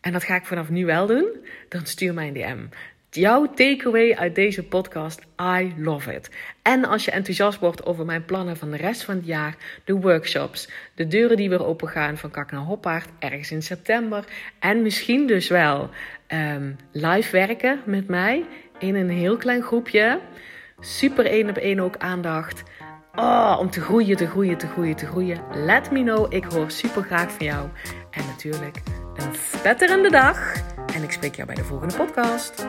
en 0.02 0.12
dat 0.12 0.24
ga 0.24 0.36
ik 0.36 0.46
vanaf 0.46 0.70
nu 0.70 0.86
wel 0.86 1.08
doen. 1.08 1.46
Dan 1.70 1.86
stuur 1.86 2.14
mij 2.14 2.28
een 2.28 2.34
DM. 2.34 2.66
Jouw 3.10 3.54
takeaway 3.54 4.16
uit 4.16 4.36
deze 4.36 4.64
podcast, 4.64 5.22
I 5.42 5.74
love 5.78 6.14
it. 6.14 6.30
En 6.62 6.86
als 6.86 7.06
je 7.06 7.12
enthousiast 7.12 7.60
wordt 7.60 7.86
over 7.86 8.06
mijn 8.06 8.26
plannen 8.26 8.58
van 8.58 8.72
de 8.72 8.78
rest 8.78 9.04
van 9.04 9.16
het 9.16 9.26
jaar, 9.26 9.56
de 9.86 9.94
workshops, 9.94 10.70
de 10.96 11.08
deuren 11.08 11.38
die 11.38 11.50
weer 11.50 11.66
open 11.66 11.88
gaan 11.88 12.18
van 12.18 12.32
Kak 12.32 12.52
naar 12.52 12.62
Hoppaard 12.62 13.10
ergens 13.20 13.52
in 13.52 13.62
september. 13.62 14.24
En 14.60 14.82
misschien 14.82 15.28
dus 15.28 15.48
wel 15.48 15.90
um, 16.28 16.76
live 16.92 17.32
werken 17.32 17.82
met 17.86 18.08
mij 18.08 18.46
in 18.80 18.96
een 18.96 19.10
heel 19.10 19.38
klein 19.38 19.62
groepje. 19.62 20.20
Super 20.80 21.26
één 21.26 21.50
op 21.50 21.58
één 21.58 21.80
ook 21.80 21.98
aandacht. 21.98 22.64
Oh, 23.20 23.58
om 23.60 23.70
te 23.70 23.82
groeien, 23.82 24.18
te 24.18 24.28
groeien, 24.28 24.58
te 24.58 24.68
groeien, 24.68 24.96
te 24.96 25.06
groeien. 25.06 25.42
Let 25.54 25.92
me 25.92 26.04
know. 26.04 26.34
Ik 26.34 26.44
hoor 26.44 26.72
super 26.72 27.04
graag 27.04 27.32
van 27.32 27.46
jou. 27.46 27.70
En 28.18 28.26
natuurlijk 28.26 28.82
een 29.16 29.36
spetterende 29.58 30.10
dag. 30.10 30.54
En 30.96 31.04
ik 31.04 31.12
spreek 31.12 31.36
jou 31.36 31.48
bij 31.48 31.56
de 31.56 31.64
volgende 31.64 31.96
podcast. 31.96 32.68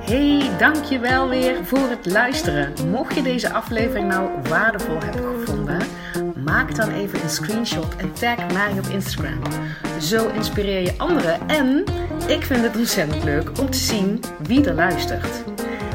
Hey, 0.00 0.50
dankjewel 0.58 1.28
weer 1.28 1.64
voor 1.64 1.88
het 1.88 2.06
luisteren. 2.06 2.72
Mocht 2.90 3.14
je 3.14 3.22
deze 3.22 3.52
aflevering 3.52 4.08
nou 4.08 4.30
waardevol 4.48 4.98
hebben 5.00 5.38
gevonden, 5.38 5.78
maak 6.44 6.74
dan 6.74 6.90
even 6.90 7.22
een 7.22 7.30
screenshot 7.30 7.96
en 7.96 8.12
tag 8.12 8.52
mij 8.52 8.72
op 8.78 8.86
Instagram. 8.86 9.42
Zo 10.00 10.28
inspireer 10.28 10.80
je 10.80 10.94
anderen 10.98 11.48
en 11.48 11.84
ik 12.26 12.42
vind 12.42 12.62
het 12.62 12.76
ontzettend 12.76 13.24
leuk 13.24 13.58
om 13.58 13.70
te 13.70 13.78
zien 13.78 14.20
wie 14.42 14.68
er 14.68 14.74
luistert. 14.74 15.44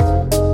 you. 0.00 0.49